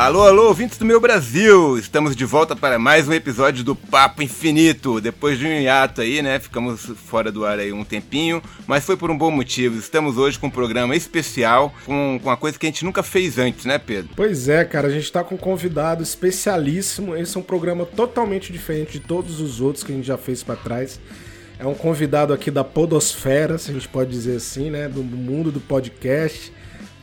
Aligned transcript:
Alô, 0.00 0.22
alô, 0.22 0.48
ouvintes 0.48 0.78
do 0.78 0.86
meu 0.86 0.98
Brasil! 0.98 1.76
Estamos 1.76 2.16
de 2.16 2.24
volta 2.24 2.56
para 2.56 2.78
mais 2.78 3.06
um 3.06 3.12
episódio 3.12 3.62
do 3.62 3.76
Papo 3.76 4.22
Infinito. 4.22 4.98
Depois 4.98 5.38
de 5.38 5.44
um 5.44 5.50
hiato 5.50 6.00
aí, 6.00 6.22
né? 6.22 6.38
Ficamos 6.38 6.90
fora 7.04 7.30
do 7.30 7.44
ar 7.44 7.58
aí 7.58 7.70
um 7.70 7.84
tempinho, 7.84 8.42
mas 8.66 8.82
foi 8.82 8.96
por 8.96 9.10
um 9.10 9.18
bom 9.18 9.30
motivo. 9.30 9.78
Estamos 9.78 10.16
hoje 10.16 10.38
com 10.38 10.46
um 10.46 10.50
programa 10.50 10.96
especial, 10.96 11.74
com, 11.84 12.18
com 12.18 12.30
uma 12.30 12.36
coisa 12.38 12.58
que 12.58 12.64
a 12.64 12.70
gente 12.70 12.82
nunca 12.82 13.02
fez 13.02 13.38
antes, 13.38 13.66
né, 13.66 13.76
Pedro? 13.76 14.12
Pois 14.16 14.48
é, 14.48 14.64
cara, 14.64 14.88
a 14.88 14.90
gente 14.90 15.04
está 15.04 15.22
com 15.22 15.34
um 15.34 15.38
convidado 15.38 16.02
especialíssimo. 16.02 17.14
Esse 17.14 17.36
é 17.36 17.40
um 17.40 17.42
programa 17.42 17.84
totalmente 17.84 18.50
diferente 18.50 18.92
de 18.92 19.00
todos 19.00 19.38
os 19.38 19.60
outros 19.60 19.84
que 19.84 19.92
a 19.92 19.94
gente 19.94 20.06
já 20.06 20.16
fez 20.16 20.42
para 20.42 20.56
trás. 20.56 20.98
É 21.58 21.66
um 21.66 21.74
convidado 21.74 22.32
aqui 22.32 22.50
da 22.50 22.64
Podosfera, 22.64 23.58
se 23.58 23.70
a 23.70 23.74
gente 23.74 23.86
pode 23.86 24.10
dizer 24.10 24.36
assim, 24.36 24.70
né? 24.70 24.88
Do 24.88 25.02
mundo 25.04 25.52
do 25.52 25.60
podcast. 25.60 26.50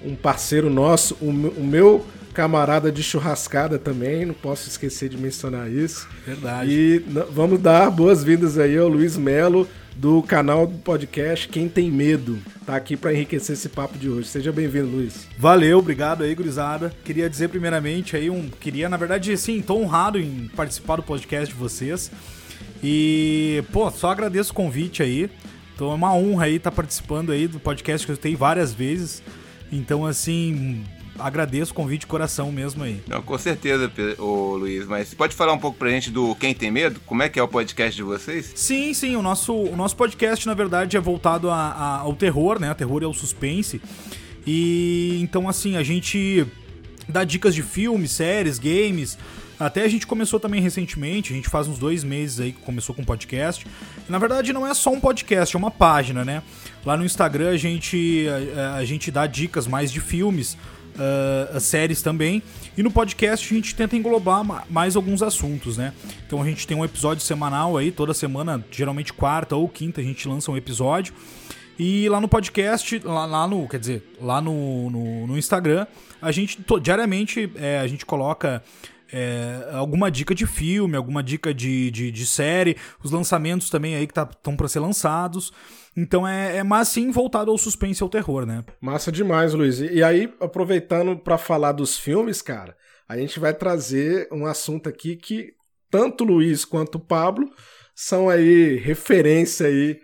Um 0.03 0.15
parceiro 0.15 0.67
nosso, 0.67 1.15
o, 1.21 1.29
o 1.29 1.63
meu 1.63 2.03
camarada 2.37 2.91
de 2.91 3.01
churrascada 3.01 3.79
também, 3.79 4.23
não 4.23 4.33
posso 4.35 4.69
esquecer 4.69 5.09
de 5.09 5.17
mencionar 5.17 5.71
isso. 5.71 6.07
Verdade. 6.23 6.69
E 6.71 6.99
vamos 7.31 7.59
dar 7.59 7.89
boas-vindas 7.89 8.59
aí 8.59 8.77
ao 8.77 8.87
Luiz 8.87 9.17
Melo, 9.17 9.67
do 9.95 10.21
canal 10.21 10.67
do 10.67 10.77
podcast 10.77 11.49
Quem 11.49 11.67
Tem 11.67 11.89
Medo. 11.89 12.37
Tá 12.63 12.75
aqui 12.75 12.95
para 12.95 13.11
enriquecer 13.11 13.53
esse 13.55 13.67
papo 13.67 13.97
de 13.97 14.07
hoje. 14.07 14.27
Seja 14.27 14.51
bem-vindo, 14.51 14.85
Luiz. 14.85 15.27
Valeu, 15.35 15.79
obrigado 15.79 16.23
aí, 16.23 16.35
gurizada. 16.35 16.93
Queria 17.03 17.27
dizer 17.27 17.49
primeiramente 17.49 18.15
aí 18.15 18.29
um, 18.29 18.47
queria, 18.49 18.87
na 18.87 18.97
verdade, 18.97 19.35
sim, 19.35 19.59
tô 19.59 19.75
honrado 19.75 20.19
em 20.19 20.47
participar 20.55 20.97
do 20.97 21.03
podcast 21.03 21.51
de 21.51 21.59
vocês. 21.59 22.11
E, 22.83 23.63
pô, 23.73 23.89
só 23.89 24.11
agradeço 24.11 24.51
o 24.51 24.55
convite 24.55 25.01
aí. 25.01 25.27
Então 25.73 25.89
é 25.91 25.95
uma 25.95 26.13
honra 26.13 26.45
aí 26.45 26.57
estar 26.57 26.69
tá 26.69 26.75
participando 26.75 27.31
aí 27.31 27.47
do 27.47 27.59
podcast 27.59 28.05
que 28.05 28.13
eu 28.13 28.17
tenho 28.17 28.37
várias 28.37 28.75
vezes. 28.75 29.23
Então, 29.71 30.05
assim, 30.05 30.85
agradeço 31.19 31.71
o 31.71 31.75
convite 31.75 32.01
de 32.01 32.07
coração 32.07 32.51
mesmo 32.51 32.83
aí. 32.83 33.01
Não, 33.07 33.21
com 33.21 33.37
certeza, 33.37 33.91
ô 34.17 34.55
Luiz, 34.55 34.85
mas 34.85 35.13
pode 35.13 35.35
falar 35.35 35.53
um 35.53 35.57
pouco 35.57 35.77
pra 35.77 35.89
gente 35.89 36.11
do 36.11 36.35
Quem 36.35 36.53
Tem 36.53 36.71
Medo? 36.71 36.99
Como 37.05 37.23
é 37.23 37.29
que 37.29 37.39
é 37.39 37.43
o 37.43 37.47
podcast 37.47 37.95
de 37.95 38.03
vocês? 38.03 38.51
Sim, 38.55 38.93
sim, 38.93 39.15
o 39.15 39.21
nosso, 39.21 39.53
o 39.53 39.75
nosso 39.75 39.95
podcast, 39.95 40.45
na 40.45 40.53
verdade, 40.53 40.97
é 40.97 40.99
voltado 40.99 41.49
a, 41.49 41.55
a, 41.55 41.99
ao 41.99 42.13
terror, 42.13 42.59
né? 42.59 42.71
O 42.71 42.75
terror 42.75 43.03
é 43.03 43.07
o 43.07 43.13
suspense. 43.13 43.81
E 44.45 45.19
então, 45.21 45.49
assim, 45.49 45.75
a 45.75 45.83
gente 45.83 46.45
dá 47.07 47.23
dicas 47.23 47.53
de 47.53 47.61
filmes, 47.61 48.11
séries, 48.11 48.59
games. 48.59 49.17
Até 49.59 49.81
a 49.81 49.87
gente 49.87 50.05
começou 50.05 50.39
também 50.39 50.61
recentemente, 50.61 51.33
a 51.33 51.35
gente 51.35 51.49
faz 51.49 51.67
uns 51.67 51.79
dois 51.79 52.03
meses 52.03 52.39
aí 52.39 52.51
que 52.51 52.61
começou 52.61 52.93
com 52.93 53.03
podcast. 53.03 53.65
E, 54.07 54.11
na 54.11 54.19
verdade, 54.19 54.53
não 54.53 54.67
é 54.67 54.73
só 54.73 54.91
um 54.91 54.99
podcast, 54.99 55.55
é 55.55 55.57
uma 55.57 55.71
página, 55.71 56.23
né? 56.23 56.43
Lá 56.85 56.95
no 56.95 57.03
Instagram 57.03 57.49
a 57.49 57.57
gente, 57.57 58.27
a, 58.55 58.75
a 58.75 58.85
gente 58.85 59.09
dá 59.09 59.25
dicas 59.25 59.65
mais 59.65 59.91
de 59.91 59.99
filmes 59.99 60.55
uh, 60.97 61.59
séries 61.59 62.01
também. 62.01 62.41
E 62.77 62.83
no 62.83 62.91
podcast 62.91 63.51
a 63.51 63.55
gente 63.55 63.75
tenta 63.75 63.95
englobar 63.95 64.43
mais 64.69 64.95
alguns 64.95 65.21
assuntos, 65.21 65.77
né? 65.77 65.93
Então 66.25 66.41
a 66.41 66.45
gente 66.45 66.67
tem 66.67 66.75
um 66.75 66.83
episódio 66.83 67.23
semanal 67.23 67.77
aí, 67.77 67.91
toda 67.91 68.13
semana, 68.13 68.63
geralmente 68.71 69.13
quarta 69.13 69.55
ou 69.55 69.67
quinta, 69.67 70.01
a 70.01 70.03
gente 70.03 70.27
lança 70.27 70.51
um 70.51 70.57
episódio. 70.57 71.13
E 71.79 72.09
lá 72.09 72.19
no 72.19 72.27
podcast, 72.27 72.99
lá, 73.03 73.25
lá 73.25 73.47
no, 73.47 73.67
quer 73.67 73.79
dizer, 73.79 74.15
lá 74.19 74.41
no, 74.41 74.89
no, 74.89 75.27
no 75.27 75.37
Instagram, 75.37 75.85
a 76.19 76.31
gente 76.31 76.59
diariamente 76.81 77.51
é, 77.55 77.79
a 77.79 77.87
gente 77.87 78.03
coloca 78.03 78.63
é, 79.11 79.69
alguma 79.73 80.09
dica 80.09 80.33
de 80.33 80.45
filme, 80.45 80.97
alguma 80.97 81.21
dica 81.23 81.53
de, 81.53 81.91
de, 81.91 82.11
de 82.11 82.25
série, 82.25 82.75
os 83.03 83.11
lançamentos 83.11 83.69
também 83.69 83.95
aí 83.95 84.07
que 84.07 84.11
estão 84.11 84.25
tá, 84.25 84.57
para 84.57 84.67
ser 84.67 84.79
lançados. 84.79 85.53
Então 85.97 86.27
é, 86.27 86.57
é 86.57 86.63
mais 86.63 86.89
sim 86.89 87.09
voltado 87.09 87.49
ao 87.49 87.57
suspense 87.57 88.01
e 88.01 88.03
ao 88.03 88.09
terror, 88.09 88.45
né? 88.45 88.63
Massa 88.79 89.11
demais, 89.11 89.55
Luiz. 89.55 89.79
E, 89.79 89.95
e 89.95 90.03
aí, 90.03 90.31
aproveitando 90.39 91.17
para 91.17 91.39
falar 91.39 91.71
dos 91.71 91.97
filmes, 91.97 92.39
cara, 92.39 92.77
a 93.09 93.17
gente 93.17 93.39
vai 93.39 93.51
trazer 93.51 94.27
um 94.31 94.45
assunto 94.45 94.87
aqui 94.87 95.15
que 95.15 95.53
tanto 95.89 96.23
o 96.23 96.27
Luiz 96.27 96.63
quanto 96.63 96.95
o 96.95 96.99
Pablo 96.99 97.49
são 97.95 98.29
aí 98.29 98.75
referência 98.75 99.65
aí 99.65 99.99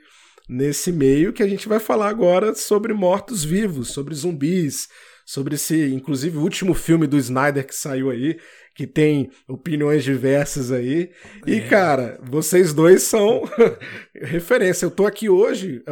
nesse 0.49 0.91
meio 0.91 1.31
que 1.31 1.43
a 1.43 1.47
gente 1.47 1.69
vai 1.69 1.79
falar 1.79 2.09
agora 2.09 2.55
sobre 2.55 2.91
mortos-vivos, 2.91 3.89
sobre 3.89 4.15
zumbis, 4.15 4.89
sobre 5.25 5.55
esse, 5.55 5.93
inclusive, 5.93 6.37
o 6.37 6.41
último 6.41 6.73
filme 6.73 7.07
do 7.07 7.17
Snyder 7.17 7.65
que 7.65 7.75
saiu 7.75 8.09
aí, 8.09 8.37
que 8.75 8.87
tem 8.87 9.29
opiniões 9.47 10.03
diversas 10.03 10.71
aí. 10.71 11.11
É. 11.45 11.51
E, 11.51 11.61
cara, 11.61 12.19
vocês 12.23 12.73
dois 12.73 13.03
são 13.03 13.43
referência. 14.15 14.85
Eu 14.85 14.91
tô 14.91 15.05
aqui 15.05 15.29
hoje, 15.29 15.83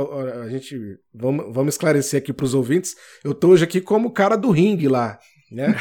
a 0.44 0.50
gente, 0.50 0.98
vamos, 1.14 1.54
vamos 1.54 1.76
esclarecer 1.76 2.20
aqui 2.20 2.34
para 2.34 2.46
os 2.46 2.54
ouvintes, 2.54 2.96
eu 3.24 3.34
tô 3.34 3.50
hoje 3.50 3.64
aqui 3.64 3.80
como 3.80 4.12
cara 4.12 4.36
do 4.36 4.50
ringue 4.50 4.88
lá, 4.88 5.20
né? 5.52 5.76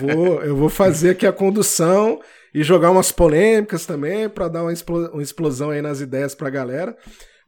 eu, 0.00 0.14
vou, 0.16 0.42
eu 0.42 0.56
vou 0.56 0.68
fazer 0.68 1.10
aqui 1.10 1.26
a 1.26 1.32
condução 1.32 2.20
e 2.54 2.62
jogar 2.62 2.90
umas 2.90 3.10
polêmicas 3.10 3.86
também 3.86 4.28
para 4.28 4.48
dar 4.48 4.62
uma, 4.62 4.72
uma 5.12 5.22
explosão 5.22 5.70
aí 5.70 5.80
nas 5.80 6.00
ideias 6.00 6.34
pra 6.34 6.50
galera. 6.50 6.96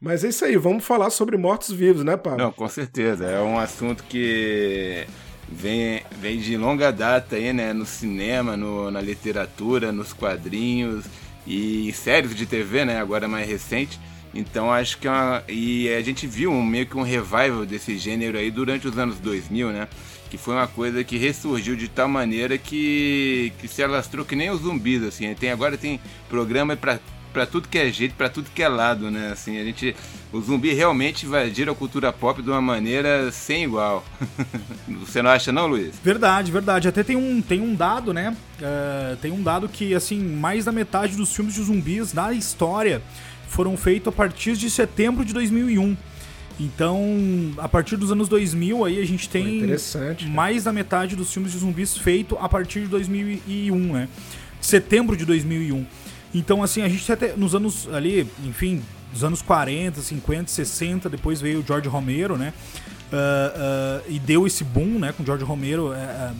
Mas 0.01 0.23
é 0.23 0.29
isso 0.29 0.45
aí, 0.45 0.57
vamos 0.57 0.83
falar 0.83 1.09
sobre 1.09 1.37
mortos-vivos, 1.37 2.03
né, 2.03 2.17
Pablo? 2.17 2.39
Não, 2.39 2.51
com 2.51 2.67
certeza. 2.67 3.25
É 3.25 3.41
um 3.41 3.57
assunto 3.57 4.03
que 4.03 5.05
vem, 5.49 6.01
vem 6.19 6.39
de 6.39 6.57
longa 6.57 6.91
data 6.91 7.35
aí, 7.35 7.53
né? 7.53 7.73
No 7.73 7.85
cinema, 7.85 8.55
no, 8.57 8.89
na 8.91 9.01
literatura, 9.01 9.91
nos 9.91 10.13
quadrinhos 10.13 11.05
e 11.45 11.91
séries 11.93 12.35
de 12.35 12.45
TV, 12.45 12.85
né? 12.85 12.99
Agora 12.99 13.27
mais 13.27 13.47
recente. 13.47 13.99
Então 14.33 14.71
acho 14.71 14.97
que 14.97 15.07
é 15.07 15.11
uma, 15.11 15.43
e 15.47 15.87
a 15.93 16.01
gente 16.01 16.27
viu 16.27 16.51
um, 16.51 16.61
meio 16.61 16.85
que 16.85 16.97
um 16.97 17.03
revival 17.03 17.65
desse 17.65 17.97
gênero 17.97 18.37
aí 18.37 18.51
durante 18.51 18.85
os 18.85 18.97
anos 18.97 19.17
2000, 19.19 19.71
né? 19.71 19.87
Que 20.29 20.37
foi 20.37 20.55
uma 20.55 20.67
coisa 20.67 21.03
que 21.05 21.17
ressurgiu 21.17 21.75
de 21.75 21.87
tal 21.87 22.09
maneira 22.09 22.57
que, 22.57 23.53
que 23.59 23.67
se 23.67 23.81
alastrou 23.81 24.25
que 24.25 24.35
nem 24.35 24.49
os 24.49 24.61
zumbis, 24.61 25.03
assim. 25.03 25.33
Tem, 25.35 25.51
agora 25.51 25.77
tem 25.77 26.01
programa 26.27 26.75
para 26.75 27.45
tudo 27.45 27.69
que 27.69 27.77
é 27.77 27.89
jeito, 27.89 28.15
para 28.15 28.27
tudo 28.27 28.49
que 28.53 28.61
é 28.61 28.67
lado, 28.67 29.09
né? 29.09 29.29
Assim, 29.31 29.57
a 29.57 29.63
gente, 29.63 29.95
o 30.35 30.41
zumbi 30.41 30.73
realmente 30.73 31.25
invadiram 31.25 31.71
a 31.71 31.75
cultura 31.75 32.11
pop 32.11 32.41
de 32.41 32.49
uma 32.49 32.61
maneira 32.61 33.31
sem 33.31 33.63
igual. 33.63 34.03
Você 34.99 35.21
não 35.21 35.29
acha 35.29 35.51
não, 35.51 35.65
Luiz? 35.67 35.95
Verdade, 36.03 36.51
verdade. 36.51 36.87
Até 36.87 37.03
tem 37.03 37.15
um, 37.15 37.41
tem 37.41 37.61
um 37.61 37.73
dado, 37.73 38.13
né? 38.13 38.35
Uh, 38.59 39.15
tem 39.17 39.31
um 39.31 39.41
dado 39.41 39.69
que 39.69 39.95
assim 39.95 40.19
mais 40.19 40.65
da 40.65 40.71
metade 40.71 41.15
dos 41.15 41.33
filmes 41.33 41.53
de 41.53 41.63
zumbis 41.63 42.11
da 42.11 42.33
história 42.33 43.01
foram 43.47 43.77
feitos 43.77 44.09
a 44.09 44.11
partir 44.11 44.57
de 44.57 44.69
setembro 44.69 45.23
de 45.23 45.33
2001. 45.33 45.95
Então, 46.59 47.53
a 47.57 47.67
partir 47.67 47.97
dos 47.97 48.11
anos 48.11 48.29
2000, 48.29 48.85
aí 48.85 49.01
a 49.01 49.05
gente 49.05 49.29
tem 49.29 49.65
mais 50.27 50.63
da 50.63 50.71
metade 50.71 51.15
dos 51.15 51.31
filmes 51.31 51.51
de 51.51 51.57
zumbis 51.57 51.97
feito 51.97 52.37
a 52.39 52.47
partir 52.47 52.81
de 52.81 52.87
2001, 52.87 53.93
né? 53.93 54.09
Setembro 54.59 55.15
de 55.15 55.25
2001. 55.25 55.85
Então, 56.33 56.61
assim, 56.63 56.81
a 56.81 56.89
gente 56.89 57.09
até 57.09 57.33
nos 57.35 57.55
anos 57.55 57.87
ali, 57.93 58.27
enfim, 58.45 58.81
dos 59.15 59.23
anos 59.23 59.41
40, 59.41 60.01
50, 60.01 60.51
60, 60.51 61.09
depois 61.09 61.39
veio 61.39 61.61
o 61.61 61.65
George 61.65 61.87
Romero, 61.87 62.37
né? 62.37 62.53
Uh, 63.05 63.15
uh, 63.15 64.11
e 64.13 64.19
deu 64.19 64.45
esse 64.45 64.63
boom, 64.63 64.99
né, 64.99 65.13
com 65.13 65.23
George 65.23 65.43
Romero 65.45 65.91
uh, 65.91 66.35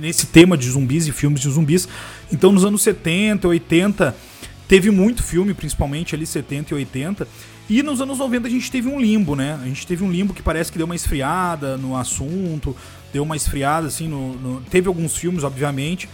nesse 0.00 0.26
tema 0.26 0.56
de 0.56 0.68
zumbis 0.68 1.06
e 1.06 1.12
filmes 1.12 1.40
de 1.40 1.48
zumbis. 1.48 1.88
Então, 2.32 2.50
nos 2.50 2.64
anos 2.64 2.82
70, 2.82 3.46
80, 3.46 4.16
teve 4.66 4.90
muito 4.90 5.22
filme, 5.22 5.54
principalmente 5.54 6.14
ali 6.14 6.26
70 6.26 6.72
e 6.72 6.76
80. 6.76 7.28
E 7.68 7.82
nos 7.82 8.00
anos 8.00 8.18
90 8.18 8.48
a 8.48 8.50
gente 8.50 8.70
teve 8.70 8.88
um 8.88 9.00
limbo, 9.00 9.36
né? 9.36 9.56
A 9.62 9.66
gente 9.66 9.86
teve 9.86 10.02
um 10.02 10.10
limbo 10.10 10.34
que 10.34 10.42
parece 10.42 10.72
que 10.72 10.78
deu 10.78 10.86
uma 10.86 10.96
esfriada 10.96 11.76
no 11.76 11.96
assunto, 11.96 12.74
deu 13.12 13.22
uma 13.22 13.36
esfriada, 13.36 13.86
assim, 13.86 14.08
no, 14.08 14.34
no... 14.34 14.60
teve 14.62 14.88
alguns 14.88 15.16
filmes, 15.16 15.44
obviamente, 15.44 16.08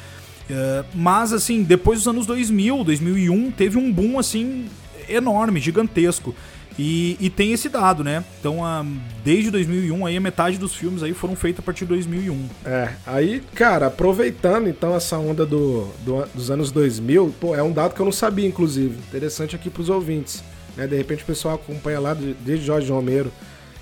Uh, 0.50 0.84
mas, 0.94 1.32
assim, 1.32 1.62
depois 1.62 2.00
dos 2.00 2.08
anos 2.08 2.26
2000, 2.26 2.84
2001, 2.84 3.50
teve 3.52 3.78
um 3.78 3.92
boom, 3.92 4.18
assim, 4.18 4.66
enorme, 5.08 5.60
gigantesco. 5.60 6.34
E, 6.78 7.18
e 7.20 7.28
tem 7.28 7.52
esse 7.52 7.68
dado, 7.68 8.02
né? 8.02 8.24
Então, 8.40 8.60
uh, 8.60 8.86
desde 9.22 9.50
2001, 9.50 10.06
aí 10.06 10.16
a 10.16 10.20
metade 10.20 10.56
dos 10.56 10.74
filmes 10.74 11.02
aí 11.02 11.12
foram 11.12 11.36
feitos 11.36 11.60
a 11.60 11.62
partir 11.62 11.84
de 11.84 11.90
2001. 11.90 12.48
É, 12.64 12.92
aí, 13.06 13.42
cara, 13.54 13.86
aproveitando 13.86 14.68
então 14.68 14.94
essa 14.94 15.18
onda 15.18 15.44
do, 15.44 15.86
do, 16.04 16.26
dos 16.34 16.50
anos 16.50 16.70
2000, 16.70 17.34
pô, 17.38 17.54
é 17.54 17.62
um 17.62 17.72
dado 17.72 17.94
que 17.94 18.00
eu 18.00 18.06
não 18.06 18.12
sabia, 18.12 18.46
inclusive. 18.46 18.96
Interessante 19.08 19.54
aqui 19.54 19.68
pros 19.68 19.90
ouvintes. 19.90 20.42
Né? 20.76 20.86
De 20.86 20.96
repente 20.96 21.22
o 21.22 21.26
pessoal 21.26 21.56
acompanha 21.56 22.00
lá 22.00 22.14
desde 22.14 22.64
Jorge 22.64 22.90
Romero 22.90 23.30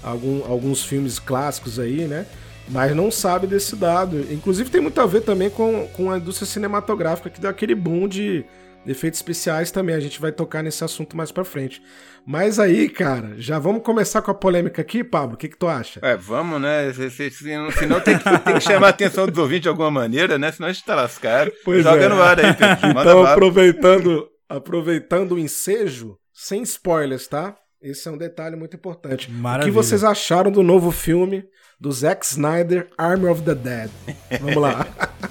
algum, 0.02 0.44
alguns 0.50 0.84
filmes 0.84 1.20
clássicos 1.20 1.78
aí, 1.78 2.08
né? 2.08 2.26
mas 2.70 2.94
não 2.94 3.10
sabe 3.10 3.46
desse 3.46 3.76
dado. 3.76 4.26
Inclusive 4.32 4.70
tem 4.70 4.80
muito 4.80 5.00
a 5.00 5.06
ver 5.06 5.22
também 5.22 5.50
com, 5.50 5.88
com 5.88 6.10
a 6.10 6.18
indústria 6.18 6.46
cinematográfica, 6.46 7.30
que 7.30 7.40
deu 7.40 7.50
aquele 7.50 7.74
boom 7.74 8.08
de 8.08 8.44
efeitos 8.86 9.18
especiais 9.18 9.70
também. 9.70 9.94
A 9.94 10.00
gente 10.00 10.20
vai 10.20 10.32
tocar 10.32 10.62
nesse 10.62 10.82
assunto 10.84 11.16
mais 11.16 11.30
pra 11.30 11.44
frente. 11.44 11.82
Mas 12.26 12.58
aí, 12.58 12.88
cara, 12.88 13.34
já 13.38 13.58
vamos 13.58 13.82
começar 13.82 14.22
com 14.22 14.30
a 14.30 14.34
polêmica 14.34 14.82
aqui, 14.82 15.02
Pablo? 15.02 15.34
O 15.34 15.36
que, 15.38 15.48
que 15.48 15.56
tu 15.56 15.66
acha? 15.66 16.00
É, 16.02 16.16
vamos, 16.16 16.60
né? 16.60 16.92
Senão 16.92 18.00
tem 18.00 18.18
que, 18.18 18.38
tem 18.38 18.54
que 18.54 18.60
chamar 18.60 18.88
a 18.88 18.90
atenção 18.90 19.26
dos 19.26 19.38
ouvintes 19.38 19.62
de 19.62 19.68
alguma 19.68 19.90
maneira, 19.90 20.38
né? 20.38 20.52
Senão 20.52 20.68
a 20.68 20.72
gente 20.72 20.84
tá 20.84 20.94
lascado. 20.94 21.50
Pois 21.64 21.82
Joga 21.82 22.04
é. 22.04 22.08
no 22.08 22.22
ar 22.22 22.38
aí, 22.38 22.54
Pedro. 22.54 22.90
então, 23.00 23.24
aproveitando, 23.24 24.28
aproveitando 24.48 25.32
o 25.32 25.38
ensejo, 25.38 26.16
sem 26.32 26.62
spoilers, 26.62 27.26
tá? 27.26 27.56
Esse 27.82 28.08
é 28.08 28.10
um 28.10 28.18
detalhe 28.18 28.56
muito 28.56 28.76
importante. 28.76 29.30
Maravilha. 29.30 29.70
O 29.70 29.72
que 29.72 29.74
vocês 29.74 30.04
acharam 30.04 30.50
do 30.50 30.62
novo 30.62 30.90
filme 30.90 31.44
do 31.80 31.90
Zack 31.90 32.26
Snyder, 32.26 32.88
Army 32.98 33.26
of 33.26 33.40
the 33.40 33.54
Dead? 33.54 33.90
Vamos 34.38 34.56
lá. 34.56 34.86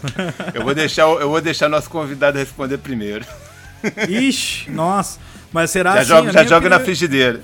eu 0.56 0.64
vou 0.64 0.74
deixar, 0.74 1.04
eu 1.04 1.30
vou 1.30 1.40
deixar 1.40 1.70
nosso 1.70 1.88
convidado 1.92 2.40
responder 2.40 2.80
primeiro. 2.80 3.24
Ixi, 4.10 4.72
nossa. 4.72 5.20
Mas 5.54 5.70
será 5.70 5.92
já 5.92 6.00
assim? 6.00 6.10
Joga, 6.10 6.32
já 6.32 6.44
joga 6.44 6.56
opinião... 6.58 6.80
na 6.80 6.84
frigideira. 6.84 7.44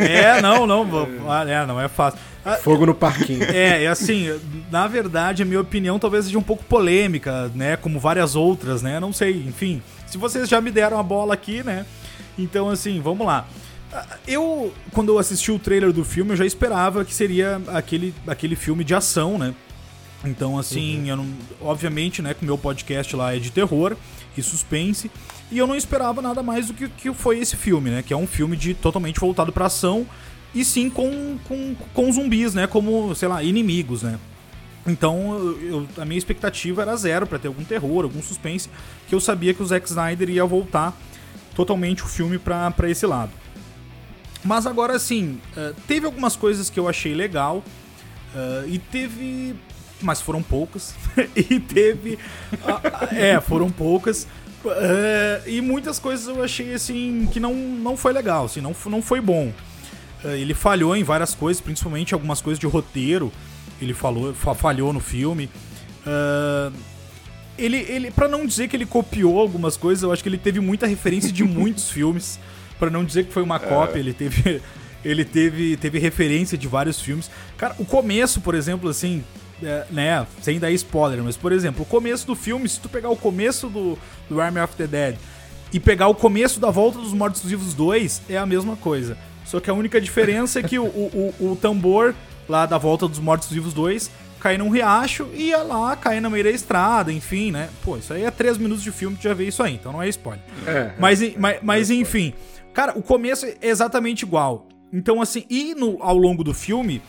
É, 0.00 0.42
não, 0.42 0.66
não. 0.66 0.84
É, 1.48 1.64
não 1.64 1.80
é 1.80 1.86
fácil. 1.86 2.18
Fogo 2.60 2.84
no 2.86 2.94
parquinho. 2.94 3.44
É, 3.54 3.84
é 3.84 3.86
assim, 3.86 4.36
na 4.68 4.88
verdade, 4.88 5.44
a 5.44 5.46
minha 5.46 5.60
opinião 5.60 5.96
talvez 5.98 6.24
seja 6.24 6.38
um 6.38 6.42
pouco 6.42 6.64
polêmica, 6.64 7.52
né? 7.54 7.76
Como 7.76 8.00
várias 8.00 8.34
outras, 8.34 8.82
né? 8.82 8.98
Não 8.98 9.12
sei, 9.12 9.44
enfim. 9.46 9.80
Se 10.08 10.18
vocês 10.18 10.48
já 10.48 10.60
me 10.60 10.72
deram 10.72 10.98
a 10.98 11.02
bola 11.04 11.34
aqui, 11.34 11.62
né? 11.62 11.86
Então, 12.36 12.68
assim, 12.68 13.00
vamos 13.00 13.24
lá. 13.24 13.46
Eu, 14.26 14.72
quando 14.92 15.10
eu 15.10 15.18
assisti 15.18 15.52
o 15.52 15.58
trailer 15.58 15.92
do 15.92 16.04
filme, 16.04 16.32
eu 16.32 16.36
já 16.36 16.46
esperava 16.46 17.04
que 17.04 17.14
seria 17.14 17.60
aquele, 17.68 18.14
aquele 18.26 18.56
filme 18.56 18.82
de 18.82 18.94
ação, 18.94 19.38
né? 19.38 19.54
Então, 20.24 20.58
assim, 20.58 21.00
uhum. 21.00 21.06
eu 21.06 21.16
não, 21.16 21.28
obviamente, 21.60 22.22
né, 22.22 22.32
que 22.32 22.42
o 22.42 22.46
meu 22.46 22.56
podcast 22.56 23.14
lá 23.14 23.34
é 23.34 23.38
de 23.38 23.50
terror 23.50 23.96
e 24.36 24.42
suspense, 24.42 25.10
e 25.50 25.58
eu 25.58 25.66
não 25.66 25.76
esperava 25.76 26.22
nada 26.22 26.42
mais 26.42 26.68
do 26.68 26.74
que, 26.74 26.88
que 26.88 27.12
foi 27.12 27.38
esse 27.38 27.56
filme, 27.56 27.90
né? 27.90 28.02
Que 28.02 28.12
é 28.12 28.16
um 28.16 28.26
filme 28.26 28.56
de 28.56 28.74
totalmente 28.74 29.20
voltado 29.20 29.52
para 29.52 29.66
ação 29.66 30.06
e 30.54 30.64
sim 30.64 30.88
com, 30.88 31.36
com, 31.46 31.76
com 31.92 32.12
zumbis, 32.12 32.54
né? 32.54 32.66
Como, 32.66 33.14
sei 33.14 33.28
lá, 33.28 33.42
inimigos, 33.42 34.02
né? 34.02 34.18
Então, 34.86 35.56
eu, 35.62 35.86
a 35.96 36.04
minha 36.04 36.18
expectativa 36.18 36.82
era 36.82 36.96
zero 36.96 37.26
para 37.26 37.38
ter 37.38 37.48
algum 37.48 37.64
terror, 37.64 38.04
algum 38.04 38.22
suspense, 38.22 38.68
que 39.08 39.14
eu 39.14 39.20
sabia 39.20 39.54
que 39.54 39.62
o 39.62 39.66
Zack 39.66 39.86
Snyder 39.86 40.28
ia 40.28 40.44
voltar 40.44 40.96
totalmente 41.54 42.02
o 42.02 42.06
filme 42.06 42.38
para 42.38 42.90
esse 42.90 43.06
lado. 43.06 43.30
Mas 44.44 44.66
agora, 44.66 44.94
assim, 44.94 45.40
uh, 45.56 45.74
teve 45.88 46.04
algumas 46.04 46.36
coisas 46.36 46.68
que 46.68 46.78
eu 46.78 46.86
achei 46.86 47.14
legal, 47.14 47.64
uh, 48.34 48.68
e 48.68 48.78
teve. 48.78 49.54
Mas 50.02 50.20
foram 50.20 50.42
poucas. 50.42 50.94
e 51.34 51.58
teve. 51.58 52.18
É, 53.10 53.40
foram 53.40 53.70
poucas. 53.70 54.26
e 55.46 55.60
muitas 55.62 55.98
coisas 55.98 56.26
eu 56.28 56.42
achei, 56.42 56.74
assim, 56.74 57.26
que 57.32 57.40
não, 57.40 57.54
não 57.54 57.96
foi 57.96 58.12
legal, 58.12 58.44
assim, 58.44 58.60
não, 58.60 58.76
não 58.86 59.00
foi 59.00 59.20
bom. 59.20 59.52
Eh, 60.24 60.38
ele 60.38 60.52
falhou 60.52 60.94
em 60.94 61.02
várias 61.02 61.34
coisas, 61.34 61.60
principalmente 61.60 62.12
algumas 62.12 62.42
coisas 62.42 62.58
de 62.58 62.66
roteiro. 62.66 63.32
Ele 63.80 63.94
falou, 63.94 64.34
falhou 64.34 64.92
no 64.92 65.00
filme. 65.00 65.48
Ele, 67.56 67.76
ele 67.76 68.10
para 68.10 68.28
não 68.28 68.44
dizer 68.44 68.68
que 68.68 68.76
ele 68.76 68.84
copiou 68.84 69.38
algumas 69.38 69.76
coisas, 69.76 70.02
eu 70.02 70.12
acho 70.12 70.22
que 70.22 70.28
ele 70.28 70.38
teve 70.38 70.60
muita 70.60 70.86
referência 70.86 71.32
de 71.32 71.44
muitos 71.44 71.88
filmes. 71.90 72.38
Para 72.78 72.90
não 72.90 73.04
dizer 73.04 73.24
que 73.24 73.32
foi 73.32 73.42
uma 73.42 73.58
cópia, 73.58 73.98
é. 73.98 74.00
ele 74.00 74.12
teve 74.12 74.60
ele 75.04 75.24
teve 75.24 75.76
teve 75.76 75.98
referência 75.98 76.56
de 76.56 76.68
vários 76.68 77.00
filmes. 77.00 77.30
Cara, 77.56 77.74
o 77.78 77.84
começo, 77.84 78.40
por 78.40 78.54
exemplo, 78.54 78.88
assim, 78.88 79.22
é, 79.62 79.84
né, 79.90 80.26
sem 80.40 80.58
dar 80.58 80.70
spoiler, 80.72 81.22
mas 81.22 81.36
por 81.36 81.52
exemplo, 81.52 81.82
o 81.82 81.86
começo 81.86 82.26
do 82.26 82.34
filme, 82.34 82.68
se 82.68 82.80
tu 82.80 82.88
pegar 82.88 83.10
o 83.10 83.16
começo 83.16 83.68
do, 83.68 83.98
do 84.28 84.40
Army 84.40 84.60
of 84.60 84.74
the 84.76 84.86
Dead 84.86 85.16
e 85.72 85.80
pegar 85.80 86.08
o 86.08 86.14
começo 86.14 86.60
da 86.60 86.70
Volta 86.70 86.98
dos 86.98 87.12
Mortos 87.12 87.42
Vivos 87.44 87.74
2, 87.74 88.22
é 88.28 88.38
a 88.38 88.46
mesma 88.46 88.76
coisa. 88.76 89.16
Só 89.44 89.60
que 89.60 89.68
a 89.68 89.74
única 89.74 90.00
diferença 90.00 90.60
é 90.60 90.62
que 90.62 90.78
o, 90.78 90.84
o, 90.84 91.34
o, 91.38 91.52
o 91.52 91.56
tambor 91.56 92.14
lá 92.48 92.64
da 92.66 92.78
Volta 92.78 93.06
dos 93.08 93.18
Mortos 93.18 93.50
Vivos 93.50 93.74
2 93.74 94.10
cai 94.44 94.58
num 94.58 94.68
riacho 94.68 95.26
e 95.32 95.48
ia 95.48 95.62
lá, 95.62 95.96
cair 95.96 96.20
na 96.20 96.28
meio 96.28 96.44
da 96.44 96.50
estrada, 96.50 97.10
enfim, 97.10 97.50
né? 97.50 97.70
Pô, 97.82 97.96
isso 97.96 98.12
aí 98.12 98.24
é 98.24 98.30
três 98.30 98.58
minutos 98.58 98.84
de 98.84 98.92
filme 98.92 99.16
que 99.16 99.24
já 99.24 99.32
vê 99.32 99.46
isso 99.46 99.62
aí, 99.62 99.74
então 99.74 99.90
não 99.90 100.02
é 100.02 100.08
spoiler. 100.10 100.44
É, 100.66 100.90
mas, 100.98 101.22
é, 101.22 101.32
mas, 101.38 101.58
mas 101.62 101.90
é 101.90 101.94
enfim, 101.94 102.34
cara, 102.74 102.98
o 102.98 103.02
começo 103.02 103.46
é 103.46 103.56
exatamente 103.62 104.22
igual. 104.22 104.68
Então, 104.92 105.22
assim, 105.22 105.44
e 105.48 105.74
no, 105.74 105.96
ao 106.02 106.16
longo 106.16 106.44
do 106.44 106.52
filme, 106.52 107.00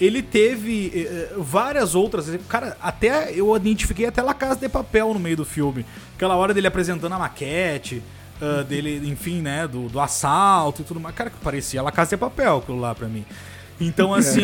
ele 0.00 0.22
teve 0.22 0.92
eh, 0.94 1.00
eh 1.00 1.34
várias 1.38 1.94
outras. 1.94 2.28
Cara, 2.48 2.76
até 2.80 3.32
eu 3.32 3.54
identifiquei 3.56 4.06
até 4.06 4.20
La 4.20 4.34
Casa 4.34 4.60
de 4.60 4.68
Papel 4.68 5.14
no 5.14 5.20
meio 5.20 5.36
do 5.36 5.44
filme. 5.44 5.86
Aquela 6.14 6.36
hora 6.36 6.52
dele 6.52 6.66
apresentando 6.66 7.12
a 7.12 7.18
maquete 7.18 8.02
uh, 8.40 8.64
dele, 8.64 9.00
enfim, 9.08 9.40
né, 9.40 9.66
do, 9.66 9.88
do 9.88 10.00
assalto 10.00 10.82
e 10.82 10.84
tudo 10.84 11.00
mais. 11.00 11.14
Cara, 11.14 11.30
que 11.30 11.36
parecia 11.38 11.82
La 11.82 11.92
Casa 11.92 12.10
de 12.10 12.16
Papel 12.16 12.58
aquilo 12.58 12.80
lá 12.80 12.94
pra 12.94 13.08
mim. 13.08 13.24
Então, 13.80 14.12
assim. 14.14 14.42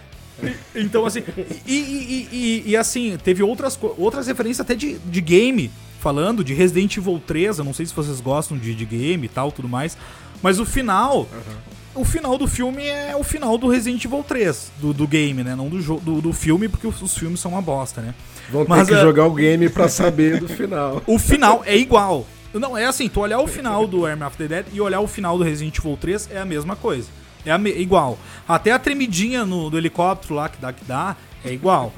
então, 0.74 1.04
assim. 1.04 1.22
E, 1.66 1.74
e, 1.74 2.28
e, 2.32 2.70
e, 2.70 2.76
assim, 2.76 3.16
teve 3.22 3.42
outras, 3.42 3.78
outras 3.98 4.26
referências 4.26 4.60
até 4.60 4.74
de, 4.74 4.98
de 4.98 5.20
game, 5.20 5.70
falando 6.00 6.42
de 6.42 6.54
Resident 6.54 6.96
Evil 6.96 7.22
3. 7.24 7.58
Eu 7.58 7.64
não 7.64 7.74
sei 7.74 7.86
se 7.86 7.94
vocês 7.94 8.20
gostam 8.20 8.58
de, 8.58 8.74
de 8.74 8.84
game 8.84 9.26
e 9.26 9.28
tal, 9.28 9.52
tudo 9.52 9.68
mais. 9.68 9.96
Mas 10.42 10.58
o 10.58 10.64
final. 10.64 11.20
Uhum. 11.20 11.70
O 11.92 12.04
final 12.04 12.38
do 12.38 12.46
filme 12.46 12.86
é 12.86 13.16
o 13.16 13.24
final 13.24 13.58
do 13.58 13.68
Resident 13.68 14.04
Evil 14.04 14.22
3, 14.22 14.70
do, 14.78 14.94
do 14.94 15.08
game, 15.08 15.42
né? 15.42 15.56
Não 15.56 15.68
do, 15.68 15.96
do, 15.98 16.20
do 16.20 16.32
filme, 16.32 16.68
porque 16.68 16.86
os, 16.86 17.02
os, 17.02 17.18
filmes 17.18 17.40
são 17.40 17.50
uma 17.50 17.60
bosta, 17.60 18.00
né? 18.00 18.14
Vão 18.48 18.64
ter 18.64 18.68
Mas, 18.68 18.88
que 18.88 18.94
uh, 18.94 19.00
jogar 19.00 19.26
o 19.26 19.34
game 19.34 19.68
pra 19.68 19.88
saber 19.88 20.38
do 20.38 20.48
final. 20.48 21.02
O 21.06 21.18
final 21.18 21.62
é 21.66 21.76
igual. 21.76 22.24
Não, 22.54 22.78
é 22.78 22.84
assim, 22.84 23.08
tu 23.08 23.20
olhar 23.20 23.40
o 23.40 23.48
final 23.48 23.88
do 23.88 24.06
Army 24.06 24.22
of 24.22 24.36
the 24.36 24.46
Dead 24.46 24.66
e 24.72 24.80
olhar 24.80 25.00
o 25.00 25.08
final 25.08 25.36
do 25.36 25.42
Resident 25.42 25.76
Evil 25.78 25.98
3 26.00 26.30
é 26.30 26.38
a 26.38 26.44
mesma 26.44 26.76
coisa. 26.76 27.08
É 27.44 27.58
me 27.58 27.70
igual. 27.70 28.16
Até 28.46 28.70
a 28.70 28.78
tremidinha 28.78 29.44
no, 29.44 29.68
do 29.68 29.76
helicóptero 29.76 30.34
lá 30.34 30.48
que 30.48 30.60
dá 30.60 30.72
que 30.72 30.84
dá 30.84 31.16
é 31.44 31.52
igual. 31.52 31.92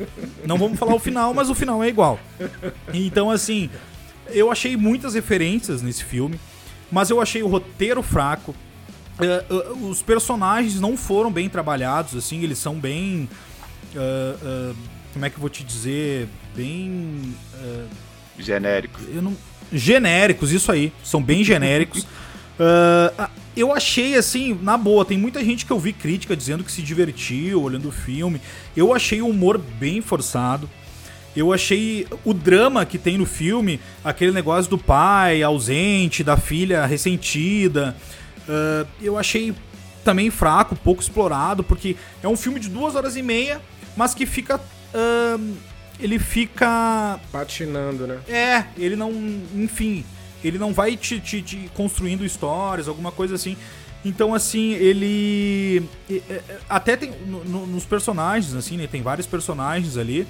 Não 0.46 0.56
vamos 0.56 0.78
falar 0.78 0.94
o 0.94 0.98
final, 0.98 1.34
mas 1.34 1.50
o 1.50 1.54
final 1.54 1.82
é 1.82 1.88
igual. 1.88 2.18
Então, 2.94 3.30
assim, 3.30 3.68
eu 4.34 4.50
achei 4.50 4.76
muitas 4.76 5.14
referências 5.14 5.82
nesse 5.82 6.04
filme, 6.04 6.38
mas 6.90 7.10
eu 7.10 7.20
achei 7.20 7.42
o 7.42 7.48
roteiro 7.48 8.02
fraco. 8.02 8.54
Uh, 9.18 9.54
uh, 9.54 9.88
os 9.88 10.02
personagens 10.02 10.80
não 10.80 10.96
foram 10.96 11.30
bem 11.30 11.48
trabalhados, 11.48 12.16
assim, 12.16 12.42
eles 12.42 12.58
são 12.58 12.78
bem. 12.78 13.28
Uh, 13.94 14.74
como 15.12 15.24
é 15.24 15.30
que 15.30 15.36
eu 15.36 15.40
vou 15.40 15.50
te 15.50 15.62
dizer? 15.62 16.28
Bem. 16.54 17.34
Genéricos. 18.38 19.02
Eu 19.14 19.22
não 19.22 19.36
genéricos, 19.72 20.52
isso 20.52 20.70
aí. 20.70 20.92
São 21.02 21.22
bem 21.22 21.42
genéricos. 21.44 22.06
Eu 23.54 23.72
achei 23.72 24.14
assim, 24.14 24.58
na 24.62 24.78
boa, 24.78 25.04
tem 25.04 25.18
muita 25.18 25.44
gente 25.44 25.66
que 25.66 25.72
eu 25.72 25.78
vi 25.78 25.92
crítica 25.92 26.34
dizendo 26.34 26.64
que 26.64 26.72
se 26.72 26.80
divertiu 26.80 27.62
olhando 27.62 27.88
o 27.88 27.92
filme. 27.92 28.40
Eu 28.74 28.94
achei 28.94 29.20
o 29.20 29.28
humor 29.28 29.58
bem 29.58 30.00
forçado. 30.00 30.70
Eu 31.34 31.52
achei 31.52 32.06
o 32.24 32.34
drama 32.34 32.84
que 32.84 32.98
tem 32.98 33.16
no 33.16 33.24
filme, 33.24 33.80
aquele 34.04 34.32
negócio 34.32 34.70
do 34.70 34.76
pai 34.76 35.42
ausente, 35.42 36.22
da 36.22 36.36
filha 36.36 36.84
ressentida. 36.84 37.96
Uh, 38.40 38.86
eu 39.00 39.18
achei 39.18 39.54
também 40.04 40.30
fraco, 40.30 40.76
pouco 40.76 41.00
explorado, 41.00 41.64
porque 41.64 41.96
é 42.22 42.28
um 42.28 42.36
filme 42.36 42.60
de 42.60 42.68
duas 42.68 42.94
horas 42.94 43.16
e 43.16 43.22
meia, 43.22 43.60
mas 43.96 44.14
que 44.14 44.26
fica. 44.26 44.58
Uh, 44.58 45.56
ele 45.98 46.18
fica. 46.18 47.18
Patinando, 47.30 48.06
né? 48.06 48.18
É, 48.28 48.64
ele 48.76 48.96
não. 48.96 49.10
Enfim, 49.54 50.04
ele 50.44 50.58
não 50.58 50.72
vai 50.74 50.96
te, 50.96 51.20
te, 51.20 51.40
te 51.40 51.70
construindo 51.74 52.24
histórias, 52.24 52.88
alguma 52.88 53.12
coisa 53.12 53.36
assim. 53.36 53.56
Então, 54.04 54.34
assim, 54.34 54.72
ele. 54.72 55.88
Até 56.68 56.96
tem. 56.96 57.12
No, 57.26 57.66
nos 57.66 57.84
personagens, 57.84 58.54
assim, 58.54 58.76
né? 58.76 58.86
Tem 58.86 59.00
vários 59.00 59.26
personagens 59.26 59.96
ali. 59.96 60.26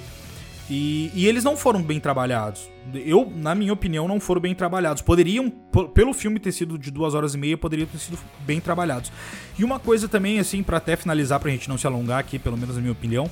E, 0.69 1.11
e, 1.13 1.27
eles 1.27 1.43
não 1.43 1.57
foram 1.57 1.81
bem 1.81 1.99
trabalhados. 1.99 2.69
Eu, 2.93 3.31
na 3.35 3.53
minha 3.53 3.73
opinião, 3.73 4.07
não 4.07 4.19
foram 4.19 4.39
bem 4.39 4.55
trabalhados. 4.55 5.01
Poderiam, 5.01 5.49
pelo 5.93 6.13
filme 6.13 6.39
ter 6.39 6.51
sido 6.51 6.77
de 6.77 6.89
duas 6.89 7.13
horas 7.13 7.35
e 7.35 7.37
meia, 7.37 7.57
poderiam 7.57 7.87
ter 7.87 7.97
sido 7.97 8.17
bem 8.45 8.61
trabalhados. 8.61 9.11
E 9.59 9.63
uma 9.63 9.79
coisa 9.79 10.07
também, 10.07 10.39
assim, 10.39 10.63
para 10.63 10.77
até 10.77 10.95
finalizar, 10.95 11.39
pra 11.39 11.51
gente 11.51 11.67
não 11.67 11.77
se 11.77 11.85
alongar 11.85 12.19
aqui, 12.19 12.39
pelo 12.39 12.57
menos 12.57 12.75
na 12.75 12.81
minha 12.81 12.93
opinião. 12.93 13.29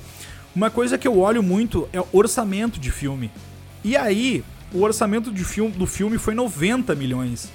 Uma 0.54 0.70
coisa 0.70 0.98
que 0.98 1.08
eu 1.08 1.18
olho 1.18 1.42
muito 1.42 1.88
é 1.92 2.00
o 2.00 2.06
orçamento 2.12 2.78
de 2.78 2.90
filme. 2.90 3.30
E 3.82 3.96
aí, 3.96 4.44
o 4.72 4.82
orçamento 4.82 5.32
de 5.32 5.44
filme, 5.44 5.72
do 5.72 5.86
filme 5.86 6.18
foi 6.18 6.34
90 6.34 6.94
milhões. 6.94 7.50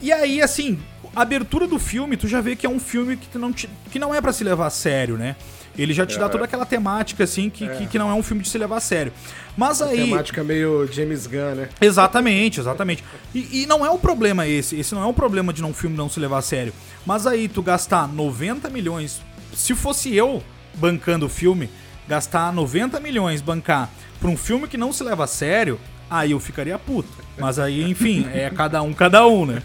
E 0.00 0.10
aí, 0.10 0.40
assim, 0.40 0.78
a 1.14 1.20
abertura 1.22 1.66
do 1.66 1.78
filme, 1.78 2.16
tu 2.16 2.26
já 2.26 2.40
vê 2.40 2.56
que 2.56 2.66
é 2.66 2.70
um 2.70 2.80
filme 2.80 3.16
que 3.16 3.36
não, 3.36 3.52
te, 3.52 3.68
que 3.90 3.98
não 3.98 4.14
é 4.14 4.20
para 4.20 4.32
se 4.32 4.42
levar 4.42 4.66
a 4.66 4.70
sério, 4.70 5.18
né? 5.18 5.36
Ele 5.78 5.92
já 5.92 6.04
te 6.04 6.16
é, 6.16 6.18
dá 6.18 6.28
toda 6.28 6.44
aquela 6.44 6.66
temática, 6.66 7.24
assim, 7.24 7.48
que, 7.48 7.64
é. 7.64 7.76
que, 7.76 7.86
que, 7.86 7.98
não 7.98 8.10
é 8.10 8.14
um 8.14 8.22
filme 8.22 8.42
de 8.42 8.48
se 8.48 8.58
levar 8.58 8.76
a 8.76 8.80
sério. 8.80 9.12
Mas 9.56 9.80
aí. 9.80 10.08
Temática 10.08 10.42
meio 10.44 10.88
James 10.92 11.26
Gunn, 11.26 11.54
né? 11.54 11.68
Exatamente, 11.80 12.60
exatamente. 12.60 13.04
E, 13.34 13.62
e 13.62 13.66
não 13.66 13.84
é 13.84 13.90
o 13.90 13.98
problema 13.98 14.46
esse. 14.46 14.78
Esse 14.78 14.94
não 14.94 15.02
é 15.02 15.06
o 15.06 15.12
problema 15.12 15.52
de 15.52 15.64
um 15.64 15.72
filme 15.72 15.96
não 15.96 16.08
se 16.08 16.18
levar 16.18 16.38
a 16.38 16.42
sério. 16.42 16.72
Mas 17.06 17.26
aí, 17.26 17.48
tu 17.48 17.62
gastar 17.62 18.08
90 18.08 18.68
milhões. 18.70 19.22
Se 19.54 19.74
fosse 19.74 20.14
eu 20.14 20.42
bancando 20.74 21.26
o 21.26 21.28
filme, 21.28 21.70
gastar 22.06 22.52
90 22.52 22.98
milhões, 23.00 23.40
bancar 23.40 23.88
pra 24.18 24.28
um 24.28 24.36
filme 24.36 24.68
que 24.68 24.76
não 24.76 24.92
se 24.92 25.02
leva 25.02 25.24
a 25.24 25.26
sério, 25.26 25.80
aí 26.10 26.32
eu 26.32 26.40
ficaria 26.40 26.78
puto. 26.78 27.08
Mas 27.38 27.58
aí, 27.58 27.88
enfim, 27.88 28.26
é 28.32 28.50
cada 28.50 28.82
um, 28.82 28.92
cada 28.92 29.26
um, 29.26 29.46
né? 29.46 29.62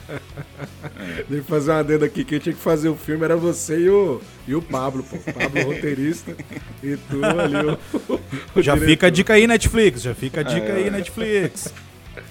Deixa 1.28 1.34
eu 1.34 1.44
fazer 1.44 1.72
uma 1.72 1.80
adenda 1.80 2.06
aqui. 2.06 2.24
Quem 2.24 2.40
tinha 2.40 2.54
que 2.54 2.62
fazer 2.62 2.88
o 2.88 2.96
filme 2.96 3.26
era 3.26 3.36
você 3.36 3.80
e 3.80 3.90
o, 3.90 4.22
e 4.48 4.56
o 4.56 4.62
Pablo, 4.62 5.04
pô. 5.04 5.18
Pablo 5.34 5.64
roteirista 5.64 6.36
e 6.84 6.96
tu 6.96 7.20
ali, 7.26 7.56
o, 7.56 8.20
o 8.56 8.62
Já 8.62 8.74
diretor. 8.74 8.92
fica 8.92 9.08
a 9.08 9.10
dica 9.10 9.34
aí, 9.34 9.48
Netflix. 9.48 10.04
Já 10.04 10.14
fica 10.14 10.42
a 10.42 10.44
dica 10.44 10.68
é. 10.68 10.76
aí, 10.76 10.90
Netflix. 10.90 11.74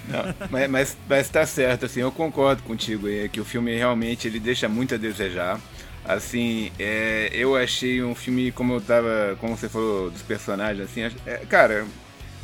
Não, 0.07 0.49
mas, 0.49 0.69
mas, 0.69 0.97
mas 1.07 1.29
tá 1.29 1.45
certo, 1.45 1.85
assim, 1.85 1.99
eu 1.99 2.11
concordo 2.11 2.63
contigo 2.63 3.07
é, 3.07 3.27
que 3.27 3.39
o 3.39 3.45
filme 3.45 3.75
realmente 3.75 4.27
ele 4.27 4.39
deixa 4.39 4.67
muito 4.67 4.95
a 4.95 4.97
desejar. 4.97 5.59
Assim, 6.03 6.71
é, 6.79 7.29
eu 7.33 7.55
achei 7.55 8.03
um 8.03 8.13
filme, 8.13 8.51
como 8.51 8.73
eu 8.73 8.81
tava, 8.81 9.35
como 9.39 9.57
você 9.57 9.67
falou 9.67 10.11
dos 10.11 10.21
personagens, 10.21 10.87
assim, 10.87 11.01
é, 11.25 11.37
cara, 11.49 11.85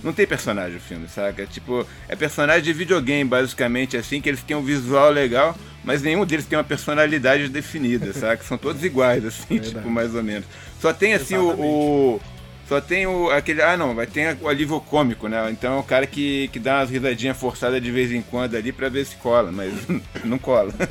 não 0.03 0.13
tem 0.13 0.25
personagem 0.25 0.77
o 0.77 0.81
filme, 0.81 1.07
saca? 1.07 1.45
Tipo, 1.45 1.85
é 2.07 2.15
personagem 2.15 2.63
de 2.63 2.73
videogame, 2.73 3.29
basicamente, 3.29 3.97
assim, 3.97 4.21
que 4.21 4.29
eles 4.29 4.41
têm 4.41 4.55
um 4.55 4.63
visual 4.63 5.09
legal, 5.11 5.55
mas 5.83 6.01
nenhum 6.01 6.25
deles 6.25 6.45
tem 6.45 6.57
uma 6.57 6.63
personalidade 6.63 7.47
definida, 7.49 8.11
saca? 8.13 8.43
São 8.43 8.57
todos 8.57 8.83
iguais, 8.83 9.25
assim, 9.25 9.59
tipo, 9.59 9.89
mais 9.89 10.15
ou 10.15 10.23
menos. 10.23 10.45
Só 10.79 10.91
tem, 10.93 11.13
assim, 11.13 11.35
o, 11.35 11.49
o, 11.49 12.21
Só 12.67 12.81
tem 12.81 13.05
o. 13.05 13.29
aquele. 13.29 13.61
Ah, 13.61 13.77
não, 13.77 13.93
vai 13.93 14.07
ter 14.07 14.37
o 14.41 14.47
alívio 14.47 14.79
cômico, 14.81 15.27
né? 15.27 15.49
Então 15.51 15.77
é 15.77 15.79
o 15.79 15.83
cara 15.83 16.07
que, 16.07 16.47
que 16.47 16.59
dá 16.59 16.79
umas 16.79 16.89
risadinhas 16.89 17.37
forçadas 17.37 17.81
de 17.81 17.91
vez 17.91 18.11
em 18.11 18.21
quando 18.21 18.55
ali 18.55 18.71
pra 18.71 18.89
ver 18.89 19.05
se 19.05 19.15
cola, 19.17 19.51
mas 19.51 19.73
não 20.23 20.37
cola. 20.37 20.73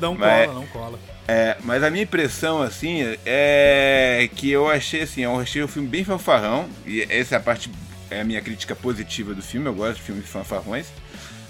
Não 0.00 0.14
mas, 0.14 0.46
cola, 0.46 0.60
não 0.60 0.66
cola. 0.68 0.98
É, 1.26 1.56
mas 1.62 1.82
a 1.82 1.90
minha 1.90 2.04
impressão, 2.04 2.62
assim, 2.62 3.00
é 3.26 4.30
que 4.34 4.50
eu 4.50 4.66
achei, 4.66 5.02
assim, 5.02 5.22
eu 5.22 5.38
achei 5.38 5.62
o 5.62 5.68
filme 5.68 5.86
bem 5.86 6.02
fanfarrão, 6.02 6.66
e 6.86 7.06
essa 7.10 7.34
é 7.34 7.38
a 7.38 7.40
parte, 7.40 7.70
é 8.10 8.20
a 8.20 8.24
minha 8.24 8.40
crítica 8.40 8.74
positiva 8.74 9.34
do 9.34 9.42
filme, 9.42 9.66
eu 9.66 9.74
gosto 9.74 9.96
de 9.96 10.02
filmes 10.02 10.28
fanfarrões, 10.28 10.86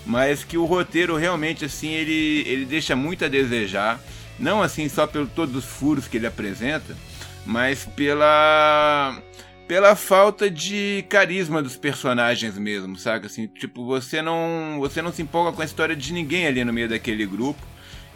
mas 0.04 0.44
que 0.44 0.56
o 0.56 0.64
roteiro 0.64 1.16
realmente, 1.16 1.64
assim, 1.64 1.90
ele, 1.90 2.42
ele 2.46 2.64
deixa 2.64 2.96
muito 2.96 3.24
a 3.24 3.28
desejar, 3.28 4.00
não, 4.38 4.62
assim, 4.62 4.88
só 4.88 5.06
pelo 5.06 5.26
todos 5.26 5.54
os 5.54 5.64
furos 5.64 6.08
que 6.08 6.16
ele 6.16 6.26
apresenta, 6.26 6.96
mas 7.44 7.84
pela 7.84 9.20
pela 9.68 9.94
falta 9.94 10.50
de 10.50 11.04
carisma 11.10 11.62
dos 11.62 11.76
personagens 11.76 12.56
mesmo, 12.56 12.96
saca? 12.96 13.26
Assim, 13.26 13.46
tipo, 13.46 13.84
você 13.84 14.22
não, 14.22 14.78
você 14.80 15.02
não 15.02 15.12
se 15.12 15.20
empolga 15.20 15.52
com 15.52 15.60
a 15.60 15.64
história 15.64 15.94
de 15.94 16.10
ninguém 16.10 16.46
ali 16.46 16.64
no 16.64 16.72
meio 16.72 16.88
daquele 16.88 17.26
grupo. 17.26 17.60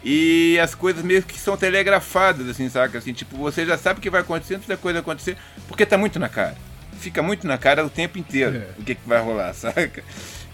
E 0.03 0.59
as 0.59 0.73
coisas 0.73 1.03
meio 1.03 1.21
que 1.21 1.39
são 1.39 1.55
telegrafadas, 1.55 2.49
assim, 2.49 2.67
saca? 2.67 2.97
Assim, 2.97 3.13
tipo, 3.13 3.37
você 3.37 3.65
já 3.65 3.77
sabe 3.77 3.99
o 3.99 4.01
que 4.01 4.09
vai 4.09 4.21
acontecer 4.21 4.55
antes 4.55 4.67
da 4.67 4.75
coisa 4.75 4.99
acontecer, 4.99 5.37
porque 5.67 5.85
tá 5.85 5.95
muito 5.95 6.19
na 6.19 6.27
cara. 6.27 6.57
Fica 7.03 7.21
muito 7.21 7.45
na 7.45 7.57
cara 7.57 7.85
o 7.85 7.89
tempo 7.89 8.17
inteiro 8.17 8.55
é. 8.55 8.79
o 8.79 8.83
que, 8.83 8.95
que 8.95 9.07
vai 9.07 9.21
rolar, 9.21 9.51
saca? 9.53 10.01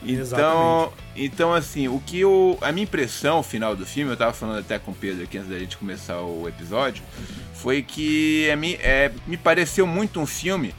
Então, 0.02 0.92
então 1.16 1.54
assim, 1.54 1.88
o 1.88 2.00
que 2.00 2.22
eu. 2.22 2.58
A 2.62 2.72
minha 2.72 2.86
impressão 2.86 3.44
final 3.44 3.76
do 3.76 3.86
filme, 3.86 4.12
eu 4.12 4.18
tava 4.18 4.34
falando 4.34 4.60
até 4.60 4.80
com 4.80 4.92
o 4.92 4.96
Pedro 4.96 5.24
aqui 5.24 5.38
antes 5.38 5.50
da 5.50 5.60
gente 5.60 5.78
começar 5.78 6.20
o 6.22 6.48
episódio, 6.48 7.04
foi 7.54 7.84
que 7.84 8.50
a 8.50 8.56
mim, 8.56 8.78
é, 8.80 9.12
me 9.28 9.38
pareceu 9.38 9.86
muito 9.86 10.20
um 10.20 10.26
filme 10.26 10.74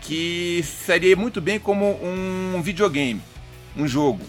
que 0.00 0.64
seria 0.64 1.14
muito 1.14 1.40
bem 1.40 1.60
como 1.60 1.98
um 2.02 2.60
videogame, 2.60 3.22
um 3.76 3.86
jogo. 3.86 4.24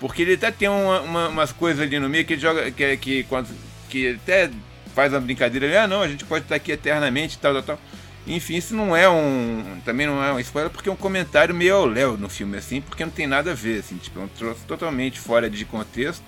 Porque 0.00 0.22
ele 0.22 0.34
até 0.34 0.50
tem 0.50 0.68
uma, 0.68 1.00
uma, 1.02 1.28
umas 1.28 1.52
coisas 1.52 1.80
ali 1.80 2.00
no 2.00 2.08
meio 2.08 2.24
que 2.24 2.32
ele 2.32 2.42
joga. 2.42 2.68
Que, 2.72 2.96
que, 2.96 3.22
quando, 3.24 3.48
que 3.88 4.18
até 4.20 4.50
faz 4.94 5.12
uma 5.12 5.20
brincadeira 5.20 5.66
ali, 5.66 5.76
ah 5.76 5.86
não, 5.86 6.02
a 6.02 6.08
gente 6.08 6.24
pode 6.24 6.44
estar 6.44 6.56
aqui 6.56 6.72
eternamente 6.72 7.38
tal, 7.38 7.52
tal, 7.52 7.62
tal. 7.62 7.78
Enfim, 8.26 8.56
isso 8.56 8.74
não 8.74 8.96
é 8.96 9.08
um. 9.08 9.80
Também 9.84 10.06
não 10.06 10.22
é 10.22 10.32
um 10.32 10.40
spoiler, 10.40 10.70
porque 10.70 10.88
é 10.88 10.92
um 10.92 10.96
comentário 10.96 11.54
meio 11.54 11.74
ao 11.74 11.86
Léo 11.86 12.16
no 12.16 12.28
filme, 12.28 12.56
assim, 12.56 12.80
porque 12.80 13.04
não 13.04 13.10
tem 13.10 13.26
nada 13.26 13.50
a 13.50 13.54
ver, 13.54 13.80
assim, 13.80 13.96
tipo, 13.96 14.20
é 14.20 14.22
um 14.22 14.28
troço 14.28 14.60
totalmente 14.66 15.18
fora 15.18 15.50
de 15.50 15.64
contexto. 15.64 16.24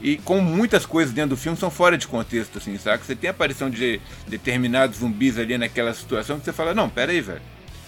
E 0.00 0.18
como 0.18 0.42
muitas 0.42 0.84
coisas 0.84 1.12
dentro 1.12 1.30
do 1.30 1.36
filme 1.36 1.58
são 1.58 1.70
fora 1.70 1.96
de 1.96 2.06
contexto, 2.06 2.58
assim, 2.58 2.76
sabe? 2.78 3.04
Você 3.04 3.16
tem 3.16 3.28
a 3.28 3.30
aparição 3.32 3.70
de 3.70 4.00
determinados 4.28 4.98
zumbis 4.98 5.38
ali 5.38 5.56
naquela 5.56 5.92
situação 5.94 6.38
que 6.38 6.44
você 6.44 6.52
fala, 6.52 6.74
não, 6.74 6.88
pera 6.88 7.12
aí, 7.12 7.20
velho 7.20 7.40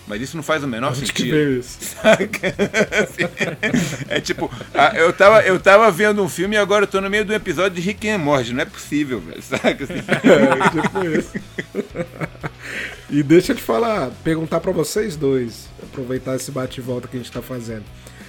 mas 0.08 0.20
isso 0.22 0.36
não 0.36 0.42
faz 0.42 0.64
o 0.64 0.66
menor 0.66 0.90
Onde 0.90 1.00
sentido. 1.00 1.26
Que 1.26 1.30
veio 1.30 1.60
isso? 1.60 1.78
é 4.08 4.20
tipo, 4.20 4.50
eu 4.96 5.12
tava, 5.12 5.42
eu 5.42 5.60
tava 5.60 5.90
vendo 5.90 6.24
um 6.24 6.28
filme 6.28 6.56
e 6.56 6.58
agora 6.58 6.84
eu 6.84 6.88
tô 6.88 6.98
no 7.00 7.10
meio 7.10 7.26
do 7.26 7.34
episódio 7.34 7.76
de 7.76 7.82
Rick 7.82 8.08
and 8.08 8.18
Morty. 8.18 8.54
Não 8.54 8.62
é 8.62 8.64
possível, 8.64 9.20
velho. 9.20 9.42
Saca? 9.42 9.68
É, 9.68 9.76
tipo 10.70 11.04
isso. 11.04 11.34
e 13.10 13.22
deixa 13.22 13.52
eu 13.52 13.56
te 13.56 13.62
falar, 13.62 14.10
perguntar 14.22 14.60
para 14.60 14.72
vocês 14.72 15.16
dois, 15.16 15.68
aproveitar 15.82 16.36
esse 16.36 16.50
bate-volta 16.50 17.08
que 17.08 17.16
a 17.16 17.20
gente 17.20 17.32
tá 17.32 17.42
fazendo. 17.42 17.84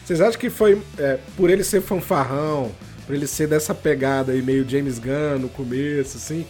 Vocês 0.05 0.21
acham 0.21 0.39
que 0.39 0.49
foi 0.49 0.81
é, 0.97 1.19
por 1.35 1.49
ele 1.49 1.63
ser 1.63 1.81
fanfarrão, 1.81 2.71
por 3.05 3.15
ele 3.15 3.27
ser 3.27 3.47
dessa 3.47 3.75
pegada 3.75 4.31
aí 4.31 4.41
meio 4.41 4.67
James 4.67 4.97
Gunn 4.97 5.39
no 5.39 5.49
começo, 5.49 6.17
assim, 6.17 6.45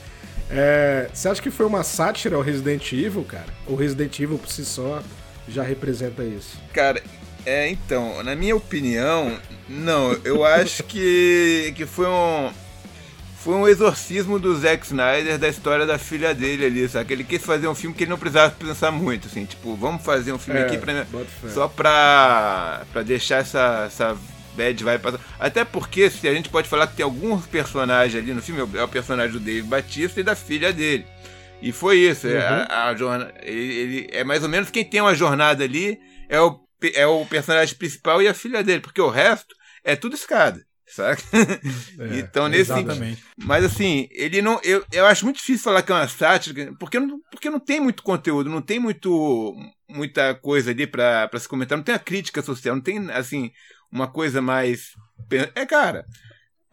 é, 0.50 1.08
você 1.14 1.30
acha 1.30 1.42
que 1.42 1.52
foi 1.52 1.66
uma 1.66 1.84
sátira 1.84 2.36
ao 2.36 2.42
Resident 2.42 2.92
Evil, 2.92 3.24
cara? 3.24 3.46
O 3.68 3.76
Resident 3.76 4.20
Evil 4.20 4.38
por 4.38 4.50
si 4.50 4.66
só 4.66 5.04
já 5.48 5.62
representa 5.62 6.24
isso? 6.24 6.58
Cara, 6.74 7.02
é, 7.46 7.70
então, 7.70 8.24
na 8.24 8.36
minha 8.36 8.56
opinião, 8.56 9.38
não. 9.68 10.14
Eu 10.24 10.44
acho 10.44 10.84
que, 10.84 11.74
que 11.76 11.86
foi 11.86 12.08
um. 12.08 12.52
Foi 13.44 13.56
um 13.56 13.68
exorcismo 13.68 14.38
do 14.38 14.54
Zack 14.58 14.86
Snyder 14.86 15.38
da 15.38 15.48
história 15.48 15.86
da 15.86 15.98
filha 15.98 16.34
dele 16.34 16.66
ali, 16.66 16.90
sabe? 16.90 17.14
Ele 17.14 17.24
quis 17.24 17.44
fazer 17.44 17.70
um 17.70 17.76
filme 17.76 17.96
que 17.96 18.04
ele 18.04 18.12
não 18.12 18.18
precisava 18.18 18.54
pensar 18.54 18.92
muito, 18.92 19.28
assim, 19.28 19.46
tipo, 19.46 19.76
vamos 19.76 20.04
fazer 20.04 20.34
um 20.34 20.38
filme 20.38 20.60
é, 20.60 20.64
aqui 20.64 20.78
pra, 20.78 21.06
só 21.50 21.68
pra, 21.70 22.86
pra 22.92 23.02
deixar 23.02 23.38
essa, 23.38 23.86
essa 23.88 24.18
bad 24.58 24.84
vai 24.84 25.00
passar. 25.00 25.22
Até 25.40 25.64
porque 25.64 26.10
se 26.10 26.28
a 26.28 26.34
gente 26.34 26.50
pode 26.50 26.68
falar 26.68 26.88
que 26.88 26.98
tem 26.98 27.04
alguns 27.04 27.46
personagens 27.48 28.22
ali 28.22 28.34
no 28.34 28.42
filme, 28.42 28.78
é 28.78 28.84
o 28.84 28.88
personagem 28.90 29.32
do 29.32 29.40
Dave 29.40 29.62
Batista 29.62 30.20
e 30.20 30.24
da 30.24 30.36
filha 30.36 30.74
dele. 30.74 31.06
E 31.62 31.72
foi 31.72 31.98
isso. 31.98 32.28
É, 32.28 32.32
uhum. 32.34 32.66
A, 32.68 32.86
a 32.90 32.96
jornada, 32.96 33.34
ele, 33.42 33.74
ele, 33.74 34.10
é 34.12 34.24
mais 34.26 34.44
ou 34.44 34.50
menos 34.50 34.70
quem 34.70 34.84
tem 34.84 35.00
uma 35.00 35.16
jornada 35.16 35.64
ali 35.64 35.98
é 36.28 36.42
o, 36.42 36.60
é 36.94 37.08
o 37.08 37.26
personagem 37.26 37.76
principal 37.76 38.22
e 38.22 38.28
a 38.28 38.34
filha 38.34 38.62
dele, 38.62 38.82
porque 38.82 39.02
o 39.02 39.10
resto 39.10 39.56
é 39.82 39.96
tudo 39.96 40.16
escada. 40.16 40.62
Sabe? 40.90 41.22
É, 42.00 42.20
então, 42.20 42.48
nesse 42.48 42.74
sentido. 42.74 43.18
Mas 43.38 43.64
assim, 43.64 44.08
ele 44.12 44.42
não. 44.42 44.60
Eu, 44.64 44.86
eu 44.92 45.06
acho 45.06 45.26
muito 45.26 45.38
difícil 45.38 45.64
falar 45.64 45.82
que 45.84 45.92
é 45.92 45.96
uma 45.96 46.08
sátira, 46.08 46.74
porque 46.80 47.00
não, 47.00 47.20
porque 47.30 47.50
não 47.50 47.60
tem 47.60 47.80
muito 47.80 48.02
conteúdo, 48.04 48.50
não 48.50 48.62
tem 48.62 48.80
muito, 48.80 49.56
muita 49.88 50.34
coisa 50.36 50.72
ali 50.72 50.88
para 50.88 51.30
se 51.38 51.48
comentar, 51.48 51.78
não 51.78 51.84
tem 51.84 51.94
a 51.94 52.00
crítica 52.00 52.42
social, 52.42 52.76
não 52.76 52.82
tem, 52.82 53.12
assim, 53.12 53.52
uma 53.92 54.08
coisa 54.08 54.42
mais. 54.42 54.94
É, 55.56 55.66
cara. 55.66 56.06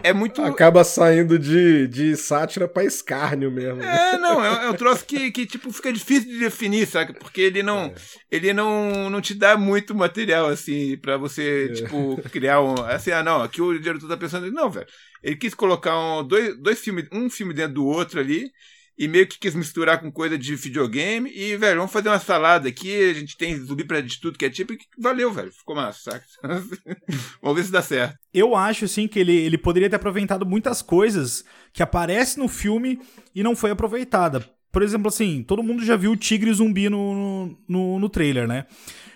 É 0.03 0.13
muito. 0.13 0.43
Acaba 0.43 0.85
saindo 0.85 1.39
de, 1.39 1.89
de 1.89 2.17
sátira 2.17 2.69
pra 2.69 2.85
escárnio 2.85 3.51
mesmo. 3.51 3.83
É, 3.83 4.19
não, 4.19 4.45
é, 4.45 4.67
é 4.67 4.71
um 4.71 4.75
troço 4.75 5.05
que, 5.05 5.31
que 5.31 5.47
tipo, 5.47 5.73
fica 5.73 5.93
difícil 5.93 6.31
de 6.31 6.39
definir, 6.39 6.87
sabe? 6.87 7.15
Porque 7.15 7.41
ele 7.41 7.63
não. 7.63 7.87
É. 7.87 7.95
Ele 8.31 8.53
não, 8.53 9.09
não 9.09 9.21
te 9.21 9.35
dá 9.35 9.57
muito 9.57 9.95
material, 9.95 10.47
assim, 10.47 10.97
pra 10.99 11.17
você, 11.17 11.69
é. 11.71 11.73
tipo, 11.73 12.21
criar 12.31 12.61
um. 12.61 12.75
Assim, 12.85 13.11
ah, 13.11 13.23
não, 13.23 13.43
aqui 13.43 13.63
o 13.63 13.79
diretor 13.79 14.09
tá 14.09 14.17
pensando. 14.17 14.51
Não, 14.53 14.71
velho. 14.71 14.87
Ele 15.23 15.37
quis 15.37 15.55
colocar 15.55 15.99
um, 15.99 16.27
dois, 16.27 16.57
dois 16.59 16.79
filmes, 16.79 17.07
um 17.11 17.29
filme 17.31 17.55
dentro 17.55 17.75
do 17.75 17.87
outro 17.87 18.21
ali 18.21 18.51
e 18.99 19.07
meio 19.07 19.27
que 19.27 19.39
quis 19.39 19.55
misturar 19.55 20.01
com 20.01 20.11
coisa 20.11 20.39
de 20.39 20.55
videogame. 20.55 21.31
E, 21.35 21.57
velho, 21.57 21.79
vamos 21.79 21.93
fazer 21.93 22.09
uma 22.09 22.19
salada 22.19 22.69
aqui. 22.69 23.11
A 23.11 23.15
gente 23.15 23.37
tem 23.37 23.57
zumbi 23.59 23.85
pra 23.85 24.01
de 24.01 24.21
tudo 24.21 24.39
que 24.39 24.45
é 24.45 24.51
tipo. 24.51 24.73
E 24.73 24.79
valeu, 24.99 25.31
velho. 25.33 25.53
Ficou 25.53 25.77
massa, 25.77 26.23
vamos 27.43 27.57
ver 27.57 27.65
se 27.65 27.73
dá 27.73 27.83
certo. 27.83 28.19
Eu 28.33 28.55
acho, 28.55 28.85
assim, 28.85 29.07
que 29.07 29.19
ele, 29.19 29.35
ele 29.35 29.59
poderia 29.59 29.91
ter 29.91 29.97
aproveitado 29.97 30.47
muitas 30.47 30.83
coisas 30.83 31.45
que 31.73 31.83
aparecem 31.83 32.43
no 32.43 32.49
filme 32.49 33.01
e 33.35 33.43
não 33.43 33.55
foi 33.55 33.71
aproveitada. 33.71 34.56
Por 34.77 34.83
exemplo, 34.83 35.09
assim, 35.09 35.43
todo 35.43 35.63
mundo 35.63 35.83
já 35.83 35.97
viu 35.97 36.13
o 36.13 36.17
tigre 36.17 36.53
zumbi 36.53 36.91
no, 36.91 37.57
no, 37.67 37.99
no 37.99 38.09
trailer, 38.11 38.47
né? 38.47 38.67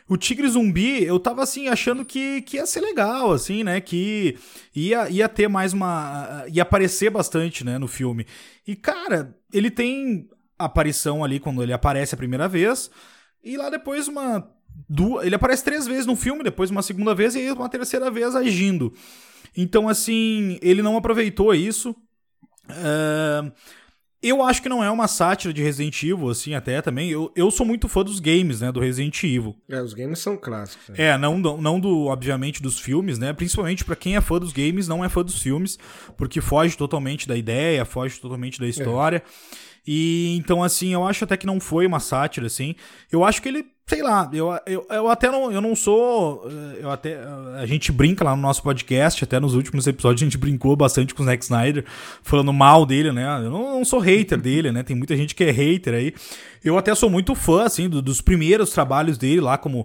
O 0.08 0.16
Tigre 0.16 0.48
Zumbi, 0.48 1.04
eu 1.04 1.20
tava 1.20 1.42
assim, 1.42 1.68
achando 1.68 2.02
que, 2.02 2.40
que 2.40 2.56
ia 2.56 2.64
ser 2.64 2.80
legal, 2.80 3.30
assim, 3.30 3.62
né? 3.62 3.78
Que 3.78 4.38
ia, 4.74 5.10
ia 5.10 5.28
ter 5.28 5.48
mais 5.48 5.74
uma. 5.74 6.46
ia 6.50 6.62
aparecer 6.62 7.10
bastante, 7.10 7.62
né, 7.62 7.76
no 7.76 7.86
filme. 7.86 8.26
E, 8.66 8.74
cara, 8.74 9.36
ele 9.52 9.70
tem 9.70 10.30
aparição 10.58 11.22
ali 11.22 11.38
quando 11.38 11.62
ele 11.62 11.74
aparece 11.74 12.14
a 12.14 12.18
primeira 12.18 12.48
vez. 12.48 12.90
E 13.44 13.58
lá 13.58 13.68
depois 13.68 14.08
uma. 14.08 14.50
Duas, 14.88 15.26
ele 15.26 15.34
aparece 15.34 15.62
três 15.62 15.86
vezes 15.86 16.06
no 16.06 16.16
filme, 16.16 16.42
depois 16.42 16.70
uma 16.70 16.80
segunda 16.80 17.14
vez 17.14 17.34
e 17.34 17.50
uma 17.52 17.68
terceira 17.68 18.10
vez 18.10 18.34
agindo. 18.34 18.94
Então, 19.54 19.90
assim, 19.90 20.58
ele 20.62 20.80
não 20.80 20.96
aproveitou 20.96 21.54
isso. 21.54 21.94
Uh, 22.70 23.52
eu 24.22 24.42
acho 24.42 24.60
que 24.62 24.68
não 24.68 24.84
é 24.84 24.90
uma 24.90 25.08
sátira 25.08 25.52
de 25.52 25.62
Resident 25.62 26.02
Evil, 26.02 26.28
assim, 26.28 26.54
até 26.54 26.82
também. 26.82 27.10
Eu, 27.10 27.32
eu 27.34 27.50
sou 27.50 27.64
muito 27.64 27.88
fã 27.88 28.04
dos 28.04 28.20
games, 28.20 28.60
né, 28.60 28.70
do 28.70 28.80
Resident 28.80 29.22
Evil. 29.24 29.56
É, 29.68 29.80
os 29.80 29.94
games 29.94 30.18
são 30.18 30.36
clássicos. 30.36 30.90
Né? 30.90 31.06
É, 31.06 31.18
não, 31.18 31.38
não 31.38 31.80
do, 31.80 32.06
obviamente, 32.06 32.62
dos 32.62 32.78
filmes, 32.78 33.18
né? 33.18 33.32
Principalmente 33.32 33.84
para 33.84 33.96
quem 33.96 34.16
é 34.16 34.20
fã 34.20 34.38
dos 34.38 34.52
games, 34.52 34.86
não 34.86 35.04
é 35.04 35.08
fã 35.08 35.22
dos 35.22 35.40
filmes, 35.40 35.78
porque 36.16 36.40
foge 36.40 36.76
totalmente 36.76 37.26
da 37.26 37.36
ideia, 37.36 37.84
foge 37.84 38.20
totalmente 38.20 38.60
da 38.60 38.68
história. 38.68 39.18
É. 39.18 39.70
E 39.86 40.36
então, 40.36 40.62
assim, 40.62 40.92
eu 40.92 41.06
acho 41.06 41.24
até 41.24 41.36
que 41.36 41.46
não 41.46 41.58
foi 41.58 41.86
uma 41.86 42.00
sátira, 42.00 42.46
assim. 42.46 42.74
Eu 43.10 43.24
acho 43.24 43.40
que 43.40 43.48
ele 43.48 43.64
sei 43.90 44.04
lá, 44.04 44.30
eu, 44.32 44.56
eu, 44.66 44.87
eu 44.88 45.09
até 45.09 45.28
não, 45.28 45.50
eu 45.50 45.61
não 45.61 45.75
sou. 45.75 46.49
Eu 46.78 46.92
até, 46.92 47.18
a 47.56 47.66
gente 47.66 47.90
brinca 47.90 48.23
lá 48.23 48.37
no 48.37 48.40
nosso 48.40 48.62
podcast, 48.62 49.25
até 49.25 49.40
nos 49.40 49.54
últimos 49.56 49.85
episódios 49.85 50.23
a 50.23 50.26
gente 50.26 50.38
brincou 50.38 50.76
bastante 50.76 51.12
com 51.12 51.25
o 51.25 51.26
Zack 51.26 51.42
Snyder, 51.42 51.85
falando 52.23 52.52
mal 52.52 52.87
dele, 52.87 53.11
né? 53.11 53.26
Eu 53.44 53.50
não, 53.50 53.78
não 53.78 53.85
sou 53.85 53.99
hater 53.99 54.40
dele, 54.40 54.70
né? 54.70 54.85
Tem 54.85 54.94
muita 54.94 55.16
gente 55.16 55.35
que 55.35 55.42
é 55.42 55.50
hater 55.50 55.94
aí. 55.94 56.14
Eu 56.62 56.78
até 56.78 56.94
sou 56.94 57.11
muito 57.11 57.35
fã, 57.35 57.64
assim, 57.64 57.88
do, 57.88 58.00
dos 58.00 58.20
primeiros 58.20 58.70
trabalhos 58.70 59.18
dele 59.18 59.40
lá, 59.40 59.59
como 59.59 59.85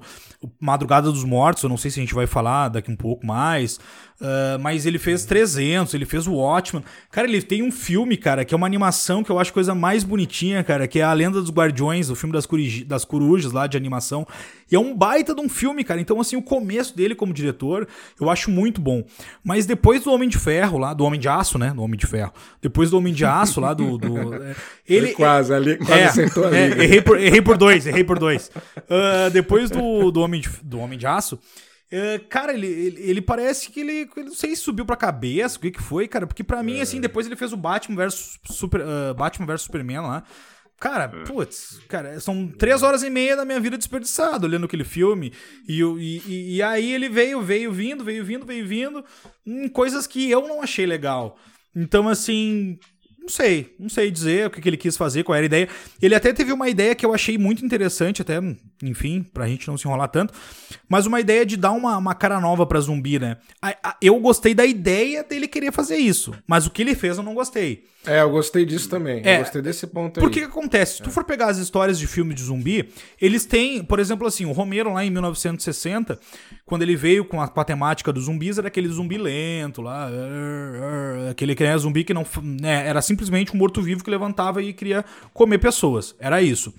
Madrugada 0.60 1.12
dos 1.12 1.24
Mortos, 1.24 1.64
eu 1.64 1.70
não 1.70 1.78
sei 1.78 1.90
se 1.90 2.00
a 2.00 2.04
gente 2.04 2.14
vai 2.14 2.28
falar 2.28 2.70
daqui 2.70 2.92
um 2.92 2.96
pouco 2.96 3.26
mais. 3.26 3.80
Uh, 4.20 4.58
mas 4.62 4.86
ele 4.86 4.98
fez 4.98 5.26
300, 5.26 5.94
ele 5.94 6.06
fez 6.06 6.26
o 6.26 6.36
Watchman. 6.36 6.84
Cara, 7.12 7.28
ele 7.28 7.42
tem 7.42 7.62
um 7.64 7.72
filme, 7.72 8.16
cara, 8.16 8.46
que 8.46 8.54
é 8.54 8.58
uma 8.58 8.68
animação 8.68 9.24
que 9.24 9.30
eu 9.30 9.40
acho 9.40 9.52
coisa 9.52 9.76
mais 9.76 10.04
bonitinha, 10.04 10.64
cara, 10.64 10.88
que 10.88 11.00
é 11.00 11.04
A 11.04 11.12
Lenda 11.12 11.42
dos 11.42 11.52
Guardiões, 11.52 12.10
o 12.10 12.16
filme 12.16 12.32
das, 12.32 12.48
das 12.86 13.04
corujas 13.04 13.52
lá 13.52 13.68
de 13.68 13.76
animação. 13.76 13.95
E 14.72 14.75
é 14.75 14.80
um 14.80 14.96
baita 14.96 15.34
de 15.34 15.42
um 15.42 15.48
filme, 15.48 15.84
cara. 15.84 16.02
Então, 16.02 16.20
assim, 16.20 16.36
o 16.36 16.42
começo 16.42 16.96
dele 16.96 17.14
como 17.16 17.34
diretor, 17.34 17.88
eu 18.20 18.30
acho 18.30 18.50
muito 18.50 18.82
bom. 18.82 19.04
Mas 19.44 19.66
depois 19.66 20.04
do 20.04 20.12
Homem 20.12 20.28
de 20.28 20.38
Ferro 20.38 20.78
lá, 20.78 20.94
do 20.94 21.04
Homem 21.04 21.20
de 21.20 21.28
Aço, 21.28 21.58
né? 21.58 21.72
Do 21.72 21.82
Homem 21.82 21.98
de 21.98 22.08
Ferro. 22.08 22.34
Depois 22.62 22.90
do 22.90 22.98
Homem 22.98 23.14
de 23.14 23.25
Aço 23.25 23.62
lá, 23.62 23.74
do. 23.74 23.98
do 23.98 24.34
é, 24.36 24.56
ele 24.88 25.14
quase, 25.14 25.54
ali, 25.54 25.78
quase 25.78 25.94
é, 25.94 26.06
acertou 26.06 26.46
ali. 26.46 26.58
É, 26.58 26.84
errei, 26.84 27.02
por, 27.02 27.20
errei 27.20 27.42
por 27.42 27.58
dois, 27.58 27.86
errei 27.86 28.04
por 28.04 28.18
dois. 28.18 28.50
Uh, 28.78 29.30
depois 29.32 29.70
do, 29.70 30.12
do, 30.12 30.22
Homem 30.22 30.42
de, 30.42 30.50
do 30.64 30.80
Homem 30.80 30.98
de 30.98 31.06
Aço. 31.06 31.40
Uh, 31.86 32.28
cara, 32.28 32.52
ele, 32.52 32.66
ele, 32.66 33.02
ele, 33.04 33.22
parece 33.22 33.70
que 33.70 33.80
ele, 33.80 34.10
ele, 34.18 34.25
não 34.28 34.34
sei 34.34 34.56
se 34.56 34.64
subiu 34.64 34.86
pra 34.86 34.96
cabeça, 34.96 35.58
o 35.58 35.62
que 35.62 35.70
que 35.70 35.82
foi, 35.82 36.08
cara, 36.08 36.25
porque 36.25 36.44
para 36.44 36.64
mim, 36.64 36.82
assim, 36.82 37.00
depois 37.00 37.28
ele 37.28 37.36
fez 37.36 37.54
o 37.54 37.58
Batman 37.58 37.96
versus 37.96 38.40
Super, 38.44 38.82
uh, 38.82 39.14
Batman 39.14 39.46
versus 39.46 39.66
Superman 39.66 40.02
lá, 40.02 40.24
Cara, 40.79 41.05
é. 41.05 41.24
putz, 41.24 41.79
cara, 41.88 42.20
são 42.20 42.48
três 42.48 42.84
horas 42.84 43.01
e 43.01 43.10
meia 43.10 43.36
da 43.36 43.46
minha 43.46 43.60
vida 43.60 43.77
desperdiçada 43.77 44.46
olhando 44.46 44.65
aquele 44.65 44.84
filme. 44.84 45.32
E, 45.67 45.82
e, 45.82 46.55
e 46.55 46.63
aí 46.63 46.94
ele 46.94 47.10
veio, 47.10 47.41
veio 47.41 47.72
vindo, 47.72 48.03
veio 48.03 48.24
vindo, 48.25 48.46
veio 48.46 48.67
vindo, 48.67 49.05
em 49.46 49.67
coisas 49.70 50.05
que 50.05 50.29
eu 50.29 50.48
não 50.48 50.62
achei 50.62 50.86
legal. 50.86 51.38
Então, 51.75 52.08
assim, 52.08 52.77
não 53.25 53.29
sei, 53.29 53.75
não 53.79 53.89
sei 53.89 54.12
dizer 54.12 54.46
o 54.46 54.50
que, 54.51 54.62
que 54.62 54.70
ele 54.70 54.77
quis 54.77 54.96
fazer, 54.96 55.24
qual 55.24 55.36
era 55.36 55.46
a 55.46 55.48
ideia. 55.48 55.67
Ele 56.00 56.13
até 56.13 56.32
teve 56.32 56.53
uma 56.53 56.70
ideia 56.70 56.94
que 56.94 57.03
eu 57.03 57.13
achei 57.13 57.39
muito 57.39 57.65
interessante, 57.65 58.22
até, 58.22 58.36
enfim, 58.84 59.24
pra 59.24 59.48
gente 59.48 59.67
não 59.67 59.77
se 59.77 59.88
enrolar 59.88 60.10
tanto, 60.10 60.32
mas 60.88 61.08
uma 61.08 61.20
ideia 61.20 61.44
de 61.44 61.58
dar 61.58 61.72
uma, 61.72 61.98
uma 61.98 62.13
cara 62.13 62.39
nova 62.39 62.67
pra 62.67 62.79
zumbi, 62.79 63.17
né? 63.17 63.38
Eu 64.00 64.20
gostei 64.20 64.53
da 64.53 64.63
ideia 64.63 65.24
dele 65.24 65.48
querer 65.48 65.72
fazer 65.72 65.98
isso, 65.98 66.36
mas 66.46 66.67
o 66.67 66.70
que 66.70 66.84
ele 66.84 66.94
fez 66.94 67.17
eu 67.17 67.24
não 67.24 67.34
gostei. 67.34 67.86
É, 68.06 68.22
eu 68.22 68.30
gostei 68.30 68.66
disso 68.66 68.90
também. 68.90 69.22
É, 69.24 69.36
eu 69.36 69.40
gostei 69.40 69.62
desse 69.62 69.88
ponto 69.88 70.20
aí. 70.20 70.24
Porque 70.24 70.40
que 70.40 70.46
acontece? 70.46 70.98
Se 70.98 71.04
tu 71.04 71.12
for 71.12 71.24
pegar 71.24 71.48
as 71.48 71.58
histórias 71.58 71.98
de 71.98 72.08
filme 72.08 72.34
de 72.34 72.44
zumbi, 72.44 72.90
eles 73.22 73.46
têm, 73.46 73.84
por 73.84 74.00
exemplo, 74.00 74.28
assim, 74.28 74.46
o 74.46 74.52
Romero 74.52 74.94
lá 74.94 75.04
em 75.04 75.10
1960, 75.10 76.20
quando 76.66 76.82
ele 76.82 76.96
veio 76.96 77.26
com 77.26 77.42
a, 77.42 77.48
com 77.48 77.60
a 77.60 77.64
temática 77.64 78.14
dos 78.14 78.26
zumbis, 78.26 78.58
era 78.58 78.68
aquele 78.68 78.88
zumbi 78.88 79.18
lento 79.18 79.82
lá, 79.82 80.10
aquele 81.30 81.56
que 81.56 81.64
era 81.64 81.78
zumbi 81.78 82.04
que 82.04 82.14
não. 82.14 82.26
Né, 82.42 82.88
era 82.88 83.02
simplesmente 83.02 83.54
um 83.54 83.58
morto-vivo 83.58 84.04
que 84.04 84.10
levantava 84.10 84.62
e 84.62 84.74
queria 84.74 85.04
comer 85.34 85.58
pessoas. 85.58 86.16
Era 86.20 86.42
isso. 86.42 86.74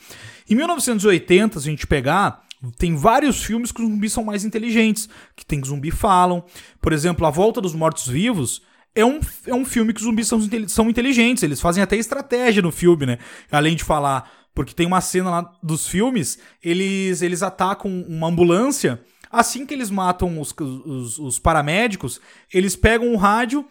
Em 0.48 0.54
1980, 0.54 1.60
se 1.60 1.68
a 1.68 1.70
gente 1.70 1.86
pegar, 1.86 2.42
tem 2.78 2.96
vários 2.96 3.42
filmes 3.42 3.72
que 3.72 3.82
os 3.82 3.88
zumbis 3.88 4.12
são 4.12 4.24
mais 4.24 4.44
inteligentes, 4.44 5.08
que 5.34 5.44
tem 5.44 5.60
que 5.60 5.68
zumbi 5.68 5.90
falam. 5.90 6.44
Por 6.80 6.92
exemplo, 6.92 7.26
A 7.26 7.30
Volta 7.30 7.60
dos 7.60 7.74
Mortos-Vivos 7.74 8.62
é 8.96 9.04
um, 9.04 9.20
é 9.46 9.54
um 9.54 9.64
filme 9.64 9.92
que 9.92 10.00
os 10.00 10.06
zumbis 10.06 10.26
são, 10.26 10.40
são 10.66 10.90
inteligentes, 10.90 11.42
eles 11.42 11.60
fazem 11.60 11.82
até 11.82 11.96
estratégia 11.96 12.62
no 12.62 12.72
filme, 12.72 13.06
né? 13.06 13.18
Além 13.52 13.76
de 13.76 13.84
falar. 13.84 14.28
Porque 14.54 14.72
tem 14.72 14.86
uma 14.86 15.02
cena 15.02 15.30
lá 15.30 15.52
dos 15.62 15.86
filmes, 15.86 16.38
eles, 16.64 17.20
eles 17.20 17.42
atacam 17.42 17.90
uma 18.08 18.28
ambulância. 18.28 19.00
Assim 19.30 19.66
que 19.66 19.74
eles 19.74 19.90
matam 19.90 20.40
os, 20.40 20.54
os, 20.58 21.18
os 21.18 21.38
paramédicos, 21.38 22.20
eles 22.52 22.74
pegam 22.74 23.08
um 23.08 23.16
rádio 23.16 23.66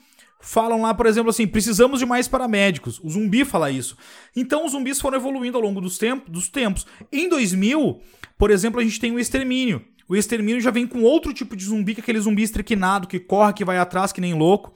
falam 0.46 0.84
lá, 0.84 0.94
por 0.94 1.08
exemplo, 1.08 1.32
assim: 1.32 1.48
precisamos 1.48 2.00
de 2.00 2.06
mais 2.06 2.28
paramédicos. 2.28 3.00
O 3.04 3.10
zumbi 3.10 3.44
fala 3.44 3.72
isso. 3.72 3.98
Então 4.36 4.66
os 4.66 4.74
zumbis 4.74 5.02
foram 5.02 5.18
evoluindo 5.18 5.58
ao 5.58 5.64
longo 5.64 5.82
dos, 5.82 5.98
tempo, 5.98 6.30
dos 6.30 6.48
tempos. 6.48 6.86
Em 7.12 7.28
2000, 7.28 8.00
por 8.38 8.52
exemplo, 8.52 8.80
a 8.80 8.84
gente 8.84 9.00
tem 9.00 9.12
o 9.12 9.20
extermínio. 9.20 9.82
O 10.08 10.16
extermínio 10.16 10.62
já 10.62 10.70
vem 10.70 10.86
com 10.86 11.02
outro 11.02 11.34
tipo 11.34 11.56
de 11.56 11.66
zumbi, 11.66 11.96
que 11.96 12.02
é 12.02 12.04
aquele 12.04 12.20
zumbi 12.20 12.44
estrequinado, 12.44 13.08
que 13.08 13.20
corre, 13.20 13.54
que 13.54 13.66
vai 13.66 13.80
atrás, 13.80 14.12
que 14.12 14.22
nem 14.22 14.36
louco. 14.36 14.72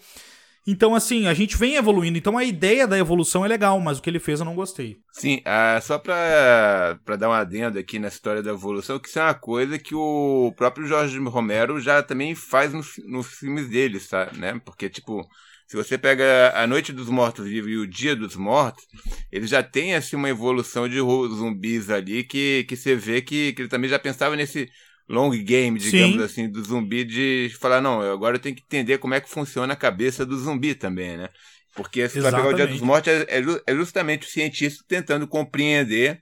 Então, 0.69 0.93
assim, 0.93 1.25
a 1.25 1.33
gente 1.33 1.57
vem 1.57 1.75
evoluindo. 1.75 2.19
Então, 2.19 2.37
a 2.37 2.43
ideia 2.43 2.85
da 2.85 2.95
evolução 2.95 3.43
é 3.43 3.47
legal, 3.47 3.79
mas 3.79 3.97
o 3.97 4.01
que 4.03 4.09
ele 4.09 4.19
fez 4.19 4.39
eu 4.39 4.45
não 4.45 4.53
gostei. 4.53 4.99
Sim, 5.11 5.41
ah, 5.43 5.79
só 5.81 5.97
pra, 5.97 6.99
pra 7.03 7.15
dar 7.15 7.27
um 7.27 7.33
adendo 7.33 7.79
aqui 7.79 7.97
na 7.97 8.07
história 8.07 8.43
da 8.43 8.51
evolução, 8.51 8.99
que 8.99 9.09
isso 9.09 9.17
é 9.17 9.23
uma 9.23 9.33
coisa 9.33 9.79
que 9.79 9.95
o 9.95 10.53
próprio 10.55 10.85
Jorge 10.85 11.17
Romero 11.17 11.79
já 11.81 12.03
também 12.03 12.35
faz 12.35 12.71
nos, 12.71 12.93
nos 13.07 13.27
filmes 13.27 13.67
dele, 13.67 13.99
tá? 13.99 14.31
Né? 14.37 14.61
Porque, 14.63 14.87
tipo, 14.87 15.27
se 15.65 15.75
você 15.75 15.97
pega 15.97 16.51
A 16.55 16.67
Noite 16.67 16.93
dos 16.93 17.09
Mortos-Vivos 17.09 17.71
e 17.71 17.77
O 17.77 17.87
Dia 17.87 18.15
dos 18.15 18.35
Mortos, 18.35 18.85
ele 19.31 19.47
já 19.47 19.63
tem 19.63 19.95
assim, 19.95 20.15
uma 20.15 20.29
evolução 20.29 20.87
de 20.87 20.99
zumbis 20.99 21.89
ali 21.89 22.23
que, 22.23 22.63
que 22.65 22.75
você 22.75 22.95
vê 22.95 23.23
que, 23.23 23.53
que 23.53 23.63
ele 23.63 23.69
também 23.69 23.89
já 23.89 23.97
pensava 23.97 24.35
nesse 24.35 24.69
long 25.09 25.31
game, 25.31 25.79
digamos 25.79 26.17
Sim. 26.17 26.23
assim, 26.23 26.49
do 26.49 26.63
zumbi, 26.63 27.03
de 27.03 27.51
falar, 27.59 27.81
não, 27.81 27.99
agora 27.99 28.35
eu 28.35 28.39
tenho 28.39 28.55
que 28.55 28.61
entender 28.61 28.99
como 28.99 29.15
é 29.15 29.19
que 29.19 29.29
funciona 29.29 29.73
a 29.73 29.77
cabeça 29.77 30.25
do 30.25 30.37
zumbi 30.37 30.75
também, 30.75 31.17
né? 31.17 31.29
Porque 31.75 32.07
se 32.07 32.19
vai 32.19 32.31
pegar 32.31 32.49
o 32.49 32.53
Dia 32.53 32.67
dos 32.67 32.81
Mortos, 32.81 33.11
é, 33.11 33.25
é, 33.27 33.43
é 33.67 33.75
justamente 33.75 34.27
o 34.27 34.29
cientista 34.29 34.83
tentando 34.87 35.27
compreender 35.27 36.21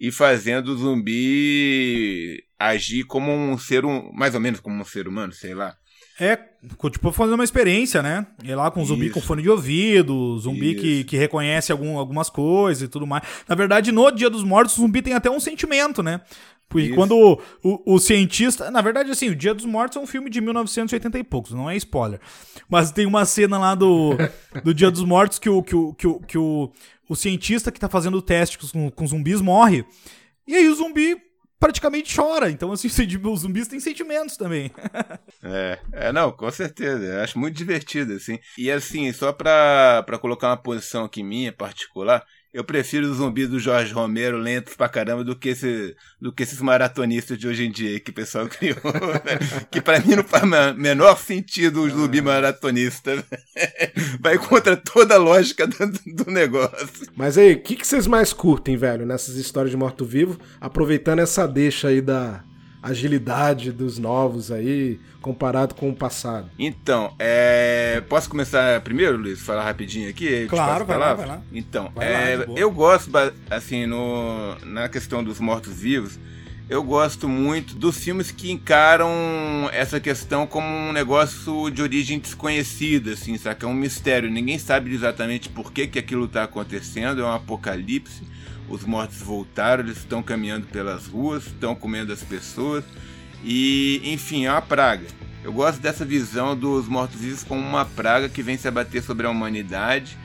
e 0.00 0.10
fazendo 0.10 0.68
o 0.68 0.76
zumbi 0.76 2.42
agir 2.58 3.04
como 3.04 3.30
um 3.30 3.58
ser, 3.58 3.84
um, 3.84 4.10
mais 4.12 4.34
ou 4.34 4.40
menos 4.40 4.60
como 4.60 4.80
um 4.80 4.84
ser 4.84 5.06
humano, 5.06 5.32
sei 5.32 5.54
lá. 5.54 5.76
É, 6.18 6.38
tipo, 6.92 7.10
fazendo 7.10 7.34
uma 7.34 7.44
experiência, 7.44 8.00
né? 8.00 8.24
Ir 8.44 8.54
lá 8.54 8.70
com 8.70 8.80
um 8.80 8.84
zumbi 8.84 9.06
Isso. 9.06 9.14
com 9.14 9.20
fone 9.20 9.42
de 9.42 9.50
ouvido, 9.50 10.38
zumbi 10.38 10.76
que, 10.76 11.02
que 11.04 11.16
reconhece 11.16 11.72
algum, 11.72 11.98
algumas 11.98 12.30
coisas 12.30 12.84
e 12.84 12.88
tudo 12.88 13.04
mais. 13.04 13.24
Na 13.48 13.56
verdade, 13.56 13.90
no 13.90 14.08
Dia 14.12 14.30
dos 14.30 14.44
Mortos, 14.44 14.78
o 14.78 14.82
zumbi 14.82 15.02
tem 15.02 15.14
até 15.14 15.28
um 15.28 15.40
sentimento, 15.40 16.04
né? 16.04 16.20
Porque 16.68 16.86
Isso. 16.88 16.96
quando 16.96 17.16
o, 17.16 17.40
o, 17.62 17.94
o, 17.94 17.98
cientista. 17.98 18.70
Na 18.70 18.80
verdade, 18.80 19.10
assim, 19.10 19.28
O 19.28 19.36
Dia 19.36 19.54
dos 19.54 19.64
Mortos 19.64 19.96
é 19.96 20.00
um 20.00 20.06
filme 20.06 20.28
de 20.28 20.40
1980 20.40 21.18
e 21.18 21.24
poucos, 21.24 21.52
não 21.52 21.70
é 21.70 21.76
spoiler. 21.76 22.20
Mas 22.68 22.90
tem 22.90 23.06
uma 23.06 23.24
cena 23.24 23.58
lá 23.58 23.74
do, 23.74 24.16
do 24.64 24.74
Dia 24.74 24.90
dos 24.90 25.04
Mortos 25.04 25.38
que 25.38 25.48
o, 25.48 25.62
que 25.62 25.76
o, 25.76 25.94
que 25.94 26.06
o, 26.06 26.20
que 26.20 26.38
o, 26.38 26.72
o 27.08 27.14
cientista 27.14 27.70
que 27.70 27.78
tá 27.78 27.88
fazendo 27.88 28.16
o 28.16 28.22
teste 28.22 28.58
com, 28.58 28.90
com 28.90 29.06
zumbis 29.06 29.40
morre. 29.40 29.84
E 30.46 30.54
aí 30.54 30.68
o 30.68 30.74
zumbi 30.74 31.16
praticamente 31.64 32.14
chora. 32.14 32.50
Então, 32.50 32.72
assim, 32.72 32.88
os 33.24 33.40
zumbis 33.40 33.68
têm 33.68 33.80
sentimentos 33.80 34.36
também. 34.36 34.70
é, 35.42 35.78
é, 35.92 36.12
não, 36.12 36.30
com 36.30 36.50
certeza. 36.50 37.04
Eu 37.04 37.20
acho 37.22 37.38
muito 37.38 37.56
divertido, 37.56 38.12
assim. 38.12 38.38
E 38.58 38.70
assim, 38.70 39.10
só 39.12 39.32
pra, 39.32 40.02
pra 40.04 40.18
colocar 40.18 40.48
uma 40.48 40.56
posição 40.56 41.04
aqui 41.04 41.22
minha 41.22 41.52
particular, 41.52 42.24
eu 42.54 42.62
prefiro 42.62 43.10
os 43.10 43.16
zumbis 43.16 43.48
do 43.48 43.58
Jorge 43.58 43.92
Romero 43.92 44.38
lentos 44.38 44.76
pra 44.76 44.88
caramba 44.88 45.24
do 45.24 45.34
que, 45.34 45.48
esse, 45.48 45.96
do 46.20 46.32
que 46.32 46.44
esses 46.44 46.60
maratonistas 46.60 47.36
de 47.36 47.48
hoje 47.48 47.66
em 47.66 47.70
dia 47.70 47.98
que 47.98 48.12
o 48.12 48.14
pessoal 48.14 48.46
criou. 48.48 48.76
Né? 48.84 49.64
que 49.72 49.80
pra 49.80 49.98
mim 49.98 50.14
não 50.14 50.22
faz 50.22 50.44
menor 50.76 51.18
sentido 51.18 51.82
o 51.82 51.90
zumbi 51.90 52.22
maratonista. 52.22 53.24
Vai 54.20 54.38
contra 54.38 54.76
toda 54.76 55.16
a 55.16 55.18
lógica 55.18 55.66
do, 55.66 55.74
do 56.06 56.30
negócio. 56.30 57.08
Mas 57.16 57.36
aí, 57.36 57.54
o 57.54 57.60
que, 57.60 57.74
que 57.74 57.84
vocês 57.84 58.06
mais 58.06 58.32
curtem, 58.32 58.76
velho, 58.76 59.04
nessas 59.04 59.34
histórias 59.34 59.72
de 59.72 59.76
morto-vivo? 59.76 60.38
Aproveitando 60.60 61.18
essa 61.18 61.48
deixa 61.48 61.88
aí 61.88 62.00
da 62.00 62.44
agilidade 62.84 63.72
dos 63.72 63.98
novos 63.98 64.52
aí, 64.52 65.00
comparado 65.22 65.74
com 65.74 65.88
o 65.88 65.96
passado? 65.96 66.50
Então, 66.58 67.14
é... 67.18 68.02
posso 68.08 68.28
começar 68.28 68.78
primeiro, 68.82 69.16
Luiz? 69.16 69.40
Falar 69.40 69.64
rapidinho 69.64 70.10
aqui? 70.10 70.46
Claro, 70.46 70.84
vai 70.84 70.98
lá, 70.98 71.14
vai 71.14 71.26
lá. 71.26 71.42
Então, 71.50 71.90
vai 71.94 72.06
é... 72.06 72.36
lá, 72.36 72.44
eu 72.54 72.70
gosto, 72.70 73.10
assim, 73.50 73.86
no... 73.86 74.56
na 74.66 74.86
questão 74.88 75.24
dos 75.24 75.40
mortos-vivos, 75.40 76.18
eu 76.68 76.82
gosto 76.82 77.26
muito 77.26 77.74
dos 77.74 77.98
filmes 77.98 78.30
que 78.30 78.50
encaram 78.50 79.10
essa 79.72 79.98
questão 79.98 80.46
como 80.46 80.66
um 80.66 80.92
negócio 80.92 81.70
de 81.70 81.80
origem 81.80 82.18
desconhecida, 82.18 83.12
assim, 83.12 83.36
saca? 83.36 83.66
É 83.66 83.68
um 83.68 83.74
mistério. 83.74 84.30
Ninguém 84.30 84.58
sabe 84.58 84.92
exatamente 84.94 85.48
por 85.48 85.72
que, 85.72 85.86
que 85.86 85.98
aquilo 85.98 86.24
está 86.24 86.44
acontecendo, 86.44 87.20
é 87.20 87.24
um 87.24 87.32
apocalipse 87.32 88.33
os 88.68 88.84
mortos 88.84 89.18
voltaram, 89.18 89.84
eles 89.84 89.98
estão 89.98 90.22
caminhando 90.22 90.66
pelas 90.66 91.06
ruas, 91.06 91.46
estão 91.46 91.74
comendo 91.74 92.12
as 92.12 92.22
pessoas 92.22 92.84
e, 93.44 94.00
enfim, 94.04 94.46
é 94.46 94.50
uma 94.50 94.62
praga. 94.62 95.06
Eu 95.42 95.52
gosto 95.52 95.78
dessa 95.78 96.04
visão 96.04 96.56
dos 96.56 96.88
mortos-vivos 96.88 97.44
como 97.44 97.60
uma 97.60 97.84
praga 97.84 98.28
que 98.28 98.42
vem 98.42 98.56
se 98.56 98.66
abater 98.66 99.02
sobre 99.02 99.26
a 99.26 99.30
humanidade 99.30 100.16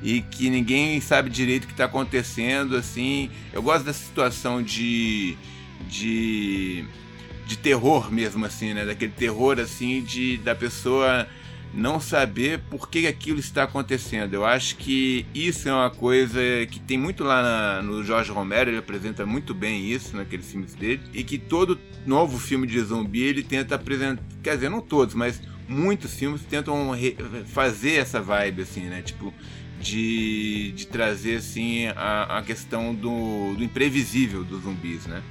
e 0.00 0.22
que 0.22 0.48
ninguém 0.48 1.00
sabe 1.00 1.28
direito 1.28 1.64
o 1.64 1.66
que 1.66 1.72
está 1.72 1.86
acontecendo, 1.86 2.76
assim. 2.76 3.30
Eu 3.52 3.60
gosto 3.60 3.84
dessa 3.84 4.04
situação 4.04 4.62
de, 4.62 5.36
de, 5.88 6.84
de 7.46 7.58
terror 7.58 8.12
mesmo, 8.12 8.44
assim, 8.46 8.72
né? 8.72 8.84
Daquele 8.84 9.10
terror, 9.10 9.58
assim, 9.58 10.00
de 10.00 10.36
da 10.38 10.54
pessoa 10.54 11.26
não 11.74 12.00
saber 12.00 12.60
por 12.70 12.88
que 12.88 13.06
aquilo 13.06 13.38
está 13.38 13.64
acontecendo. 13.64 14.34
Eu 14.34 14.44
acho 14.44 14.76
que 14.76 15.26
isso 15.34 15.68
é 15.68 15.72
uma 15.72 15.90
coisa 15.90 16.40
que 16.70 16.80
tem 16.80 16.98
muito 16.98 17.22
lá 17.22 17.42
na, 17.42 17.82
no 17.82 18.02
Jorge 18.02 18.30
Romero, 18.30 18.70
ele 18.70 18.78
apresenta 18.78 19.26
muito 19.26 19.54
bem 19.54 19.90
isso 19.90 20.16
naqueles 20.16 20.50
filmes 20.50 20.74
dele, 20.74 21.02
e 21.12 21.22
que 21.22 21.38
todo 21.38 21.78
novo 22.06 22.38
filme 22.38 22.66
de 22.66 22.80
zumbi 22.80 23.22
ele 23.22 23.42
tenta 23.42 23.74
apresentar, 23.74 24.22
quer 24.42 24.54
dizer, 24.54 24.68
não 24.68 24.80
todos, 24.80 25.14
mas 25.14 25.40
muitos 25.68 26.14
filmes 26.14 26.42
tentam 26.42 26.92
fazer 27.46 27.96
essa 27.96 28.20
vibe 28.20 28.62
assim, 28.62 28.84
né? 28.84 29.02
Tipo, 29.02 29.32
de, 29.80 30.72
de 30.72 30.86
trazer 30.86 31.36
assim 31.36 31.86
a, 31.88 32.38
a 32.38 32.42
questão 32.42 32.94
do, 32.94 33.54
do 33.54 33.62
imprevisível 33.62 34.42
dos 34.44 34.62
zumbis, 34.62 35.06
né? 35.06 35.22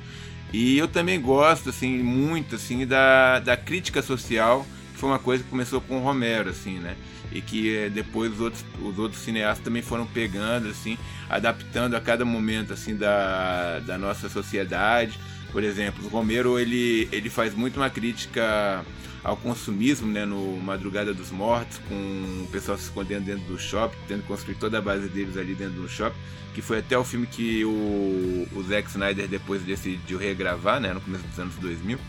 E 0.53 0.77
eu 0.77 0.87
também 0.87 1.19
gosto 1.19 1.69
assim 1.69 1.97
muito 1.97 2.55
assim 2.55 2.85
da, 2.85 3.39
da 3.39 3.57
crítica 3.57 4.01
social 4.01 4.65
foi 4.97 5.09
uma 5.09 5.19
coisa 5.19 5.43
que 5.43 5.49
começou 5.49 5.79
com 5.79 5.97
o 5.99 6.03
Romero, 6.03 6.49
assim, 6.49 6.79
né? 6.79 6.97
E 7.31 7.39
que 7.39 7.75
eh, 7.77 7.89
depois 7.89 8.33
os 8.33 8.41
outros, 8.41 8.65
os 8.81 8.97
outros 8.97 9.21
cineastas 9.21 9.63
também 9.63 9.81
foram 9.81 10.07
pegando, 10.07 10.69
assim, 10.69 10.97
adaptando 11.29 11.95
a 11.95 12.01
cada 12.01 12.25
momento, 12.25 12.73
assim, 12.73 12.95
da, 12.95 13.79
da 13.79 13.97
nossa 13.97 14.27
sociedade. 14.27 15.17
Por 15.51 15.63
exemplo, 15.63 16.05
o 16.05 16.09
Romero, 16.09 16.59
ele, 16.59 17.07
ele 17.11 17.29
faz 17.29 17.53
muito 17.53 17.77
uma 17.77 17.89
crítica 17.89 18.83
ao 19.23 19.37
consumismo, 19.37 20.07
né, 20.07 20.25
no 20.25 20.57
Madrugada 20.57 21.13
dos 21.13 21.31
Mortos, 21.31 21.79
com 21.87 22.43
o 22.43 22.47
pessoal 22.51 22.77
se 22.77 22.85
escondendo 22.85 23.25
dentro 23.25 23.45
do 23.45 23.59
shopping, 23.59 23.97
tendo 24.07 24.21
que 24.21 24.27
construir 24.27 24.55
toda 24.55 24.77
a 24.79 24.81
base 24.81 25.07
deles 25.09 25.37
ali 25.37 25.53
dentro 25.53 25.81
do 25.81 25.87
shopping, 25.87 26.17
que 26.55 26.61
foi 26.61 26.79
até 26.79 26.97
o 26.97 27.03
filme 27.03 27.27
que 27.27 27.63
o, 27.65 28.47
o 28.55 28.63
Zack 28.67 28.89
Snyder 28.89 29.27
depois 29.27 29.61
decidiu 29.61 30.17
regravar, 30.17 30.79
né, 30.79 30.93
no 30.93 31.01
começo 31.01 31.27
dos 31.27 31.37
anos 31.37 31.55
2000, 31.55 31.99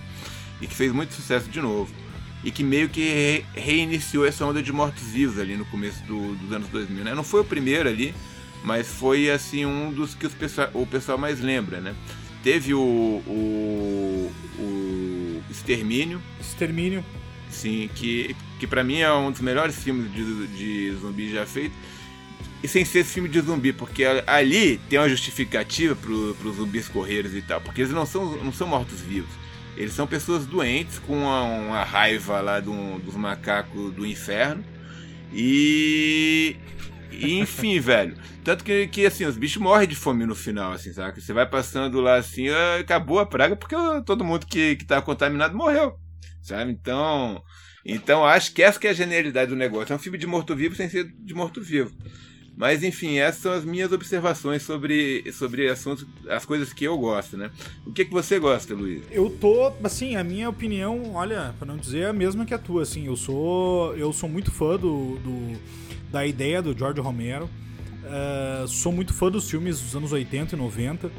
e 0.61 0.67
que 0.67 0.75
fez 0.75 0.93
muito 0.93 1.13
sucesso 1.13 1.49
de 1.51 1.61
novo 1.61 1.93
e 2.45 2.51
que 2.51 2.63
meio 2.63 2.89
que 2.89 3.45
reiniciou 3.55 4.25
essa 4.25 4.45
onda 4.45 4.63
de 4.63 4.73
mortos-vivos 4.73 5.39
ali 5.39 5.57
no 5.57 5.65
começo 5.67 6.03
do, 6.05 6.35
dos 6.37 6.53
anos 6.53 6.69
2000, 6.69 7.05
né? 7.05 7.15
Não 7.15 7.25
foi 7.25 7.41
o 7.41 7.45
primeiro 7.45 7.89
ali, 7.89 8.15
mas 8.63 8.87
foi 8.89 9.31
assim 9.31 9.67
um 9.67 9.93
dos 9.93 10.15
que 10.15 10.29
pessoal, 10.29 10.71
o 10.73 10.87
pessoal 10.87 11.19
mais 11.19 11.41
lembra, 11.41 11.81
né? 11.81 11.95
Teve 12.43 12.75
o, 12.75 12.81
o, 12.81 14.33
o 14.59 15.43
Extermínio. 15.51 16.23
Extermínio. 16.41 17.05
Sim, 17.51 17.91
que, 17.95 18.37
que 18.61 18.67
para 18.67 18.85
mim 18.85 18.99
é 18.99 19.13
um 19.13 19.31
dos 19.33 19.41
melhores 19.41 19.83
filmes 19.83 20.13
de, 20.13 20.47
de 20.49 20.97
zumbi 21.01 21.33
já 21.33 21.45
feito. 21.45 21.75
E 22.63 22.69
sem 22.69 22.85
ser 22.85 23.05
filme 23.05 23.29
de 23.29 23.41
zumbi, 23.41 23.73
porque 23.73 24.05
ali 24.27 24.79
tem 24.89 24.99
uma 24.99 25.09
justificativa 25.09 25.95
para 25.95 26.11
os 26.11 26.57
zumbis 26.57 26.89
correiros 26.89 27.35
e 27.35 27.43
tal, 27.43 27.61
porque 27.61 27.81
eles 27.81 27.93
não 27.93 28.05
são, 28.05 28.37
não 28.43 28.53
são 28.53 28.67
mortos-vivos 28.67 29.31
eles 29.79 29.93
são 29.93 30.09
pessoas 30.09 30.45
doentes 30.45 30.99
com 30.99 31.17
uma, 31.23 31.43
uma 31.43 31.85
raiva 31.85 32.41
lá 32.41 32.59
do, 32.59 32.99
dos 32.99 33.15
macacos 33.15 33.95
do 33.95 34.05
inferno. 34.05 34.65
E. 35.33 36.57
enfim, 37.13 37.79
velho. 37.81 38.17
Tanto 38.43 38.65
que, 38.65 38.89
que 38.89 39.07
assim, 39.07 39.25
os 39.25 39.37
bichos 39.37 39.63
morrem 39.63 39.87
de 39.87 39.95
fome 39.95 40.27
no 40.27 40.35
final, 40.35 40.73
assim, 40.73 40.93
sabe? 40.93 41.21
Você 41.21 41.33
vai 41.33 41.49
passando 41.49 42.01
lá 42.01 42.17
assim, 42.17 42.49
ah, 42.49 42.79
acabou 42.81 43.21
a 43.21 43.27
praga 43.27 43.55
porque 43.55 43.77
todo 44.05 44.25
mundo 44.25 44.47
que, 44.47 44.75
que 44.75 44.85
tá 44.85 45.01
contaminado 45.01 45.57
morreu. 45.57 45.95
Sabe? 46.43 46.73
Então. 46.73 47.41
Então 47.85 48.25
acho 48.27 48.53
que 48.53 48.63
essa 48.63 48.81
que 48.81 48.87
é 48.89 48.91
a 48.91 48.95
genialidade 48.95 49.51
do 49.51 49.57
negócio. 49.57 49.93
É 49.93 49.97
um 49.97 50.01
filme 50.01 50.19
de 50.19 50.27
morto-vivo 50.27 50.75
sem 50.75 50.89
ser 50.89 51.05
de 51.05 51.35
morto-vivo. 51.35 51.97
Mas 52.59 52.83
enfim, 52.83 53.19
essas 53.19 53.41
são 53.41 53.53
as 53.53 53.65
minhas 53.65 53.93
observações 53.93 54.63
sobre, 54.63 55.31
sobre 55.31 55.69
assuntos, 55.69 56.05
as 56.29 56.45
coisas 56.45 56.73
que 56.73 56.85
eu 56.85 56.99
gosto, 56.99 57.37
né? 57.37 57.53
O 57.87 57.93
que, 57.93 58.05
que 58.05 58.13
você 58.13 58.37
gosta, 58.41 58.75
Luiz? 58.75 59.05
Eu 59.13 59.31
tô, 59.31 59.73
assim, 59.85 60.17
a 60.17 60.25
minha 60.25 60.49
opinião, 60.49 61.15
olha, 61.15 61.55
para 61.57 61.69
não 61.69 61.77
dizer 61.77 62.07
a 62.07 62.13
mesma 62.13 62.45
que 62.45 62.53
a 62.53 62.59
tua, 62.59 62.83
assim, 62.83 63.07
eu 63.07 63.15
sou, 63.15 63.97
eu 63.97 64.13
sou 64.13 64.29
muito 64.29 64.51
fã 64.51 64.77
do, 64.77 65.21
do 65.21 65.57
da 66.11 66.27
ideia 66.27 66.61
do 66.61 66.77
George 66.77 67.01
Romero. 67.01 67.49
Uh, 68.03 68.67
sou 68.67 68.91
muito 68.91 69.15
fã 69.15 69.31
dos 69.31 69.49
filmes 69.49 69.81
dos 69.81 69.95
anos 69.95 70.11
80 70.11 70.57
e 70.57 70.59
90. 70.59 71.13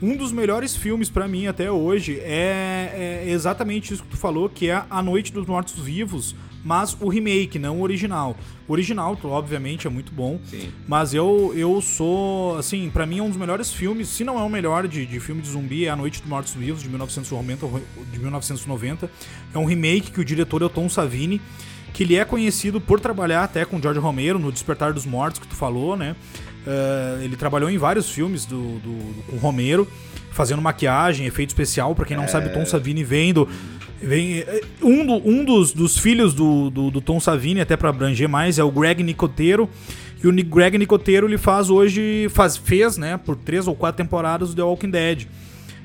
Um 0.00 0.16
dos 0.16 0.32
melhores 0.32 0.74
filmes 0.74 1.10
para 1.10 1.28
mim 1.28 1.46
até 1.46 1.70
hoje 1.70 2.18
é, 2.20 3.22
é, 3.26 3.30
exatamente 3.30 3.92
isso 3.92 4.02
que 4.02 4.08
tu 4.08 4.16
falou, 4.16 4.48
que 4.48 4.70
é 4.70 4.82
A 4.88 5.02
Noite 5.02 5.30
dos 5.30 5.44
Mortos 5.44 5.78
Vivos, 5.78 6.34
mas 6.64 6.96
o 7.00 7.08
remake, 7.08 7.58
não 7.58 7.78
o 7.78 7.82
original. 7.82 8.36
O 8.68 8.72
original, 8.72 9.18
obviamente, 9.24 9.86
é 9.86 9.90
muito 9.90 10.12
bom. 10.12 10.38
Sim. 10.44 10.70
Mas 10.86 11.14
eu, 11.14 11.52
eu 11.56 11.80
sou, 11.80 12.58
assim, 12.58 12.90
para 12.90 13.06
mim 13.06 13.18
é 13.18 13.22
um 13.22 13.28
dos 13.28 13.38
melhores 13.38 13.72
filmes, 13.72 14.08
se 14.08 14.24
não 14.24 14.38
é 14.38 14.42
o 14.42 14.48
melhor 14.48 14.86
de, 14.86 15.06
de 15.06 15.20
filme 15.20 15.40
de 15.40 15.48
zumbi, 15.48 15.86
é 15.86 15.90
A 15.90 15.96
Noite 15.96 16.20
dos 16.20 16.28
Mortos 16.28 16.52
Vivos, 16.54 16.82
de 16.82 16.88
1990, 16.88 17.66
de 18.12 18.18
1990. 18.18 19.10
É 19.54 19.58
um 19.58 19.64
remake 19.64 20.10
que 20.10 20.20
o 20.20 20.24
diretor 20.24 20.62
é 20.62 20.66
o 20.66 20.68
Tom 20.68 20.88
Savini, 20.88 21.40
que 21.92 22.02
ele 22.02 22.16
é 22.16 22.24
conhecido 22.24 22.80
por 22.80 23.00
trabalhar 23.00 23.44
até 23.44 23.64
com 23.64 23.80
George 23.80 23.98
Romero 23.98 24.38
no 24.38 24.52
Despertar 24.52 24.92
dos 24.92 25.06
Mortos, 25.06 25.40
que 25.40 25.48
tu 25.48 25.56
falou, 25.56 25.96
né? 25.96 26.14
Uh, 26.66 27.22
ele 27.22 27.36
trabalhou 27.36 27.70
em 27.70 27.78
vários 27.78 28.10
filmes 28.10 28.44
do, 28.44 28.78
do, 28.80 28.96
do, 28.98 29.22
com 29.22 29.36
Romero, 29.38 29.88
fazendo 30.30 30.60
maquiagem, 30.60 31.26
efeito 31.26 31.50
especial. 31.50 31.94
para 31.94 32.04
quem 32.04 32.16
não 32.16 32.24
é... 32.24 32.28
sabe, 32.28 32.50
Tom 32.50 32.66
Savini 32.66 33.02
vem 33.02 33.32
do, 33.32 33.48
Vem, 34.02 34.38
é, 34.38 34.62
um, 34.82 35.04
do, 35.04 35.28
um 35.28 35.44
dos, 35.44 35.72
dos 35.72 35.98
filhos 35.98 36.32
do, 36.32 36.70
do, 36.70 36.90
do, 36.90 37.00
Tom 37.00 37.20
Savini, 37.20 37.60
até 37.60 37.76
para 37.76 37.90
abranger 37.90 38.28
mais, 38.28 38.58
é 38.58 38.64
o 38.64 38.70
Greg 38.70 39.02
Nicotero. 39.02 39.68
E 40.22 40.26
o 40.26 40.32
Greg 40.32 40.78
Nicotero 40.78 41.26
ele 41.26 41.38
faz 41.38 41.70
hoje, 41.70 42.28
faz, 42.30 42.56
fez, 42.56 42.96
né, 42.96 43.16
por 43.18 43.36
três 43.36 43.66
ou 43.66 43.74
quatro 43.74 44.02
temporadas 44.02 44.52
o 44.52 44.56
The 44.56 44.62
Walking 44.62 44.90
Dead. 44.90 45.26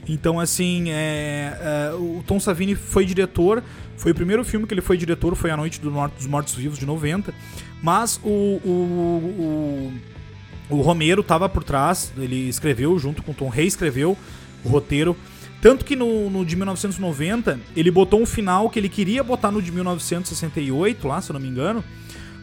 Então, 0.07 0.39
assim, 0.39 0.89
é, 0.89 1.57
é, 1.59 1.93
o 1.95 2.23
Tom 2.25 2.39
Savini 2.39 2.75
foi 2.75 3.05
diretor. 3.05 3.63
Foi 3.97 4.11
o 4.11 4.15
primeiro 4.15 4.43
filme 4.43 4.67
que 4.67 4.73
ele 4.73 4.81
foi 4.81 4.97
diretor, 4.97 5.35
foi 5.35 5.51
A 5.51 5.57
Noite 5.57 5.79
do 5.79 5.89
Norte 5.89 6.15
dos 6.15 6.27
Mortos 6.27 6.53
Vivos, 6.53 6.77
de 6.77 6.85
90. 6.85 7.33
Mas 7.81 8.19
o, 8.23 8.29
o, 8.63 9.91
o, 10.69 10.75
o 10.77 10.81
Romero 10.81 11.21
estava 11.21 11.49
por 11.49 11.63
trás, 11.63 12.13
ele 12.17 12.47
escreveu, 12.47 12.97
junto 12.99 13.23
com 13.23 13.31
o 13.31 13.35
Tom, 13.35 13.49
reescreveu 13.49 14.17
o 14.63 14.69
roteiro 14.69 15.15
tanto 15.65 15.83
que 15.83 15.95
no, 15.95 16.29
no, 16.29 16.45
de 16.45 16.55
1990, 16.55 17.59
ele 17.75 17.89
botou 17.89 18.21
um 18.21 18.25
final 18.27 18.69
que 18.69 18.77
ele 18.77 18.87
queria 18.87 19.23
botar 19.23 19.49
no 19.49 19.59
de 19.59 19.71
1968, 19.71 21.07
lá, 21.07 21.19
se 21.19 21.31
eu 21.31 21.33
não 21.33 21.39
me 21.39 21.47
engano. 21.47 21.83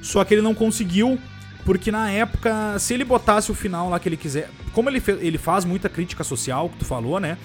Só 0.02 0.24
que 0.24 0.34
ele 0.34 0.42
não 0.42 0.52
conseguiu, 0.52 1.16
porque 1.64 1.92
na 1.92 2.10
época, 2.10 2.76
se 2.80 2.92
ele 2.92 3.04
botasse 3.04 3.52
o 3.52 3.54
final 3.54 3.88
lá 3.88 4.00
que 4.00 4.08
ele 4.08 4.16
quiser. 4.16 4.50
Como 4.72 4.90
ele, 4.90 5.00
ele 5.20 5.38
faz 5.38 5.64
muita 5.64 5.88
crítica 5.88 6.24
social, 6.24 6.68
que 6.68 6.78
tu 6.78 6.84
falou, 6.84 7.20
né, 7.20 7.38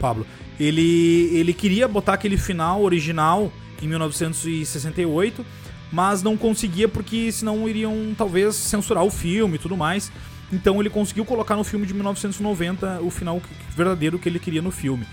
Pablo? 0.00 0.26
Ele, 0.58 1.28
ele 1.34 1.52
queria 1.52 1.86
botar 1.86 2.14
aquele 2.14 2.38
final 2.38 2.82
original 2.82 3.52
em 3.82 3.86
1968, 3.86 5.44
mas 5.92 6.22
não 6.22 6.38
conseguia 6.38 6.88
porque 6.88 7.30
senão 7.30 7.68
iriam 7.68 8.14
talvez 8.16 8.54
censurar 8.54 9.04
o 9.04 9.10
filme 9.10 9.56
e 9.56 9.58
tudo 9.58 9.76
mais. 9.76 10.10
Então 10.52 10.80
ele 10.80 10.90
conseguiu 10.90 11.24
colocar 11.24 11.56
no 11.56 11.64
filme 11.64 11.86
de 11.86 11.94
1990 11.94 13.00
o 13.02 13.10
final 13.10 13.40
verdadeiro 13.76 14.18
que 14.18 14.28
ele 14.28 14.38
queria 14.38 14.62
no 14.62 14.70
filme. 14.70 15.06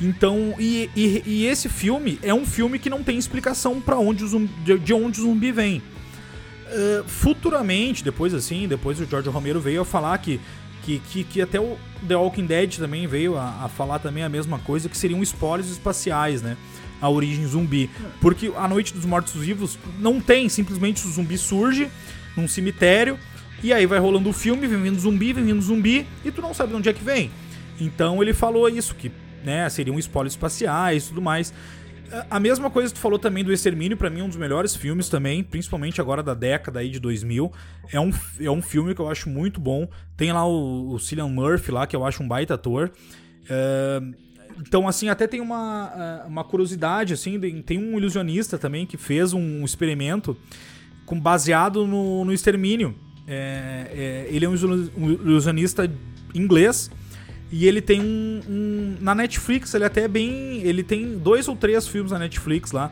Então, 0.00 0.54
e, 0.58 0.90
e, 0.94 1.22
e 1.24 1.46
esse 1.46 1.68
filme 1.68 2.18
é 2.22 2.34
um 2.34 2.44
filme 2.44 2.78
que 2.78 2.90
não 2.90 3.02
tem 3.02 3.16
explicação 3.16 3.80
para 3.80 3.96
onde 3.96 4.24
o 4.24 4.28
zumbi, 4.28 4.52
de, 4.62 4.78
de 4.78 4.92
onde 4.92 5.20
o 5.20 5.22
zumbi 5.22 5.52
vem. 5.52 5.82
Uh, 6.66 7.04
futuramente, 7.06 8.04
depois 8.04 8.34
assim, 8.34 8.66
depois 8.68 9.00
o 9.00 9.06
George 9.06 9.28
Romero 9.28 9.60
veio 9.60 9.82
a 9.82 9.84
falar 9.84 10.18
que, 10.18 10.40
que, 10.82 10.98
que, 10.98 11.24
que 11.24 11.40
até 11.40 11.60
o 11.60 11.78
The 12.06 12.16
Walking 12.16 12.44
Dead 12.44 12.76
também 12.76 13.06
veio 13.06 13.38
a, 13.38 13.64
a, 13.64 13.68
falar 13.68 14.00
também 14.00 14.22
a 14.22 14.28
mesma 14.28 14.58
coisa, 14.58 14.88
que 14.88 14.98
seriam 14.98 15.22
spoilers 15.22 15.70
espaciais, 15.70 16.42
né? 16.42 16.56
A 17.00 17.08
origem 17.08 17.46
zumbi. 17.46 17.88
Porque 18.20 18.52
a 18.56 18.68
Noite 18.68 18.92
dos 18.92 19.04
Mortos 19.04 19.34
Vivos 19.34 19.78
não 19.98 20.20
tem, 20.20 20.48
simplesmente 20.48 21.06
o 21.06 21.10
zumbi 21.10 21.38
surge 21.38 21.88
num 22.36 22.48
cemitério 22.48 23.18
e 23.62 23.72
aí 23.72 23.86
vai 23.86 23.98
rolando 23.98 24.28
o 24.28 24.32
filme, 24.32 24.66
vem 24.66 24.82
vindo 24.82 24.98
zumbi, 24.98 25.32
vem 25.32 25.44
vindo 25.44 25.60
zumbi, 25.62 26.06
e 26.24 26.30
tu 26.30 26.40
não 26.42 26.52
sabe 26.52 26.70
de 26.70 26.76
onde 26.76 26.88
é 26.88 26.92
que 26.92 27.02
vem. 27.02 27.30
Então 27.80 28.22
ele 28.22 28.32
falou 28.32 28.68
isso, 28.68 28.94
que 28.94 29.10
né, 29.44 29.68
seriam 29.68 29.98
spoilers 29.98 30.34
espaciais 30.34 31.04
e 31.04 31.08
tudo 31.08 31.22
mais. 31.22 31.52
A 32.30 32.38
mesma 32.38 32.70
coisa 32.70 32.88
que 32.88 32.94
tu 32.94 33.02
falou 33.02 33.18
também 33.18 33.42
do 33.42 33.52
Extermínio, 33.52 33.96
para 33.96 34.08
mim 34.08 34.20
é 34.20 34.22
um 34.22 34.28
dos 34.28 34.36
melhores 34.36 34.76
filmes 34.76 35.08
também, 35.08 35.42
principalmente 35.42 36.00
agora 36.00 36.22
da 36.22 36.34
década 36.34 36.78
aí 36.78 36.88
de 36.88 37.00
2000. 37.00 37.52
É 37.92 38.00
um, 38.00 38.12
é 38.40 38.50
um 38.50 38.62
filme 38.62 38.94
que 38.94 39.00
eu 39.00 39.08
acho 39.08 39.28
muito 39.28 39.60
bom. 39.60 39.88
Tem 40.16 40.32
lá 40.32 40.46
o, 40.46 40.92
o 40.92 40.98
Cillian 40.98 41.28
Murphy 41.28 41.72
lá, 41.72 41.86
que 41.86 41.96
eu 41.96 42.04
acho 42.04 42.22
um 42.22 42.28
baita 42.28 42.54
ator. 42.54 42.92
É, 43.48 44.00
então, 44.58 44.86
assim, 44.86 45.08
até 45.08 45.26
tem 45.26 45.40
uma, 45.40 46.24
uma 46.26 46.44
curiosidade, 46.44 47.12
assim, 47.12 47.38
tem 47.62 47.78
um 47.78 47.98
ilusionista 47.98 48.56
também 48.56 48.86
que 48.86 48.96
fez 48.96 49.32
um 49.32 49.64
experimento 49.64 50.36
com, 51.04 51.18
baseado 51.18 51.86
no, 51.86 52.24
no 52.24 52.32
Extermínio. 52.32 52.94
É, 53.26 54.26
é, 54.30 54.34
ele 54.34 54.44
é 54.44 54.48
um 54.48 54.54
ilusionista 54.54 55.90
inglês 56.34 56.90
e 57.50 57.66
ele 57.66 57.80
tem 57.80 58.00
um, 58.00 58.40
um, 58.48 58.96
na 59.00 59.16
Netflix 59.16 59.74
ele 59.74 59.84
até 59.84 60.02
é 60.02 60.08
bem 60.08 60.60
ele 60.62 60.84
tem 60.84 61.18
dois 61.18 61.48
ou 61.48 61.56
três 61.56 61.88
filmes 61.88 62.12
na 62.12 62.20
Netflix 62.20 62.70
lá 62.70 62.90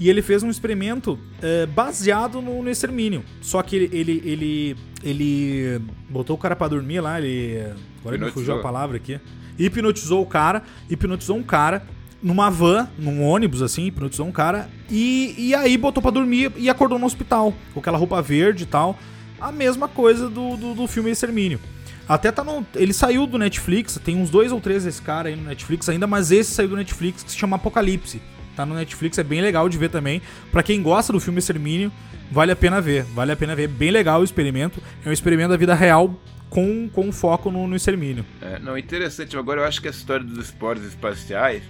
e 0.00 0.10
ele 0.10 0.22
fez 0.22 0.42
um 0.42 0.50
experimento 0.50 1.18
é, 1.40 1.66
baseado 1.66 2.42
no, 2.42 2.64
no 2.64 2.70
extermínio 2.70 3.24
só 3.40 3.62
que 3.62 3.76
ele, 3.76 3.90
ele 3.92 4.22
ele 4.24 4.76
ele 5.04 5.80
botou 6.10 6.34
o 6.34 6.38
cara 6.38 6.56
para 6.56 6.68
dormir 6.68 7.00
lá 7.00 7.20
ele 7.20 7.62
agora 8.00 8.18
me 8.18 8.30
fugiu 8.32 8.58
a 8.58 8.62
palavra 8.62 8.96
aqui 8.96 9.20
hipnotizou 9.56 10.20
o 10.20 10.26
cara 10.26 10.64
hipnotizou 10.90 11.36
um 11.36 11.44
cara 11.44 11.86
numa 12.22 12.50
van, 12.50 12.88
num 12.98 13.22
ônibus, 13.22 13.62
assim, 13.62 13.86
hipnotizou 13.86 14.26
um 14.26 14.32
cara, 14.32 14.68
e, 14.90 15.34
e 15.38 15.54
aí 15.54 15.76
botou 15.76 16.02
pra 16.02 16.10
dormir 16.10 16.50
e 16.56 16.68
acordou 16.68 16.98
no 16.98 17.06
hospital, 17.06 17.54
com 17.72 17.78
aquela 17.78 17.98
roupa 17.98 18.20
verde 18.20 18.64
e 18.64 18.66
tal. 18.66 18.98
A 19.40 19.52
mesma 19.52 19.88
coisa 19.88 20.28
do, 20.28 20.56
do, 20.56 20.74
do 20.74 20.86
filme 20.86 21.10
Extermínio. 21.10 21.60
Até 22.08 22.30
tá 22.30 22.44
no. 22.44 22.64
Ele 22.74 22.92
saiu 22.92 23.26
do 23.26 23.36
Netflix, 23.36 24.00
tem 24.04 24.16
uns 24.16 24.30
dois 24.30 24.52
ou 24.52 24.60
três 24.60 24.84
desse 24.84 25.02
cara 25.02 25.28
aí 25.28 25.36
no 25.36 25.42
Netflix 25.42 25.88
ainda, 25.88 26.06
mas 26.06 26.30
esse 26.30 26.52
saiu 26.52 26.68
do 26.68 26.76
Netflix 26.76 27.22
que 27.22 27.30
se 27.32 27.36
chama 27.36 27.56
Apocalipse. 27.56 28.22
Tá 28.54 28.64
no 28.64 28.74
Netflix, 28.74 29.18
é 29.18 29.24
bem 29.24 29.42
legal 29.42 29.68
de 29.68 29.76
ver 29.76 29.90
também. 29.90 30.22
Para 30.50 30.62
quem 30.62 30.82
gosta 30.82 31.12
do 31.12 31.20
filme 31.20 31.40
Extermínio, 31.40 31.92
vale 32.30 32.52
a 32.52 32.56
pena 32.56 32.80
ver. 32.80 33.04
Vale 33.04 33.32
a 33.32 33.36
pena 33.36 33.54
ver. 33.54 33.68
Bem 33.68 33.90
legal 33.90 34.20
o 34.20 34.24
experimento. 34.24 34.80
É 35.04 35.08
um 35.08 35.12
experimento 35.12 35.50
da 35.50 35.56
vida 35.56 35.74
real 35.74 36.18
com, 36.48 36.88
com 36.88 37.12
foco 37.12 37.50
no, 37.50 37.66
no 37.66 37.76
extermínio. 37.76 38.24
É, 38.40 38.58
não, 38.58 38.78
interessante. 38.78 39.36
Agora 39.36 39.60
eu 39.60 39.64
acho 39.66 39.80
que 39.80 39.88
a 39.88 39.90
história 39.90 40.24
dos 40.24 40.46
esportes 40.46 40.86
espaciais. 40.86 41.62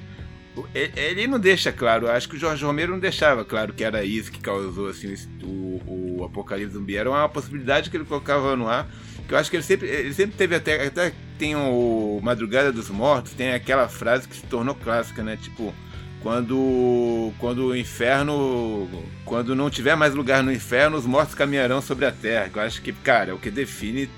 Ele 0.75 1.27
não 1.27 1.39
deixa 1.39 1.71
claro, 1.71 2.11
acho 2.11 2.29
que 2.29 2.37
o 2.37 2.39
Jorge 2.39 2.65
Romero 2.65 2.93
não 2.93 2.99
deixava 2.99 3.45
claro 3.45 3.75
que 3.75 3.85
era 3.85 4.05
isso 4.05 4.33
que 4.33 4.41
causou 4.41 4.89
assim, 4.89 5.15
o, 5.43 6.19
o 6.19 6.25
apocalipse 6.25 6.73
zumbi. 6.73 6.97
Era 6.97 7.11
uma 7.11 7.29
possibilidade 7.29 7.91
que 7.91 7.97
ele 7.97 8.05
colocava 8.05 8.57
no 8.57 8.69
ar. 8.69 8.89
Que 9.29 9.35
eu 9.35 9.39
acho 9.39 9.51
que 9.51 9.57
ele 9.57 9.63
sempre, 9.63 9.89
ele 9.89 10.15
sempre 10.15 10.37
teve 10.37 10.55
até. 10.55 10.87
Até 10.87 11.13
tem 11.39 11.55
o 11.55 12.21
Madrugada 12.23 12.73
dos 12.73 12.89
Mortos, 12.89 13.33
tem 13.33 13.53
aquela 13.53 13.89
frase 13.89 14.27
que 14.27 14.37
se 14.37 14.47
tornou 14.47 14.75
clássica, 14.75 15.23
né? 15.23 15.37
Tipo, 15.37 15.75
quando, 16.23 17.33
quando 17.39 17.67
o 17.67 17.77
inferno. 17.77 18.89
Quando 19.25 19.55
não 19.55 19.69
tiver 19.69 19.97
mais 19.97 20.15
lugar 20.15 20.43
no 20.43 20.53
inferno, 20.53 20.97
os 20.97 21.05
mortos 21.05 21.35
caminharão 21.35 21.83
sobre 21.83 22.07
a 22.07 22.13
terra. 22.13 22.51
Eu 22.55 22.63
acho 22.63 22.81
que, 22.81 22.93
cara, 22.93 23.31
é 23.31 23.35
o 23.35 23.39
que 23.39 23.51
define 23.51 24.09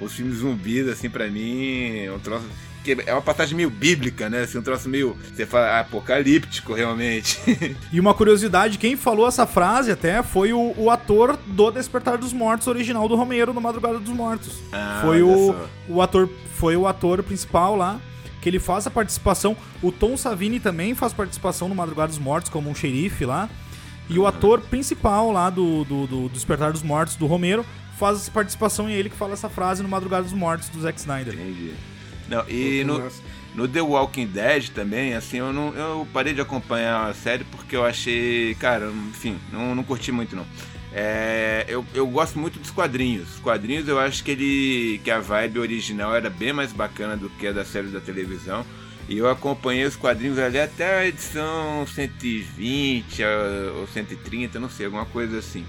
os 0.00 0.14
filmes 0.14 0.38
zumbis, 0.38 0.86
assim, 0.88 1.08
para 1.08 1.28
mim, 1.28 1.98
é 2.04 2.12
um 2.12 2.18
troço 2.18 2.46
que 2.96 3.10
é 3.10 3.12
uma 3.12 3.22
passagem 3.22 3.56
meio 3.56 3.70
bíblica, 3.70 4.30
né? 4.30 4.42
Assim, 4.42 4.58
um 4.58 4.62
troço 4.62 4.88
meio, 4.88 5.16
você 5.34 5.44
fala, 5.44 5.80
apocalíptico, 5.80 6.72
realmente. 6.72 7.38
e 7.92 8.00
uma 8.00 8.14
curiosidade, 8.14 8.78
quem 8.78 8.96
falou 8.96 9.26
essa 9.26 9.46
frase 9.46 9.90
até 9.90 10.22
foi 10.22 10.52
o, 10.52 10.74
o 10.76 10.90
ator 10.90 11.38
do 11.46 11.70
Despertar 11.70 12.16
dos 12.16 12.32
Mortos, 12.32 12.66
original 12.66 13.08
do 13.08 13.16
Romero, 13.16 13.52
no 13.52 13.60
Madrugada 13.60 13.98
dos 13.98 14.14
Mortos. 14.14 14.62
Ah, 14.72 15.00
foi 15.02 15.22
o, 15.22 15.54
o 15.88 16.00
ator, 16.00 16.28
foi 16.54 16.76
o 16.76 16.86
ator 16.86 17.22
principal 17.22 17.76
lá, 17.76 18.00
que 18.40 18.48
ele 18.48 18.58
faz 18.58 18.86
a 18.86 18.90
participação. 18.90 19.56
O 19.82 19.92
Tom 19.92 20.16
Savini 20.16 20.58
também 20.60 20.94
faz 20.94 21.12
participação 21.12 21.68
no 21.68 21.74
Madrugada 21.74 22.08
dos 22.08 22.18
Mortos, 22.18 22.50
como 22.50 22.70
um 22.70 22.74
xerife 22.74 23.24
lá. 23.24 23.48
E 24.08 24.18
o 24.18 24.26
ator 24.26 24.62
principal 24.62 25.30
lá 25.30 25.50
do, 25.50 25.84
do, 25.84 26.06
do 26.06 26.28
Despertar 26.30 26.72
dos 26.72 26.82
Mortos, 26.82 27.16
do 27.16 27.26
Romero, 27.26 27.64
faz 27.98 28.18
essa 28.18 28.30
participação 28.30 28.88
e 28.88 28.94
ele 28.94 29.10
que 29.10 29.16
fala 29.16 29.34
essa 29.34 29.50
frase 29.50 29.82
no 29.82 29.88
Madrugada 29.88 30.22
dos 30.22 30.32
Mortos 30.32 30.70
do 30.70 30.80
Zack 30.80 30.98
Snyder. 30.98 31.34
Entendi. 31.34 31.74
Não, 32.28 32.48
e 32.48 32.84
no, 32.84 33.10
no 33.54 33.66
The 33.66 33.80
Walking 33.80 34.26
Dead 34.26 34.68
também, 34.68 35.14
assim, 35.14 35.38
eu, 35.38 35.52
não, 35.52 35.74
eu 35.74 36.06
parei 36.12 36.34
de 36.34 36.40
acompanhar 36.40 37.08
a 37.08 37.14
série 37.14 37.44
porque 37.44 37.74
eu 37.74 37.84
achei, 37.84 38.54
cara, 38.56 38.90
enfim, 39.08 39.38
não, 39.52 39.74
não 39.74 39.82
curti 39.82 40.12
muito 40.12 40.36
não. 40.36 40.46
É, 40.92 41.64
eu, 41.68 41.84
eu 41.94 42.06
gosto 42.06 42.38
muito 42.38 42.58
dos 42.58 42.70
quadrinhos. 42.70 43.34
Os 43.34 43.40
quadrinhos 43.40 43.88
eu 43.88 43.98
acho 43.98 44.24
que 44.24 44.30
ele 44.30 45.00
que 45.04 45.10
a 45.10 45.20
vibe 45.20 45.58
original 45.58 46.14
era 46.14 46.30
bem 46.30 46.52
mais 46.52 46.72
bacana 46.72 47.16
do 47.16 47.28
que 47.30 47.46
a 47.46 47.52
da 47.52 47.64
série 47.64 47.88
da 47.88 48.00
televisão. 48.00 48.64
E 49.08 49.16
eu 49.16 49.28
acompanhei 49.28 49.84
os 49.84 49.96
quadrinhos 49.96 50.38
ali 50.38 50.60
até 50.60 50.98
a 50.98 51.06
edição 51.06 51.86
120 51.86 53.22
ou 53.76 53.86
130, 53.86 54.60
não 54.60 54.68
sei, 54.68 54.84
alguma 54.86 55.06
coisa 55.06 55.38
assim. 55.38 55.64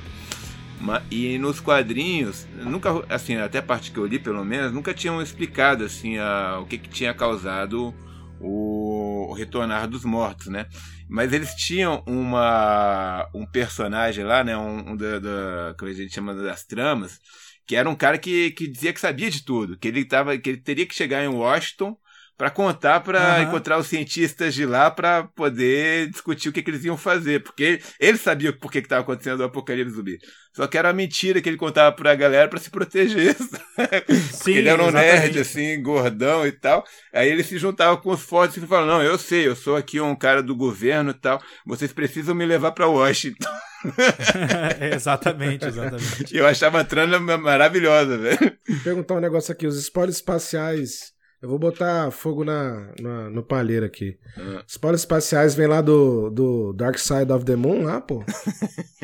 E 1.12 1.38
nos 1.38 1.60
quadrinhos, 1.60 2.48
nunca, 2.56 3.04
assim, 3.10 3.36
até 3.36 3.60
a 3.60 3.64
parte 3.64 3.92
que 3.92 3.98
eu 3.98 4.06
li 4.06 4.18
pelo 4.18 4.44
menos, 4.46 4.72
nunca 4.72 4.94
tinham 4.94 5.22
explicado 5.22 5.84
assim 5.84 6.18
a, 6.18 6.60
o 6.62 6.66
que, 6.66 6.78
que 6.78 6.90
tinha 6.90 7.14
causado 7.14 7.94
o, 8.40 9.34
retornar 9.34 9.88
dos 9.88 10.06
mortos, 10.06 10.48
né? 10.48 10.68
Mas 11.10 11.34
eles 11.34 11.54
tinham 11.56 12.04
uma 12.06 13.28
um 13.34 13.46
personagem 13.46 14.24
lá, 14.24 14.44
né, 14.44 14.56
um, 14.58 14.92
um 14.92 14.96
da, 14.96 15.20
da 15.20 15.76
como 15.78 15.92
a 15.92 15.94
gente 15.94 16.14
chama 16.14 16.34
das 16.34 16.64
tramas, 16.66 17.20
que 17.66 17.76
era 17.76 17.90
um 17.90 17.96
cara 17.96 18.18
que, 18.18 18.52
que 18.52 18.68
dizia 18.68 18.94
que 18.94 19.00
sabia 19.00 19.30
de 19.30 19.44
tudo, 19.44 19.78
que 19.78 19.88
ele 19.88 20.06
tava, 20.06 20.38
que 20.38 20.50
ele 20.50 20.62
teria 20.62 20.86
que 20.86 20.96
chegar 20.96 21.24
em 21.24 21.28
Washington 21.28 21.98
para 22.40 22.50
contar 22.50 23.02
para 23.02 23.36
uhum. 23.36 23.44
encontrar 23.44 23.78
os 23.78 23.88
cientistas 23.88 24.54
de 24.54 24.66
lá 24.66 24.90
para 24.90 25.26
poder 25.26 26.10
discutir 26.10 26.48
o 26.48 26.54
que, 26.54 26.64
que, 26.64 26.72
eles 26.72 26.86
iam 26.86 26.96
fazer, 26.96 27.44
porque 27.44 27.82
ele 28.00 28.18
sabia 28.18 28.54
por 28.54 28.72
que 28.72 28.78
estava 28.78 29.02
acontecendo 29.02 29.42
o 29.42 29.44
apocalipse 29.44 29.94
zumbi. 29.94 30.18
Só 30.56 30.66
que 30.66 30.78
era 30.78 30.88
uma 30.88 30.94
mentira 30.94 31.42
que 31.42 31.50
ele 31.50 31.58
contava 31.58 31.94
para 31.94 32.14
a 32.14 32.16
galera 32.16 32.48
para 32.48 32.58
se 32.58 32.70
proteger. 32.70 33.36
Sim, 34.32 34.54
ele 34.54 34.70
era 34.70 34.82
um 34.82 34.88
exatamente. 34.88 35.22
nerd 35.22 35.40
assim, 35.40 35.84
gordão 35.84 36.48
e 36.48 36.54
tal. 36.54 36.86
Aí 37.14 37.30
ele 37.30 37.44
se 37.44 37.58
juntava 37.58 37.98
com 37.98 38.10
os 38.10 38.22
fortes 38.22 38.56
e 38.56 38.66
falava: 38.66 38.88
"Não, 38.88 39.04
eu 39.04 39.18
sei, 39.18 39.46
eu 39.46 39.56
sou 39.56 39.76
aqui 39.76 40.00
um 40.00 40.16
cara 40.16 40.42
do 40.42 40.56
governo 40.56 41.12
e 41.12 41.16
tal. 41.16 41.44
Vocês 41.66 41.92
precisam 41.92 42.34
me 42.34 42.46
levar 42.46 42.72
para 42.72 42.88
Washington." 42.88 43.50
exatamente, 44.96 45.66
exatamente. 45.66 46.36
eu 46.36 46.48
achava 46.48 46.80
a 46.80 46.86
trama 46.86 47.38
maravilhosa, 47.38 48.18
velho. 48.18 48.58
Vou 48.66 48.80
perguntar 48.82 49.16
um 49.16 49.20
negócio 49.20 49.52
aqui, 49.52 49.68
os 49.68 49.78
spoilers 49.78 50.16
espaciais 50.16 51.19
eu 51.42 51.48
vou 51.48 51.58
botar 51.58 52.12
fogo 52.12 52.44
na, 52.44 52.90
na 53.00 53.30
no 53.30 53.42
palheiro 53.42 53.86
aqui. 53.86 54.18
Uhum. 54.38 54.62
Spoilers 54.68 55.02
espaciais 55.02 55.56
vem 55.56 55.68
lá 55.68 55.80
do, 55.80 56.30
do 56.30 56.74
Dark 56.74 56.98
Side 56.98 57.32
of 57.32 57.46
the 57.46 57.56
Moon, 57.56 57.84
lá, 57.84 58.02
pô. 58.02 58.24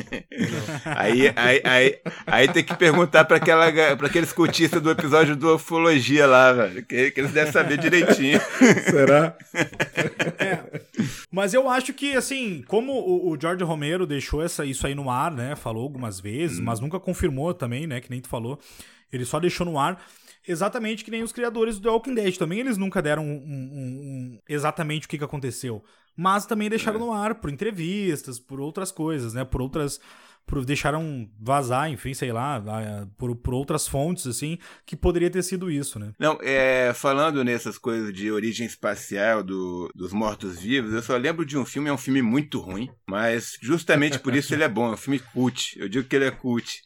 aí, 0.84 1.32
aí, 1.34 1.62
aí, 1.64 1.98
aí 2.26 2.48
tem 2.48 2.62
que 2.62 2.76
perguntar 2.76 3.24
pra, 3.24 3.38
aquela, 3.38 3.72
pra 3.96 4.06
aqueles 4.06 4.34
cultistas 4.34 4.82
do 4.82 4.90
episódio 4.90 5.34
do 5.34 5.54
Ufologia 5.54 6.26
lá, 6.26 6.52
velho. 6.52 6.84
Que, 6.84 7.10
que 7.10 7.20
eles 7.20 7.32
devem 7.32 7.50
saber 7.50 7.78
direitinho. 7.78 8.38
Será? 8.84 9.34
É. 10.38 10.80
Mas 11.30 11.54
eu 11.54 11.70
acho 11.70 11.94
que, 11.94 12.14
assim, 12.16 12.62
como 12.68 12.92
o, 12.92 13.30
o 13.30 13.40
George 13.40 13.64
Romero 13.64 14.06
deixou 14.06 14.42
essa, 14.42 14.62
isso 14.62 14.86
aí 14.86 14.94
no 14.94 15.10
ar, 15.10 15.30
né? 15.30 15.56
Falou 15.56 15.82
algumas 15.82 16.20
vezes, 16.20 16.58
hum. 16.58 16.64
mas 16.64 16.80
nunca 16.80 17.00
confirmou 17.00 17.54
também, 17.54 17.86
né? 17.86 17.98
Que 17.98 18.10
nem 18.10 18.20
tu 18.20 18.28
falou. 18.28 18.58
Ele 19.10 19.24
só 19.24 19.40
deixou 19.40 19.64
no 19.64 19.78
ar. 19.78 19.98
Exatamente 20.46 21.04
que 21.04 21.10
nem 21.10 21.22
os 21.22 21.32
criadores 21.32 21.76
do 21.78 21.82
The 21.82 21.88
Walking 21.88 22.14
Dead. 22.14 22.36
Também 22.36 22.60
eles 22.60 22.78
nunca 22.78 23.02
deram 23.02 23.24
um, 23.24 23.36
um, 23.36 23.36
um, 23.36 24.40
exatamente 24.48 25.06
o 25.06 25.08
que, 25.08 25.18
que 25.18 25.24
aconteceu. 25.24 25.82
Mas 26.16 26.46
também 26.46 26.70
deixaram 26.70 26.98
é. 26.98 27.00
no 27.00 27.12
ar 27.12 27.34
por 27.34 27.50
entrevistas, 27.50 28.38
por 28.38 28.60
outras 28.60 28.90
coisas, 28.90 29.34
né? 29.34 29.44
Por 29.44 29.60
outras. 29.60 30.00
Por, 30.46 30.64
deixaram 30.64 31.28
vazar, 31.40 31.90
enfim, 31.90 32.14
sei 32.14 32.30
lá, 32.30 32.62
por, 33.18 33.34
por 33.34 33.52
outras 33.52 33.88
fontes, 33.88 34.28
assim, 34.28 34.58
que 34.86 34.94
poderia 34.94 35.28
ter 35.28 35.42
sido 35.42 35.68
isso, 35.68 35.98
né? 35.98 36.12
Não, 36.20 36.38
é, 36.40 36.92
falando 36.94 37.42
nessas 37.42 37.76
coisas 37.76 38.14
de 38.14 38.30
origem 38.30 38.64
espacial 38.64 39.42
do, 39.42 39.90
dos 39.92 40.12
mortos-vivos, 40.12 40.92
eu 40.92 41.02
só 41.02 41.16
lembro 41.16 41.44
de 41.44 41.58
um 41.58 41.64
filme, 41.64 41.88
é 41.88 41.92
um 41.92 41.98
filme 41.98 42.22
muito 42.22 42.60
ruim, 42.60 42.88
mas 43.08 43.58
justamente 43.60 44.20
por 44.20 44.36
isso 44.36 44.54
ele 44.54 44.62
é 44.62 44.68
bom, 44.68 44.86
é 44.86 44.92
um 44.92 44.96
filme 44.96 45.18
cult. 45.18 45.76
Eu 45.80 45.88
digo 45.88 46.06
que 46.06 46.14
ele 46.14 46.26
é 46.26 46.30
cult. 46.30 46.80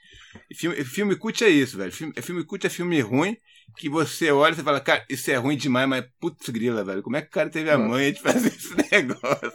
Filme, 0.55 0.85
filme 0.85 1.17
cult 1.17 1.43
é 1.45 1.49
isso, 1.49 1.77
velho. 1.77 1.93
Filme, 1.93 2.13
filme 2.21 2.45
cult 2.45 2.67
é 2.67 2.71
filme 2.71 3.01
ruim 3.01 3.37
que 3.77 3.89
você 3.89 4.31
olha 4.31 4.53
e 4.53 4.57
fala, 4.57 4.81
cara, 4.81 5.05
isso 5.09 5.31
é 5.31 5.37
ruim 5.37 5.57
demais, 5.57 5.89
mas 5.89 6.05
putz 6.21 6.49
grila, 6.49 6.85
velho. 6.85 7.03
Como 7.03 7.17
é 7.17 7.23
que 7.23 7.29
o 7.29 7.31
cara 7.31 7.49
teve 7.49 7.71
a 7.71 7.79
manha 7.79 8.13
de 8.13 8.21
fazer 8.21 8.49
esse 8.55 8.75
negócio? 8.91 9.53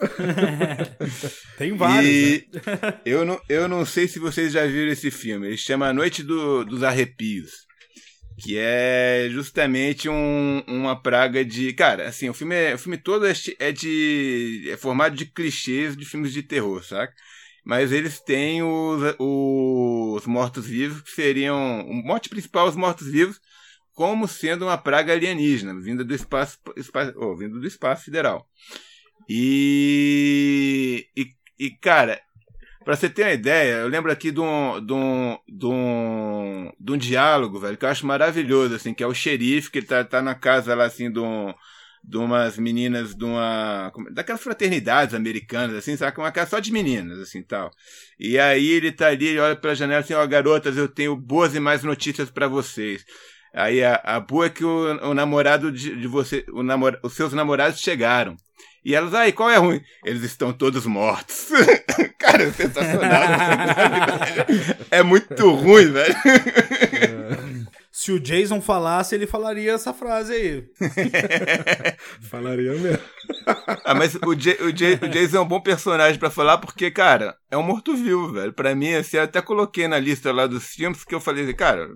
Tem 1.58 1.76
vários. 1.76 2.10
E 2.10 2.50
né? 2.54 3.00
eu, 3.06 3.26
não, 3.26 3.40
eu 3.48 3.68
não 3.68 3.86
sei 3.86 4.08
se 4.08 4.20
vocês 4.20 4.54
já 4.54 4.66
viram 4.66 4.92
esse 4.92 5.12
filme. 5.12 5.48
Ele 5.48 5.58
chama 5.58 5.88
A 5.88 5.94
Noite 5.94 6.24
do, 6.24 6.64
dos 6.66 6.84
Arrepios. 6.84 7.66
Que 8.38 8.58
é 8.58 9.30
justamente 9.32 10.10
um, 10.10 10.62
uma 10.68 11.02
praga 11.02 11.46
de. 11.46 11.72
Cara, 11.72 12.10
assim, 12.10 12.28
o 12.28 12.34
filme, 12.34 12.54
é, 12.54 12.76
o 12.76 12.78
filme 12.78 12.98
todo 12.98 13.26
é, 13.26 13.34
é 13.60 13.72
de. 13.72 14.68
é 14.70 14.76
formado 14.76 15.16
de 15.16 15.26
clichês 15.26 15.96
de 15.96 16.04
filmes 16.04 16.34
de 16.34 16.44
terror, 16.44 16.84
saca? 16.84 17.14
Mas 17.66 17.92
eles 17.92 18.20
têm 18.20 18.62
os, 18.62 19.02
os 19.18 20.26
mortos-vivos, 20.28 21.02
que 21.02 21.10
seriam. 21.10 21.82
O 21.90 21.94
mote 21.96 22.30
principal, 22.30 22.68
os 22.68 22.76
mortos-vivos, 22.76 23.42
como 23.94 24.28
sendo 24.28 24.66
uma 24.66 24.78
praga 24.78 25.14
alienígena, 25.14 25.74
vinda 25.82 26.04
do 26.04 26.14
espaço, 26.14 26.60
espaço 26.78 27.14
oh, 27.18 27.36
vindo 27.36 27.60
do 27.60 27.66
espaço 27.66 28.06
sideral. 28.06 28.48
E, 29.28 31.08
e, 31.18 31.34
e 31.58 31.72
cara, 31.72 32.22
para 32.84 32.96
você 32.96 33.10
ter 33.10 33.24
uma 33.24 33.34
ideia, 33.34 33.78
eu 33.78 33.88
lembro 33.88 34.12
aqui 34.12 34.30
de 34.30 34.40
um, 34.40 34.86
de 34.86 34.94
um, 34.94 35.40
de 35.48 35.66
um, 35.66 36.72
de 36.80 36.92
um 36.92 36.98
diálogo, 36.98 37.60
velho, 37.60 37.78
que 37.78 37.86
eu 37.86 37.90
acho 37.90 38.06
maravilhoso, 38.06 38.76
assim, 38.76 38.94
que 38.94 39.04
é 39.04 39.08
o 39.08 39.14
xerife, 39.14 39.72
que 39.72 39.80
ele 39.80 39.88
tá, 39.88 40.04
tá 40.04 40.22
na 40.22 40.36
casa 40.36 40.76
lá, 40.76 40.86
assim, 40.86 41.12
de 41.12 41.20
um, 41.20 41.52
de 42.08 42.18
umas 42.18 42.58
meninas 42.58 43.16
de 43.16 43.26
uma 43.26 43.92
daquelas 44.12 44.42
fraternidades 44.42 45.16
americanas 45.16 45.76
assim 45.76 45.98
sabe 45.98 46.18
uma 46.20 46.32
casa 46.32 46.52
só 46.52 46.60
de 46.60 46.72
meninas 46.72 47.20
assim 47.20 47.42
tal 47.42 47.72
e 48.20 48.38
aí 48.38 48.68
ele 48.68 48.92
tá 48.92 49.08
ali 49.08 49.28
ele 49.28 49.40
olha 49.40 49.56
pela 49.56 49.74
janela 49.74 50.02
assim 50.02 50.14
ó 50.14 50.24
oh, 50.24 50.28
garotas 50.28 50.78
eu 50.78 50.88
tenho 50.88 51.16
boas 51.16 51.56
e 51.56 51.60
mais 51.60 51.84
notícias 51.84 52.30
para 52.30 52.48
vocês 52.48 53.04
Aí 53.56 53.82
a, 53.82 54.02
a 54.04 54.20
boa 54.20 54.48
é 54.48 54.50
que 54.50 54.66
o, 54.66 55.10
o 55.10 55.14
namorado 55.14 55.72
de, 55.72 55.96
de 55.96 56.08
você, 56.10 56.46
o 56.52 56.62
namor, 56.62 57.00
os 57.02 57.14
seus 57.14 57.32
namorados 57.32 57.80
chegaram. 57.80 58.36
E 58.84 58.94
elas, 58.94 59.14
aí, 59.14 59.32
qual 59.32 59.50
é 59.50 59.56
ruim? 59.56 59.82
Eles 60.04 60.24
estão 60.24 60.52
todos 60.52 60.86
mortos. 60.86 61.48
Cara, 62.20 62.44
é 62.44 62.52
sensacional. 62.52 63.24
é 64.92 65.02
muito 65.02 65.52
ruim, 65.52 65.92
velho. 65.92 66.16
Se 67.96 68.12
o 68.12 68.20
Jason 68.20 68.60
falasse, 68.60 69.16
ele 69.16 69.26
falaria 69.26 69.72
essa 69.72 69.94
frase 69.94 70.34
aí. 70.34 70.70
falaria 72.30 72.74
mesmo. 72.74 73.02
ah, 73.86 73.96
mas 73.96 74.16
o, 74.16 74.36
J, 74.36 74.62
o, 74.62 74.74
J, 74.74 75.00
o 75.06 75.08
Jason 75.08 75.38
é 75.38 75.40
um 75.40 75.48
bom 75.48 75.62
personagem 75.62 76.20
para 76.20 76.30
falar 76.30 76.58
porque, 76.58 76.92
cara, 76.92 77.38
é 77.50 77.56
um 77.56 77.64
morto-vivo, 77.64 78.34
velho. 78.34 78.52
Pra 78.52 78.76
mim, 78.76 78.94
assim, 78.96 79.16
eu 79.16 79.24
até 79.24 79.42
coloquei 79.42 79.88
na 79.88 79.98
lista 79.98 80.34
lá 80.34 80.46
dos 80.46 80.66
filmes 80.66 81.06
que 81.06 81.16
eu 81.16 81.22
falei, 81.22 81.54
cara, 81.54 81.90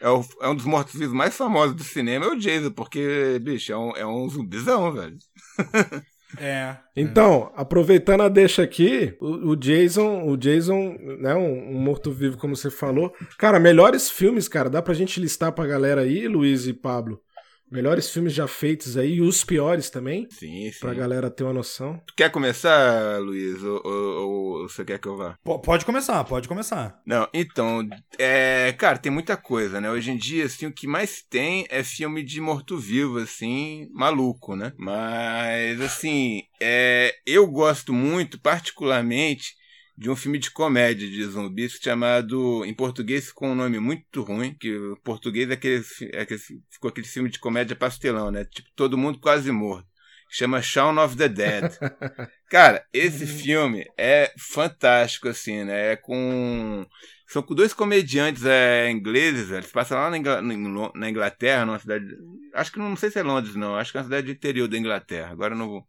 é, 0.00 0.08
o, 0.08 0.24
é 0.40 0.48
um 0.48 0.54
dos 0.54 0.66
mortos-vivos 0.66 1.12
mais 1.12 1.36
famosos 1.36 1.74
do 1.74 1.82
cinema, 1.82 2.26
é 2.26 2.28
o 2.28 2.38
Jason, 2.38 2.70
porque, 2.70 3.40
bicho, 3.42 3.72
é 3.72 3.76
um, 3.76 3.96
é 3.96 4.06
um 4.06 4.28
zumbizão, 4.28 4.92
velho. 4.92 5.18
É. 6.38 6.76
Então, 6.94 7.50
é. 7.56 7.60
aproveitando 7.60 8.22
a 8.22 8.28
deixa 8.28 8.62
aqui, 8.62 9.16
o, 9.20 9.50
o 9.50 9.56
Jason, 9.56 10.24
o 10.26 10.36
Jason, 10.36 10.96
né, 11.18 11.34
um, 11.34 11.76
um 11.76 11.80
morto-vivo, 11.80 12.36
como 12.36 12.54
você 12.54 12.70
falou. 12.70 13.12
Cara, 13.38 13.58
melhores 13.58 14.10
filmes, 14.10 14.48
cara, 14.48 14.70
dá 14.70 14.82
pra 14.82 14.94
gente 14.94 15.20
listar 15.20 15.52
pra 15.52 15.66
galera 15.66 16.02
aí, 16.02 16.28
Luiz 16.28 16.66
e 16.66 16.72
Pablo. 16.72 17.20
Melhores 17.70 18.10
filmes 18.10 18.32
já 18.32 18.48
feitos 18.48 18.96
aí 18.96 19.14
e 19.14 19.20
os 19.20 19.44
piores 19.44 19.90
também. 19.90 20.26
Sim, 20.30 20.70
sim. 20.72 20.80
Pra 20.80 20.92
galera 20.92 21.30
ter 21.30 21.44
uma 21.44 21.52
noção. 21.52 22.00
Tu 22.06 22.14
quer 22.14 22.30
começar, 22.30 23.20
Luiz? 23.20 23.62
Ou, 23.62 23.80
ou, 23.84 24.60
ou 24.62 24.68
você 24.68 24.84
quer 24.84 24.98
que 24.98 25.06
eu 25.06 25.16
vá? 25.16 25.38
P 25.44 25.58
pode 25.62 25.84
começar, 25.84 26.22
pode 26.24 26.48
começar. 26.48 27.00
Não, 27.06 27.28
então, 27.32 27.88
é, 28.18 28.74
cara, 28.76 28.98
tem 28.98 29.12
muita 29.12 29.36
coisa, 29.36 29.80
né? 29.80 29.90
Hoje 29.90 30.10
em 30.10 30.16
dia, 30.16 30.46
assim, 30.46 30.66
o 30.66 30.72
que 30.72 30.86
mais 30.86 31.22
tem 31.22 31.66
é 31.70 31.84
filme 31.84 32.22
de 32.24 32.40
morto-vivo, 32.40 33.18
assim, 33.18 33.88
maluco, 33.92 34.56
né? 34.56 34.72
Mas, 34.76 35.80
assim, 35.80 36.42
é, 36.60 37.14
eu 37.24 37.46
gosto 37.46 37.92
muito, 37.92 38.40
particularmente, 38.40 39.54
de 40.00 40.08
um 40.08 40.16
filme 40.16 40.38
de 40.38 40.50
comédia 40.50 41.06
de 41.06 41.22
zumbis 41.26 41.78
chamado, 41.78 42.64
em 42.64 42.72
português 42.72 43.30
com 43.30 43.52
um 43.52 43.54
nome 43.54 43.78
muito 43.78 44.22
ruim, 44.22 44.54
que 44.54 44.74
o 44.74 44.96
português 45.04 45.50
é 45.50 45.52
aquele, 45.52 45.84
é 46.14 46.22
aquele, 46.22 46.40
ficou 46.70 46.88
aquele 46.88 47.06
filme 47.06 47.28
de 47.28 47.38
comédia 47.38 47.76
pastelão, 47.76 48.30
né? 48.30 48.46
Tipo, 48.46 48.70
todo 48.74 48.96
mundo 48.96 49.20
quase 49.20 49.52
morto. 49.52 49.86
Chama 50.30 50.62
Shaun 50.62 50.96
of 50.98 51.18
the 51.18 51.28
Dead. 51.28 51.64
Cara, 52.48 52.82
esse 52.94 53.26
filme 53.26 53.84
é 53.98 54.32
fantástico, 54.38 55.28
assim, 55.28 55.64
né? 55.64 55.92
É 55.92 55.96
com. 55.96 56.86
São 57.26 57.42
com 57.42 57.54
dois 57.54 57.74
comediantes 57.74 58.46
é, 58.46 58.90
ingleses, 58.90 59.50
eles 59.50 59.70
passam 59.70 59.98
lá 59.98 60.08
na, 60.10 60.92
na 60.94 61.10
Inglaterra, 61.10 61.66
numa 61.66 61.78
cidade. 61.78 62.06
Acho 62.54 62.72
que 62.72 62.78
não, 62.78 62.88
não 62.88 62.96
sei 62.96 63.10
se 63.10 63.18
é 63.18 63.22
Londres, 63.22 63.54
não. 63.54 63.76
Acho 63.76 63.92
que 63.92 63.98
é 63.98 64.00
uma 64.00 64.04
cidade 64.04 64.32
interior 64.32 64.66
da 64.66 64.78
Inglaterra. 64.78 65.30
Agora 65.30 65.54
não, 65.54 65.84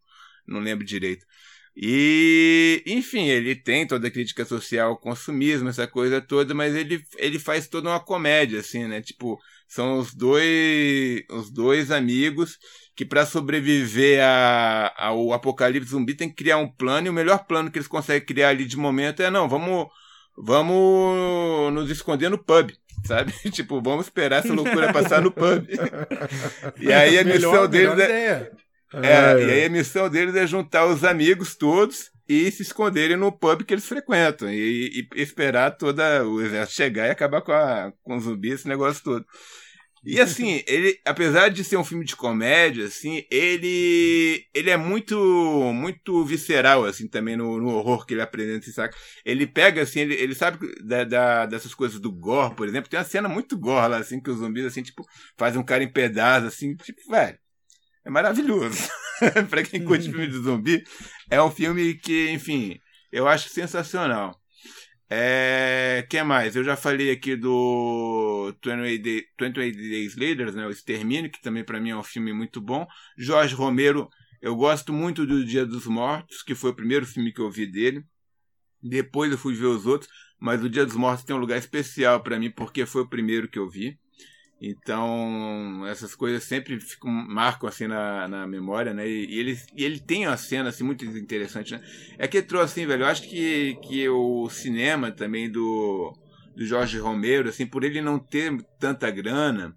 não 0.45 0.59
lembro 0.59 0.85
direito. 0.85 1.25
E, 1.75 2.83
enfim, 2.85 3.27
ele 3.27 3.55
tem 3.55 3.87
toda 3.87 4.07
a 4.07 4.11
crítica 4.11 4.43
social 4.43 4.89
ao 4.89 4.97
consumismo, 4.97 5.69
essa 5.69 5.87
coisa 5.87 6.19
toda, 6.19 6.53
mas 6.53 6.75
ele, 6.75 7.03
ele 7.17 7.39
faz 7.39 7.67
toda 7.67 7.89
uma 7.89 7.99
comédia, 7.99 8.59
assim, 8.59 8.85
né? 8.87 9.01
Tipo, 9.01 9.39
são 9.67 9.97
os 9.97 10.13
dois, 10.13 11.23
os 11.29 11.49
dois 11.49 11.89
amigos 11.89 12.57
que, 12.93 13.05
para 13.05 13.25
sobreviver 13.25 14.21
a, 14.21 14.93
ao 14.97 15.31
apocalipse 15.31 15.91
zumbi, 15.91 16.13
tem 16.13 16.27
que 16.27 16.35
criar 16.35 16.57
um 16.57 16.67
plano, 16.67 17.07
e 17.07 17.09
o 17.09 17.13
melhor 17.13 17.45
plano 17.45 17.71
que 17.71 17.77
eles 17.77 17.87
conseguem 17.87 18.25
criar 18.25 18.49
ali 18.49 18.65
de 18.65 18.75
momento 18.75 19.23
é: 19.23 19.29
não, 19.29 19.47
vamos, 19.47 19.87
vamos 20.37 21.73
nos 21.73 21.89
esconder 21.89 22.29
no 22.29 22.37
pub, 22.37 22.69
sabe? 23.05 23.31
tipo, 23.49 23.81
vamos 23.81 24.07
esperar 24.07 24.43
essa 24.43 24.53
loucura 24.53 24.91
passar 24.91 25.21
no 25.21 25.31
pub. 25.31 25.65
e 26.81 26.91
aí 26.91 27.17
a 27.17 27.23
missão 27.23 27.51
melhor, 27.51 27.67
deles 27.69 27.95
melhor 27.95 28.09
é. 28.11 28.51
É, 28.93 29.07
é, 29.07 29.43
e 29.43 29.51
aí 29.51 29.65
a 29.65 29.69
missão 29.69 30.09
deles 30.09 30.35
é 30.35 30.45
juntar 30.45 30.85
os 30.85 31.03
amigos 31.03 31.55
todos 31.55 32.11
e 32.27 32.51
se 32.51 32.61
esconderem 32.61 33.17
no 33.17 33.31
pub 33.31 33.63
que 33.63 33.73
eles 33.73 33.87
frequentam 33.87 34.49
e, 34.49 35.07
e 35.13 35.21
esperar 35.21 35.71
toda 35.71 36.25
o 36.25 36.41
exército 36.41 36.75
chegar 36.75 37.07
e 37.07 37.11
acabar 37.11 37.41
com, 37.41 37.51
a, 37.51 37.91
com 38.03 38.17
os 38.17 38.23
zumbis, 38.23 38.53
esse 38.53 38.67
negócio 38.67 39.03
todo. 39.03 39.25
E 40.03 40.19
assim, 40.19 40.63
ele, 40.67 40.99
apesar 41.05 41.49
de 41.49 41.63
ser 41.63 41.77
um 41.77 41.83
filme 41.83 42.03
de 42.03 42.15
comédia, 42.15 42.85
assim, 42.85 43.25
ele 43.29 44.45
ele 44.53 44.69
é 44.69 44.77
muito 44.77 45.15
muito 45.73 46.23
visceral, 46.25 46.85
assim, 46.85 47.07
também 47.07 47.35
no, 47.37 47.59
no 47.59 47.69
horror 47.69 48.05
que 48.05 48.13
ele 48.13 48.21
apresenta, 48.21 48.71
saca? 48.71 48.97
Ele 49.23 49.45
pega, 49.45 49.81
assim, 49.81 49.99
ele, 50.01 50.15
ele 50.15 50.35
sabe 50.35 50.57
da, 50.83 51.03
da, 51.03 51.45
dessas 51.45 51.73
coisas 51.73 51.99
do 51.99 52.11
gore, 52.11 52.55
por 52.55 52.67
exemplo, 52.67 52.89
tem 52.89 52.99
uma 52.99 53.05
cena 53.05 53.29
muito 53.29 53.57
gore 53.57 53.89
lá, 53.89 53.97
assim, 53.97 54.19
que 54.21 54.29
os 54.29 54.39
zumbis, 54.39 54.65
assim, 54.65 54.81
tipo, 54.83 55.05
fazem 55.37 55.59
um 55.59 55.63
cara 55.65 55.83
em 55.83 55.91
pedaços, 55.91 56.47
assim, 56.47 56.75
tipo, 56.75 57.01
velho, 57.09 57.37
é 58.05 58.09
maravilhoso. 58.09 58.89
para 59.49 59.63
quem 59.63 59.83
curte 59.83 60.09
filme 60.09 60.27
de 60.27 60.37
zumbi, 60.37 60.83
é 61.29 61.41
um 61.41 61.51
filme 61.51 61.93
que, 61.95 62.29
enfim, 62.31 62.79
eu 63.11 63.27
acho 63.27 63.49
sensacional. 63.49 64.39
É, 65.13 66.07
que 66.09 66.23
mais? 66.23 66.55
Eu 66.55 66.63
já 66.63 66.77
falei 66.77 67.11
aqui 67.11 67.35
do 67.35 68.53
28, 68.63 69.03
Day, 69.03 69.25
28 69.39 69.77
Days 69.77 70.15
Later, 70.15 70.53
né, 70.53 70.65
o 70.65 70.69
Extermínio, 70.69 71.29
que 71.29 71.41
também 71.41 71.65
para 71.65 71.81
mim 71.81 71.89
é 71.89 71.97
um 71.97 72.03
filme 72.03 72.31
muito 72.31 72.61
bom. 72.61 72.87
Jorge 73.17 73.53
Romero, 73.53 74.09
eu 74.41 74.55
gosto 74.55 74.93
muito 74.93 75.25
do 75.25 75.43
Dia 75.43 75.65
dos 75.65 75.85
Mortos, 75.85 76.41
que 76.41 76.55
foi 76.55 76.71
o 76.71 76.75
primeiro 76.75 77.05
filme 77.05 77.33
que 77.33 77.41
eu 77.41 77.51
vi 77.51 77.67
dele. 77.67 78.05
Depois 78.81 79.31
eu 79.31 79.37
fui 79.37 79.53
ver 79.53 79.65
os 79.65 79.85
outros, 79.85 80.09
mas 80.39 80.63
o 80.63 80.69
Dia 80.69 80.85
dos 80.85 80.95
Mortos 80.95 81.25
tem 81.25 81.35
um 81.35 81.39
lugar 81.39 81.57
especial 81.57 82.23
para 82.23 82.39
mim 82.39 82.49
porque 82.49 82.85
foi 82.85 83.01
o 83.01 83.09
primeiro 83.09 83.49
que 83.49 83.59
eu 83.59 83.69
vi. 83.69 83.99
Então, 84.63 85.87
essas 85.87 86.13
coisas 86.13 86.43
sempre 86.43 86.79
ficam, 86.79 87.09
marcam 87.09 87.67
assim 87.67 87.87
na, 87.87 88.27
na 88.27 88.45
memória, 88.45 88.93
né? 88.93 89.09
E, 89.09 89.25
e, 89.25 89.39
ele, 89.39 89.59
e 89.75 89.83
ele 89.83 89.99
tem 89.99 90.27
uma 90.27 90.37
cena 90.37 90.69
assim, 90.69 90.83
muito 90.83 91.03
interessante, 91.03 91.71
né? 91.71 91.81
É 92.19 92.27
que 92.27 92.43
trouxe 92.43 92.73
assim, 92.73 92.85
velho, 92.85 93.01
eu 93.01 93.07
acho 93.07 93.23
que, 93.27 93.75
que 93.81 94.07
o 94.07 94.47
cinema 94.49 95.11
também 95.11 95.49
do, 95.51 96.13
do 96.55 96.63
Jorge 96.63 96.99
Romero, 96.99 97.49
assim, 97.49 97.65
por 97.65 97.83
ele 97.83 98.01
não 98.01 98.19
ter 98.19 98.55
tanta 98.77 99.09
grana, 99.09 99.75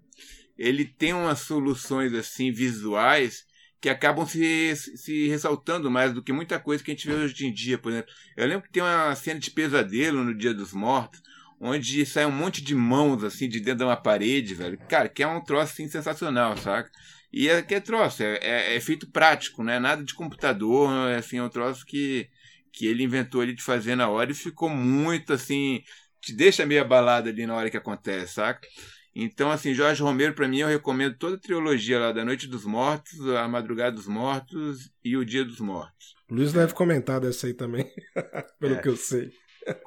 ele 0.55 0.85
tem 0.85 1.13
umas 1.13 1.39
soluções 1.39 2.13
assim 2.13 2.51
visuais 2.51 3.43
que 3.81 3.89
acabam 3.89 4.25
se, 4.27 4.75
se 4.75 5.27
ressaltando 5.27 5.89
mais 5.89 6.13
do 6.13 6.23
que 6.23 6.31
muita 6.31 6.59
coisa 6.59 6.83
que 6.83 6.91
a 6.91 6.93
gente 6.93 7.07
vê 7.07 7.13
hoje 7.15 7.45
em 7.45 7.53
dia, 7.53 7.77
por 7.77 7.91
exemplo. 7.91 8.13
Eu 8.37 8.47
lembro 8.47 8.63
que 8.67 8.71
tem 8.71 8.83
uma 8.83 9.15
cena 9.15 9.39
de 9.39 9.49
pesadelo 9.49 10.23
no 10.23 10.37
Dia 10.37 10.53
dos 10.53 10.73
Mortos, 10.73 11.21
onde 11.65 12.05
sai 12.05 12.25
um 12.25 12.31
monte 12.31 12.61
de 12.61 12.75
mãos, 12.75 13.23
assim, 13.23 13.49
de 13.49 13.59
dentro 13.59 13.79
de 13.79 13.83
uma 13.85 13.97
parede, 13.97 14.53
velho. 14.53 14.77
Cara, 14.87 15.09
que 15.09 15.23
é 15.23 15.27
um 15.27 15.43
troço, 15.43 15.73
assim, 15.73 15.87
sensacional, 15.87 16.55
saca? 16.57 16.89
E 17.31 17.49
é 17.49 17.61
que 17.61 17.75
é 17.75 17.79
troço, 17.79 18.23
é, 18.23 18.37
é, 18.41 18.75
é 18.75 18.79
feito 18.79 19.11
prático, 19.11 19.63
né? 19.63 19.79
Nada 19.79 20.03
de 20.03 20.13
computador, 20.13 21.09
é, 21.09 21.17
assim, 21.17 21.37
é 21.37 21.43
um 21.43 21.49
troço 21.49 21.85
que, 21.85 22.29
que 22.71 22.87
ele 22.87 23.03
inventou 23.03 23.41
ali 23.41 23.53
de 23.53 23.61
fazer 23.61 23.95
na 23.95 24.07
hora 24.07 24.31
e 24.31 24.35
ficou 24.35 24.69
muito, 24.69 25.33
assim, 25.33 25.83
te 26.21 26.33
deixa 26.33 26.65
meio 26.65 26.81
abalado 26.81 27.29
ali 27.29 27.45
na 27.45 27.55
hora 27.55 27.69
que 27.69 27.77
acontece, 27.77 28.35
saca? 28.35 28.67
Então, 29.13 29.49
assim, 29.49 29.73
Jorge 29.73 30.01
Romero, 30.01 30.33
para 30.33 30.47
mim, 30.47 30.59
eu 30.59 30.67
recomendo 30.67 31.17
toda 31.17 31.37
a 31.37 31.39
trilogia 31.39 31.99
lá 31.99 32.11
da 32.11 32.25
Noite 32.25 32.47
dos 32.47 32.65
Mortos, 32.65 33.19
A 33.29 33.47
Madrugada 33.47 33.95
dos 33.95 34.07
Mortos 34.07 34.91
e 35.03 35.15
O 35.15 35.25
Dia 35.25 35.45
dos 35.45 35.59
Mortos. 35.59 36.15
Luiz 36.29 36.51
deve 36.51 36.73
comentar 36.73 37.21
dessa 37.21 37.47
aí 37.47 37.53
também, 37.53 37.89
pelo 38.59 38.75
é, 38.75 38.81
que 38.81 38.89
eu 38.89 38.97
sei. 38.97 39.31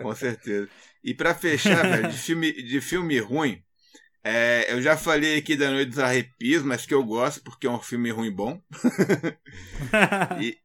Com 0.01 0.15
certeza. 0.15 0.69
E 1.03 1.15
para 1.15 1.35
fechar, 1.35 1.83
velho, 1.83 2.09
de 2.11 2.19
filme, 2.19 2.53
de 2.53 2.81
filme 2.81 3.19
ruim, 3.19 3.63
é, 4.25 4.73
eu 4.73 4.83
já 4.83 4.97
falei 4.97 5.39
aqui 5.39 5.57
da 5.57 5.71
Noite 5.71 5.91
dos 5.91 5.99
Arrepios, 5.99 6.63
mas 6.63 6.85
que 6.85 6.95
eu 6.95 7.03
gosto 7.05 7.43
porque 7.43 7.67
é 7.67 7.71
um 7.71 7.81
filme 7.81 8.11
ruim 8.11 8.31
bom. 8.31 8.61
e, 10.41 10.59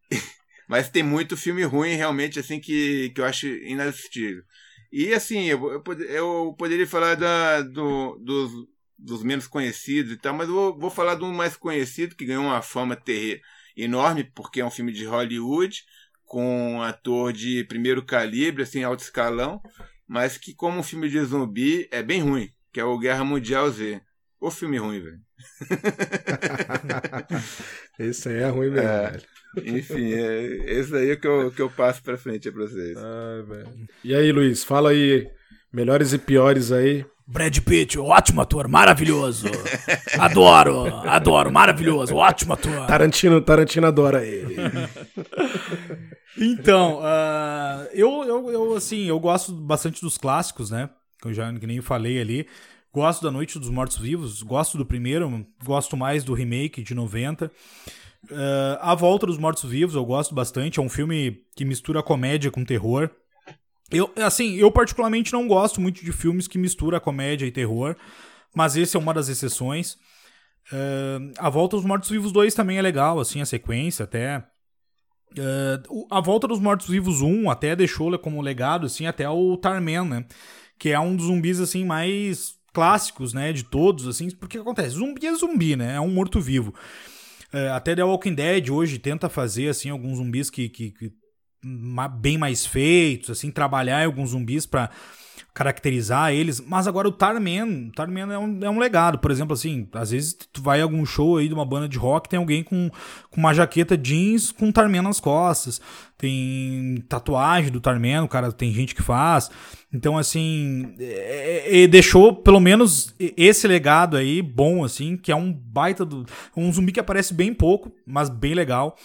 mas 0.68 0.90
tem 0.90 1.04
muito 1.04 1.38
filme 1.38 1.64
ruim 1.64 1.96
realmente 1.96 2.40
assim 2.40 2.60
que, 2.60 3.12
que 3.12 3.22
eu 3.22 3.26
acho 3.26 3.48
inassistível. 3.48 4.44
E 4.92 5.14
assim, 5.14 5.46
eu, 5.46 5.72
eu, 5.72 5.84
eu 6.04 6.56
poderia 6.58 6.88
falar 6.88 7.16
da, 7.16 7.62
do, 7.62 8.18
dos, 8.20 8.52
dos 8.98 9.24
menos 9.24 9.48
conhecidos 9.48 10.14
e 10.14 10.18
tal, 10.18 10.34
mas 10.34 10.48
eu 10.48 10.54
vou, 10.56 10.80
vou 10.80 10.90
falar 10.90 11.16
do 11.16 11.26
mais 11.28 11.56
conhecido 11.58 12.16
que 12.16 12.26
ganhou 12.26 12.44
uma 12.44 12.62
fama 12.62 12.96
ter, 12.96 13.42
enorme 13.76 14.24
porque 14.24 14.62
é 14.62 14.66
um 14.66 14.72
filme 14.72 14.92
de 14.92 15.06
Hollywood 15.06 15.84
com 16.34 16.74
um 16.74 16.82
ator 16.82 17.32
de 17.32 17.64
primeiro 17.66 18.04
calibre, 18.04 18.64
assim, 18.64 18.84
alto 18.84 19.04
escalão, 19.04 19.62
mas 20.08 20.36
que 20.36 20.52
como 20.52 20.80
um 20.80 20.84
filme 20.84 21.08
de 21.08 21.24
zumbi 21.24 21.88
é 21.92 22.02
bem 22.02 22.22
ruim, 22.22 22.50
que 22.74 22.80
é 22.80 22.84
o 22.84 22.98
Guerra 22.98 23.24
Mundial 23.24 23.70
Z. 23.70 24.02
O 24.42 24.50
filme 24.50 24.80
ruim, 24.80 25.00
velho. 25.00 25.20
esse 28.00 28.30
aí 28.30 28.38
é 28.38 28.50
ruim 28.50 28.72
mesmo, 28.72 28.88
é, 28.88 29.12
velho. 29.12 29.24
Enfim, 29.78 30.12
é 30.12 30.72
esse 30.72 30.96
aí 30.96 31.12
é 31.12 31.16
que 31.16 31.28
eu, 31.28 31.52
que 31.52 31.62
eu 31.62 31.70
passo 31.70 32.02
pra 32.02 32.18
frente 32.18 32.50
pra 32.50 32.64
vocês. 32.64 32.98
Ai, 32.98 33.64
e 34.04 34.16
aí, 34.16 34.32
Luiz, 34.32 34.64
fala 34.64 34.90
aí, 34.90 35.30
melhores 35.72 36.14
e 36.14 36.18
piores 36.18 36.72
aí. 36.72 37.06
Brad 37.28 37.56
Pitt, 37.60 38.00
ótimo 38.00 38.42
ator, 38.42 38.68
maravilhoso. 38.68 39.50
Adoro, 40.18 40.88
adoro, 41.08 41.52
maravilhoso, 41.52 42.16
ótimo 42.16 42.54
ator. 42.54 42.88
Tarantino, 42.88 43.40
Tarantino 43.40 43.86
adora 43.86 44.26
ele. 44.26 44.56
Então, 46.38 47.00
uh, 47.00 47.88
eu, 47.94 48.24
eu, 48.24 48.52
eu, 48.52 48.76
assim, 48.76 49.06
eu 49.06 49.20
gosto 49.20 49.52
bastante 49.52 50.02
dos 50.02 50.18
clássicos, 50.18 50.72
né? 50.72 50.90
Que 51.22 51.28
eu 51.28 51.34
já 51.34 51.54
que 51.54 51.68
nem 51.68 51.82
falei 51.82 52.20
ali. 52.20 52.48
Gosto 52.92 53.24
da 53.24 53.32
Noite 53.32 53.58
dos 53.58 53.70
Mortos 53.70 53.98
Vivos, 53.98 54.44
gosto 54.44 54.78
do 54.78 54.86
primeiro, 54.86 55.48
gosto 55.64 55.98
mais 55.98 56.24
do 56.24 56.34
remake 56.34 56.84
de 56.84 56.94
90. 56.94 57.46
Uh, 57.46 57.50
ah, 58.80 58.92
a 58.92 58.96
Volta 58.96 59.26
dos 59.26 59.38
Mortos 59.38 59.64
Vivos 59.64 59.96
eu 59.96 60.06
gosto 60.06 60.36
bastante, 60.36 60.80
é 60.80 60.82
um 60.82 60.90
filme 60.90 61.44
que 61.56 61.66
mistura 61.66 62.04
comédia 62.04 62.52
com 62.52 62.64
terror. 62.64 63.10
Eu, 63.92 64.12
assim, 64.18 64.56
eu 64.56 64.72
particularmente 64.72 65.34
não 65.34 65.48
gosto 65.48 65.82
muito 65.82 66.06
de 66.06 66.12
filmes 66.12 66.48
que 66.48 66.58
misturam 66.58 67.00
comédia 67.00 67.46
e 67.46 67.52
terror, 67.52 67.96
mas 68.56 68.76
esse 68.76 68.96
é 68.96 69.00
uma 69.00 69.14
das 69.14 69.28
exceções. 69.28 69.98
Uh, 70.72 71.34
a 71.38 71.50
Volta 71.50 71.76
dos 71.76 71.86
Mortos-Vivos 71.86 72.32
2 72.32 72.54
também 72.54 72.78
é 72.78 72.82
legal, 72.82 73.20
assim, 73.20 73.42
a 73.42 73.46
sequência 73.46 74.04
até. 74.04 74.44
Uh, 75.38 76.08
a 76.10 76.20
Volta 76.20 76.48
dos 76.48 76.60
Mortos-Vivos 76.60 77.22
1 77.22 77.50
até 77.50 77.76
deixou 77.76 78.18
como 78.20 78.42
legado, 78.42 78.86
assim, 78.86 79.06
até 79.06 79.28
o 79.30 79.58
Tarman, 79.58 80.06
né? 80.06 80.26
Que 80.78 80.90
é 80.90 81.00
um 81.00 81.16
dos 81.16 81.26
zumbis, 81.26 81.60
assim, 81.60 81.84
mais 81.86 82.56
clássicos, 82.74 83.34
né? 83.34 83.52
De 83.54 83.64
todos, 83.64 84.08
assim. 84.08 84.30
Porque 84.32 84.58
acontece? 84.58 84.96
Zumbi 84.96 85.26
é 85.26 85.36
zumbi, 85.36 85.76
né? 85.76 85.96
É 85.96 86.00
um 86.00 86.10
morto-vivo. 86.10 86.74
Uh, 87.54 87.74
até 87.74 87.96
The 87.96 88.04
Walking 88.04 88.34
Dead 88.34 88.70
hoje 88.70 88.98
tenta 89.00 89.30
fazer, 89.30 89.70
assim, 89.70 89.90
alguns 89.90 90.18
zumbis 90.18 90.50
que, 90.50 90.70
que, 90.70 90.92
que 90.92 91.12
bem 92.20 92.38
mais 92.38 92.66
feitos, 92.66 93.30
assim, 93.30 93.50
trabalhar 93.50 94.06
alguns 94.06 94.32
zumbis 94.32 94.66
para 94.66 94.90
caracterizar 95.54 96.34
eles, 96.34 96.60
mas 96.60 96.88
agora 96.88 97.08
o 97.08 97.12
Tarman, 97.12 97.92
Tarman 97.96 98.34
é 98.34 98.38
um, 98.38 98.60
é 98.64 98.70
um 98.70 98.80
legado, 98.80 99.20
por 99.20 99.30
exemplo, 99.30 99.54
assim, 99.54 99.88
às 99.94 100.12
vezes 100.12 100.34
tu 100.52 100.62
vai 100.62 100.82
a 100.82 100.84
algum 100.84 101.06
show 101.06 101.38
aí 101.38 101.48
de 101.48 101.54
uma 101.54 101.66
banda 101.66 101.88
de 101.88 101.98
rock, 101.98 102.28
tem 102.28 102.40
alguém 102.40 102.64
com, 102.64 102.90
com 103.30 103.40
uma 103.40 103.54
jaqueta 103.54 103.96
jeans 103.96 104.52
com 104.52 104.72
Tarman 104.72 105.04
nas 105.04 105.20
costas, 105.20 105.80
tem 106.18 107.04
tatuagem 107.08 107.72
do 107.72 107.80
Tarman, 107.80 108.24
o 108.24 108.28
cara 108.28 108.52
tem 108.52 108.74
gente 108.74 108.96
que 108.96 109.02
faz, 109.04 109.52
então 109.94 110.18
assim, 110.18 110.96
é, 111.00 111.66
é, 111.68 111.84
é 111.84 111.88
deixou 111.88 112.36
pelo 112.36 112.60
menos 112.60 113.14
esse 113.20 113.68
legado 113.68 114.18
aí 114.18 114.42
bom, 114.42 114.84
assim, 114.84 115.16
que 115.16 115.32
é 115.32 115.36
um 115.36 115.54
baita 115.54 116.04
do, 116.04 116.26
um 116.58 116.72
zumbi 116.74 116.92
que 116.92 117.00
aparece 117.00 117.34
bem 117.34 117.54
pouco, 117.54 117.92
mas 118.08 118.28
bem 118.30 118.56
legal, 118.56 118.98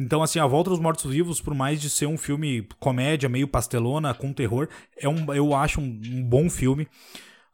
então, 0.00 0.22
assim, 0.22 0.38
A 0.38 0.46
Volta 0.46 0.70
dos 0.70 0.78
Mortos-Vivos, 0.78 1.42
por 1.42 1.54
mais 1.54 1.78
de 1.78 1.90
ser 1.90 2.06
um 2.06 2.16
filme 2.16 2.66
comédia, 2.78 3.28
meio 3.28 3.46
pastelona, 3.46 4.14
com 4.14 4.32
terror, 4.32 4.66
é 4.96 5.06
um, 5.06 5.32
eu 5.34 5.54
acho 5.54 5.78
um, 5.78 6.00
um 6.02 6.22
bom 6.22 6.48
filme. 6.48 6.88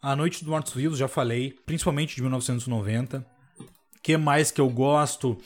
A 0.00 0.14
Noite 0.14 0.44
dos 0.44 0.48
Mortos-Vivos, 0.48 0.96
já 0.96 1.08
falei, 1.08 1.56
principalmente 1.66 2.14
de 2.14 2.22
1990. 2.22 3.26
que 4.00 4.16
mais 4.16 4.52
que 4.52 4.60
eu 4.60 4.70
gosto? 4.70 5.36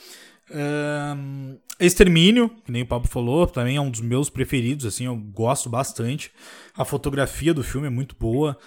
Um, 0.51 1.57
Extermínio, 1.79 2.51
que 2.67 2.71
nem 2.71 2.83
o 2.83 2.87
Pablo 2.87 3.09
falou, 3.09 3.47
também 3.47 3.77
é 3.77 3.81
um 3.81 3.91
dos 3.91 4.03
meus 4.03 4.29
preferidos, 4.29 4.85
assim, 4.85 5.07
eu 5.07 5.17
gosto 5.17 5.71
bastante. 5.71 6.31
A 6.77 6.85
fotografia 6.85 7.55
do 7.55 7.65
filme 7.65 7.87
é 7.87 7.91
muito 7.91 8.15
boa. 8.15 8.59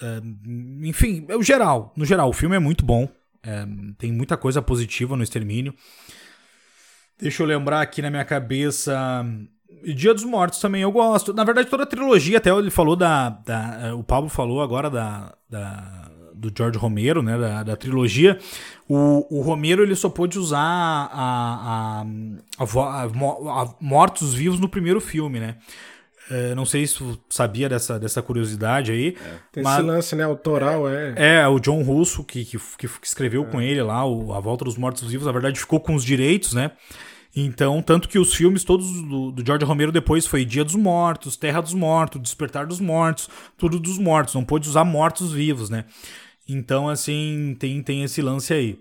Um, 0.00 0.80
enfim, 0.84 1.26
é 1.28 1.36
o 1.36 1.42
geral, 1.42 1.92
no 1.96 2.04
geral, 2.04 2.28
o 2.28 2.32
filme 2.32 2.54
é 2.54 2.60
muito 2.60 2.84
bom. 2.84 3.08
Um, 3.44 3.94
tem 3.94 4.12
muita 4.12 4.36
coisa 4.36 4.62
positiva 4.62 5.16
no 5.16 5.24
Extermínio. 5.24 5.74
Deixa 7.20 7.42
eu 7.42 7.46
lembrar 7.46 7.80
aqui 7.80 8.00
na 8.00 8.10
minha 8.10 8.24
cabeça. 8.24 9.24
Dia 9.82 10.12
dos 10.12 10.24
Mortos 10.24 10.58
também 10.58 10.82
eu 10.82 10.92
gosto. 10.92 11.32
Na 11.32 11.44
verdade, 11.44 11.68
toda 11.68 11.84
a 11.84 11.86
trilogia, 11.86 12.38
até 12.38 12.50
ele 12.50 12.70
falou 12.70 12.96
da. 12.96 13.30
da 13.30 13.94
o 13.94 14.02
Pablo 14.02 14.28
falou 14.28 14.62
agora 14.62 14.90
da, 14.90 15.34
da 15.48 16.10
do 16.40 16.50
George 16.56 16.78
Romero, 16.78 17.22
né? 17.22 17.38
Da, 17.38 17.62
da 17.62 17.76
trilogia. 17.76 18.38
O, 18.88 19.26
o, 19.30 19.42
Romero 19.42 19.82
ele 19.82 19.94
só 19.94 20.08
pôde 20.08 20.38
usar 20.38 20.58
a, 20.58 22.02
a, 22.02 22.04
a, 22.58 23.74
mortos 23.78 24.32
vivos 24.32 24.58
no 24.58 24.68
primeiro 24.68 25.00
filme, 25.00 25.38
né? 25.38 25.56
É, 26.30 26.54
não 26.54 26.64
sei 26.64 26.86
se 26.86 26.94
tu 26.94 27.20
sabia 27.28 27.68
dessa, 27.68 27.98
dessa 27.98 28.22
curiosidade 28.22 28.92
aí. 28.92 29.16
É. 29.20 29.34
Tem 29.52 29.62
mas, 29.62 29.78
esse 29.78 29.86
lance, 29.86 30.16
né? 30.16 30.24
Autoral, 30.24 30.88
é. 30.88 31.14
É, 31.16 31.48
o 31.48 31.58
John 31.58 31.82
Russo, 31.82 32.24
que, 32.24 32.44
que, 32.44 32.58
que 32.78 32.88
escreveu 33.02 33.42
é. 33.42 33.46
com 33.46 33.60
ele 33.60 33.82
lá 33.82 34.06
o, 34.06 34.32
A 34.32 34.40
Volta 34.40 34.64
dos 34.64 34.78
Mortos 34.78 35.10
Vivos, 35.10 35.26
na 35.26 35.32
verdade 35.32 35.58
ficou 35.58 35.80
com 35.80 35.94
os 35.94 36.04
direitos, 36.04 36.54
né? 36.54 36.70
Então, 37.34 37.80
tanto 37.80 38.08
que 38.08 38.18
os 38.18 38.34
filmes 38.34 38.64
todos 38.64 38.90
do, 39.02 39.30
do, 39.30 39.46
George 39.46 39.64
Romero 39.64 39.92
depois 39.92 40.26
foi 40.26 40.44
Dia 40.44 40.64
dos 40.64 40.74
Mortos, 40.74 41.36
Terra 41.36 41.60
dos 41.60 41.74
Mortos, 41.74 42.20
Despertar 42.20 42.66
dos 42.66 42.80
Mortos, 42.80 43.28
tudo 43.56 43.78
dos 43.78 43.98
mortos, 43.98 44.34
não 44.34 44.44
pôde 44.44 44.68
usar 44.68 44.84
mortos 44.84 45.32
vivos, 45.32 45.70
né? 45.70 45.84
Então, 46.48 46.88
assim, 46.88 47.56
tem, 47.58 47.80
tem 47.82 48.02
esse 48.02 48.20
lance 48.20 48.52
aí. 48.52 48.78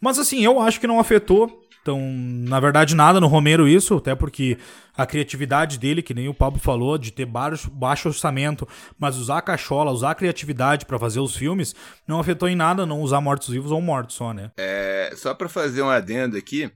Mas 0.00 0.18
assim, 0.18 0.44
eu 0.44 0.60
acho 0.60 0.80
que 0.80 0.86
não 0.86 0.98
afetou. 0.98 1.60
Então, 1.80 2.00
na 2.00 2.60
verdade, 2.60 2.94
nada 2.94 3.20
no 3.20 3.26
Romero 3.26 3.66
isso, 3.66 3.96
até 3.96 4.14
porque 4.14 4.56
a 4.96 5.04
criatividade 5.04 5.80
dele, 5.80 6.00
que 6.00 6.14
nem 6.14 6.28
o 6.28 6.34
Pablo 6.34 6.60
falou, 6.60 6.96
de 6.96 7.12
ter 7.12 7.26
baixo, 7.26 7.68
baixo 7.70 8.08
orçamento, 8.08 8.68
mas 8.96 9.16
usar 9.16 9.38
a 9.38 9.42
cachola, 9.42 9.90
usar 9.90 10.12
a 10.12 10.14
criatividade 10.14 10.86
para 10.86 10.96
fazer 10.96 11.18
os 11.18 11.34
filmes, 11.34 11.74
não 12.06 12.20
afetou 12.20 12.48
em 12.48 12.54
nada 12.54 12.86
não 12.86 13.00
usar 13.00 13.20
mortos-vivos 13.20 13.72
ou 13.72 13.80
mortos 13.80 14.14
só, 14.14 14.32
né? 14.32 14.52
É, 14.56 15.12
só 15.16 15.34
para 15.34 15.48
fazer 15.48 15.82
um 15.82 15.90
adendo 15.90 16.36
aqui, 16.36 16.70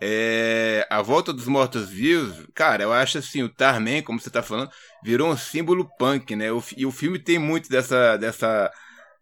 é, 0.00 0.86
a 0.88 1.02
volta 1.02 1.32
dos 1.32 1.46
mortos-vivos, 1.46 2.46
cara, 2.54 2.82
eu 2.82 2.92
acho 2.92 3.18
assim, 3.18 3.42
o 3.42 3.48
Tarman, 3.50 4.02
como 4.02 4.18
você 4.18 4.30
tá 4.30 4.42
falando, 4.42 4.70
virou 5.04 5.30
um 5.30 5.36
símbolo 5.36 5.88
punk, 5.98 6.34
né? 6.34 6.50
O, 6.50 6.62
e 6.76 6.86
o 6.86 6.90
filme 6.90 7.18
tem 7.18 7.38
muito 7.38 7.68
dessa, 7.68 8.16
dessa, 8.16 8.72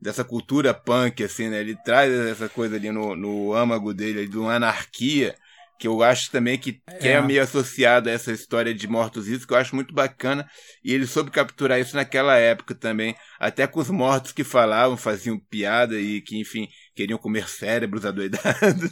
dessa 0.00 0.22
cultura 0.22 0.72
punk, 0.72 1.24
assim, 1.24 1.48
né? 1.48 1.60
Ele 1.60 1.74
traz 1.84 2.12
essa 2.12 2.48
coisa 2.48 2.76
ali 2.76 2.92
no, 2.92 3.16
no 3.16 3.54
âmago 3.54 3.92
dele, 3.92 4.28
de 4.28 4.38
uma 4.38 4.54
anarquia, 4.54 5.34
que 5.78 5.86
eu 5.86 6.02
acho 6.02 6.30
também 6.30 6.58
que, 6.58 6.80
é. 6.86 6.94
que 6.94 7.08
é 7.08 7.20
meio 7.20 7.42
associado 7.42 8.08
a 8.08 8.12
essa 8.12 8.32
história 8.32 8.74
de 8.74 8.86
mortos-vivos, 8.88 9.44
que 9.44 9.52
eu 9.52 9.58
acho 9.58 9.74
muito 9.74 9.94
bacana, 9.94 10.48
e 10.84 10.92
ele 10.92 11.06
soube 11.06 11.30
capturar 11.30 11.80
isso 11.80 11.94
naquela 11.96 12.36
época 12.36 12.74
também, 12.74 13.16
até 13.38 13.66
com 13.66 13.80
os 13.80 13.88
mortos 13.88 14.32
que 14.32 14.42
falavam, 14.42 14.96
faziam 14.96 15.38
piada 15.38 15.98
e 15.98 16.20
que, 16.20 16.38
enfim, 16.38 16.68
queriam 16.98 17.18
comer 17.18 17.48
cérebros 17.48 18.04
adoidados. 18.04 18.90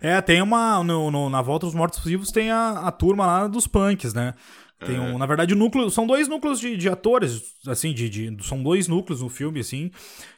é, 0.00 0.20
tem 0.20 0.40
uma, 0.40 0.84
no, 0.84 1.10
no, 1.10 1.28
na 1.28 1.42
Volta 1.42 1.66
dos 1.66 1.74
Mortos-Vivos 1.74 2.30
tem 2.30 2.52
a, 2.52 2.70
a 2.86 2.92
turma 2.92 3.26
lá 3.26 3.48
dos 3.48 3.66
punks, 3.66 4.14
né? 4.14 4.34
Tem 4.78 5.00
um, 5.00 5.16
na 5.16 5.24
verdade, 5.24 5.54
o 5.54 5.56
núcleo, 5.56 5.88
são 5.90 6.06
dois 6.06 6.28
núcleos 6.28 6.60
de, 6.60 6.76
de 6.76 6.86
atores, 6.86 7.42
assim, 7.66 7.94
de, 7.94 8.10
de, 8.10 8.44
são 8.46 8.62
dois 8.62 8.86
núcleos 8.86 9.22
no 9.22 9.28
filme, 9.30 9.60
assim. 9.60 9.90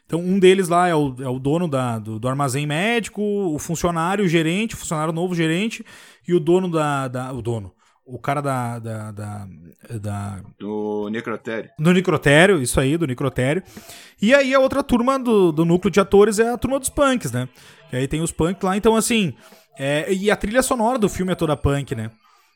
Então, 0.07 0.21
um 0.21 0.39
deles 0.39 0.69
lá 0.69 0.87
é 0.87 0.95
o, 0.95 1.15
é 1.19 1.29
o 1.29 1.41
dono 1.41 1.67
da, 1.67 1.99
do, 1.99 2.21
do 2.21 2.29
armazém 2.29 2.65
médico, 2.65 3.21
o 3.21 3.59
funcionário, 3.59 4.25
o 4.25 4.29
gerente, 4.29 4.77
o 4.77 4.79
funcionário 4.79 5.13
novo, 5.13 5.33
o 5.33 5.37
gerente, 5.37 5.85
e 6.27 6.33
o 6.33 6.41
dono 6.41 6.71
da. 6.71 7.09
da 7.09 7.33
o 7.33 7.43
dono. 7.43 7.75
O 8.11 8.19
cara 8.19 8.41
da, 8.41 8.79
da, 8.79 9.11
da, 9.13 9.49
da. 10.01 10.41
Do 10.59 11.11
necrotério. 11.11 11.71
Do 11.79 11.93
necrotério, 11.93 12.63
isso 12.63 12.81
aí, 12.81 12.97
do 12.97 13.07
necrotério. 13.07 13.63
E 14.21 14.35
aí 14.35 14.55
a 14.55 14.59
outra 14.59 14.83
turma 14.83 15.19
do, 15.19 15.53
do 15.53 15.63
núcleo 15.63 15.91
de 15.91 16.01
atores 16.01 16.39
é 16.39 16.49
a 16.49 16.57
turma 16.57 16.79
dos 16.79 16.89
punks, 16.89 17.31
né? 17.31 17.47
E 17.93 17.97
aí 17.97 18.09
tem 18.09 18.23
os 18.23 18.33
punks 18.33 18.63
lá, 18.63 18.77
então 18.79 18.97
assim. 18.97 19.35
É, 19.79 20.11
e 20.11 20.31
a 20.31 20.37
trilha 20.37 20.63
sonora 20.63 20.99
do 20.99 21.09
filme 21.09 21.33
é 21.33 21.35
toda 21.35 21.55
punk, 21.55 21.95
né? 21.95 22.11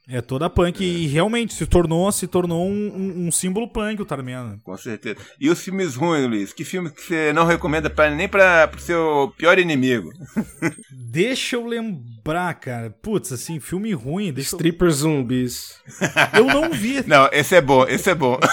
É 0.09 0.21
toda 0.21 0.51
punk 0.51 0.83
é. 0.83 0.87
e 0.87 1.07
realmente 1.07 1.55
se 1.55 1.65
tornou, 1.65 2.11
se 2.11 2.27
tornou 2.27 2.69
um, 2.69 2.73
um, 2.73 3.27
um 3.27 3.31
símbolo 3.31 3.69
punk 3.69 4.03
o 4.03 4.05
Tarmena. 4.05 4.59
Com 4.65 4.77
certeza. 4.77 5.17
E 5.41 5.49
os 5.49 5.63
filmes 5.63 5.95
ruins, 5.95 6.29
Luiz? 6.29 6.53
Que 6.53 6.65
filme 6.65 6.91
que 6.91 7.01
você 7.03 7.33
não 7.33 7.47
recomenda 7.47 7.89
pra, 7.89 8.11
nem 8.11 8.29
para 8.29 8.69
o 8.75 8.81
seu 8.81 9.33
pior 9.39 9.61
inimigo? 9.61 10.13
deixa 10.91 11.55
eu 11.55 11.65
lembrar, 11.65 12.53
cara. 12.55 12.91
Putz, 12.91 13.33
assim, 13.33 13.61
filme 13.61 13.93
ruim. 13.93 14.33
Deixa 14.33 14.57
Stripper 14.57 14.89
eu... 14.89 14.93
zumbis. 14.93 15.81
Eu 16.37 16.47
não 16.47 16.71
vi. 16.71 17.07
não, 17.07 17.29
esse 17.33 17.55
é 17.55 17.61
bom, 17.61 17.87
esse 17.87 18.11
é 18.11 18.15
bom. 18.15 18.41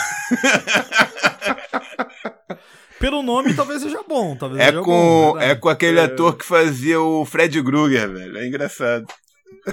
Pelo 3.00 3.24
nome, 3.24 3.54
talvez 3.54 3.82
seja 3.82 4.04
bom. 4.08 4.36
Talvez 4.36 4.62
é, 4.62 4.66
seja 4.66 4.82
com, 4.82 4.92
bom, 4.92 5.40
é 5.40 5.56
com 5.56 5.70
aquele 5.70 6.00
é... 6.00 6.04
ator 6.04 6.38
que 6.38 6.46
fazia 6.46 7.00
o 7.00 7.26
Fred 7.26 7.64
Krueger, 7.64 8.12
velho. 8.12 8.38
É 8.38 8.46
engraçado. 8.46 9.08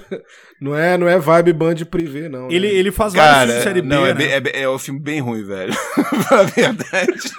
Não 0.61 0.75
é, 0.75 0.97
não 0.97 1.07
é 1.07 1.19
vibe 1.19 1.53
band 1.53 1.75
privê, 1.91 2.31
não. 2.31 2.51
Ele, 2.51 2.67
né? 2.67 2.75
ele 2.75 2.91
faz 2.91 3.13
Cara, 3.13 3.27
vários 3.27 3.43
filmes 3.45 3.63
de 3.63 3.69
série 3.69 3.83
B, 3.83 3.89
não, 3.89 4.07
é, 4.07 4.15
né? 4.15 4.25
é, 4.25 4.63
é, 4.63 4.71
um 4.71 4.79
filme 4.79 4.99
bem 4.99 5.21
ruim, 5.21 5.45
velho. 5.45 5.75
a 6.33 6.43
verdade. 6.45 7.31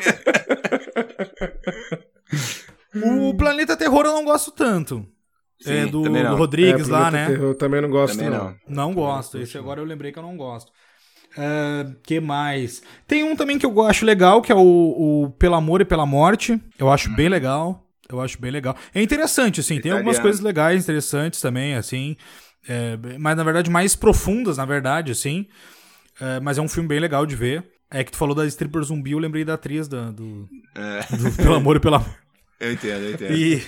o 3.03 3.33
Planeta 3.33 3.75
Terror 3.75 4.05
eu 4.05 4.13
não 4.13 4.23
gosto 4.23 4.51
tanto. 4.51 5.03
Sim, 5.59 5.73
é 5.73 5.85
do, 5.87 6.03
do 6.03 6.35
Rodrigues 6.35 6.87
é, 6.87 6.91
lá, 6.91 7.09
né? 7.09 7.27
Terror, 7.27 7.55
também 7.55 7.81
não 7.81 7.89
gosto, 7.89 8.15
também 8.17 8.29
não. 8.29 8.55
Não, 8.67 8.87
não 8.87 8.93
gosto. 8.93 9.39
Esse 9.39 9.57
agora 9.57 9.81
eu 9.81 9.85
lembrei 9.85 10.11
que 10.11 10.19
eu 10.19 10.23
não 10.23 10.37
gosto. 10.37 10.71
Uh, 11.35 11.95
que 12.03 12.19
mais? 12.19 12.81
Tem 13.07 13.23
um 13.23 13.35
também 13.35 13.57
que 13.57 13.65
eu 13.65 13.81
acho 13.81 14.05
legal, 14.05 14.41
que 14.41 14.51
é 14.51 14.55
o, 14.55 14.59
o 14.59 15.29
Pelo 15.39 15.55
Amor 15.55 15.81
e 15.81 15.85
Pela 15.85 16.05
Morte. 16.05 16.59
Eu 16.77 16.91
acho 16.91 17.09
bem 17.15 17.29
legal. 17.29 17.83
Eu 18.09 18.21
acho 18.21 18.39
bem 18.39 18.51
legal. 18.51 18.75
É 18.93 19.01
interessante, 19.01 19.59
assim, 19.59 19.81
tem 19.81 19.91
algumas 19.91 20.17
coisas 20.17 20.39
legais, 20.41 20.83
interessantes 20.83 21.41
também, 21.41 21.75
assim. 21.75 22.15
É, 22.67 22.97
mas 23.17 23.37
na 23.37 23.43
verdade 23.43 23.69
mais 23.69 23.95
profundas, 23.95 24.57
na 24.57 24.65
verdade, 24.65 25.11
assim. 25.11 25.47
É, 26.19 26.39
mas 26.39 26.57
é 26.57 26.61
um 26.61 26.67
filme 26.67 26.89
bem 26.89 26.99
legal 26.99 27.25
de 27.25 27.35
ver. 27.35 27.63
É 27.89 28.03
que 28.03 28.11
tu 28.11 28.17
falou 28.17 28.35
da 28.35 28.45
stripper 28.45 28.81
zumbi, 28.83 29.11
eu 29.11 29.19
lembrei 29.19 29.45
da 29.45 29.53
atriz 29.53 29.87
da, 29.87 30.11
do, 30.11 30.47
é. 30.75 31.15
do 31.15 31.31
Pelo 31.37 31.55
Amor 31.55 31.77
e 31.77 31.79
Pela 31.79 32.05
Eu 32.59 32.73
entendo, 32.73 33.03
eu 33.03 33.13
entendo. 33.13 33.33
E... 33.33 33.63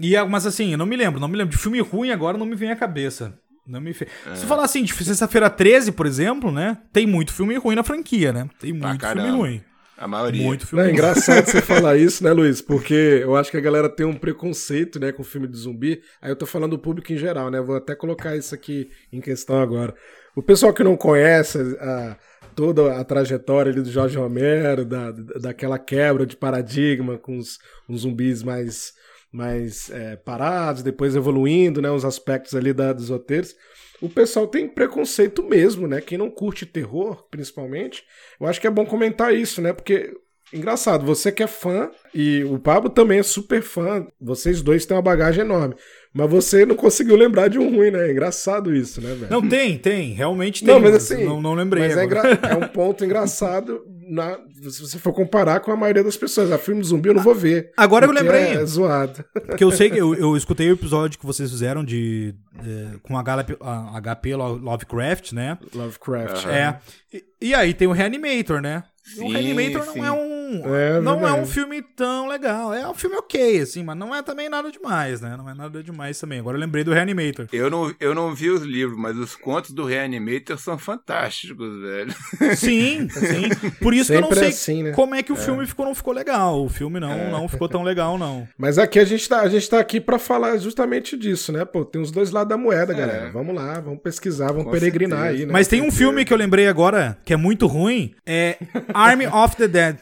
e, 0.14 0.24
mas 0.24 0.44
assim, 0.44 0.72
eu 0.72 0.78
não 0.78 0.86
me 0.86 0.96
lembro, 0.96 1.20
não 1.20 1.28
me 1.28 1.36
lembro. 1.36 1.54
De 1.54 1.62
filme 1.62 1.80
ruim 1.80 2.10
agora 2.10 2.36
não 2.36 2.46
me 2.46 2.56
vem 2.56 2.72
à 2.72 2.76
cabeça. 2.76 3.38
Não 3.64 3.80
me 3.80 3.92
fe... 3.92 4.08
é. 4.26 4.34
Se 4.34 4.46
falar 4.46 4.64
assim, 4.64 4.82
de 4.82 4.92
sexta-feira 4.92 5.48
13, 5.48 5.92
por 5.92 6.06
exemplo, 6.06 6.50
né? 6.50 6.78
Tem 6.92 7.06
muito 7.06 7.32
filme 7.32 7.56
ruim 7.56 7.76
na 7.76 7.84
franquia, 7.84 8.32
né? 8.32 8.48
Tem 8.58 8.72
muito 8.72 9.06
filme 9.06 9.30
ruim. 9.30 9.62
A 9.98 10.06
maioria. 10.06 10.44
Muito 10.44 10.66
filme 10.66 10.84
Não, 10.84 10.90
é 10.90 10.92
engraçado 10.92 11.44
você 11.44 11.60
falar 11.62 11.96
isso, 11.96 12.22
né, 12.22 12.32
Luiz? 12.32 12.62
Porque 12.62 12.94
eu 12.94 13.34
acho 13.34 13.50
que 13.50 13.56
a 13.56 13.60
galera 13.60 13.88
tem 13.88 14.06
um 14.06 14.14
preconceito, 14.14 15.00
né, 15.00 15.10
com 15.10 15.24
filme 15.24 15.48
de 15.48 15.56
zumbi. 15.56 16.00
Aí 16.22 16.30
eu 16.30 16.36
tô 16.36 16.46
falando 16.46 16.70
do 16.70 16.78
público 16.78 17.12
em 17.12 17.16
geral, 17.16 17.50
né? 17.50 17.60
Vou 17.60 17.74
até 17.74 17.96
colocar 17.96 18.36
isso 18.36 18.54
aqui 18.54 18.88
em 19.12 19.20
questão 19.20 19.60
agora. 19.60 19.92
O 20.36 20.42
pessoal 20.42 20.72
que 20.72 20.84
não 20.84 20.96
conhece 20.96 21.58
a, 21.80 22.16
toda 22.54 22.96
a 22.96 23.04
trajetória 23.04 23.72
ali 23.72 23.82
do 23.82 23.90
Jorge 23.90 24.16
Romero, 24.16 24.84
da, 24.84 25.10
daquela 25.10 25.80
quebra 25.80 26.24
de 26.24 26.36
paradigma 26.36 27.18
com 27.18 27.36
os, 27.36 27.58
os 27.88 28.02
zumbis 28.02 28.44
mais, 28.44 28.92
mais 29.32 29.90
é, 29.90 30.14
parados, 30.14 30.84
depois 30.84 31.16
evoluindo, 31.16 31.82
né, 31.82 31.90
os 31.90 32.04
aspectos 32.04 32.54
ali 32.54 32.72
da, 32.72 32.92
dos 32.92 33.08
roteiros. 33.08 33.56
O 34.00 34.08
pessoal 34.08 34.46
tem 34.46 34.68
preconceito 34.68 35.42
mesmo, 35.42 35.88
né? 35.88 36.00
Quem 36.00 36.16
não 36.16 36.30
curte 36.30 36.64
terror, 36.64 37.26
principalmente, 37.30 38.04
eu 38.40 38.46
acho 38.46 38.60
que 38.60 38.66
é 38.66 38.70
bom 38.70 38.86
comentar 38.86 39.34
isso, 39.34 39.60
né? 39.60 39.72
Porque 39.72 40.14
Engraçado, 40.52 41.04
você 41.04 41.30
que 41.30 41.42
é 41.42 41.46
fã, 41.46 41.90
e 42.14 42.42
o 42.44 42.58
Pablo 42.58 42.88
também 42.88 43.18
é 43.18 43.22
super 43.22 43.60
fã, 43.60 44.06
vocês 44.18 44.62
dois 44.62 44.86
têm 44.86 44.96
uma 44.96 45.02
bagagem 45.02 45.44
enorme. 45.44 45.74
Mas 46.12 46.30
você 46.30 46.64
não 46.64 46.74
conseguiu 46.74 47.16
lembrar 47.16 47.48
de 47.48 47.58
um 47.58 47.68
ruim, 47.68 47.90
né? 47.90 48.08
É 48.08 48.10
engraçado 48.10 48.74
isso, 48.74 49.00
né, 49.00 49.12
velho? 49.14 49.30
Não, 49.30 49.46
tem, 49.46 49.76
tem. 49.76 50.14
Realmente 50.14 50.64
tem. 50.64 50.72
Não, 50.72 50.80
mas 50.80 50.94
assim. 50.94 51.22
Não, 51.22 51.40
não 51.40 51.52
lembrei. 51.52 51.86
Mas 51.86 51.96
é, 51.96 52.50
é 52.50 52.54
um 52.56 52.68
ponto 52.72 53.04
engraçado 53.04 53.84
na- 54.08 54.38
se 54.70 54.80
você 54.80 54.98
for 54.98 55.12
comparar 55.12 55.60
com 55.60 55.70
a 55.72 55.76
maioria 55.76 56.02
das 56.04 56.16
pessoas. 56.16 56.50
A 56.52 56.58
filme 56.58 56.82
zumbi 56.82 57.08
eu 57.08 57.14
não 57.14 57.22
vou 57.22 57.34
ver. 57.34 57.72
Agora 57.76 58.06
eu 58.06 58.12
lembrei. 58.12 58.54
É 58.54 58.64
zoado. 58.64 59.24
Porque 59.46 59.62
eu 59.64 59.70
sei 59.70 59.90
que 59.90 59.98
eu, 59.98 60.14
eu 60.14 60.36
escutei 60.36 60.70
o 60.70 60.74
episódio 60.74 61.18
que 61.18 61.26
vocês 61.26 61.50
fizeram 61.50 61.84
de. 61.84 62.34
é, 62.58 62.98
com 63.02 63.16
a 63.18 63.22
HP, 63.22 63.56
a 63.60 64.00
HP 64.00 64.34
Lo- 64.36 64.56
Lovecraft, 64.58 65.32
né? 65.32 65.58
Lovecraft. 65.74 66.44
Aham. 66.46 66.52
É. 66.52 66.78
E, 67.12 67.24
e 67.48 67.54
aí 67.54 67.72
tem 67.74 67.86
o 67.88 67.92
Reanimator, 67.92 68.60
né? 68.60 68.84
O 69.16 69.20
Sim, 69.20 69.32
Reanimator 69.32 69.82
sim. 69.92 69.98
não 69.98 70.06
é 70.06 70.12
um. 70.12 70.74
É 70.74 71.00
não 71.00 71.28
é 71.28 71.32
um 71.32 71.46
filme 71.46 71.82
tão 71.82 72.26
legal. 72.26 72.72
É 72.74 72.88
um 72.88 72.94
filme 72.94 73.16
ok, 73.16 73.60
assim, 73.60 73.82
mas 73.82 73.96
não 73.96 74.14
é 74.14 74.22
também 74.22 74.48
nada 74.48 74.70
demais, 74.70 75.20
né? 75.20 75.36
Não 75.36 75.48
é 75.48 75.54
nada 75.54 75.82
demais 75.82 76.18
também. 76.18 76.38
Agora 76.38 76.56
eu 76.56 76.60
lembrei 76.60 76.84
do 76.84 76.92
Reanimator. 76.92 77.46
Eu 77.52 77.70
não, 77.70 77.94
eu 78.00 78.14
não 78.14 78.34
vi 78.34 78.50
os 78.50 78.62
livros, 78.62 78.98
mas 78.98 79.16
os 79.16 79.34
contos 79.36 79.70
do 79.72 79.84
Reanimator 79.84 80.58
são 80.58 80.78
fantásticos, 80.78 81.80
velho. 81.80 82.14
Sim, 82.56 83.08
sim. 83.10 83.70
Por 83.80 83.94
isso 83.94 84.10
que 84.12 84.16
eu 84.16 84.22
não 84.22 84.32
sei 84.32 84.44
é 84.44 84.48
assim, 84.48 84.82
né? 84.84 84.92
como 84.92 85.14
é 85.14 85.22
que 85.22 85.32
o 85.32 85.36
filme 85.36 85.66
ficou 85.66 85.86
não 85.86 85.94
ficou 85.94 86.12
legal. 86.12 86.64
O 86.64 86.68
filme 86.68 86.98
não, 87.00 87.10
É. 87.12 87.30
não 87.30 87.48
ficou 87.48 87.68
tão 87.68 87.82
legal, 87.82 88.16
não. 88.18 88.46
Mas 88.56 88.78
aqui 88.78 88.98
a 88.98 89.04
gente, 89.04 89.28
tá, 89.28 89.40
a 89.40 89.48
gente 89.48 89.68
tá 89.68 89.78
aqui 89.78 90.00
pra 90.00 90.18
falar 90.18 90.56
justamente 90.58 91.16
disso, 91.16 91.52
né? 91.52 91.64
Pô, 91.64 91.84
tem 91.84 92.00
os 92.00 92.10
dois 92.10 92.30
lados 92.30 92.48
da 92.48 92.56
moeda, 92.56 92.92
É. 92.92 92.96
galera. 92.96 93.30
Vamos 93.30 93.54
lá, 93.54 93.80
vamos 93.80 94.00
pesquisar, 94.00 94.48
vamos 94.48 94.64
Com 94.64 94.70
peregrinar 94.70 95.18
certeza. 95.20 95.40
aí, 95.42 95.46
né? 95.46 95.52
Mas 95.52 95.68
tem 95.68 95.82
um 95.82 95.90
filme 95.90 96.24
que 96.24 96.32
eu 96.32 96.36
lembrei 96.36 96.66
agora 96.68 97.18
que 97.24 97.32
é 97.32 97.36
muito 97.36 97.66
ruim, 97.66 98.14
é 98.26 98.56
Army 98.98 99.26
of 99.26 99.56
the 99.56 99.68
Dead. 99.68 99.96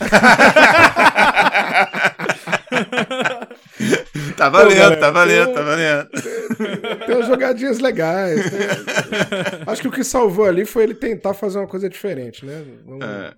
Tá 4.36 4.48
valendo, 4.48 4.76
galera, 4.78 4.96
tá 5.00 5.10
valendo, 5.10 5.48
eu- 5.50 5.54
tá 5.54 5.62
valendo. 5.62 6.08
Tem 7.06 7.14
umas 7.14 7.26
jogadinhas 7.26 7.78
legais. 7.78 8.50
tem- 8.50 8.60
Acho 9.66 9.82
que 9.82 9.88
o 9.88 9.90
que 9.92 10.02
salvou 10.04 10.44
ali 10.46 10.64
foi 10.64 10.84
ele 10.84 10.94
tentar 10.94 11.34
fazer 11.34 11.58
uma 11.58 11.66
coisa 11.66 11.88
diferente, 11.88 12.44
né? 12.46 12.62
Vamos, 12.86 13.04
É. 13.04 13.34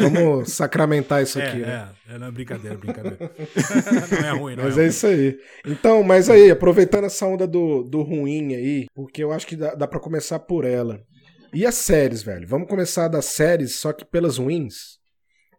vamos 0.00 0.52
sacramentar 0.52 1.22
isso 1.22 1.38
É, 1.38 1.46
aqui, 1.46 1.58
né? 1.58 1.88
é, 2.10 2.14
é, 2.14 2.18
não 2.18 2.28
é 2.28 2.30
brincadeira, 2.30 2.76
brincadeira. 2.76 3.18
não 4.22 4.28
é 4.28 4.30
ruim, 4.32 4.56
não 4.56 4.64
Mas 4.64 4.74
é, 4.78 4.80
é 4.80 4.82
ruim. 4.84 4.88
isso 4.88 5.06
aí. 5.06 5.38
Então, 5.66 6.02
mas 6.02 6.30
aí, 6.30 6.50
aproveitando 6.50 7.04
essa 7.04 7.26
onda 7.26 7.46
do, 7.46 7.82
do 7.82 8.02
ruim 8.02 8.54
aí, 8.54 8.86
porque 8.94 9.22
eu 9.22 9.32
acho 9.32 9.46
que 9.46 9.56
dá, 9.56 9.74
dá 9.74 9.86
pra 9.86 10.00
começar 10.00 10.38
por 10.38 10.64
ela. 10.64 11.00
E 11.52 11.64
as 11.64 11.74
séries, 11.74 12.22
velho? 12.22 12.46
Vamos 12.46 12.68
começar 12.68 13.08
das 13.08 13.26
séries, 13.26 13.76
só 13.76 13.92
que 13.92 14.04
pelas 14.04 14.38
ruins? 14.38 14.98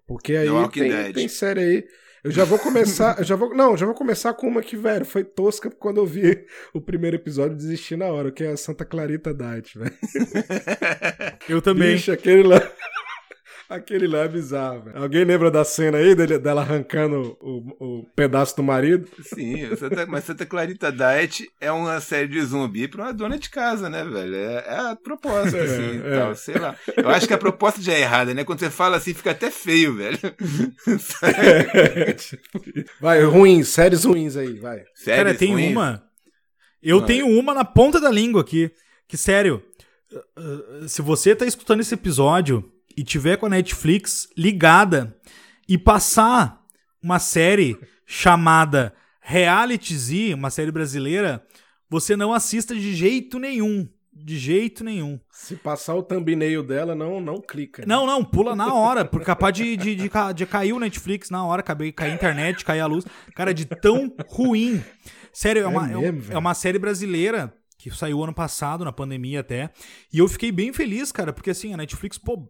Porque 0.07 0.35
aí 0.35 0.47
The 0.47 0.67
tem, 0.69 0.89
Dead. 0.91 1.13
tem 1.13 1.27
série 1.27 1.59
aí. 1.59 1.87
Eu 2.23 2.31
já 2.31 2.43
vou 2.43 2.59
começar, 2.59 3.19
eu 3.19 3.23
já 3.23 3.35
vou, 3.35 3.55
não, 3.55 3.77
já 3.77 3.85
vou 3.85 3.95
começar 3.95 4.33
com 4.33 4.47
uma 4.47 4.61
que, 4.61 4.75
velho, 4.75 5.05
foi 5.05 5.23
tosca 5.23 5.69
quando 5.69 5.97
eu 5.97 6.05
vi 6.05 6.45
o 6.73 6.81
primeiro 6.81 7.15
episódio 7.15 7.53
e 7.53 7.57
desisti 7.57 7.95
na 7.95 8.07
hora, 8.07 8.31
que 8.31 8.43
é 8.43 8.51
a 8.51 8.57
Santa 8.57 8.83
Clarita 8.83 9.33
Diet, 9.33 9.77
velho. 9.77 9.93
Eu 11.47 11.61
também. 11.61 11.93
Bicho, 11.93 12.11
aquele 12.11 12.43
lá. 12.43 12.59
Aquele 13.69 14.07
lá 14.07 14.19
é 14.19 14.27
bizarro, 14.29 14.83
velho. 14.83 14.97
Alguém 14.97 15.25
lembra 15.25 15.51
da 15.51 15.65
cena 15.65 15.97
aí 15.97 16.15
dele- 16.15 16.39
dela 16.39 16.61
arrancando 16.61 17.37
o, 17.41 17.97
o 17.99 18.03
pedaço 18.15 18.55
do 18.55 18.63
marido? 18.63 19.09
Sim, 19.21 19.75
Santa, 19.75 20.05
mas 20.05 20.23
Santa 20.23 20.45
Clarita 20.45 20.89
Diet 20.91 21.49
é 21.59 21.69
uma 21.71 21.99
série 21.99 22.29
de 22.29 22.41
zumbi 22.41 22.87
pra 22.87 23.03
uma 23.03 23.13
dona 23.13 23.37
de 23.37 23.49
casa, 23.49 23.89
né, 23.89 24.05
velho? 24.05 24.35
É, 24.35 24.63
é 24.67 24.79
a 24.91 24.95
proposta, 24.95 25.57
assim, 25.61 26.01
É, 26.01 26.13
é. 26.13 26.17
tal, 26.19 26.35
sei 26.35 26.55
lá. 26.55 26.75
Eu 26.95 27.09
acho 27.09 27.27
que 27.27 27.33
a 27.33 27.37
proposta 27.37 27.81
já 27.81 27.91
é 27.91 27.99
errada, 28.01 28.33
né? 28.33 28.45
Quando 28.45 28.59
você 28.59 28.69
fala 28.69 28.95
assim, 28.97 29.13
fica 29.13 29.31
até 29.31 29.51
feio, 29.51 29.95
velho. 29.95 30.17
Vai, 32.99 33.23
ruins, 33.23 33.67
séries 33.67 34.03
ruins 34.03 34.35
aí, 34.35 34.53
vai. 34.59 34.83
Sério, 34.95 35.25
Cara, 35.25 35.37
tem 35.37 35.51
ruim? 35.53 35.71
uma. 35.71 36.03
Eu 36.81 36.99
Vai. 36.99 37.07
tenho 37.07 37.27
uma 37.27 37.53
na 37.53 37.65
ponta 37.65 37.99
da 37.99 38.09
língua 38.09 38.41
aqui. 38.41 38.71
Que, 39.07 39.17
sério, 39.17 39.63
uh, 40.37 40.83
uh, 40.83 40.89
se 40.89 41.01
você 41.01 41.35
tá 41.35 41.45
escutando 41.45 41.81
esse 41.81 41.93
episódio 41.93 42.71
e 42.97 43.03
tiver 43.03 43.37
com 43.37 43.45
a 43.45 43.49
Netflix 43.49 44.27
ligada 44.35 45.15
e 45.69 45.77
passar 45.77 46.63
uma 47.01 47.19
série 47.19 47.77
chamada 48.05 48.93
Reality 49.21 49.95
Z, 49.95 50.33
uma 50.33 50.49
série 50.49 50.71
brasileira, 50.71 51.45
você 51.89 52.15
não 52.15 52.33
assista 52.33 52.73
de 52.73 52.95
jeito 52.95 53.37
nenhum. 53.37 53.87
De 54.11 54.35
jeito 54.35 54.83
nenhum. 54.83 55.19
Se 55.29 55.55
passar 55.55 55.93
o 55.93 56.01
thumbnail 56.01 56.63
dela, 56.63 56.95
não, 56.95 57.21
não 57.21 57.39
clica. 57.39 57.83
né? 57.83 57.87
Não, 57.87 58.07
não, 58.07 58.25
pula 58.25 58.55
na 58.55 58.73
hora, 58.73 59.05
por 59.05 59.21
capaz 59.21 59.53
de, 59.53 59.77
de, 59.77 59.95
de, 59.95 60.09
de 60.35 60.45
cair 60.47 60.73
o 60.73 60.79
Netflix 60.79 61.29
na 61.29 61.45
hora, 61.45 61.61
cair, 61.61 61.91
cair 61.91 62.11
a 62.11 62.15
internet, 62.15 62.65
cair 62.65 62.79
a 62.79 62.87
luz. 62.87 63.05
Cara, 63.35 63.53
de 63.53 63.65
tão 63.65 64.11
ruim. 64.29 64.83
Sério, 65.31 65.61
é, 65.61 65.65
É 65.65 65.67
uma, 65.67 65.91
é, 65.91 66.11
mesmo, 66.11 66.33
é 66.33 66.37
uma 66.37 66.55
série 66.55 66.79
brasileira 66.79 67.53
que 67.77 67.91
saiu 67.91 68.23
ano 68.23 68.33
passado, 68.33 68.83
na 68.83 68.91
pandemia 68.91 69.41
até. 69.41 69.69
E 70.11 70.17
eu 70.17 70.27
fiquei 70.27 70.51
bem 70.51 70.73
feliz, 70.73 71.11
cara, 71.11 71.31
porque 71.31 71.51
assim, 71.51 71.73
a 71.73 71.77
Netflix, 71.77 72.17
pô, 72.17 72.49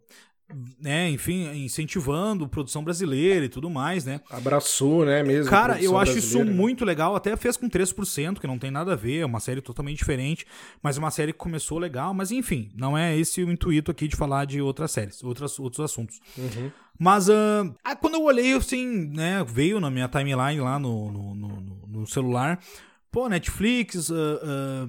né, 0.80 1.10
enfim, 1.10 1.46
incentivando 1.64 2.48
produção 2.48 2.82
brasileira 2.82 3.44
e 3.44 3.48
tudo 3.48 3.68
mais, 3.68 4.04
né? 4.04 4.20
Abraçou, 4.30 5.04
né, 5.04 5.22
mesmo. 5.22 5.50
Cara, 5.50 5.80
eu 5.82 5.98
acho 5.98 6.16
isso 6.16 6.42
né? 6.42 6.50
muito 6.50 6.84
legal. 6.84 7.14
Até 7.14 7.36
fez 7.36 7.56
com 7.56 7.68
3%, 7.68 8.38
que 8.40 8.46
não 8.46 8.58
tem 8.58 8.70
nada 8.70 8.94
a 8.94 8.96
ver. 8.96 9.18
É 9.18 9.26
uma 9.26 9.40
série 9.40 9.60
totalmente 9.60 9.98
diferente. 9.98 10.46
Mas 10.82 10.96
é 10.96 11.00
uma 11.00 11.10
série 11.10 11.32
que 11.32 11.38
começou 11.38 11.78
legal. 11.78 12.14
Mas 12.14 12.30
enfim, 12.30 12.70
não 12.74 12.96
é 12.96 13.16
esse 13.16 13.42
o 13.42 13.50
intuito 13.52 13.90
aqui 13.90 14.08
de 14.08 14.16
falar 14.16 14.46
de 14.46 14.60
outras 14.60 14.90
séries, 14.90 15.22
outras, 15.22 15.58
outros 15.58 15.80
assuntos. 15.84 16.18
Uhum. 16.36 16.70
Mas 16.98 17.28
ah, 17.30 17.96
quando 18.00 18.14
eu 18.14 18.24
olhei, 18.24 18.54
assim, 18.54 18.86
né, 19.14 19.44
veio 19.46 19.78
na 19.78 19.90
minha 19.90 20.08
timeline 20.08 20.60
lá 20.60 20.78
no, 20.78 21.12
no, 21.12 21.34
no- 21.34 21.86
no- 21.86 22.06
celular. 22.06 22.58
Pô, 23.10 23.28
Netflix. 23.28 24.10
ah, 24.10 24.14
ah, 24.42 24.86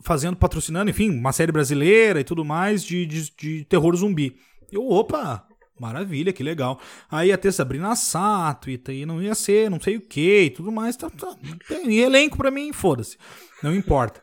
fazendo, 0.00 0.36
patrocinando, 0.36 0.90
enfim, 0.90 1.10
uma 1.10 1.32
série 1.32 1.50
brasileira 1.50 2.20
e 2.20 2.24
tudo 2.24 2.44
mais 2.44 2.84
de, 2.84 3.04
de, 3.04 3.32
de 3.36 3.64
terror 3.64 3.94
zumbi. 3.96 4.36
Eu, 4.70 4.88
opa, 4.88 5.46
maravilha, 5.78 6.32
que 6.32 6.42
legal. 6.42 6.80
Aí 7.10 7.28
ia 7.28 7.38
ter 7.38 7.52
Sabrina 7.52 7.94
Sato, 7.96 8.70
e 8.70 8.80
aí 8.88 9.06
não 9.06 9.22
ia 9.22 9.34
ser, 9.34 9.70
não 9.70 9.80
sei 9.80 9.96
o 9.96 10.00
que 10.00 10.42
e 10.42 10.50
tudo 10.50 10.70
mais. 10.70 10.96
Tá, 10.96 11.10
tá. 11.10 11.34
Tem 11.66 11.98
elenco 11.98 12.36
pra 12.36 12.50
mim, 12.50 12.72
foda-se. 12.72 13.16
Não 13.62 13.74
importa. 13.74 14.22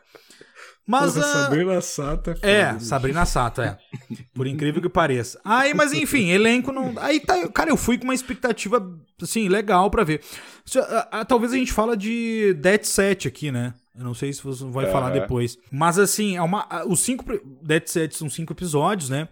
Mas. 0.86 1.14
Porra, 1.14 1.26
ah, 1.26 1.32
Sabrina 1.32 1.80
Sato 1.80 2.30
é 2.30 2.34
foda, 2.36 2.48
é, 2.48 2.72
bicho. 2.72 2.84
Sabrina 2.84 3.26
Sato, 3.26 3.60
é. 3.60 3.76
Por 4.32 4.46
incrível 4.46 4.80
que 4.80 4.88
pareça. 4.88 5.40
Aí, 5.44 5.74
mas 5.74 5.92
enfim, 5.92 6.28
elenco 6.30 6.70
não. 6.70 6.94
Aí 6.98 7.18
tá. 7.18 7.48
Cara, 7.48 7.70
eu 7.70 7.76
fui 7.76 7.98
com 7.98 8.04
uma 8.04 8.14
expectativa, 8.14 8.80
assim, 9.20 9.48
legal 9.48 9.90
pra 9.90 10.04
ver. 10.04 10.20
Ah, 10.76 11.08
ah, 11.10 11.24
Talvez 11.24 11.52
a 11.52 11.56
gente 11.56 11.72
fala 11.72 11.96
de 11.96 12.54
Dead 12.54 12.84
Set 12.84 13.26
aqui, 13.26 13.50
né? 13.50 13.74
Eu 13.98 14.04
não 14.04 14.14
sei 14.14 14.32
se 14.32 14.42
você 14.42 14.64
vai 14.66 14.86
falar 14.86 15.10
Aham. 15.10 15.20
depois. 15.20 15.58
Mas 15.72 15.98
assim, 15.98 16.36
é 16.36 16.42
uma, 16.42 16.84
os 16.86 17.00
cinco. 17.00 17.24
Dead 17.62 17.86
Set 17.86 18.14
são 18.16 18.30
cinco 18.30 18.52
episódios, 18.52 19.10
né? 19.10 19.28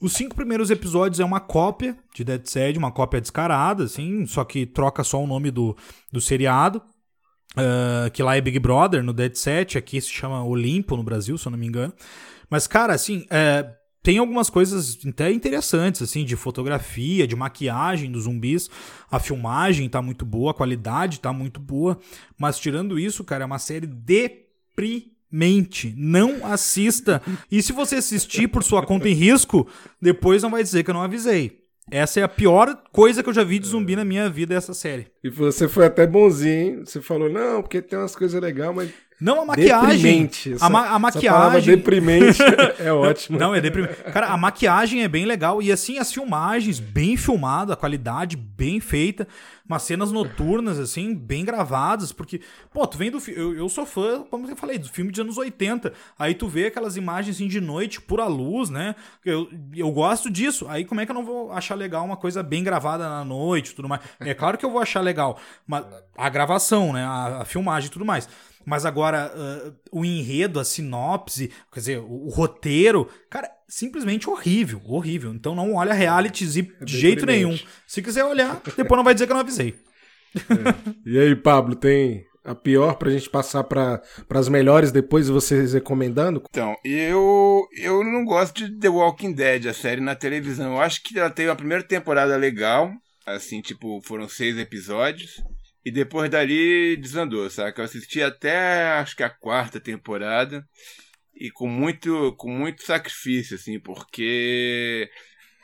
Os 0.00 0.12
cinco 0.12 0.34
primeiros 0.34 0.70
episódios 0.70 1.18
é 1.18 1.24
uma 1.24 1.40
cópia 1.40 1.96
de 2.14 2.22
Dead 2.24 2.46
Set, 2.46 2.78
uma 2.78 2.92
cópia 2.92 3.20
descarada, 3.20 3.84
assim, 3.84 4.26
só 4.26 4.44
que 4.44 4.64
troca 4.64 5.02
só 5.02 5.22
o 5.22 5.26
nome 5.26 5.50
do, 5.50 5.76
do 6.12 6.20
seriado. 6.20 6.80
Ah, 7.56 8.08
que 8.10 8.22
lá 8.22 8.36
é 8.36 8.40
Big 8.40 8.58
Brother, 8.58 9.02
no 9.02 9.12
Dead 9.12 9.34
Set, 9.34 9.76
aqui 9.76 10.00
se 10.00 10.10
chama 10.10 10.44
Olimpo 10.44 10.96
no 10.96 11.02
Brasil, 11.02 11.36
se 11.36 11.46
eu 11.46 11.50
não 11.50 11.58
me 11.58 11.66
engano. 11.66 11.92
Mas, 12.48 12.66
cara, 12.66 12.94
assim, 12.94 13.26
é, 13.30 13.68
tem 14.02 14.18
algumas 14.18 14.48
coisas 14.48 14.98
até 15.06 15.32
interessantes, 15.32 16.00
assim, 16.00 16.24
de 16.24 16.36
fotografia, 16.36 17.26
de 17.26 17.36
maquiagem 17.36 18.10
dos 18.10 18.24
zumbis. 18.24 18.70
A 19.10 19.18
filmagem 19.18 19.88
tá 19.88 20.00
muito 20.00 20.24
boa, 20.24 20.52
a 20.52 20.54
qualidade 20.54 21.20
tá 21.20 21.32
muito 21.32 21.60
boa. 21.60 21.98
Mas 22.38 22.58
tirando 22.58 22.98
isso, 22.98 23.24
cara, 23.24 23.42
é 23.42 23.46
uma 23.46 23.58
série 23.58 23.86
deprimente. 23.86 25.17
Não 25.96 26.44
assista. 26.44 27.22
E 27.50 27.62
se 27.62 27.72
você 27.72 27.96
assistir 27.96 28.48
por 28.48 28.62
sua 28.62 28.84
conta 28.84 29.08
em 29.08 29.14
risco, 29.14 29.66
depois 30.00 30.42
não 30.42 30.50
vai 30.50 30.62
dizer 30.62 30.82
que 30.82 30.90
eu 30.90 30.94
não 30.94 31.02
avisei. 31.02 31.58
Essa 31.90 32.20
é 32.20 32.22
a 32.22 32.28
pior 32.28 32.82
coisa 32.92 33.22
que 33.22 33.28
eu 33.28 33.34
já 33.34 33.42
vi 33.42 33.58
de 33.58 33.68
zumbi 33.68 33.96
na 33.96 34.04
minha 34.04 34.28
vida, 34.28 34.54
essa 34.54 34.74
série. 34.74 35.06
E 35.24 35.30
você 35.30 35.66
foi 35.66 35.86
até 35.86 36.06
bonzinho, 36.06 36.78
hein? 36.78 36.82
Você 36.84 37.00
falou, 37.00 37.30
não, 37.30 37.62
porque 37.62 37.80
tem 37.80 37.98
umas 37.98 38.14
coisas 38.14 38.40
legais, 38.40 38.74
mas 38.74 38.90
Não, 39.20 39.40
a 39.40 39.44
maquiagem. 39.46 39.88
Deprimente. 39.88 40.54
a, 40.60 40.70
ma 40.70 40.86
a 40.90 40.98
maquiagem. 40.98 41.76
deprimente 41.76 42.40
é 42.78 42.92
ótimo. 42.92 43.36
Não, 43.38 43.52
é 43.52 43.60
deprimente. 43.60 43.96
Cara, 44.12 44.28
a 44.28 44.36
maquiagem 44.36 45.02
é 45.02 45.08
bem 45.08 45.24
legal. 45.24 45.60
E 45.60 45.72
assim, 45.72 45.98
as 45.98 46.12
filmagens, 46.12 46.78
bem 46.78 47.16
filmado, 47.16 47.72
a 47.72 47.76
qualidade 47.76 48.36
bem 48.36 48.78
feita. 48.78 49.26
Umas 49.68 49.82
cenas 49.82 50.12
noturnas, 50.12 50.78
assim, 50.78 51.14
bem 51.14 51.44
gravadas. 51.44 52.12
Porque, 52.12 52.40
pô, 52.72 52.86
tu 52.86 52.96
vem 52.96 53.10
do 53.10 53.20
filme. 53.20 53.40
Eu, 53.40 53.54
eu 53.56 53.68
sou 53.68 53.84
fã, 53.84 54.22
como 54.22 54.48
eu 54.48 54.56
falei, 54.56 54.78
do 54.78 54.88
filme 54.88 55.10
de 55.10 55.20
anos 55.20 55.36
80. 55.36 55.92
Aí 56.16 56.34
tu 56.34 56.46
vê 56.46 56.66
aquelas 56.66 56.96
imagens 56.96 57.36
assim 57.36 57.48
de 57.48 57.60
noite, 57.60 58.00
pura 58.00 58.26
luz, 58.26 58.70
né? 58.70 58.94
Eu, 59.24 59.48
eu 59.74 59.90
gosto 59.90 60.30
disso. 60.30 60.66
Aí 60.68 60.84
como 60.84 61.00
é 61.00 61.04
que 61.04 61.10
eu 61.10 61.14
não 61.14 61.24
vou 61.24 61.52
achar 61.52 61.74
legal 61.74 62.04
uma 62.04 62.16
coisa 62.16 62.42
bem 62.42 62.62
gravada 62.62 63.08
na 63.08 63.24
noite 63.24 63.74
tudo 63.74 63.88
mais? 63.88 64.00
É 64.20 64.32
claro 64.32 64.56
que 64.56 64.64
eu 64.64 64.70
vou 64.70 64.80
achar 64.80 65.00
legal. 65.00 65.38
Mas 65.66 65.84
a 66.16 66.28
gravação, 66.28 66.92
né? 66.92 67.04
A, 67.04 67.42
a 67.42 67.44
filmagem 67.44 67.88
e 67.88 67.92
tudo 67.92 68.04
mais. 68.04 68.28
Mas 68.64 68.84
agora, 68.84 69.32
uh, 69.34 69.74
o 69.90 70.04
enredo, 70.04 70.60
a 70.60 70.64
sinopse, 70.64 71.50
quer 71.72 71.80
dizer, 71.80 71.98
o, 71.98 72.26
o, 72.26 72.28
roteiro, 72.28 73.08
cara, 73.30 73.50
simplesmente 73.68 74.28
horrível, 74.28 74.80
horrível. 74.84 75.32
Então 75.32 75.54
não 75.54 75.74
olha 75.74 75.94
realities 75.94 76.54
de 76.54 76.72
é 76.80 76.86
jeito 76.86 77.24
nenhum. 77.24 77.58
Se 77.86 78.02
quiser 78.02 78.24
olhar, 78.24 78.60
depois 78.76 78.96
não 78.96 79.04
vai 79.04 79.14
dizer 79.14 79.26
que 79.26 79.32
eu 79.32 79.36
não 79.36 79.42
avisei. 79.42 79.74
É. 80.36 80.98
E 81.06 81.18
aí, 81.18 81.34
Pablo, 81.34 81.74
tem 81.74 82.26
a 82.44 82.54
pior 82.54 82.94
pra 82.94 83.10
gente 83.10 83.28
passar 83.28 83.64
para 83.64 84.02
as 84.30 84.48
melhores 84.48 84.90
depois 84.90 85.28
e 85.28 85.32
vocês 85.32 85.74
recomendando? 85.74 86.42
Então, 86.48 86.74
eu 86.84 87.66
eu 87.76 88.02
não 88.02 88.24
gosto 88.24 88.66
de 88.66 88.78
The 88.78 88.88
Walking 88.88 89.32
Dead, 89.32 89.66
a 89.66 89.74
série 89.74 90.00
na 90.00 90.14
televisão. 90.14 90.72
Eu 90.72 90.80
acho 90.80 91.02
que 91.02 91.18
ela 91.18 91.30
teve 91.30 91.50
uma 91.50 91.56
primeira 91.56 91.82
temporada 91.82 92.36
legal, 92.36 92.90
assim, 93.26 93.60
tipo, 93.60 94.00
foram 94.02 94.28
seis 94.28 94.56
episódios. 94.56 95.42
E 95.88 95.90
depois 95.90 96.28
dali 96.30 96.98
desandou, 96.98 97.48
saca? 97.48 97.80
Eu 97.80 97.86
assisti 97.86 98.22
até 98.22 98.88
acho 98.98 99.16
que 99.16 99.22
a 99.22 99.30
quarta 99.30 99.80
temporada 99.80 100.68
e 101.34 101.50
com 101.50 101.66
muito 101.66 102.34
com 102.36 102.50
muito 102.50 102.82
sacrifício 102.82 103.56
assim, 103.56 103.80
porque 103.80 105.10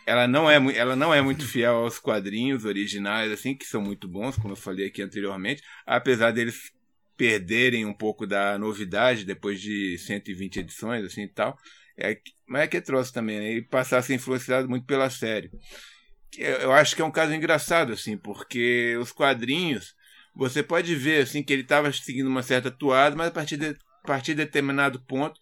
ela 0.07 0.27
não 0.27 0.51
é 0.51 0.57
ela 0.79 0.97
não 0.97 1.13
é 1.13 1.21
muito 1.21 1.47
fiel 1.47 1.77
aos 1.77 1.99
quadrinhos 1.99 2.65
originais 2.65 3.31
assim, 3.31 3.55
que 3.55 3.67
são 3.67 3.83
muito 3.83 4.09
bons, 4.09 4.37
como 4.37 4.53
eu 4.55 4.57
falei 4.57 4.87
aqui 4.87 5.03
anteriormente, 5.03 5.63
apesar 5.85 6.31
deles 6.31 6.73
perderem 7.19 7.85
um 7.85 7.93
pouco 7.93 8.27
da 8.27 8.57
novidade 8.59 9.27
depois 9.27 9.61
de 9.61 9.99
120 9.99 10.61
edições 10.61 11.05
assim 11.05 11.25
e 11.25 11.29
tal. 11.29 11.55
É, 11.99 12.19
mas 12.47 12.63
é 12.63 12.67
que 12.67 12.79
é 12.79 12.81
trouxe 12.81 13.13
também, 13.13 13.39
né? 13.41 13.53
E 13.53 13.63
passar 13.63 13.99
a 13.99 14.03
ser 14.03 14.15
influenciado 14.15 14.71
muito 14.71 14.87
pela 14.87 15.11
série. 15.11 15.51
Eu 16.39 16.73
acho 16.73 16.97
que 16.97 17.03
é 17.03 17.05
um 17.05 17.11
caso 17.11 17.35
engraçado, 17.35 17.93
assim, 17.93 18.17
porque 18.17 18.97
os 18.97 19.13
quadrinhos 19.13 19.95
você 20.35 20.63
pode 20.63 20.95
ver 20.95 21.23
assim 21.23 21.43
que 21.43 21.53
ele 21.53 21.63
estava 21.63 21.93
seguindo 21.93 22.27
uma 22.27 22.43
certa 22.43 22.71
toada, 22.71 23.15
mas 23.15 23.29
a 23.29 23.31
partir 23.31 23.57
de, 23.57 23.69
a 23.69 24.07
partir 24.07 24.35
de 24.35 24.45
determinado 24.45 25.01
ponto 25.01 25.41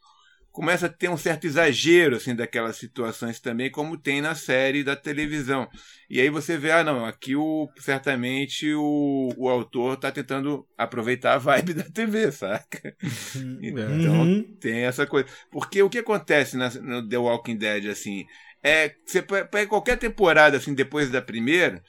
começa 0.53 0.85
a 0.85 0.89
ter 0.89 1.09
um 1.09 1.17
certo 1.17 1.47
exagero 1.47 2.17
assim 2.17 2.35
daquelas 2.35 2.77
situações 2.77 3.41
também, 3.41 3.71
como 3.71 3.97
tem 3.97 4.21
na 4.21 4.35
série 4.35 4.85
da 4.85 4.95
televisão. 4.95 5.67
E 6.11 6.21
aí 6.21 6.29
você 6.29 6.59
vê, 6.59 6.71
ah, 6.71 6.85
não, 6.85 7.07
aqui 7.07 7.35
o 7.35 7.69
certamente 7.79 8.73
o, 8.75 9.31
o 9.37 9.49
autor 9.49 9.95
está 9.95 10.13
tentando 10.13 10.67
aproveitar 10.77 11.35
a 11.35 11.39
vibe 11.39 11.73
da 11.75 11.85
TV, 11.85 12.31
saca? 12.31 12.95
Uhum. 13.35 13.59
Então 13.63 14.21
uhum. 14.21 14.57
tem 14.61 14.85
essa 14.85 15.07
coisa. 15.07 15.27
Porque 15.51 15.83
o 15.83 15.89
que 15.89 15.99
acontece 15.99 16.57
na, 16.57 16.69
no 16.69 17.09
The 17.09 17.17
Walking 17.17 17.57
Dead 17.57 17.87
assim, 17.87 18.27
é, 18.63 18.95
você 19.05 19.23
pega 19.23 19.67
qualquer 19.67 19.97
temporada 19.97 20.59
assim 20.59 20.75
depois 20.75 21.11
da 21.11 21.23
primeira 21.23 21.83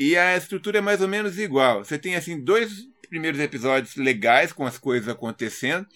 e 0.00 0.16
a 0.16 0.34
estrutura 0.34 0.78
é 0.78 0.80
mais 0.80 1.02
ou 1.02 1.08
menos 1.08 1.38
igual. 1.38 1.84
Você 1.84 1.98
tem 1.98 2.16
assim 2.16 2.42
dois 2.42 2.88
primeiros 3.10 3.38
episódios 3.38 3.96
legais 3.96 4.50
com 4.50 4.64
as 4.64 4.78
coisas 4.78 5.10
acontecendo, 5.10 5.86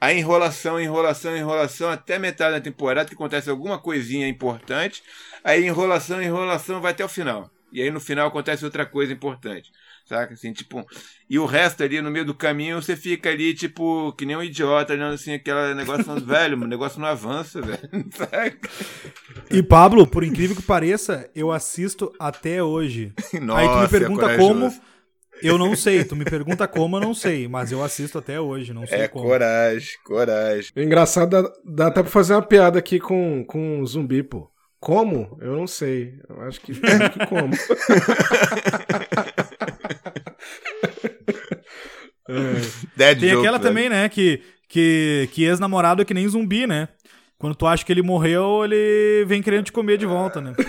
a 0.00 0.12
enrolação, 0.12 0.80
enrolação, 0.80 1.36
enrolação 1.36 1.90
até 1.90 2.16
metade 2.16 2.54
da 2.54 2.60
temporada 2.60 3.08
que 3.08 3.14
acontece 3.14 3.50
alguma 3.50 3.76
coisinha 3.76 4.28
importante, 4.28 5.02
aí 5.42 5.66
enrolação, 5.66 6.22
enrolação 6.22 6.80
vai 6.80 6.92
até 6.92 7.04
o 7.04 7.08
final. 7.08 7.50
E 7.72 7.82
aí 7.82 7.90
no 7.90 7.98
final 7.98 8.28
acontece 8.28 8.64
outra 8.64 8.86
coisa 8.86 9.12
importante 9.12 9.72
saca? 10.10 10.34
Assim, 10.34 10.52
tipo, 10.52 10.84
e 11.28 11.38
o 11.38 11.46
resto 11.46 11.84
ali 11.84 12.02
no 12.02 12.10
meio 12.10 12.24
do 12.24 12.34
caminho 12.34 12.82
você 12.82 12.96
fica 12.96 13.30
ali, 13.30 13.54
tipo, 13.54 14.12
que 14.14 14.26
nem 14.26 14.36
um 14.36 14.42
idiota, 14.42 14.92
olhando 14.92 15.14
assim, 15.14 15.34
aquele 15.34 15.74
negócio 15.74 16.04
falando, 16.04 16.26
velho, 16.26 16.60
o 16.60 16.66
negócio 16.66 17.00
não 17.00 17.06
avança, 17.06 17.60
velho, 17.60 17.78
saca? 18.12 18.58
E 19.50 19.62
Pablo, 19.62 20.06
por 20.06 20.24
incrível 20.24 20.56
que 20.56 20.62
pareça, 20.62 21.30
eu 21.34 21.52
assisto 21.52 22.12
até 22.18 22.62
hoje. 22.62 23.12
Nossa, 23.40 23.60
Aí 23.60 23.68
tu 23.68 23.78
me 23.78 23.84
é 23.84 23.88
pergunta 23.88 24.30
é 24.32 24.36
como. 24.36 24.80
Eu 25.42 25.56
não 25.56 25.74
sei, 25.74 26.04
tu 26.04 26.14
me 26.14 26.24
pergunta 26.24 26.68
como, 26.68 26.96
eu 26.96 27.00
não 27.00 27.14
sei, 27.14 27.48
mas 27.48 27.72
eu 27.72 27.82
assisto 27.82 28.18
até 28.18 28.38
hoje, 28.38 28.74
não 28.74 28.86
sei 28.86 29.02
é 29.02 29.08
como. 29.08 29.24
coragem, 29.24 29.88
coragem. 30.04 30.70
É 30.76 30.82
engraçado, 30.82 31.30
dá, 31.30 31.52
dá 31.64 31.86
até 31.86 32.02
pra 32.02 32.10
fazer 32.10 32.34
uma 32.34 32.42
piada 32.42 32.78
aqui 32.78 33.00
com, 33.00 33.42
com 33.46 33.82
zumbi, 33.86 34.22
pô. 34.22 34.50
Como? 34.80 35.38
Eu 35.42 35.54
não 35.56 35.66
sei. 35.66 36.18
Eu 36.26 36.40
acho 36.40 36.58
que, 36.62 36.72
acho 36.72 37.10
que 37.10 37.26
como. 37.26 37.52
é. 42.98 43.14
Tem 43.14 43.32
aquela 43.32 43.58
também, 43.58 43.88
né? 43.88 44.08
Que, 44.08 44.42
que, 44.68 45.28
que 45.32 45.44
ex-namorado 45.44 46.02
é 46.02 46.04
que 46.04 46.14
nem 46.14 46.28
zumbi, 46.28 46.66
né? 46.66 46.88
Quando 47.38 47.54
tu 47.54 47.66
acha 47.66 47.84
que 47.84 47.90
ele 47.90 48.02
morreu, 48.02 48.64
ele 48.64 49.24
vem 49.26 49.42
querendo 49.42 49.64
te 49.64 49.72
comer 49.72 49.96
de 49.96 50.04
volta, 50.04 50.42
né? 50.42 50.52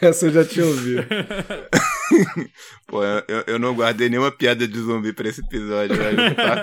Essa 0.00 0.26
eu 0.26 0.32
já 0.32 0.44
tinha 0.44 0.64
ouvido. 0.64 1.04
Pô, 2.88 3.04
eu, 3.04 3.44
eu 3.46 3.58
não 3.58 3.74
guardei 3.74 4.08
nenhuma 4.08 4.32
piada 4.32 4.66
de 4.66 4.78
zumbi 4.78 5.12
pra 5.12 5.28
esse 5.28 5.42
episódio, 5.42 5.96
velho. 5.96 6.18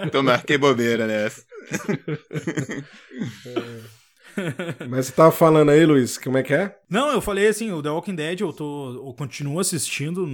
Então 0.05 0.23
marquei 0.23 0.57
bobeira 0.57 1.05
nessa. 1.05 1.43
Mas 4.89 5.07
você 5.07 5.11
tava 5.11 5.31
falando 5.31 5.69
aí, 5.69 5.85
Luiz, 5.85 6.17
como 6.17 6.37
é 6.37 6.43
que 6.43 6.53
é? 6.53 6.77
Não, 6.89 7.11
eu 7.11 7.21
falei 7.21 7.47
assim, 7.47 7.71
o 7.71 7.81
The 7.81 7.89
Walking 7.89 8.15
Dead 8.15 8.41
eu, 8.41 8.53
tô, 8.53 8.93
eu 8.93 9.13
continuo 9.13 9.59
assistindo, 9.59 10.27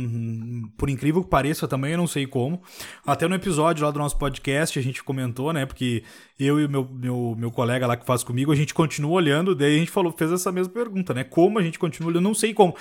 por 0.77 0.89
incrível 0.89 1.23
que 1.23 1.29
pareça 1.29 1.67
também, 1.67 1.91
eu 1.91 1.97
não 1.97 2.07
sei 2.07 2.25
como. 2.25 2.61
Até 3.05 3.27
no 3.27 3.35
episódio 3.35 3.85
lá 3.85 3.91
do 3.91 3.99
nosso 3.99 4.17
podcast 4.17 4.77
a 4.77 4.81
gente 4.81 5.03
comentou, 5.03 5.53
né, 5.53 5.65
porque 5.65 6.03
eu 6.39 6.59
e 6.59 6.65
o 6.65 6.69
meu, 6.69 6.87
meu, 6.91 7.35
meu 7.37 7.51
colega 7.51 7.87
lá 7.87 7.95
que 7.95 8.05
faz 8.05 8.23
comigo, 8.23 8.51
a 8.51 8.55
gente 8.55 8.73
continua 8.73 9.11
olhando, 9.11 9.55
daí 9.55 9.75
a 9.75 9.79
gente 9.79 9.91
falou, 9.91 10.11
fez 10.11 10.31
essa 10.31 10.51
mesma 10.51 10.73
pergunta, 10.73 11.13
né, 11.13 11.23
como 11.23 11.59
a 11.59 11.63
gente 11.63 11.79
continua 11.79 12.11
olhando, 12.11 12.23
não 12.23 12.33
sei 12.33 12.53
como. 12.53 12.75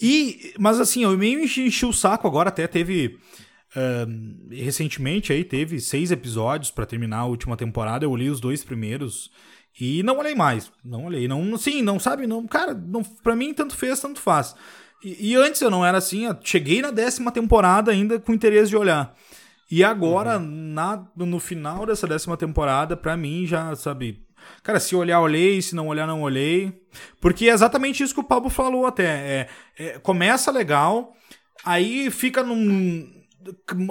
E, 0.00 0.54
mas 0.58 0.80
assim, 0.80 1.04
eu 1.04 1.16
meio 1.16 1.40
enchi, 1.40 1.86
o 1.86 1.92
saco 1.92 2.26
agora, 2.26 2.48
até 2.48 2.66
teve... 2.66 3.18
Uh, 3.76 4.54
recentemente 4.54 5.32
aí 5.32 5.42
teve 5.42 5.80
seis 5.80 6.12
episódios 6.12 6.70
para 6.70 6.86
terminar 6.86 7.18
a 7.18 7.24
última 7.24 7.56
temporada. 7.56 8.04
Eu 8.04 8.10
olhei 8.12 8.30
os 8.30 8.38
dois 8.38 8.62
primeiros 8.62 9.32
e 9.80 10.02
não 10.02 10.18
olhei 10.18 10.34
mais. 10.34 10.70
Não 10.84 11.06
olhei. 11.06 11.26
Não, 11.26 11.56
sim, 11.56 11.82
não 11.82 11.98
sabe? 11.98 12.26
Não, 12.26 12.46
cara, 12.46 12.74
não, 12.74 13.02
pra 13.02 13.34
mim 13.34 13.52
tanto 13.52 13.76
fez, 13.76 14.00
tanto 14.00 14.20
faz. 14.20 14.54
E, 15.02 15.32
e 15.32 15.36
antes 15.36 15.60
eu 15.60 15.70
não 15.70 15.84
era 15.84 15.98
assim. 15.98 16.28
cheguei 16.42 16.80
na 16.80 16.90
décima 16.90 17.32
temporada 17.32 17.90
ainda 17.90 18.18
com 18.18 18.32
interesse 18.32 18.70
de 18.70 18.76
olhar. 18.76 19.14
E 19.70 19.82
agora, 19.82 20.38
uhum. 20.38 20.44
na, 20.44 21.04
no 21.16 21.40
final 21.40 21.86
dessa 21.86 22.06
décima 22.06 22.36
temporada, 22.36 22.96
pra 22.96 23.16
mim 23.16 23.46
já, 23.46 23.74
sabe. 23.74 24.24
Cara, 24.62 24.78
se 24.78 24.94
olhar, 24.94 25.20
olhei. 25.20 25.60
Se 25.60 25.74
não 25.74 25.88
olhar, 25.88 26.06
não 26.06 26.22
olhei. 26.22 26.80
Porque 27.20 27.48
é 27.48 27.52
exatamente 27.52 28.02
isso 28.02 28.14
que 28.14 28.20
o 28.20 28.24
Pablo 28.24 28.50
falou 28.50 28.86
até. 28.86 29.04
É, 29.04 29.48
é 29.78 29.98
começa 29.98 30.52
legal. 30.52 31.14
Aí 31.64 32.10
fica 32.10 32.42
num, 32.42 33.10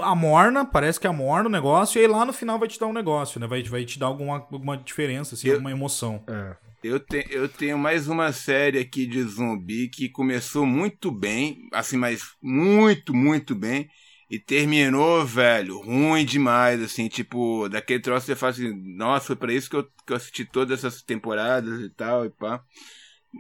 amorna, 0.02 0.66
parece 0.66 1.00
que 1.00 1.08
amorna 1.08 1.48
o 1.48 1.52
negócio, 1.52 2.00
e 2.00 2.02
aí 2.02 2.08
lá 2.08 2.26
no 2.26 2.34
final 2.34 2.60
vai 2.60 2.68
te 2.68 2.80
dar 2.80 2.88
um 2.88 2.94
negócio, 2.94 3.40
né? 3.40 3.48
Vai, 3.48 3.64
vai 3.64 3.86
te 3.86 4.00
dar 4.00 4.08
alguma, 4.08 4.36
alguma 4.36 4.78
diferença, 4.78 5.36
assim, 5.36 5.48
eu, 5.48 5.56
alguma 5.56 5.72
emoção. 5.72 6.24
É. 6.28 6.56
Eu, 6.84 7.00
te, 7.00 7.26
eu 7.30 7.48
tenho 7.48 7.78
mais 7.78 8.08
uma 8.08 8.32
série 8.34 8.78
aqui 8.78 9.06
de 9.06 9.24
zumbi 9.24 9.88
que 9.88 10.10
começou 10.10 10.66
muito 10.66 11.10
bem, 11.12 11.70
assim, 11.72 11.98
mas 11.98 12.24
muito, 12.42 13.14
muito 13.14 13.56
bem, 13.56 13.90
e 14.30 14.40
terminou, 14.40 15.26
velho, 15.26 15.80
ruim 15.80 16.26
demais, 16.26 16.82
assim, 16.82 17.08
tipo, 17.08 17.70
daquele 17.70 18.02
troço 18.02 18.26
você 18.26 18.36
fala 18.36 18.52
assim, 18.52 18.74
nossa, 18.98 19.28
foi 19.28 19.36
pra 19.36 19.54
isso 19.54 19.70
que 19.70 19.76
eu, 19.76 19.84
que 19.84 20.12
eu 20.12 20.18
assisti 20.18 20.44
todas 20.44 20.84
essas 20.84 21.02
temporadas 21.02 21.80
e 21.82 21.90
tal, 21.90 22.26
e 22.26 22.30
pá. 22.30 22.62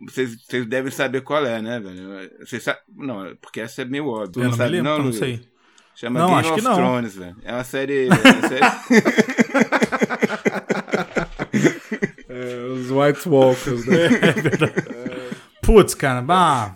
Vocês, 0.07 0.43
vocês 0.43 0.66
devem 0.66 0.91
saber 0.91 1.22
qual 1.22 1.45
é, 1.45 1.61
né, 1.61 1.80
velho? 1.80 2.30
Vocês 2.39 2.64
sabem, 2.64 2.82
não, 2.95 3.36
porque 3.36 3.59
essa 3.59 3.84
é 3.84 3.86
meio 3.86 4.07
óbvio. 4.07 4.39
Eu 4.39 4.43
não, 4.45 4.49
não 4.51 4.57
sabe, 4.57 4.72
lembro, 4.72 4.91
não, 4.91 5.03
não 5.05 5.14
sei. 5.14 5.52
Chama 5.95 6.19
não, 6.19 6.27
Game 6.27 6.39
acho 6.39 6.49
of 6.49 6.59
que 6.59 6.65
não. 6.67 6.75
Thrones, 6.75 7.15
velho. 7.15 7.35
É 7.43 7.53
uma 7.53 7.63
série. 7.63 8.07
É 8.07 8.09
uma 8.09 8.49
série... 8.49 8.63
é, 12.29 12.65
os 12.73 12.89
White 12.89 13.29
Walkers, 13.29 13.85
né? 13.85 14.05
É 14.21 14.31
verdade. 14.31 14.73
Putz, 15.61 15.93
cara, 15.95 16.21
bah. 16.21 16.75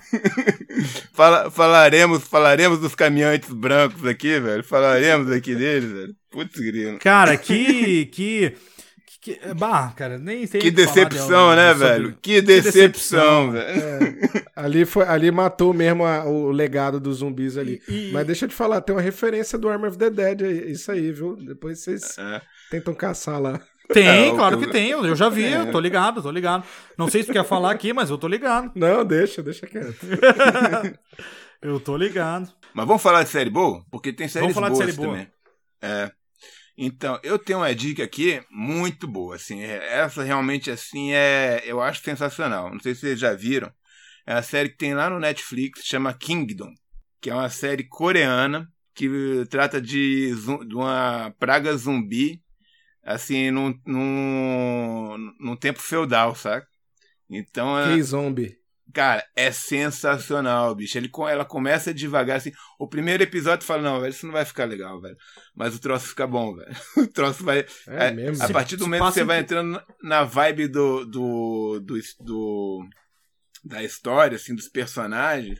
Fala, 1.11 1.51
falaremos, 1.51 2.23
falaremos 2.23 2.79
dos 2.79 2.95
caminhantes 2.95 3.51
brancos 3.51 4.05
aqui, 4.05 4.39
velho. 4.39 4.63
Falaremos 4.63 5.29
aqui 5.29 5.53
deles, 5.55 5.91
velho. 5.91 6.15
Putz, 6.31 6.57
grilo. 6.57 6.97
Cara, 6.99 7.35
que, 7.35 8.05
que, 8.05 8.55
Que, 9.27 9.53
bah, 9.55 9.91
cara, 9.93 10.17
nem 10.17 10.47
tem 10.47 10.61
Que 10.61 10.71
decepção, 10.71 11.53
né, 11.53 11.73
velho? 11.73 12.17
Que 12.21 12.41
decepção, 12.41 13.51
velho. 13.51 13.65
É, 13.67 14.43
ali, 14.55 14.85
foi, 14.85 15.03
ali 15.05 15.29
matou 15.31 15.73
mesmo 15.73 16.05
a- 16.05 16.23
o 16.23 16.49
legado 16.49 16.97
dos 16.97 17.17
zumbis 17.17 17.57
ali. 17.57 17.81
E- 17.89 18.09
Mas 18.13 18.25
deixa 18.25 18.45
eu 18.45 18.49
te 18.49 18.55
falar, 18.55 18.79
tem 18.79 18.95
uma 18.95 19.01
referência 19.01 19.57
do 19.57 19.67
Army 19.67 19.87
of 19.87 19.97
the 19.97 20.09
Dead, 20.09 20.41
aí, 20.43 20.71
isso 20.71 20.89
aí, 20.91 21.11
viu? 21.11 21.35
Depois 21.35 21.79
vocês 21.79 22.17
É. 22.17 22.41
tentam 22.71 22.93
caçar 22.93 23.41
lá. 23.41 23.59
Tem, 23.91 24.07
É, 24.07 24.31
claro 24.31 24.57
que- 24.59 24.65
que 24.65 24.71
tem. 24.71 24.91
Eu 24.91 25.13
já 25.15 25.27
vi, 25.27 25.43
É. 25.45 25.59
eu 25.59 25.71
tô 25.71 25.79
ligado, 25.81 26.21
tô 26.21 26.31
ligado. 26.31 26.63
Não 26.97 27.09
sei 27.09 27.21
se 27.21 27.27
tu 27.27 27.33
quer 27.33 27.43
falar 27.43 27.71
aqui, 27.71 27.91
mas 27.91 28.09
eu 28.09 28.17
tô 28.17 28.27
ligado. 28.29 28.71
Não, 28.75 29.03
deixa, 29.03 29.43
deixa 29.43 29.67
quieto. 29.67 29.93
Eu 31.61 31.79
tô 31.79 31.97
ligado. 31.97 32.49
Mas 32.73 32.85
vamos 32.87 33.01
falar 33.01 33.23
de 33.23 33.29
série 33.29 33.49
boa? 33.49 33.83
Porque 33.91 34.13
tem 34.13 34.27
séries 34.27 34.53
Vamos 34.53 34.55
falar 34.55 34.69
de 34.69 34.75
boas 34.75 34.85
série 34.85 34.95
boa. 34.97 35.09
também. 35.09 35.27
É. 35.81 36.11
Então, 36.77 37.19
eu 37.23 37.39
tenho 37.39 37.59
uma 37.59 37.73
dica 37.73 38.03
aqui 38.03 38.39
muito 38.51 39.07
boa, 39.07 39.35
assim, 39.35 39.61
é- 39.61 39.99
essa 39.99 40.23
realmente, 40.23 40.69
assim, 40.69 41.11
é, 41.11 41.61
eu 41.65 41.81
acho 41.81 42.03
sensacional, 42.03 42.71
não 42.71 42.79
sei 42.79 42.93
se 42.93 43.01
vocês 43.01 43.19
já 43.19 43.33
viram, 43.33 43.71
é 44.27 44.33
a 44.33 44.43
série 44.43 44.69
que 44.69 44.77
tem 44.77 44.93
lá 44.93 45.09
no 45.09 45.19
Netflix, 45.19 45.81
chama 45.83 46.13
Kingdom, 46.13 46.71
que 47.19 47.29
é 47.31 47.33
uma 47.33 47.49
série 47.49 47.83
coreana, 47.83 48.71
que 48.93 49.09
trata 49.49 49.81
de, 49.81 50.33
de 50.67 50.75
uma 50.75 51.33
praga 51.39 51.75
zumbi, 51.75 52.41
assim, 53.03 53.49
num, 53.49 53.73
num, 53.85 55.33
num 55.39 55.55
tempo 55.55 55.79
feudal, 55.79 56.35
saca? 56.35 56.67
Então, 57.29 57.77
é- 57.77 57.95
K-Zombie. 57.95 58.56
Cara, 58.93 59.23
é 59.35 59.51
sensacional, 59.51 60.73
bicho. 60.73 60.97
Ele, 60.97 61.09
ela 61.29 61.45
começa 61.45 61.93
devagar, 61.93 62.37
assim. 62.37 62.51
O 62.79 62.87
primeiro 62.87 63.21
episódio 63.23 63.65
fala, 63.65 63.81
não, 63.81 63.99
velho, 63.99 64.11
isso 64.11 64.25
não 64.25 64.33
vai 64.33 64.45
ficar 64.45 64.65
legal, 64.65 64.99
velho. 65.01 65.17
Mas 65.55 65.75
o 65.75 65.79
troço 65.79 66.07
fica 66.07 66.25
bom, 66.25 66.55
velho. 66.55 66.75
O 66.97 67.07
troço 67.07 67.43
vai. 67.43 67.65
É 67.87 68.07
é, 68.07 68.11
mesmo? 68.11 68.43
A 68.43 68.49
partir 68.49 68.77
do 68.77 68.85
momento 68.85 69.05
que 69.07 69.13
você 69.13 69.23
vai 69.23 69.39
entrando 69.39 69.71
na- 69.71 69.83
na 70.01 70.23
vibe 70.23 70.67
do, 70.67 71.05
do, 71.05 71.79
do, 71.81 71.99
do- 72.21 72.89
da 73.63 73.83
história, 73.83 74.35
assim, 74.35 74.55
dos 74.55 74.69
personagens, 74.69 75.59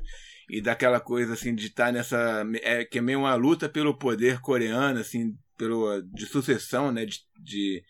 e 0.49 0.61
daquela 0.61 0.99
coisa, 0.99 1.33
assim, 1.33 1.53
de 1.53 1.67
estar 1.67 1.91
nessa. 1.91 2.45
É, 2.61 2.85
que 2.85 2.99
é 2.99 3.01
meio 3.01 3.19
uma 3.19 3.35
luta 3.35 3.67
pelo 3.67 3.97
poder 3.97 4.39
coreano, 4.39 4.99
assim, 4.99 5.35
pelo, 5.57 6.01
de 6.01 6.25
sucessão, 6.25 6.91
né? 6.91 7.05
de, 7.05 7.19
de 7.39 7.83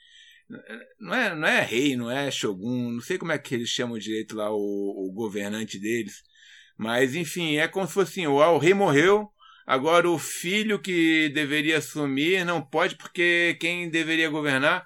não 0.99 1.13
é, 1.13 1.35
não 1.35 1.47
é 1.47 1.61
rei, 1.61 1.95
não 1.95 2.09
é 2.09 2.31
shogun, 2.31 2.91
não 2.91 3.01
sei 3.01 3.17
como 3.17 3.31
é 3.31 3.37
que 3.37 3.53
eles 3.55 3.69
chamam 3.69 3.97
direito 3.97 4.35
lá 4.35 4.49
o, 4.51 5.07
o 5.07 5.11
governante 5.11 5.77
deles. 5.79 6.23
Mas, 6.77 7.15
enfim, 7.15 7.57
é 7.57 7.67
como 7.67 7.87
se 7.87 7.93
fosse 7.93 8.11
assim: 8.11 8.27
o, 8.27 8.57
rei 8.57 8.73
morreu, 8.73 9.29
agora 9.65 10.09
o 10.09 10.17
filho 10.19 10.79
que 10.79 11.29
deveria 11.29 11.77
assumir 11.79 12.45
não 12.45 12.61
pode, 12.61 12.95
porque 12.95 13.57
quem 13.59 13.89
deveria 13.89 14.29
governar 14.29 14.85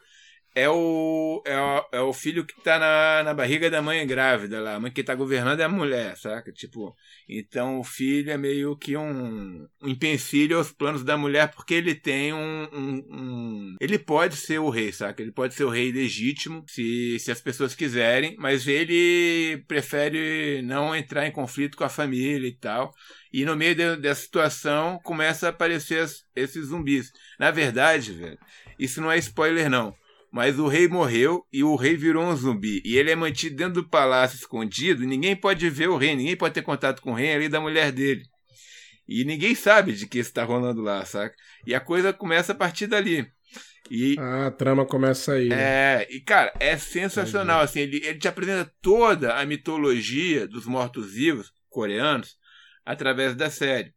é 0.54 0.70
o, 0.70 1.42
é 1.46 1.58
o, 1.58 1.86
é 1.94 2.02
o 2.02 2.12
filho 2.14 2.46
que 2.46 2.62
tá 2.62 2.78
na, 2.78 3.24
na 3.24 3.34
barriga 3.34 3.70
da 3.70 3.82
mãe 3.82 4.06
grávida 4.06 4.60
lá. 4.60 4.76
A 4.76 4.80
mãe 4.80 4.92
que 4.92 5.04
tá 5.04 5.16
governando 5.16 5.60
é 5.60 5.64
a 5.64 5.70
mulher, 5.70 6.18
saca? 6.18 6.52
Tipo, 6.52 6.96
então 7.28 7.80
o 7.80 7.84
filho 7.84 8.32
é 8.32 8.38
meio 8.38 8.76
que 8.76 8.98
um, 8.98 9.66
um 9.82 9.88
empecilho 9.90 10.58
aos 10.58 10.72
planos 10.72 11.04
da 11.04 11.18
mulher, 11.18 11.52
porque 11.52 11.74
ele 11.74 11.96
tem 11.96 12.34
um, 12.34 12.64
um- 12.74 13.06
um- 13.10 13.76
Ele 13.80 13.98
pode 13.98 14.36
ser 14.36 14.60
o 14.60 14.70
rei, 14.70 14.92
saca? 14.92 15.22
Ele 15.22 15.32
pode 15.32 15.54
ser 15.54 15.64
o 15.64 15.70
rei 15.70 15.92
legítimo, 15.92 16.64
se, 16.68 17.18
se 17.20 17.32
as 17.32 17.40
pessoas 17.40 17.74
quiserem, 17.74 18.36
mas 18.38 18.68
ele 18.68 19.64
prefere 19.68 20.62
não 20.64 20.96
entrar 20.96 21.26
em 21.26 21.32
conflito 21.32 21.78
com 21.78 21.84
a 21.84 21.90
família 21.90 22.48
e 22.48 22.56
tal. 22.56 22.94
E 23.32 23.46
no 23.46 23.56
meio 23.56 23.74
de- 23.76 23.96
dessa 23.98 24.22
situação 24.22 25.00
começa 25.04 25.48
a 25.48 25.50
aparecer 25.52 26.00
as- 26.02 26.26
esses 26.36 26.68
zumbis. 26.68 27.12
Na 27.40 27.52
verdade, 27.52 28.12
velho, 28.12 28.38
isso 28.78 29.00
não 29.02 29.10
é 29.12 29.18
spoiler, 29.18 29.70
não. 29.70 29.96
Mas 30.32 30.58
o 30.58 30.68
rei 30.68 30.88
morreu 30.88 31.46
e 31.52 31.62
o 31.64 31.76
rei 31.76 31.98
virou 31.98 32.24
um 32.24 32.36
zumbi. 32.36 32.82
E 32.86 32.98
ele 32.98 33.12
é 33.12 33.16
mantido 33.16 33.56
dentro 33.58 33.82
do 33.82 33.90
palácio 33.90 34.38
escondido. 34.38 35.06
Ninguém 35.06 35.36
pode 35.36 35.70
ver 35.70 35.90
o 35.90 35.98
rei, 35.98 36.16
ninguém 36.16 36.38
pode 36.38 36.54
ter 36.54 36.62
contato 36.62 37.02
com 37.02 37.12
o 37.12 37.16
rei 37.16 37.34
ali 37.36 37.50
da 37.50 37.60
mulher 37.60 37.92
dele. 37.92 38.24
E 39.08 39.26
ninguém 39.26 39.54
sabe 39.54 39.92
de 39.92 40.08
que 40.08 40.20
isso 40.20 40.32
tá 40.34 40.44
rolando 40.44 40.82
lá, 40.82 41.04
saca? 41.04 41.36
E 41.68 41.76
a 41.76 41.82
coisa 41.82 42.14
começa 42.14 42.54
a 42.54 42.56
partir 42.56 42.88
dali. 42.88 43.28
E, 43.90 44.16
Ah, 44.18 44.48
a 44.48 44.52
trama 44.52 44.86
começa 44.86 45.34
aí. 45.34 45.50
né? 45.50 45.56
é, 45.60 46.08
e 46.10 46.22
cara, 46.22 46.54
é 46.62 46.78
sensacional. 46.78 47.60
Assim, 47.60 47.82
ele, 47.82 47.98
ele 47.98 48.18
te 48.20 48.28
apresenta 48.30 48.72
toda 48.82 49.36
a 49.36 49.46
mitologia 49.46 50.48
dos 50.48 50.66
mortos-vivos 50.66 51.52
coreanos 51.70 52.38
através 52.86 53.36
da 53.36 53.50
série. 53.50 53.94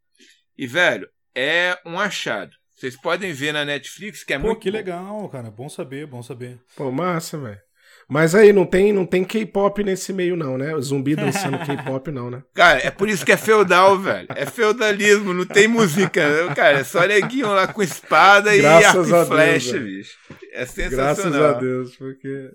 E, 0.59 0.67
velho, 0.67 1.09
é 1.33 1.79
um 1.87 1.97
achado. 2.01 2.51
Vocês 2.75 2.97
podem 2.97 3.33
ver 3.33 3.53
na 3.53 3.65
Netflix, 3.65 4.25
que 4.25 4.33
é 4.35 4.39
Pô, 4.39 4.49
muito 4.49 4.61
que 4.61 4.71
bom. 4.71 4.77
legal, 4.77 5.29
cara. 5.29 5.51
Bom 5.51 5.69
saber, 5.69 6.07
bom 6.07 6.23
saber. 6.23 6.59
Pô, 6.77 6.91
massa, 6.91 7.39
velho. 7.39 7.59
Mas 8.07 8.35
aí, 8.35 8.53
não 8.53 8.67
tem, 8.67 8.93
não 8.93 9.07
tem 9.07 9.25
K-pop 9.25 9.83
nesse 9.83 10.13
meio, 10.13 10.37
não, 10.37 10.59
né? 10.59 10.79
Zumbi 10.79 11.17
dançando 11.17 11.57
K-pop, 11.65 12.11
não, 12.11 12.31
né? 12.31 12.43
Cara, 12.53 12.79
é 12.81 12.91
por 12.91 13.09
isso 13.09 13.25
que 13.25 13.33
é 13.33 13.37
feudal, 13.37 13.99
velho. 13.99 14.27
É 14.37 14.45
feudalismo, 14.45 15.33
não 15.33 15.47
tem 15.47 15.67
música. 15.67 16.23
Cara, 16.55 16.81
é 16.81 16.85
só 16.85 17.07
neguinho 17.07 17.47
lá 17.55 17.67
com 17.67 17.83
espada 17.83 18.55
Graças 18.55 18.59
e 18.59 18.67
a 18.67 18.89
arco 18.91 19.09
e 19.09 19.11
Deus, 19.13 19.29
flecha, 19.29 19.73
velho. 19.73 19.85
bicho. 19.87 20.19
É 20.53 20.57
Graças 20.59 20.75
sensacional. 20.75 21.45
a 21.45 21.53
Deus, 21.55 21.97
porque. 21.97 22.51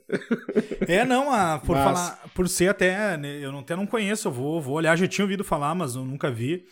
É, 0.87 1.03
não, 1.03 1.31
a, 1.33 1.57
por 1.59 1.75
Mas- 1.75 1.83
falar, 1.85 2.23
por 2.35 2.47
ser 2.47 2.69
até, 2.69 3.17
né, 3.17 3.39
eu 3.41 3.51
não, 3.51 3.59
até 3.59 3.75
não 3.75 3.87
conheço, 3.87 4.27
eu 4.27 4.31
vou, 4.31 4.61
vou 4.61 4.75
olhar, 4.75 4.95
já 4.97 5.07
tinha 5.07 5.25
ouvido 5.25 5.43
falar, 5.43 5.73
mas 5.73 5.95
eu 5.95 6.05
nunca 6.05 6.29
vi, 6.29 6.65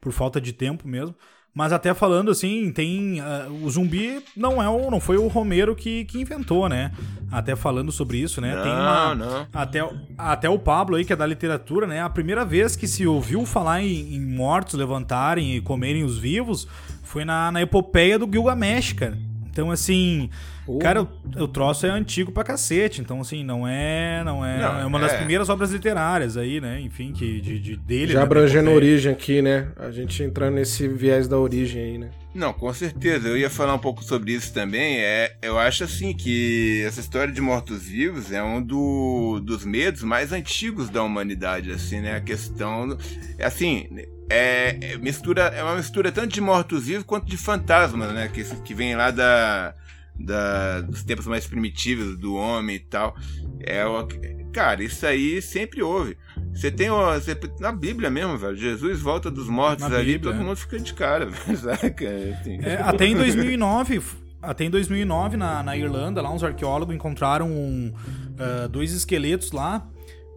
por 0.00 0.12
falta 0.12 0.40
de 0.40 0.52
tempo 0.52 0.88
mesmo. 0.88 1.14
Mas 1.56 1.72
até 1.72 1.94
falando 1.94 2.30
assim, 2.30 2.70
tem 2.70 3.18
ah, 3.20 3.46
o 3.62 3.70
zumbi 3.70 4.22
não 4.36 4.62
é 4.62 4.68
o, 4.68 4.90
não 4.90 5.00
foi 5.00 5.16
o 5.16 5.26
Romero 5.26 5.74
que, 5.74 6.04
que 6.04 6.20
inventou, 6.20 6.68
né? 6.68 6.92
Até 7.32 7.56
falando 7.56 7.90
sobre 7.90 8.18
isso, 8.18 8.42
né? 8.42 8.52
tem 8.62 8.70
uma, 8.70 9.14
Não, 9.14 9.26
não. 9.26 9.46
até, 9.54 9.82
o- 9.82 9.96
até 10.18 10.50
o 10.50 10.58
Pablo 10.58 10.96
aí, 10.96 11.04
que 11.04 11.14
é 11.14 11.16
da 11.16 11.24
literatura, 11.24 11.86
né? 11.86 12.02
A 12.02 12.10
primeira 12.10 12.44
vez 12.44 12.76
que 12.76 12.86
se 12.86 13.06
ouviu 13.06 13.46
falar 13.46 13.80
em, 13.82 14.14
em 14.16 14.20
mortos 14.20 14.74
levantarem 14.74 15.56
e 15.56 15.60
comerem 15.62 16.04
os 16.04 16.18
vivos 16.18 16.68
foi 17.02 17.24
na, 17.24 17.50
na 17.50 17.62
epopeia 17.62 18.18
do 18.18 18.28
Gilgamesh, 18.30 18.92
cara. 18.92 19.18
Então, 19.50 19.70
assim, 19.70 20.28
Porra. 20.66 20.78
cara, 20.80 21.02
o, 21.02 21.08
o 21.44 21.48
troço 21.48 21.86
é 21.86 21.90
antigo 21.90 22.32
pra 22.32 22.42
cacete. 22.42 23.00
Então, 23.00 23.20
assim, 23.20 23.44
não 23.44 23.66
é. 23.66 24.22
Não 24.24 24.44
é. 24.44 24.58
Não, 24.60 24.80
é 24.80 24.84
uma 24.84 24.98
das 24.98 25.12
é. 25.12 25.16
primeiras 25.18 25.48
obras 25.48 25.70
literárias 25.70 26.36
aí, 26.36 26.60
né? 26.60 26.80
Enfim, 26.80 27.12
que, 27.12 27.40
de, 27.40 27.58
de- 27.60 27.76
dele. 27.76 28.12
Já 28.12 28.18
né, 28.18 28.24
abrangendo 28.24 28.68
a 28.68 28.72
origem 28.72 29.12
aqui, 29.12 29.40
né? 29.40 29.68
A 29.76 29.90
gente 29.92 30.22
entrando 30.22 30.56
nesse 30.56 30.88
viés 30.88 31.28
da 31.28 31.38
origem 31.38 31.80
aí, 31.82 31.98
né? 31.98 32.10
Não, 32.34 32.52
com 32.52 32.70
certeza. 32.74 33.28
Eu 33.28 33.38
ia 33.38 33.48
falar 33.48 33.74
um 33.74 33.78
pouco 33.78 34.02
sobre 34.04 34.32
isso 34.32 34.52
também. 34.52 34.98
É, 34.98 35.36
eu 35.40 35.58
acho 35.58 35.84
assim 35.84 36.12
que 36.12 36.82
essa 36.86 37.00
história 37.00 37.32
de 37.32 37.40
mortos-vivos 37.40 38.32
é 38.32 38.42
um 38.42 38.60
do- 38.60 39.40
dos 39.40 39.64
medos 39.64 40.02
mais 40.02 40.32
antigos 40.32 40.90
da 40.90 41.02
humanidade, 41.02 41.70
assim, 41.70 42.00
né? 42.00 42.16
A 42.16 42.20
questão, 42.20 42.88
do- 42.88 42.98
é 43.38 43.46
assim, 43.46 43.88
é, 44.28 44.76
é 44.82 44.96
mistura, 44.98 45.42
é 45.44 45.62
uma 45.62 45.76
mistura 45.76 46.10
tanto 46.12 46.34
de 46.34 46.40
mortos-vivos 46.40 47.04
quanto 47.04 47.26
de 47.26 47.36
fantasmas, 47.36 48.12
né? 48.12 48.28
Que, 48.32 48.44
que 48.62 48.74
vem 48.74 48.94
lá 48.96 49.10
da, 49.10 49.72
da- 50.18 50.80
dos 50.80 51.02
tempos 51.02 51.26
mais 51.26 51.46
primitivos 51.46 52.16
do 52.18 52.34
homem 52.34 52.76
e 52.76 52.80
tal. 52.80 53.16
É 53.60 53.84
o, 53.86 54.06
cara, 54.52 54.82
isso 54.82 55.04
aí 55.06 55.40
sempre 55.42 55.82
houve. 55.82 56.16
Você 56.52 56.70
tem 56.70 56.88
você- 56.88 57.38
na 57.60 57.72
Bíblia 57.72 58.10
mesmo, 58.10 58.36
velho. 58.38 58.56
Jesus 58.56 59.00
volta 59.00 59.30
dos 59.30 59.48
mortos 59.48 59.88
Na 59.88 59.96
ali, 59.96 60.12
Bíblia, 60.12 60.32
todo 60.34 60.42
mundo 60.44 60.56
fica 60.56 60.78
de 60.78 60.94
cara, 60.94 61.26
velho, 61.30 61.56
saca? 61.58 62.04
Assim. 62.40 62.58
É, 62.62 62.76
até 62.82 63.06
em 63.06 63.14
2009, 63.16 63.96
f- 63.96 64.16
até 64.42 64.64
em 64.64 64.70
2009 64.70 65.36
na, 65.36 65.62
na 65.62 65.76
Irlanda, 65.76 66.22
lá 66.22 66.30
uns 66.32 66.44
arqueólogos 66.44 66.94
encontraram 66.94 67.50
um, 67.50 67.92
ah, 68.38 68.68
dois 68.68 68.92
esqueletos 68.92 69.52
lá 69.52 69.86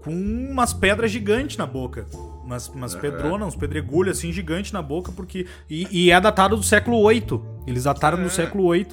com 0.01 0.11
umas 0.13 0.73
pedras 0.73 1.11
gigantes 1.11 1.57
na 1.57 1.65
boca. 1.65 2.05
Umas, 2.43 2.67
umas 2.69 2.95
pedronas, 2.95 3.49
uns 3.49 3.55
pedregulhos 3.55 4.17
assim 4.17 4.31
gigantes 4.31 4.71
na 4.71 4.81
boca, 4.81 5.11
porque. 5.11 5.45
E, 5.69 5.87
e 5.91 6.09
é 6.11 6.19
datado 6.19 6.55
do 6.55 6.63
século 6.63 7.07
VIII. 7.07 7.21
Eles 7.69 7.83
dataram 7.83 8.21
do 8.21 8.29
século 8.29 8.71
VIII. 8.71 8.87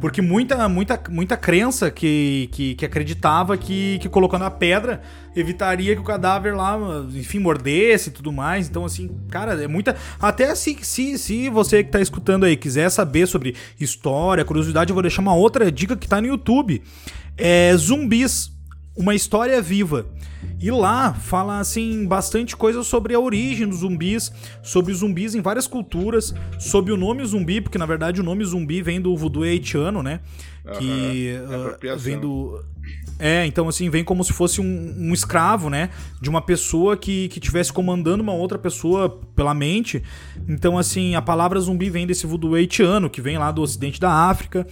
Porque 0.00 0.22
muita, 0.22 0.68
muita, 0.68 1.00
muita 1.08 1.36
crença 1.36 1.90
que, 1.90 2.48
que, 2.52 2.74
que 2.74 2.84
acreditava 2.84 3.56
que, 3.56 3.98
que 3.98 4.08
colocando 4.08 4.44
a 4.44 4.50
pedra 4.50 5.00
evitaria 5.34 5.94
que 5.94 6.00
o 6.00 6.04
cadáver 6.04 6.54
lá, 6.54 6.78
enfim, 7.14 7.38
mordesse 7.38 8.10
e 8.10 8.12
tudo 8.12 8.32
mais. 8.32 8.68
Então, 8.68 8.84
assim, 8.84 9.10
cara, 9.30 9.62
é 9.62 9.66
muita. 9.66 9.96
Até 10.20 10.54
se, 10.54 10.76
se, 10.82 11.18
se 11.18 11.48
você 11.48 11.82
que 11.82 11.90
tá 11.90 12.00
escutando 12.00 12.44
aí 12.44 12.56
quiser 12.56 12.90
saber 12.90 13.26
sobre 13.26 13.54
história, 13.80 14.44
curiosidade, 14.44 14.90
eu 14.90 14.94
vou 14.94 15.02
deixar 15.02 15.22
uma 15.22 15.34
outra 15.34 15.70
dica 15.70 15.96
que 15.96 16.08
tá 16.08 16.20
no 16.20 16.26
YouTube. 16.26 16.82
É 17.36 17.74
Zumbis, 17.76 18.52
uma 18.96 19.14
história 19.14 19.60
viva. 19.60 20.06
E 20.60 20.70
lá 20.70 21.14
fala 21.14 21.58
assim 21.58 22.06
bastante 22.06 22.56
coisa 22.56 22.82
sobre 22.82 23.14
a 23.14 23.20
origem 23.20 23.68
dos 23.68 23.78
zumbis, 23.78 24.32
sobre 24.62 24.92
os 24.92 24.98
zumbis 24.98 25.34
em 25.34 25.40
várias 25.40 25.66
culturas, 25.66 26.34
sobre 26.58 26.92
o 26.92 26.96
nome 26.96 27.24
zumbi, 27.24 27.60
porque 27.60 27.78
na 27.78 27.86
verdade 27.86 28.20
o 28.20 28.24
nome 28.24 28.44
zumbi 28.44 28.82
vem 28.82 29.00
do 29.00 29.16
voodoo 29.16 29.42
haitiano, 29.42 30.02
né? 30.02 30.20
Que 30.78 31.36
apropriação. 31.36 32.04
vem 32.04 32.20
do 32.20 32.64
é, 33.18 33.46
então 33.46 33.68
assim, 33.68 33.88
vem 33.88 34.02
como 34.02 34.24
se 34.24 34.32
fosse 34.32 34.60
um, 34.60 34.94
um 34.98 35.12
escravo, 35.12 35.70
né? 35.70 35.90
De 36.20 36.28
uma 36.28 36.42
pessoa 36.42 36.96
que, 36.96 37.28
que 37.28 37.38
tivesse 37.38 37.72
comandando 37.72 38.22
uma 38.22 38.32
outra 38.32 38.58
pessoa 38.58 39.08
pela 39.36 39.54
mente. 39.54 40.02
Então, 40.48 40.76
assim, 40.76 41.14
a 41.14 41.22
palavra 41.22 41.60
zumbi 41.60 41.88
vem 41.88 42.06
desse 42.06 42.26
voodoo 42.26 42.54
haitiano, 42.54 43.08
que 43.08 43.20
vem 43.20 43.38
lá 43.38 43.52
do 43.52 43.62
ocidente 43.62 44.00
da 44.00 44.10
África. 44.10 44.66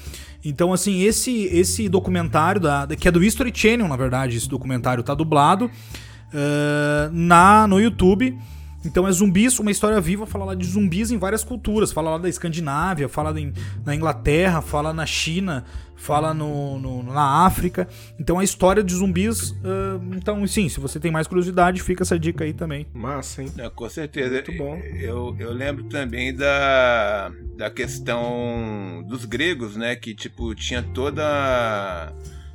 Então, 0.44 0.72
assim, 0.72 1.02
esse 1.02 1.44
esse 1.44 1.88
documentário, 1.88 2.60
da, 2.60 2.86
que 2.86 3.08
é 3.08 3.10
do 3.10 3.22
History 3.22 3.52
Channel, 3.54 3.86
na 3.86 3.96
verdade, 3.96 4.36
esse 4.36 4.48
documentário 4.48 5.02
tá 5.02 5.14
dublado 5.14 5.66
uh, 5.66 7.10
na, 7.12 7.66
no 7.66 7.80
YouTube. 7.80 8.38
Então 8.82 9.06
é 9.06 9.12
zumbis, 9.12 9.58
uma 9.58 9.70
história 9.70 10.00
viva, 10.00 10.24
fala 10.24 10.46
lá 10.46 10.54
de 10.54 10.66
zumbis 10.66 11.10
em 11.10 11.18
várias 11.18 11.44
culturas. 11.44 11.92
Fala 11.92 12.12
lá 12.12 12.18
da 12.18 12.28
Escandinávia, 12.28 13.08
fala 13.08 13.38
em, 13.38 13.52
na 13.84 13.94
Inglaterra, 13.94 14.62
fala 14.62 14.92
na 14.92 15.04
China, 15.04 15.64
fala 16.00 16.32
no, 16.32 16.78
no, 16.78 17.02
na 17.02 17.44
África. 17.44 17.86
Então 18.18 18.38
a 18.38 18.44
história 18.44 18.82
de 18.82 18.94
zumbis. 18.94 19.50
Uh, 19.50 20.16
então, 20.16 20.44
sim, 20.46 20.68
se 20.68 20.80
você 20.80 20.98
tem 20.98 21.10
mais 21.10 21.26
curiosidade, 21.26 21.82
fica 21.82 22.02
essa 22.02 22.18
dica 22.18 22.44
aí 22.44 22.52
também. 22.52 22.86
Massa, 22.94 23.42
hein? 23.42 23.52
É, 23.58 23.68
com 23.68 23.88
certeza. 23.88 24.34
Muito 24.34 24.52
bom. 24.56 24.76
Eu, 24.76 25.36
eu 25.38 25.52
lembro 25.52 25.84
também 25.84 26.34
da, 26.34 27.30
da 27.56 27.70
questão 27.70 29.04
dos 29.06 29.26
gregos, 29.26 29.76
né? 29.76 29.94
Que, 29.94 30.14
tipo, 30.14 30.54
tinha 30.54 30.82
toda 30.82 32.12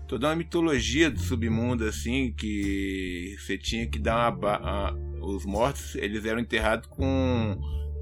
toda 0.07 0.27
uma 0.27 0.35
mitologia 0.35 1.09
do 1.09 1.19
submundo 1.19 1.83
assim 1.83 2.31
que 2.31 3.35
você 3.39 3.57
tinha 3.57 3.87
que 3.87 3.97
dar 3.97 4.31
uma, 4.31 4.95
os 5.19 5.45
mortos 5.45 5.95
eles 5.95 6.25
eram 6.25 6.39
enterrados 6.39 6.87
com 6.87 7.57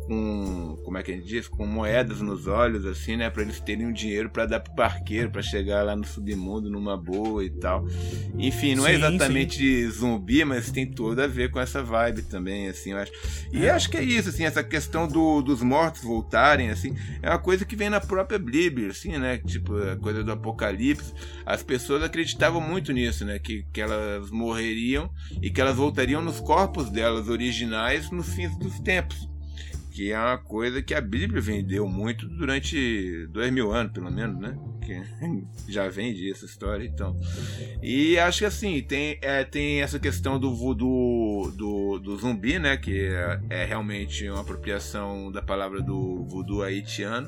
com 0.05 0.77
como 0.83 0.97
é 0.97 1.03
que 1.03 1.11
a 1.11 1.15
gente 1.15 1.27
diz? 1.27 1.47
Com 1.47 1.65
moedas 1.65 2.21
nos 2.21 2.47
olhos 2.47 2.85
assim 2.85 3.17
né? 3.17 3.29
Para 3.29 3.43
eles 3.43 3.59
terem 3.59 3.85
um 3.85 3.93
dinheiro 3.93 4.29
para 4.29 4.45
dar 4.45 4.59
pro 4.59 4.73
barqueiro 4.73 5.29
para 5.31 5.41
chegar 5.41 5.83
lá 5.83 5.95
no 5.95 6.05
submundo 6.05 6.69
numa 6.69 6.97
boa 6.97 7.43
e 7.43 7.49
tal. 7.49 7.85
Enfim 8.37 8.75
não 8.75 8.85
é 8.85 8.89
sim, 8.89 8.93
é 8.93 8.97
exatamente 8.97 9.57
sim. 9.57 9.89
zumbi 9.89 10.43
mas 10.45 10.71
tem 10.71 10.85
tudo 10.85 11.21
a 11.21 11.27
ver 11.27 11.51
com 11.51 11.59
essa 11.59 11.83
vibe 11.83 12.23
também 12.23 12.67
assim 12.67 12.91
eu 12.91 12.97
acho. 12.97 13.11
E 13.51 13.65
é. 13.65 13.69
acho 13.69 13.89
que 13.89 13.97
é 13.97 14.03
isso 14.03 14.29
assim 14.29 14.45
essa 14.45 14.63
questão 14.63 15.07
do, 15.07 15.41
dos 15.41 15.61
mortos 15.61 16.03
voltarem 16.03 16.69
assim 16.69 16.95
é 17.21 17.29
uma 17.29 17.39
coisa 17.39 17.65
que 17.65 17.75
vem 17.75 17.89
na 17.89 17.99
própria 17.99 18.39
Bíblia 18.39 18.89
assim 18.89 19.17
né? 19.17 19.37
Tipo 19.37 19.75
a 19.77 19.95
coisa 19.97 20.23
do 20.23 20.31
Apocalipse. 20.31 21.13
As 21.45 21.63
pessoas 21.63 22.03
acreditavam 22.03 22.61
muito 22.61 22.91
nisso 22.91 23.25
né? 23.25 23.39
Que, 23.39 23.65
que 23.71 23.81
elas 23.81 24.29
morreriam 24.29 25.09
e 25.41 25.49
que 25.49 25.61
elas 25.61 25.75
voltariam 25.75 26.21
nos 26.21 26.39
corpos 26.39 26.89
delas 26.89 27.29
originais 27.29 28.11
nos 28.11 28.33
fins 28.33 28.57
dos 28.57 28.79
tempos 28.79 29.32
que 29.93 30.11
é 30.11 30.17
uma 30.17 30.39
coisa 30.39 30.81
que 30.81 30.93
a 30.95 30.99
Bíblia 30.99 31.39
vendeu 31.39 31.87
muito 31.87 32.27
durante 32.27 33.27
dois 33.27 33.51
mil 33.53 33.71
anos, 33.71 33.93
pelo 33.93 34.11
menos, 34.11 34.39
né? 34.39 34.57
Que 34.81 35.03
já 35.71 35.87
vende 35.87 36.31
essa 36.31 36.45
história, 36.45 36.83
então. 36.83 37.15
E 37.81 38.17
acho 38.17 38.39
que 38.39 38.45
assim, 38.45 38.81
tem, 38.81 39.19
é, 39.21 39.43
tem 39.43 39.81
essa 39.83 39.99
questão 39.99 40.39
do 40.39 40.55
voodoo 40.55 41.51
do, 41.51 41.99
do 41.99 42.17
zumbi, 42.17 42.57
né? 42.57 42.75
Que 42.75 43.05
é, 43.05 43.39
é 43.49 43.65
realmente 43.65 44.27
uma 44.27 44.41
apropriação 44.41 45.31
da 45.31 45.43
palavra 45.43 45.79
do 45.79 46.25
voodoo 46.25 46.63
haitiano 46.63 47.27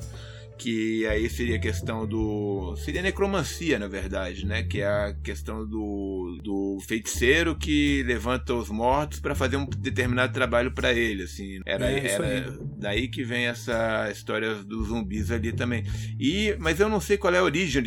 que 0.56 1.06
aí 1.06 1.28
seria 1.28 1.56
a 1.56 1.60
questão 1.60 2.06
do. 2.06 2.74
Seria 2.76 3.02
necromancia, 3.02 3.78
na 3.78 3.86
verdade, 3.86 4.46
né? 4.46 4.62
Que 4.62 4.80
é 4.80 4.86
a 4.86 5.14
questão 5.22 5.66
do, 5.66 6.38
do 6.42 6.78
feiticeiro 6.86 7.54
que 7.56 8.02
levanta 8.04 8.54
os 8.54 8.68
mortos 8.68 9.20
para 9.20 9.34
fazer 9.34 9.56
um 9.56 9.66
determinado 9.66 10.32
trabalho 10.32 10.72
para 10.72 10.92
ele, 10.92 11.24
assim. 11.24 11.60
Era, 11.66 11.90
é, 11.90 12.06
era 12.06 12.58
daí 12.78 13.08
que 13.08 13.22
vem 13.22 13.46
essa 13.46 14.10
história 14.10 14.54
dos 14.54 14.88
zumbis 14.88 15.30
ali 15.30 15.52
também. 15.52 15.84
E, 16.18 16.56
mas 16.58 16.80
eu 16.80 16.88
não 16.88 17.00
sei 17.00 17.16
qual 17.16 17.34
é 17.34 17.38
a 17.38 17.44
origem, 17.44 17.82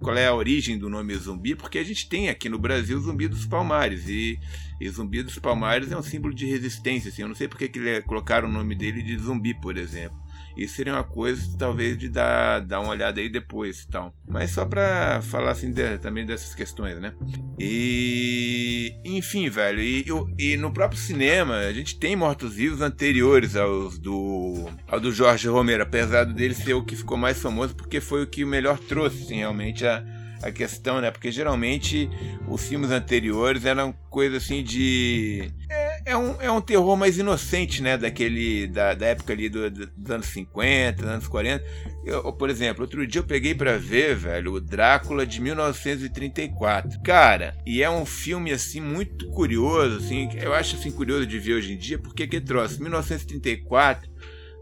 qual 0.00 0.16
é 0.16 0.26
a 0.26 0.34
origem 0.34 0.78
do 0.78 0.90
nome 0.90 1.14
zumbi, 1.14 1.54
porque 1.54 1.78
a 1.78 1.84
gente 1.84 2.08
tem 2.08 2.28
aqui 2.28 2.48
no 2.48 2.58
Brasil 2.58 2.98
zumbi 3.00 3.28
dos 3.28 3.46
palmares 3.46 4.08
e, 4.08 4.38
e 4.80 4.88
zumbi 4.88 5.22
dos 5.22 5.38
palmares 5.38 5.90
é 5.90 5.96
um 5.96 6.02
símbolo 6.02 6.34
de 6.34 6.46
resistência, 6.46 7.08
assim. 7.08 7.22
Eu 7.22 7.28
não 7.28 7.34
sei 7.34 7.48
porque 7.48 7.68
que 7.68 8.02
colocaram 8.02 8.48
o 8.48 8.52
nome 8.52 8.74
dele 8.74 9.02
de 9.02 9.16
zumbi, 9.16 9.54
por 9.54 9.76
exemplo. 9.76 10.21
Isso 10.56 10.76
seria 10.76 10.92
uma 10.92 11.04
coisa, 11.04 11.42
talvez, 11.58 11.96
de 11.96 12.08
dar, 12.08 12.60
dar 12.60 12.80
uma 12.80 12.90
olhada 12.90 13.20
aí 13.20 13.28
depois 13.28 13.84
então. 13.88 14.12
Mas 14.28 14.50
só 14.50 14.64
pra 14.64 15.20
falar 15.22 15.52
assim 15.52 15.72
de, 15.72 15.98
também 15.98 16.26
dessas 16.26 16.54
questões, 16.54 17.00
né? 17.00 17.14
E. 17.58 18.94
Enfim, 19.04 19.48
velho. 19.48 19.80
E, 19.80 20.04
e 20.38 20.56
no 20.56 20.72
próprio 20.72 21.00
cinema, 21.00 21.56
a 21.56 21.72
gente 21.72 21.98
tem 21.98 22.16
mortos-vivos 22.16 22.80
anteriores 22.80 23.56
aos 23.56 23.98
do. 23.98 24.68
ao 24.86 25.00
do 25.00 25.12
Jorge 25.12 25.48
Romero, 25.48 25.82
apesar 25.82 26.24
dele 26.24 26.54
ser 26.54 26.74
o 26.74 26.84
que 26.84 26.96
ficou 26.96 27.16
mais 27.16 27.40
famoso, 27.40 27.74
porque 27.74 28.00
foi 28.00 28.22
o 28.22 28.26
que 28.26 28.44
melhor 28.44 28.78
trouxe, 28.78 29.22
assim, 29.22 29.36
realmente, 29.36 29.86
a 29.86 30.04
a 30.42 30.50
questão, 30.50 31.00
né? 31.00 31.10
Porque 31.10 31.30
geralmente 31.30 32.10
os 32.48 32.66
filmes 32.66 32.90
anteriores 32.90 33.64
eram 33.64 33.92
coisa 34.10 34.36
assim 34.36 34.62
de. 34.62 35.50
É, 35.70 35.81
é, 36.04 36.16
um, 36.16 36.40
é 36.40 36.50
um 36.50 36.60
terror 36.60 36.96
mais 36.96 37.18
inocente, 37.18 37.82
né? 37.82 37.96
Daquele. 37.96 38.66
Da, 38.66 38.94
da 38.94 39.06
época 39.06 39.32
ali 39.32 39.48
do, 39.48 39.70
dos 39.70 40.10
anos 40.10 40.26
50, 40.26 41.02
dos 41.02 41.10
anos 41.10 41.28
40. 41.28 41.64
Eu, 42.04 42.32
por 42.32 42.50
exemplo, 42.50 42.82
outro 42.82 43.06
dia 43.06 43.20
eu 43.20 43.24
peguei 43.24 43.54
para 43.54 43.78
ver, 43.78 44.16
velho, 44.16 44.54
o 44.54 44.60
Drácula 44.60 45.24
de 45.24 45.40
1934. 45.40 47.00
Cara, 47.02 47.56
e 47.64 47.82
é 47.82 47.90
um 47.90 48.04
filme 48.04 48.52
assim 48.52 48.80
muito 48.80 49.28
curioso, 49.30 49.98
assim, 49.98 50.28
eu 50.40 50.52
acho 50.52 50.76
assim 50.76 50.90
curioso 50.90 51.26
de 51.26 51.38
ver 51.38 51.54
hoje 51.54 51.72
em 51.72 51.78
dia, 51.78 51.98
porque 51.98 52.26
que 52.26 52.40
trouxe 52.40 52.80
1934 52.80 54.10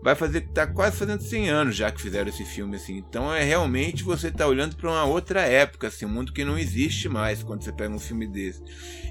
vai 0.03 0.15
fazer 0.15 0.43
tá 0.43 0.67
quase 0.67 0.97
fazendo 0.97 1.23
100 1.23 1.49
anos 1.51 1.77
já 1.77 1.91
que 1.91 2.01
fizeram 2.01 2.29
esse 2.29 2.45
filme 2.45 2.77
assim. 2.77 2.97
Então 2.97 3.33
é 3.33 3.43
realmente 3.43 4.03
você 4.03 4.31
tá 4.31 4.47
olhando 4.47 4.77
para 4.77 4.91
uma 4.91 5.05
outra 5.05 5.43
época, 5.43 5.89
assim, 5.89 6.07
um 6.07 6.11
mundo 6.11 6.33
que 6.33 6.45
não 6.45 6.59
existe 6.59 7.09
mais 7.09 7.43
quando 7.43 7.63
você 7.63 7.73
pega 7.73 7.95
um 7.95 7.99
filme 7.99 8.27
desse. 8.27 8.63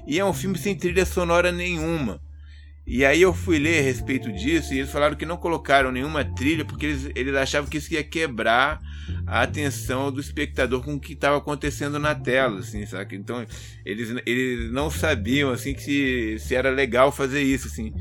E 0.06 0.18
é 0.18 0.24
um 0.24 0.32
filme 0.32 0.58
sem 0.58 0.74
trilha 0.74 1.06
sonora 1.06 1.52
nenhuma. 1.52 2.20
E 2.86 3.04
aí 3.04 3.22
eu 3.22 3.32
fui 3.32 3.58
ler 3.58 3.78
a 3.78 3.82
respeito 3.82 4.32
disso 4.32 4.74
e 4.74 4.78
eles 4.78 4.90
falaram 4.90 5.14
que 5.14 5.26
não 5.26 5.36
colocaram 5.36 5.92
nenhuma 5.92 6.24
trilha 6.24 6.64
porque 6.64 6.86
eles, 6.86 7.10
eles 7.14 7.34
achavam 7.36 7.70
que 7.70 7.76
isso 7.76 7.92
ia 7.94 8.02
quebrar 8.02 8.80
a 9.26 9.42
atenção 9.42 10.10
do 10.10 10.20
espectador 10.20 10.82
com 10.82 10.94
o 10.94 11.00
que 11.00 11.12
estava 11.12 11.36
acontecendo 11.36 12.00
na 12.00 12.16
tela, 12.16 12.58
assim, 12.58 12.84
sabe? 12.86 13.14
Então 13.14 13.46
eles, 13.84 14.12
eles 14.26 14.72
não 14.72 14.90
sabiam 14.90 15.50
assim 15.50 15.72
que 15.72 15.82
se, 15.82 16.38
se 16.40 16.54
era 16.54 16.70
legal 16.70 17.12
fazer 17.12 17.42
isso, 17.42 17.68
assim. 17.68 17.92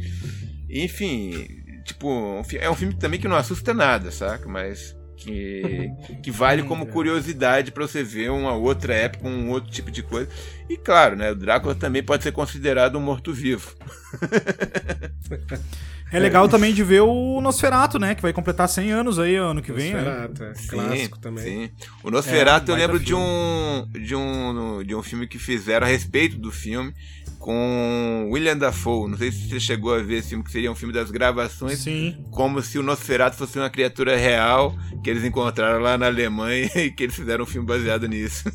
Enfim, 0.68 1.59
tipo, 1.90 2.42
é 2.60 2.70
um 2.70 2.76
filme 2.76 2.94
também 2.94 3.20
que 3.20 3.28
não 3.28 3.36
assusta 3.36 3.74
nada, 3.74 4.12
saca? 4.12 4.48
Mas 4.48 4.96
que, 5.18 5.92
que 6.24 6.32
vale 6.32 6.64
como 6.64 6.86
curiosidade 6.88 7.72
para 7.72 7.86
você 7.86 8.04
ver 8.04 8.32
uma 8.32 8.54
outra 8.54 8.94
época, 8.94 9.28
um 9.28 9.50
outro 9.50 9.70
tipo 9.70 9.92
de 9.92 10.02
coisa. 10.02 10.30
E 10.70 10.78
claro, 10.78 11.16
né, 11.16 11.32
o 11.32 11.36
Drácula 11.36 11.76
também 11.76 12.02
pode 12.02 12.24
ser 12.24 12.32
considerado 12.32 12.98
um 12.98 13.02
morto-vivo. 13.02 13.76
É 16.12 16.18
legal 16.18 16.46
é. 16.46 16.48
também 16.48 16.74
de 16.74 16.84
ver 16.84 17.02
o 17.02 17.40
Nosferato, 17.40 18.00
né? 18.00 18.16
Que 18.16 18.22
vai 18.22 18.34
completar 18.34 18.68
100 18.68 18.92
anos 18.92 19.20
aí 19.20 19.36
ano 19.36 19.62
que 19.62 19.72
vem. 19.72 19.94
Nosferatu, 19.94 20.42
né? 20.42 20.50
é. 20.50 20.54
Sim, 20.56 20.68
Clássico 20.68 21.20
também. 21.20 21.44
Sim. 21.44 21.72
O 22.04 22.10
Nosferatu 22.10 22.72
é, 22.72 22.74
eu 22.74 22.78
lembro 22.80 23.00
de 23.00 23.14
um, 23.14 23.88
de, 23.92 24.16
um, 24.16 24.84
de 24.84 24.96
um 24.96 25.04
filme 25.04 25.28
que 25.28 25.38
fizeram 25.38 25.86
a 25.86 25.90
respeito 25.90 26.38
do 26.38 26.52
filme 26.52 26.94
com 27.40 28.30
William 28.32 28.58
Dafoe. 28.58 29.10
Não 29.10 29.18
sei 29.18 29.32
se 29.32 29.50
você 29.50 29.60
chegou 29.60 29.96
a 29.96 30.00
ver 30.00 30.18
esse 30.18 30.30
filme, 30.30 30.44
que 30.44 30.52
seria 30.52 30.72
um 30.72 30.76
filme 30.76 30.94
das 30.94 31.10
gravações. 31.10 31.80
Sim. 31.80 32.18
Como 32.30 32.62
se 32.62 32.78
o 32.78 32.84
Nosferatu 32.84 33.38
fosse 33.38 33.58
uma 33.58 33.70
criatura 33.70 34.16
real 34.16 34.76
que 35.04 35.10
eles 35.10 35.24
encontraram 35.24 35.80
lá 35.80 35.98
na 35.98 36.06
Alemanha 36.06 36.70
e 36.76 36.92
que 36.92 37.04
eles 37.04 37.16
fizeram 37.16 37.46
um 37.46 37.48
filme 37.48 37.66
baseado 37.66 38.08
nisso. 38.08 38.44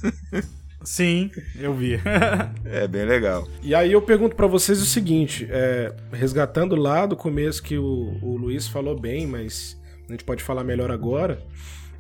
Sim, 0.85 1.31
eu 1.59 1.73
vi. 1.73 1.99
é 2.67 2.87
bem 2.87 3.07
legal. 3.07 3.49
E 3.63 3.75
aí 3.75 3.91
eu 3.91 4.03
pergunto 4.03 4.37
para 4.37 4.47
vocês 4.47 4.83
o 4.83 4.85
seguinte, 4.85 5.49
é, 5.51 5.95
resgatando 6.13 6.77
lá 6.77 7.07
do 7.07 7.17
começo 7.17 7.63
que 7.63 7.79
o, 7.79 8.19
o 8.21 8.37
Luiz 8.37 8.69
falou 8.69 9.01
bem, 9.01 9.27
mas 9.27 9.81
a 10.07 10.13
gente 10.13 10.25
pode 10.25 10.43
falar 10.43 10.63
melhor 10.63 10.91
agora 10.91 11.43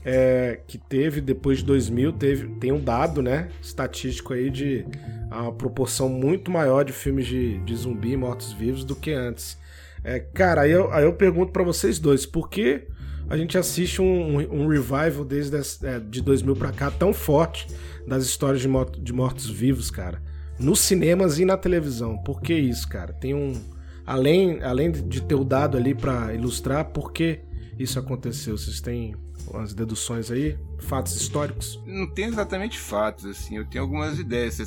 é, 0.04 0.60
que 0.66 0.76
teve 0.76 1.20
depois 1.20 1.58
de 1.58 1.64
2000 1.64 2.12
teve 2.12 2.48
tem 2.56 2.70
um 2.70 2.80
dado 2.80 3.22
né 3.22 3.48
estatístico 3.62 4.34
aí 4.34 4.50
de 4.50 4.84
uma 5.30 5.52
proporção 5.52 6.08
muito 6.08 6.50
maior 6.50 6.84
de 6.84 6.92
filmes 6.92 7.26
de, 7.26 7.58
de 7.60 7.74
zumbi 7.74 8.16
mortos 8.16 8.52
vivos 8.52 8.84
do 8.84 8.94
que 8.94 9.12
antes. 9.12 9.58
É, 10.02 10.20
cara 10.20 10.62
aí 10.62 10.70
eu, 10.70 10.92
aí 10.92 11.04
eu 11.04 11.14
pergunto 11.14 11.52
para 11.52 11.62
vocês 11.62 11.98
dois 11.98 12.26
por 12.26 12.50
que 12.50 12.82
a 13.28 13.38
gente 13.38 13.56
assiste 13.56 14.02
um, 14.02 14.36
um 14.52 14.68
revival 14.68 15.24
desde 15.24 15.56
é, 15.86 15.98
de 15.98 16.20
2000 16.20 16.54
para 16.56 16.72
cá 16.72 16.90
tão 16.90 17.14
forte 17.14 17.66
das 18.06 18.24
histórias 18.24 18.60
de, 18.60 18.68
mortos, 18.68 19.02
de 19.02 19.12
mortos 19.12 19.48
vivos 19.48 19.90
cara? 19.90 20.22
Nos 20.58 20.80
cinemas 20.80 21.38
e 21.38 21.44
na 21.46 21.56
televisão 21.56 22.18
por 22.18 22.42
que 22.42 22.52
isso 22.52 22.86
cara? 22.86 23.14
Tem 23.14 23.34
um 23.34 23.54
além 24.06 24.62
além 24.62 24.92
de 24.92 25.22
ter 25.22 25.34
o 25.34 25.44
dado 25.44 25.78
ali 25.78 25.94
para 25.94 26.34
ilustrar 26.34 26.84
por 26.84 27.10
que 27.10 27.40
isso 27.78 27.98
aconteceu? 27.98 28.58
Vocês 28.58 28.80
têm 28.82 29.16
umas 29.48 29.74
deduções 29.74 30.30
aí? 30.30 30.58
Fatos 30.80 31.16
históricos? 31.16 31.80
Não 31.86 32.06
tenho 32.06 32.28
exatamente 32.28 32.78
fatos, 32.78 33.24
assim, 33.26 33.56
eu 33.56 33.64
tenho 33.64 33.84
algumas 33.84 34.18
ideias, 34.18 34.60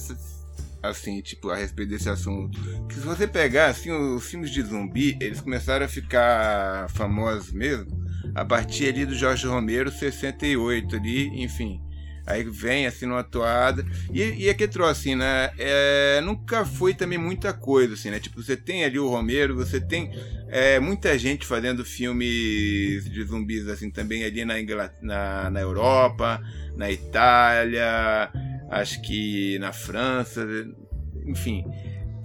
assim, 0.84 1.22
tipo, 1.22 1.50
a 1.50 1.56
respeito 1.56 1.90
desse 1.90 2.10
assunto. 2.10 2.60
Que 2.88 2.96
se 2.96 3.02
você 3.02 3.28
pegar, 3.28 3.68
assim, 3.68 3.92
os 3.92 4.26
filmes 4.26 4.52
de 4.52 4.62
zumbi, 4.62 5.18
eles 5.20 5.42
começaram 5.42 5.86
a 5.86 5.90
ficar 5.90 6.90
famosos 6.92 7.52
mesmo 7.52 8.08
a 8.36 8.46
partir 8.46 8.90
ali 8.90 9.06
do 9.06 9.16
Jorge 9.16 9.48
Romero, 9.48 9.92
68 9.92 10.96
ali, 10.96 11.44
enfim. 11.44 11.82
Aí 12.28 12.44
vem 12.44 12.86
assim 12.86 13.06
numa 13.06 13.24
toada. 13.24 13.86
E, 14.14 14.22
e 14.22 14.50
é 14.50 14.54
que 14.54 14.68
trouxe, 14.68 14.92
assim, 14.92 15.16
né? 15.16 15.50
É, 15.58 16.20
nunca 16.22 16.66
foi 16.66 16.94
também 16.94 17.18
muita 17.18 17.54
coisa, 17.54 17.94
assim, 17.94 18.10
né? 18.10 18.20
Tipo, 18.20 18.44
você 18.44 18.58
tem 18.58 18.84
ali 18.84 19.00
o 19.00 19.08
Romero, 19.08 19.56
você 19.56 19.80
tem 19.80 20.12
é, 20.50 20.78
muita 20.78 21.18
gente 21.18 21.46
fazendo 21.46 21.86
filmes 21.86 23.10
de 23.10 23.24
zumbis, 23.24 23.70
assim, 23.70 23.90
também 23.90 24.26
ali 24.26 24.44
na, 24.44 24.56
na, 25.02 25.50
na 25.50 25.60
Europa, 25.62 26.42
na 26.76 26.92
Itália, 26.92 28.30
acho 28.70 29.02
que 29.02 29.58
na 29.60 29.72
França, 29.72 30.46
enfim. 31.26 31.64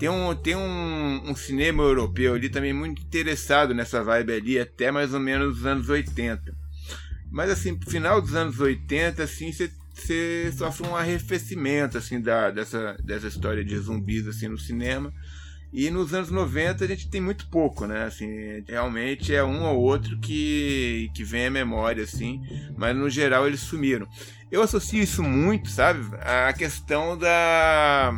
Tem 0.01 0.09
um, 0.09 0.35
tem 0.35 0.57
um, 0.57 1.31
um 1.31 1.37
cinema 1.37 1.85
europeu 1.85 2.35
ali 2.35 2.49
também 2.49 2.73
muito 2.73 3.01
interessado 3.01 3.73
nessa 3.73 4.03
vibe 4.03 4.33
ali, 4.33 4.59
até 4.59 4.91
mais 4.91 5.15
ou 5.15 5.21
menos 5.21 5.59
os 5.59 5.67
anos 5.67 5.89
80. 5.89 6.43
Mas 7.31 7.51
assim, 7.51 7.79
final 7.89 8.21
dos 8.21 8.35
anos 8.35 8.59
80, 8.59 9.23
assim, 9.23 9.53
você 9.53 9.71
você 10.03 10.53
sofre 10.53 10.87
um 10.87 10.97
arrefecimento 10.97 11.97
assim 11.97 12.21
da, 12.21 12.51
dessa, 12.51 12.97
dessa 13.03 13.29
história 13.29 13.65
de 13.65 13.77
zumbis 13.79 14.27
assim 14.27 14.49
no 14.49 14.59
cinema. 14.59 15.13
E 15.73 15.89
nos 15.89 16.13
anos 16.13 16.31
90 16.31 16.85
a 16.85 16.89
gente 16.89 17.09
tem 17.09 17.21
muito 17.21 17.49
pouco, 17.49 17.87
né? 17.87 18.05
Assim, 18.05 18.63
realmente 18.69 19.35
é 19.35 19.43
um 19.43 19.65
ou 19.65 19.81
outro 19.81 20.19
que, 20.19 21.11
que 21.15 21.25
vem 21.25 21.47
à 21.47 21.51
memória, 21.51 22.05
assim, 22.05 22.43
mas 22.77 22.95
no 22.95 23.09
geral 23.09 23.47
eles 23.47 23.61
sumiram. 23.61 24.07
Eu 24.51 24.61
associo 24.61 25.03
isso 25.03 25.23
muito, 25.23 25.71
sabe? 25.71 26.01
A 26.21 26.53
questão 26.53 27.17
da, 27.17 28.13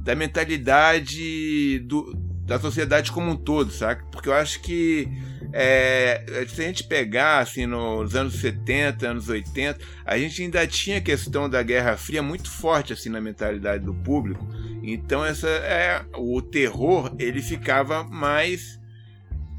da 0.00 0.14
mentalidade 0.14 1.78
do, 1.86 2.12
da 2.44 2.58
sociedade 2.58 3.12
como 3.12 3.30
um 3.30 3.36
todo, 3.36 3.70
sabe? 3.70 4.02
Porque 4.10 4.28
eu 4.28 4.34
acho 4.34 4.60
que 4.60 5.08
é, 5.52 6.24
se 6.48 6.60
a 6.62 6.64
gente 6.64 6.84
pegar 6.84 7.38
assim 7.38 7.66
nos 7.66 8.16
anos 8.16 8.34
70, 8.34 9.08
anos 9.08 9.28
80, 9.28 9.78
a 10.04 10.18
gente 10.18 10.42
ainda 10.42 10.66
tinha 10.66 10.98
a 10.98 11.00
questão 11.00 11.48
da 11.48 11.62
Guerra 11.62 11.96
Fria 11.96 12.22
muito 12.22 12.50
forte 12.50 12.92
assim 12.92 13.08
na 13.08 13.20
mentalidade 13.20 13.84
do 13.84 13.94
público. 13.94 14.46
Então 14.82 15.24
essa 15.24 15.48
é 15.48 16.04
o 16.16 16.40
terror, 16.42 17.14
ele 17.18 17.40
ficava 17.40 18.02
mais 18.02 18.81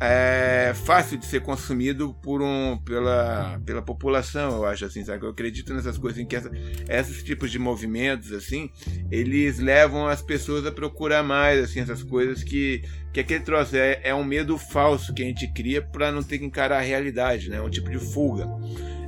é 0.06 0.74
fácil 0.74 1.18
de 1.18 1.26
ser 1.26 1.41
consumido 1.41 2.14
por 2.22 2.41
um, 2.41 2.78
pela, 2.78 3.62
pela 3.66 3.82
população, 3.82 4.58
eu 4.58 4.66
acho 4.66 4.84
assim, 4.84 5.04
sabe? 5.04 5.26
Eu 5.26 5.30
acredito 5.30 5.74
nessas 5.74 5.97
coisas 5.97 6.20
em 6.20 6.26
que 6.26 6.36
essa, 6.36 6.51
esses 6.89 7.24
tipos 7.24 7.49
de 7.49 7.58
movimentos 7.58 8.34
assim, 8.34 8.70
eles 9.10 9.60
levam 9.60 10.06
as 10.08 10.22
pessoas 10.22 10.66
a 10.66 10.72
procurar 10.72 11.24
mais 11.24 11.64
assim 11.64 11.80
essas 11.80 12.04
coisas 12.04 12.43
que 12.43 12.84
que 13.14 13.20
aquele 13.20 13.43
troço 13.43 13.76
é, 13.78 14.01
é 14.04 14.16
um 14.16 14.24
medo 14.24 14.58
falso 14.58 15.14
que 15.14 15.22
a 15.22 15.26
gente 15.26 15.47
cria 15.54 15.82
para 15.82 16.12
não 16.12 16.24
ter 16.24 16.39
que 16.39 16.45
encarar 16.45 16.80
a 16.80 16.82
realidade, 16.82 17.47
né? 17.47 17.62
Um 17.62 17.70
tipo 17.70 17.89
de 17.89 17.99
fuga. 17.99 18.47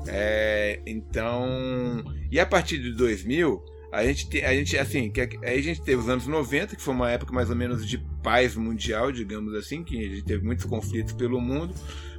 É, 0.08 0.80
então, 0.86 2.06
e 2.32 2.40
a 2.40 2.46
partir 2.46 2.78
de 2.78 2.94
2000, 2.94 3.64
a 3.92 4.04
gente, 4.06 4.44
a 4.44 4.54
gente 4.54 4.78
assim, 4.78 5.10
que, 5.10 5.22
aí 5.22 5.60
a 5.60 5.62
gente 5.62 5.82
teve 5.82 6.02
os 6.02 6.10
anos 6.10 6.28
90, 6.28 6.76
que 6.76 6.82
foi 6.82 6.94
uma 6.94 7.10
época 7.10 7.34
mais 7.34 7.50
ou 7.50 7.56
menos 7.56 7.88
de 7.88 7.98
paz 8.22 8.56
mundial, 8.56 9.12
digamos 9.12 9.54
assim, 9.54 9.84
que 9.84 9.98
a 9.98 10.10
gente 10.10 10.24
teve 10.24 10.44
muitos 10.44 10.66
conflitos 10.66 11.14
pelo 11.14 11.40
mundo, 11.40 11.74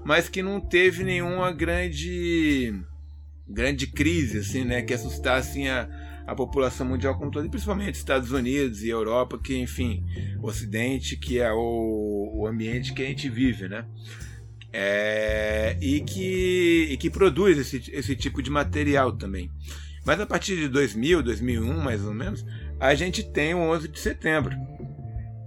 mas 0.04 0.28
que 0.28 0.42
não 0.42 0.60
teve 0.60 1.04
nenhuma 1.04 1.52
grande 1.52 2.74
grande 3.48 3.86
crise 3.86 4.38
assim, 4.38 4.64
né, 4.64 4.82
que 4.82 4.92
assustasse 4.92 5.68
a, 5.68 5.88
a 6.26 6.34
população 6.34 6.86
mundial 6.86 7.16
como 7.16 7.30
todo, 7.30 7.46
e 7.46 7.50
principalmente 7.50 7.94
Estados 7.94 8.32
Unidos 8.32 8.82
e 8.82 8.88
Europa, 8.88 9.38
que 9.38 9.56
enfim, 9.56 10.04
o 10.40 10.48
Ocidente, 10.48 11.16
que 11.16 11.38
é 11.38 11.52
o, 11.52 12.32
o 12.34 12.46
ambiente 12.46 12.92
que 12.92 13.02
a 13.02 13.06
gente 13.06 13.28
vive, 13.28 13.68
né? 13.68 13.86
É, 14.72 15.78
e, 15.80 16.00
que, 16.00 16.88
e 16.90 16.96
que 16.98 17.08
produz 17.08 17.56
esse, 17.56 17.90
esse 17.92 18.14
tipo 18.14 18.42
de 18.42 18.50
material 18.50 19.12
também. 19.12 19.50
Mas 20.06 20.20
a 20.20 20.26
partir 20.26 20.56
de 20.56 20.68
2000, 20.68 21.22
2001 21.22 21.80
mais 21.80 22.04
ou 22.04 22.14
menos, 22.14 22.46
a 22.78 22.94
gente 22.94 23.24
tem 23.24 23.54
o 23.54 23.58
11 23.58 23.88
de 23.88 23.98
setembro. 23.98 24.56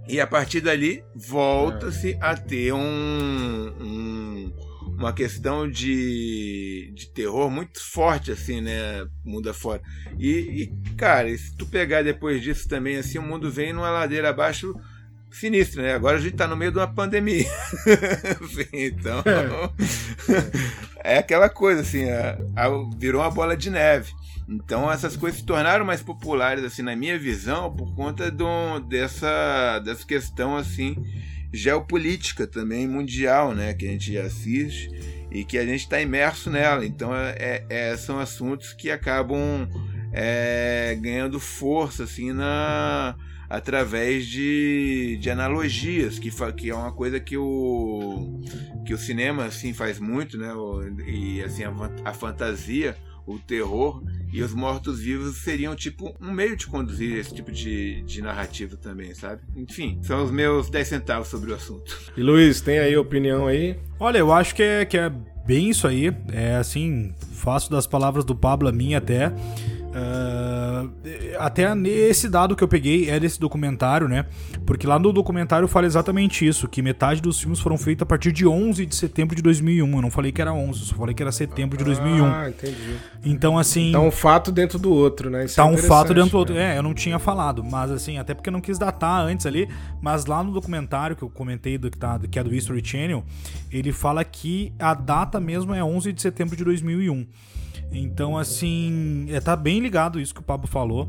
E 0.06 0.20
a 0.20 0.26
partir 0.26 0.60
dali 0.60 1.02
volta-se 1.16 2.18
a 2.20 2.36
ter 2.36 2.72
um, 2.72 3.72
um 3.80 4.52
uma 5.00 5.14
questão 5.14 5.68
de, 5.68 6.92
de 6.94 7.10
terror 7.10 7.50
muito 7.50 7.82
forte, 7.82 8.30
assim, 8.30 8.60
né? 8.60 9.06
Mundo 9.24 9.48
afora. 9.48 9.80
E, 10.18 10.28
e, 10.30 10.94
cara, 10.94 11.34
se 11.38 11.56
tu 11.56 11.64
pegar 11.64 12.02
depois 12.02 12.42
disso 12.42 12.68
também, 12.68 12.98
assim, 12.98 13.16
o 13.16 13.22
mundo 13.22 13.50
vem 13.50 13.72
numa 13.72 13.88
ladeira 13.88 14.28
abaixo 14.28 14.74
sinistra, 15.30 15.82
né? 15.82 15.94
Agora 15.94 16.18
a 16.18 16.20
gente 16.20 16.36
tá 16.36 16.46
no 16.46 16.56
meio 16.56 16.70
de 16.70 16.78
uma 16.78 16.92
pandemia. 16.92 17.46
então. 18.74 19.22
é 21.02 21.16
aquela 21.16 21.48
coisa, 21.48 21.80
assim, 21.80 22.04
a, 22.10 22.36
a, 22.54 22.68
virou 22.98 23.22
uma 23.22 23.30
bola 23.30 23.56
de 23.56 23.70
neve. 23.70 24.12
Então 24.50 24.90
essas 24.90 25.16
coisas 25.16 25.40
se 25.40 25.46
tornaram 25.46 25.84
mais 25.84 26.02
populares, 26.02 26.64
assim, 26.64 26.82
na 26.82 26.96
minha 26.96 27.18
visão, 27.18 27.74
por 27.74 27.94
conta 27.94 28.30
do, 28.30 28.80
dessa, 28.80 29.78
dessa 29.78 30.04
questão, 30.04 30.56
assim 30.56 30.96
geopolítica 31.52 32.46
também 32.46 32.86
mundial, 32.86 33.54
né, 33.54 33.74
que 33.74 33.86
a 33.86 33.90
gente 33.90 34.16
assiste 34.16 34.90
e 35.30 35.44
que 35.44 35.58
a 35.58 35.64
gente 35.64 35.80
está 35.80 36.00
imerso 36.00 36.50
nela. 36.50 36.84
Então 36.84 37.14
é, 37.14 37.64
é, 37.68 37.96
são 37.96 38.18
assuntos 38.18 38.72
que 38.72 38.90
acabam 38.90 39.68
é, 40.12 40.96
ganhando 41.00 41.38
força 41.38 42.04
assim 42.04 42.32
na 42.32 43.16
através 43.48 44.26
de, 44.26 45.18
de 45.20 45.28
analogias 45.28 46.20
que, 46.20 46.30
que 46.56 46.70
é 46.70 46.74
uma 46.74 46.92
coisa 46.92 47.18
que 47.18 47.36
o 47.36 48.40
que 48.86 48.94
o 48.94 48.98
cinema 48.98 49.44
assim 49.46 49.72
faz 49.72 49.98
muito 49.98 50.38
né 50.38 50.52
e 51.04 51.42
assim 51.42 51.64
a, 51.64 51.72
a 52.04 52.14
fantasia 52.14 52.96
o 53.34 53.38
terror 53.38 54.02
e 54.32 54.42
os 54.42 54.54
mortos-vivos 54.54 55.36
seriam 55.38 55.74
tipo 55.74 56.14
um 56.20 56.30
meio 56.30 56.56
de 56.56 56.66
conduzir 56.66 57.16
esse 57.16 57.34
tipo 57.34 57.50
de, 57.50 58.02
de 58.02 58.22
narrativa 58.22 58.76
também, 58.76 59.14
sabe? 59.14 59.42
Enfim, 59.56 59.98
são 60.02 60.24
os 60.24 60.30
meus 60.30 60.70
10 60.70 60.88
centavos 60.88 61.28
sobre 61.28 61.50
o 61.50 61.54
assunto. 61.54 61.98
E 62.16 62.22
Luiz, 62.22 62.60
tem 62.60 62.78
aí 62.78 62.96
opinião 62.96 63.46
aí? 63.46 63.78
Olha, 63.98 64.18
eu 64.18 64.32
acho 64.32 64.54
que 64.54 64.62
é, 64.62 64.84
que 64.84 64.98
é 64.98 65.10
bem 65.46 65.70
isso 65.70 65.86
aí. 65.86 66.12
É 66.32 66.56
assim, 66.56 67.14
faço 67.32 67.70
das 67.70 67.86
palavras 67.86 68.24
do 68.24 68.34
Pablo 68.34 68.68
a 68.68 68.72
minha 68.72 68.98
até. 68.98 69.32
Uh, 69.90 70.88
até 71.40 71.66
esse 71.88 72.28
dado 72.28 72.54
que 72.54 72.62
eu 72.62 72.68
peguei 72.68 73.10
é 73.10 73.18
desse 73.18 73.40
documentário, 73.40 74.06
né? 74.08 74.24
Porque 74.64 74.86
lá 74.86 75.00
no 75.00 75.12
documentário 75.12 75.66
fala 75.66 75.86
exatamente 75.86 76.46
isso: 76.46 76.68
que 76.68 76.80
metade 76.80 77.20
dos 77.20 77.40
filmes 77.40 77.58
foram 77.58 77.76
feitos 77.76 78.02
a 78.02 78.06
partir 78.06 78.30
de 78.30 78.46
11 78.46 78.86
de 78.86 78.94
setembro 78.94 79.34
de 79.34 79.42
2001. 79.42 79.92
Eu 79.92 80.02
não 80.02 80.10
falei 80.10 80.30
que 80.30 80.40
era 80.40 80.52
11, 80.52 80.78
só 80.86 80.94
falei 80.94 81.12
que 81.12 81.22
era 81.22 81.32
setembro 81.32 81.76
de 81.76 81.82
2001. 81.82 82.24
Ah, 82.24 82.48
entendi. 82.48 82.96
Então, 83.24 83.58
assim. 83.58 83.90
Tá 83.90 84.00
um 84.00 84.12
fato 84.12 84.52
dentro 84.52 84.78
do 84.78 84.92
outro, 84.92 85.28
né? 85.28 85.44
Isso 85.44 85.56
tá 85.56 85.62
é 85.62 85.66
um 85.66 85.76
fato 85.76 86.14
dentro 86.14 86.30
do 86.30 86.38
outro. 86.38 86.54
Né? 86.54 86.74
É, 86.74 86.78
eu 86.78 86.82
não 86.84 86.94
tinha 86.94 87.18
falado, 87.18 87.64
mas 87.64 87.90
assim, 87.90 88.16
até 88.16 88.32
porque 88.32 88.48
eu 88.48 88.52
não 88.52 88.60
quis 88.60 88.78
datar 88.78 89.24
antes 89.24 89.44
ali. 89.44 89.68
Mas 90.00 90.24
lá 90.24 90.42
no 90.42 90.52
documentário 90.52 91.16
que 91.16 91.22
eu 91.22 91.28
comentei, 91.28 91.76
do, 91.76 91.90
que, 91.90 91.98
tá, 91.98 92.18
que 92.30 92.38
é 92.38 92.44
do 92.44 92.54
History 92.54 92.80
Channel, 92.84 93.24
ele 93.72 93.90
fala 93.90 94.22
que 94.24 94.72
a 94.78 94.94
data 94.94 95.40
mesmo 95.40 95.74
é 95.74 95.82
11 95.82 96.12
de 96.12 96.22
setembro 96.22 96.56
de 96.56 96.64
2001. 96.64 97.26
Então, 97.92 98.38
assim, 98.38 99.26
é, 99.30 99.40
tá 99.40 99.56
bem 99.56 99.80
ligado 99.80 100.20
isso 100.20 100.32
que 100.32 100.40
o 100.40 100.44
Pablo 100.44 100.66
falou. 100.66 101.08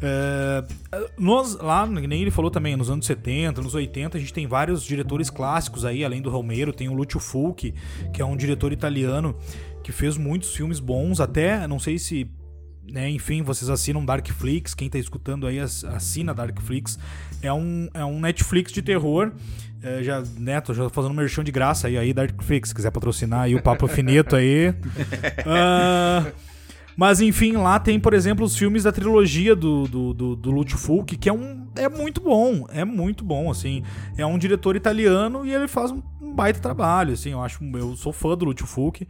É, 0.00 0.64
nós, 1.16 1.56
lá, 1.56 1.86
nem 1.86 2.22
ele 2.22 2.30
falou 2.30 2.50
também, 2.50 2.76
nos 2.76 2.90
anos 2.90 3.06
70, 3.06 3.62
nos 3.62 3.74
80, 3.74 4.16
a 4.16 4.20
gente 4.20 4.32
tem 4.32 4.46
vários 4.46 4.82
diretores 4.82 5.30
clássicos 5.30 5.84
aí, 5.84 6.04
além 6.04 6.20
do 6.20 6.30
Romero, 6.30 6.72
tem 6.72 6.88
o 6.88 6.94
Lucio 6.94 7.20
Fulci, 7.20 7.72
que 8.12 8.20
é 8.20 8.24
um 8.24 8.36
diretor 8.36 8.72
italiano 8.72 9.36
que 9.82 9.92
fez 9.92 10.16
muitos 10.16 10.54
filmes 10.54 10.80
bons, 10.80 11.20
até, 11.20 11.66
não 11.68 11.78
sei 11.78 11.98
se 11.98 12.28
né, 12.90 13.10
enfim, 13.10 13.42
vocês 13.42 13.68
assinam 13.68 14.04
Darkflix, 14.04 14.74
quem 14.74 14.88
tá 14.88 14.98
escutando 14.98 15.46
aí 15.46 15.58
assina 15.58 16.32
Darkflix. 16.32 16.98
É 17.42 17.52
um, 17.52 17.88
é 17.92 18.04
um 18.04 18.20
Netflix 18.20 18.72
de 18.72 18.80
terror 18.80 19.32
é, 19.82 20.02
já, 20.02 20.22
Neto, 20.38 20.74
já 20.74 20.84
tô 20.84 20.90
fazendo 20.90 21.12
um 21.12 21.14
merchan 21.14 21.44
de 21.44 21.52
graça 21.52 21.86
aí, 21.86 21.96
aí 21.96 22.12
Darkflix, 22.12 22.70
se 22.70 22.74
quiser 22.74 22.90
patrocinar 22.90 23.42
aí 23.42 23.54
o 23.54 23.62
Papo 23.62 23.86
Finito 23.86 24.34
aí. 24.34 24.70
Uh, 24.70 26.32
mas 26.96 27.20
enfim, 27.20 27.52
lá 27.52 27.78
tem, 27.78 28.00
por 28.00 28.14
exemplo, 28.14 28.44
os 28.44 28.56
filmes 28.56 28.84
da 28.84 28.92
trilogia 28.92 29.54
do, 29.54 29.86
do, 29.86 30.14
do, 30.14 30.36
do 30.36 30.50
Lúcio 30.50 30.78
Fulci, 30.78 31.16
que 31.16 31.28
é 31.28 31.32
um. 31.32 31.66
É 31.76 31.88
muito 31.88 32.20
bom. 32.20 32.66
É 32.70 32.84
muito 32.84 33.22
bom, 33.22 33.50
assim. 33.50 33.82
É 34.16 34.24
um 34.24 34.38
diretor 34.38 34.76
italiano 34.76 35.44
e 35.44 35.54
ele 35.54 35.68
faz 35.68 35.90
um, 35.90 36.02
um 36.20 36.34
baita 36.34 36.58
trabalho, 36.58 37.12
assim. 37.12 37.32
Eu 37.32 37.42
acho. 37.42 37.62
Eu 37.74 37.94
sou 37.96 38.12
fã 38.12 38.36
do 38.36 38.46
Lúcio 38.46 38.66
Fulci. 38.66 39.06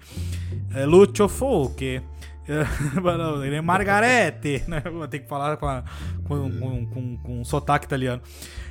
É, 0.74 0.84
Lúcio 0.84 1.28
Fulci. 1.28 2.02
ele 3.44 3.56
é 3.56 3.60
Margarete, 3.60 4.62
né? 4.68 4.80
Vou 4.80 5.06
ter 5.08 5.20
que 5.20 5.28
falar 5.28 5.56
com, 5.56 5.66
a, 5.66 5.82
com, 6.24 6.50
com, 6.50 6.86
com, 6.86 7.16
com 7.16 7.40
um 7.40 7.44
sotaque 7.44 7.86
italiano. 7.86 8.22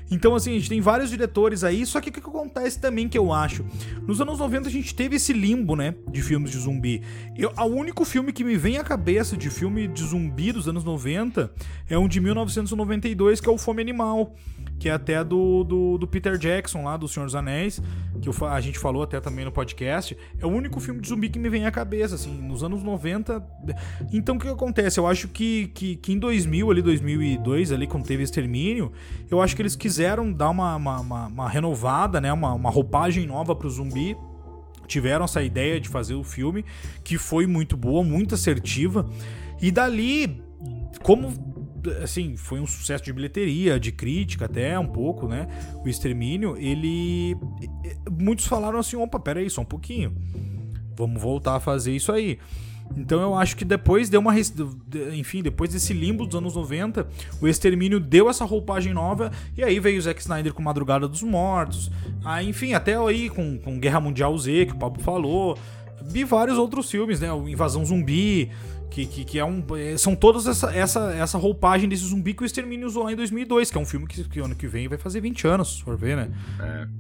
Então, 0.10 0.36
assim, 0.36 0.52
a 0.52 0.60
gente 0.60 0.70
tem 0.70 0.82
vários 0.82 1.10
diretores 1.10 1.64
aí, 1.64 1.86
só 1.86 2.00
que 2.00 2.10
o 2.10 2.14
que, 2.14 2.20
acontece 2.20 2.80
também 2.80 3.10
que 3.10 3.18
eu 3.18 3.34
acho? 3.34 3.66
Nos 4.08 4.22
anos 4.22 4.40
90 4.40 4.68
a 4.68 4.72
gente 4.72 4.94
teve 4.94 5.16
esse 5.16 5.34
limbo, 5.34 5.76
né, 5.76 5.96
de 6.12 6.22
filmes 6.22 6.52
de 6.52 6.58
zumbi. 6.58 7.02
Eu, 7.36 7.52
o 7.58 7.66
único 7.66 8.06
filme 8.06 8.32
que 8.32 8.44
me 8.44 8.56
vem 8.56 8.78
à 8.78 8.84
cabeça 8.84 9.36
de 9.36 9.50
filme 9.50 9.88
de 9.88 10.04
zumbi 10.04 10.52
dos 10.52 10.68
anos 10.68 10.84
90 10.84 11.52
é 11.90 11.98
um 11.98 12.08
de 12.08 12.20
1992, 12.20 13.40
que 13.42 13.50
é 13.50 13.52
o 13.52 13.58
Fome 13.58 13.82
Animal 13.82 14.36
que 14.80 14.90
é 14.90 14.92
até 14.92 15.24
do, 15.24 15.64
do, 15.64 15.98
do 15.98 16.08
Peter 16.08 16.38
Jackson, 16.38 16.84
lá 16.84 16.98
do 16.98 17.08
Senhor 17.08 17.26
dos 17.26 17.36
Anéis, 17.36 17.82
que 18.22 18.30
eu, 18.30 18.48
a 18.48 18.60
gente 18.62 18.78
falou 18.78 19.04
até 19.04 19.20
também 19.20 19.46
no 19.46 19.52
podcast. 19.52 20.18
É 20.40 20.46
o 20.46 20.50
único 20.50 20.80
filme 20.80 21.00
de 21.02 21.08
zumbi 21.08 21.30
que 21.30 21.40
me 21.40 21.50
vem 21.50 21.66
à 21.66 21.72
cabeça, 21.72 22.16
assim, 22.16 22.34
nos 22.34 22.64
anos 22.64 22.84
90. 22.84 23.46
Então 24.12 24.36
o 24.36 24.40
que 24.40 24.48
acontece? 24.48 25.00
Eu 25.00 25.08
acho 25.08 25.28
que, 25.28 25.68
que, 25.68 25.96
que 25.96 26.14
em 26.14 26.20
2000, 26.20 26.72
ali, 26.72 26.82
2002, 26.82 27.72
ali, 27.72 27.88
quando 27.88 28.06
teve 28.06 28.24
Extermínio, 28.24 28.92
eu 29.30 29.42
acho 29.42 29.56
que 29.56 29.62
eles 29.62 29.76
quiseram 29.76 30.32
dar 30.32 30.50
uma, 30.50 30.76
uma, 30.76 31.00
uma, 31.00 31.28
uma 31.28 31.50
renovada, 31.50 32.20
né, 32.20 32.32
uma, 32.32 32.54
uma 32.54 32.70
roupagem 32.70 33.26
nova 33.26 33.56
pro 33.56 33.70
zumbi 33.70 34.16
tiveram 34.88 35.26
essa 35.26 35.42
ideia 35.42 35.80
de 35.80 35.90
fazer 35.90 36.14
o 36.14 36.24
filme, 36.24 36.64
que 37.04 37.18
foi 37.18 37.48
muito 37.48 37.76
boa, 37.76 38.04
muito 38.04 38.36
assertiva. 38.36 39.10
E 39.62 39.72
dali, 39.72 40.44
como 41.02 41.34
assim, 42.04 42.36
foi 42.36 42.60
um 42.60 42.68
sucesso 42.68 43.04
de 43.04 43.14
bilheteria, 43.14 43.80
de 43.80 43.92
crítica 43.92 44.46
até 44.46 44.78
um 44.78 44.88
pouco, 44.88 45.28
né? 45.28 45.48
O 45.84 45.88
Extermínio, 45.88 46.58
ele 46.58 47.36
muitos 48.12 48.46
falaram 48.46 48.80
assim, 48.80 48.96
opa, 48.96 49.20
pera 49.20 49.40
aí, 49.40 49.50
só 49.50 49.62
um 49.62 49.66
pouquinho. 49.66 50.16
Vamos 50.98 51.22
voltar 51.22 51.56
a 51.56 51.60
fazer 51.60 51.96
isso 51.96 52.12
aí. 52.12 52.40
Então 52.96 53.22
eu 53.22 53.36
acho 53.36 53.56
que 53.56 53.66
depois 53.66 54.10
deu 54.10 54.20
uma. 54.20 54.34
Enfim, 55.14 55.42
depois 55.42 55.72
desse 55.72 55.94
limbo 55.94 56.26
dos 56.26 56.36
anos 56.36 56.56
90, 56.56 57.08
o 57.42 57.48
Extermínio 57.48 58.00
deu 58.00 58.30
essa 58.30 58.46
roupagem 58.46 58.94
nova. 58.94 59.32
E 59.58 59.64
aí 59.64 59.80
veio 59.80 59.98
o 59.98 60.02
Zack 60.02 60.22
Snyder 60.22 60.54
com 60.54 60.62
Madrugada 60.62 61.08
dos 61.08 61.24
Mortos. 61.24 61.92
Aí, 62.24 62.48
enfim, 62.48 62.74
até 62.74 62.96
aí 62.96 63.30
com, 63.30 63.58
com 63.58 63.80
Guerra 63.80 64.00
Mundial 64.00 64.38
Z, 64.38 64.68
que 64.68 64.74
o 64.74 64.78
Pablo 64.78 65.02
falou. 65.02 65.58
Vi 66.08 66.24
vários 66.24 66.58
outros 66.58 66.90
filmes, 66.90 67.20
né? 67.20 67.32
O 67.34 67.50
Invasão 67.50 67.84
Zumbi. 67.84 68.52
Que, 68.90 69.06
que, 69.06 69.26
que, 69.26 69.40
é 69.40 69.44
um. 69.44 69.64
É, 69.78 69.98
são 69.98 70.16
todas 70.16 70.48
essa, 70.48 70.74
essa, 70.74 71.14
essa 71.14 71.38
roupagem 71.38 71.90
desse 71.90 72.06
zumbi 72.06 72.34
que 72.34 72.44
o 72.44 72.46
Extermínio 72.46 72.88
usou 72.88 73.04
lá 73.04 73.12
em 73.12 73.16
2002, 73.16 73.70
que 73.70 73.78
é 73.78 73.82
um 73.82 73.86
filme 73.86 74.08
que, 74.08 74.24
que 74.24 74.40
ano 74.40 74.56
que 74.56 74.68
vem 74.68 74.88
vai 74.88 74.98
fazer 74.98 75.20
20 75.20 75.48
anos, 75.48 75.78
se 75.78 75.84
for 75.84 75.98
ver, 75.98 76.16
né? 76.16 76.30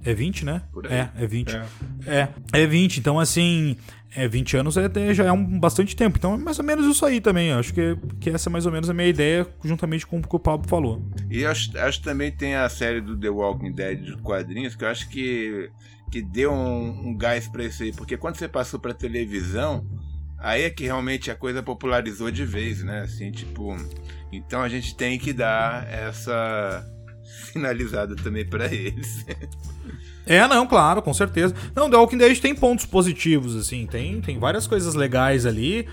É, 0.03 0.11
é 0.11 0.13
20, 0.13 0.45
né? 0.45 0.61
É, 0.89 1.23
é 1.23 1.27
20. 1.27 1.55
É. 1.55 1.65
é, 2.05 2.29
é 2.53 2.67
20. 2.67 2.97
Então, 2.97 3.19
assim, 3.19 3.77
é, 4.15 4.27
20 4.27 4.57
anos 4.57 4.77
é, 4.77 5.13
já 5.13 5.25
é 5.25 5.31
um 5.31 5.59
bastante 5.59 5.95
tempo. 5.95 6.17
Então 6.17 6.33
é 6.33 6.38
mais 6.38 6.57
ou 6.57 6.65
menos 6.65 6.86
isso 6.86 7.05
aí 7.05 7.19
também. 7.19 7.51
Acho 7.51 7.73
que, 7.73 7.97
que 8.19 8.29
essa 8.29 8.49
é 8.49 8.51
mais 8.51 8.65
ou 8.65 8.71
menos 8.71 8.89
a 8.89 8.93
minha 8.93 9.07
ideia, 9.07 9.45
juntamente 9.63 10.07
com 10.07 10.19
o 10.19 10.21
que 10.21 10.36
o 10.36 10.39
Pablo 10.39 10.67
falou. 10.67 11.01
E 11.29 11.45
acho, 11.45 11.77
acho 11.77 11.99
que 11.99 12.05
também 12.05 12.31
tem 12.31 12.55
a 12.55 12.69
série 12.69 13.01
do 13.01 13.17
The 13.19 13.29
Walking 13.29 13.73
Dead 13.73 14.01
de 14.01 14.17
quadrinhos, 14.17 14.75
que 14.75 14.86
eu 14.86 14.88
acho 14.88 15.09
que, 15.09 15.69
que 16.09 16.21
deu 16.21 16.53
um, 16.53 17.09
um 17.09 17.17
gás 17.17 17.47
pra 17.47 17.65
isso 17.65 17.83
aí. 17.83 17.91
Porque 17.91 18.15
quando 18.15 18.38
você 18.38 18.47
passou 18.47 18.79
pra 18.79 18.93
televisão 18.93 19.86
Aí 20.45 20.61
é 20.61 20.69
que 20.69 20.83
realmente 20.83 21.31
a 21.31 21.35
coisa 21.35 21.63
popularizou 21.63 22.29
de 22.29 22.45
vez, 22.45 22.83
né? 22.83 23.01
Assim, 23.01 23.31
tipo. 23.31 23.75
Então 24.31 24.61
a 24.61 24.69
gente 24.69 24.95
tem 24.95 25.17
que 25.17 25.33
dar 25.33 25.91
essa 25.91 26.85
finalizada 27.51 28.15
também 28.15 28.45
para 28.45 28.71
eles. 28.71 29.25
É, 30.23 30.47
não, 30.47 30.67
claro, 30.67 31.01
com 31.01 31.13
certeza. 31.15 31.55
Não, 31.75 31.89
The 31.89 31.97
Walking 31.97 32.19
Dead 32.19 32.39
tem 32.39 32.53
pontos 32.53 32.85
positivos, 32.85 33.55
assim, 33.55 33.87
tem, 33.87 34.21
tem 34.21 34.37
várias 34.37 34.67
coisas 34.67 34.93
legais 34.93 35.47
ali. 35.47 35.87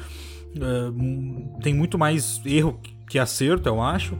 Uh, 0.54 1.58
tem 1.62 1.72
muito 1.72 1.98
mais 1.98 2.38
erro 2.44 2.78
que 3.08 3.18
acerto, 3.18 3.70
eu 3.70 3.80
acho. 3.80 4.18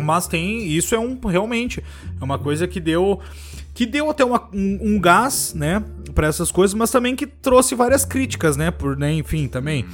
Mas 0.00 0.26
tem. 0.26 0.66
Isso 0.66 0.96
é 0.96 0.98
um. 0.98 1.16
Realmente. 1.24 1.80
É 2.20 2.24
uma 2.24 2.40
coisa 2.40 2.66
que 2.66 2.80
deu 2.80 3.20
que 3.80 3.86
deu 3.86 4.10
até 4.10 4.22
uma, 4.22 4.46
um, 4.52 4.78
um, 4.82 5.00
gás, 5.00 5.54
né, 5.54 5.82
para 6.14 6.26
essas 6.26 6.52
coisas, 6.52 6.74
mas 6.74 6.90
também 6.90 7.16
que 7.16 7.26
trouxe 7.26 7.74
várias 7.74 8.04
críticas, 8.04 8.54
né, 8.54 8.70
por, 8.70 8.94
né, 8.94 9.10
enfim, 9.10 9.48
também. 9.48 9.86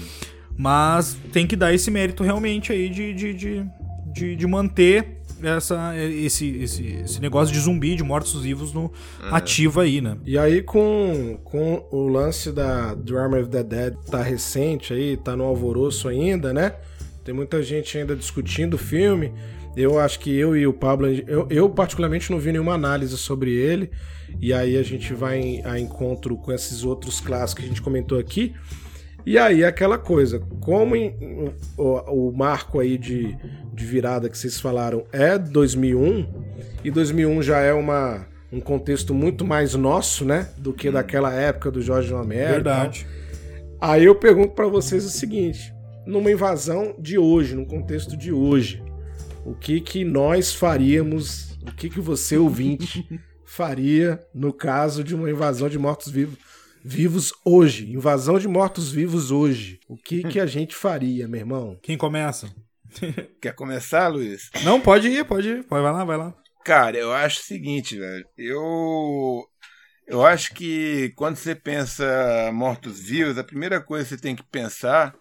Mas 0.58 1.16
tem 1.32 1.46
que 1.46 1.54
dar 1.54 1.72
esse 1.72 1.88
mérito 1.88 2.24
realmente 2.24 2.72
aí 2.72 2.88
de, 2.88 3.14
de, 3.14 3.32
de, 3.32 3.66
de, 4.12 4.34
de 4.34 4.46
manter 4.48 5.20
essa, 5.40 5.96
esse, 5.96 6.48
esse, 6.56 6.84
esse 7.04 7.20
negócio 7.20 7.54
de 7.54 7.60
zumbi, 7.60 7.94
de 7.94 8.02
mortos-vivos 8.02 8.72
no 8.72 8.90
é. 9.22 9.28
ativo 9.30 9.80
aí, 9.80 10.00
né? 10.00 10.16
E 10.26 10.36
aí 10.36 10.62
com, 10.62 11.38
com 11.44 11.86
o 11.92 12.08
lance 12.08 12.50
da 12.50 12.92
Drama 12.92 13.38
of 13.38 13.50
the 13.50 13.62
Dead 13.62 13.94
tá 14.10 14.20
recente 14.20 14.92
aí, 14.92 15.16
tá 15.16 15.36
no 15.36 15.44
alvoroço 15.44 16.08
ainda, 16.08 16.52
né? 16.52 16.74
Tem 17.22 17.32
muita 17.32 17.62
gente 17.62 17.96
ainda 17.96 18.16
discutindo 18.16 18.74
o 18.74 18.78
filme. 18.78 19.32
Eu 19.76 19.98
acho 19.98 20.18
que 20.18 20.34
eu 20.34 20.56
e 20.56 20.66
o 20.66 20.72
Pablo, 20.72 21.06
eu, 21.06 21.46
eu, 21.50 21.68
particularmente 21.68 22.30
não 22.30 22.38
vi 22.38 22.50
nenhuma 22.50 22.72
análise 22.72 23.16
sobre 23.18 23.52
ele, 23.52 23.90
e 24.40 24.52
aí 24.52 24.76
a 24.78 24.82
gente 24.82 25.12
vai 25.12 25.60
a 25.64 25.78
encontro 25.78 26.36
com 26.38 26.50
esses 26.50 26.82
outros 26.82 27.20
clássicos 27.20 27.62
que 27.62 27.66
a 27.66 27.68
gente 27.68 27.82
comentou 27.82 28.18
aqui. 28.18 28.54
E 29.26 29.36
aí 29.36 29.64
aquela 29.64 29.98
coisa, 29.98 30.40
como 30.60 30.96
em, 30.96 31.52
o, 31.76 32.28
o, 32.28 32.32
marco 32.32 32.80
aí 32.80 32.96
de, 32.96 33.36
de 33.74 33.84
virada 33.84 34.30
que 34.30 34.38
vocês 34.38 34.58
falaram 34.58 35.04
é 35.12 35.36
2001, 35.36 36.26
e 36.82 36.90
2001 36.90 37.42
já 37.42 37.58
é 37.58 37.72
uma, 37.72 38.26
um 38.52 38.60
contexto 38.60 39.12
muito 39.12 39.44
mais 39.44 39.74
nosso, 39.74 40.24
né, 40.24 40.48
do 40.56 40.72
que 40.72 40.90
daquela 40.90 41.34
época 41.34 41.70
do 41.70 41.82
Jorge 41.82 42.12
Romero. 42.12 42.54
Verdade. 42.54 43.06
Aí 43.80 44.04
eu 44.04 44.14
pergunto 44.14 44.54
para 44.54 44.68
vocês 44.68 45.04
o 45.04 45.10
seguinte, 45.10 45.74
numa 46.06 46.30
invasão 46.30 46.94
de 46.98 47.18
hoje, 47.18 47.54
num 47.54 47.64
contexto 47.64 48.16
de 48.16 48.32
hoje, 48.32 48.82
o 49.46 49.54
que 49.54 49.80
que 49.80 50.04
nós 50.04 50.52
faríamos, 50.52 51.52
o 51.62 51.72
que 51.72 51.88
que 51.88 52.00
você 52.00 52.36
ouvinte 52.36 53.08
faria 53.46 54.20
no 54.34 54.52
caso 54.52 55.04
de 55.04 55.14
uma 55.14 55.30
invasão 55.30 55.68
de 55.68 55.78
mortos-vivos 55.78 56.36
vivos 56.84 57.32
hoje, 57.44 57.90
invasão 57.92 58.38
de 58.38 58.46
mortos-vivos 58.46 59.32
hoje. 59.32 59.80
O 59.88 59.96
que 59.96 60.22
que 60.22 60.38
a 60.38 60.46
gente 60.46 60.74
faria, 60.74 61.26
meu 61.26 61.40
irmão? 61.40 61.78
Quem 61.82 61.96
começa? 61.96 62.48
Quer 63.42 63.54
começar, 63.54 64.06
Luiz? 64.06 64.50
Não, 64.62 64.80
pode 64.80 65.08
ir, 65.08 65.24
pode 65.24 65.48
ir. 65.48 65.66
Vai 65.68 65.82
lá, 65.82 66.04
vai 66.04 66.16
lá. 66.16 66.34
Cara, 66.64 66.96
eu 66.96 67.12
acho 67.12 67.40
o 67.40 67.44
seguinte, 67.44 67.98
velho. 67.98 68.24
Eu 68.36 69.44
eu 70.06 70.24
acho 70.24 70.54
que 70.54 71.12
quando 71.16 71.36
você 71.36 71.54
pensa 71.56 72.50
mortos-vivos, 72.52 73.38
a 73.38 73.44
primeira 73.44 73.80
coisa 73.80 74.04
que 74.04 74.10
você 74.10 74.20
tem 74.20 74.36
que 74.36 74.44
pensar 74.44 75.12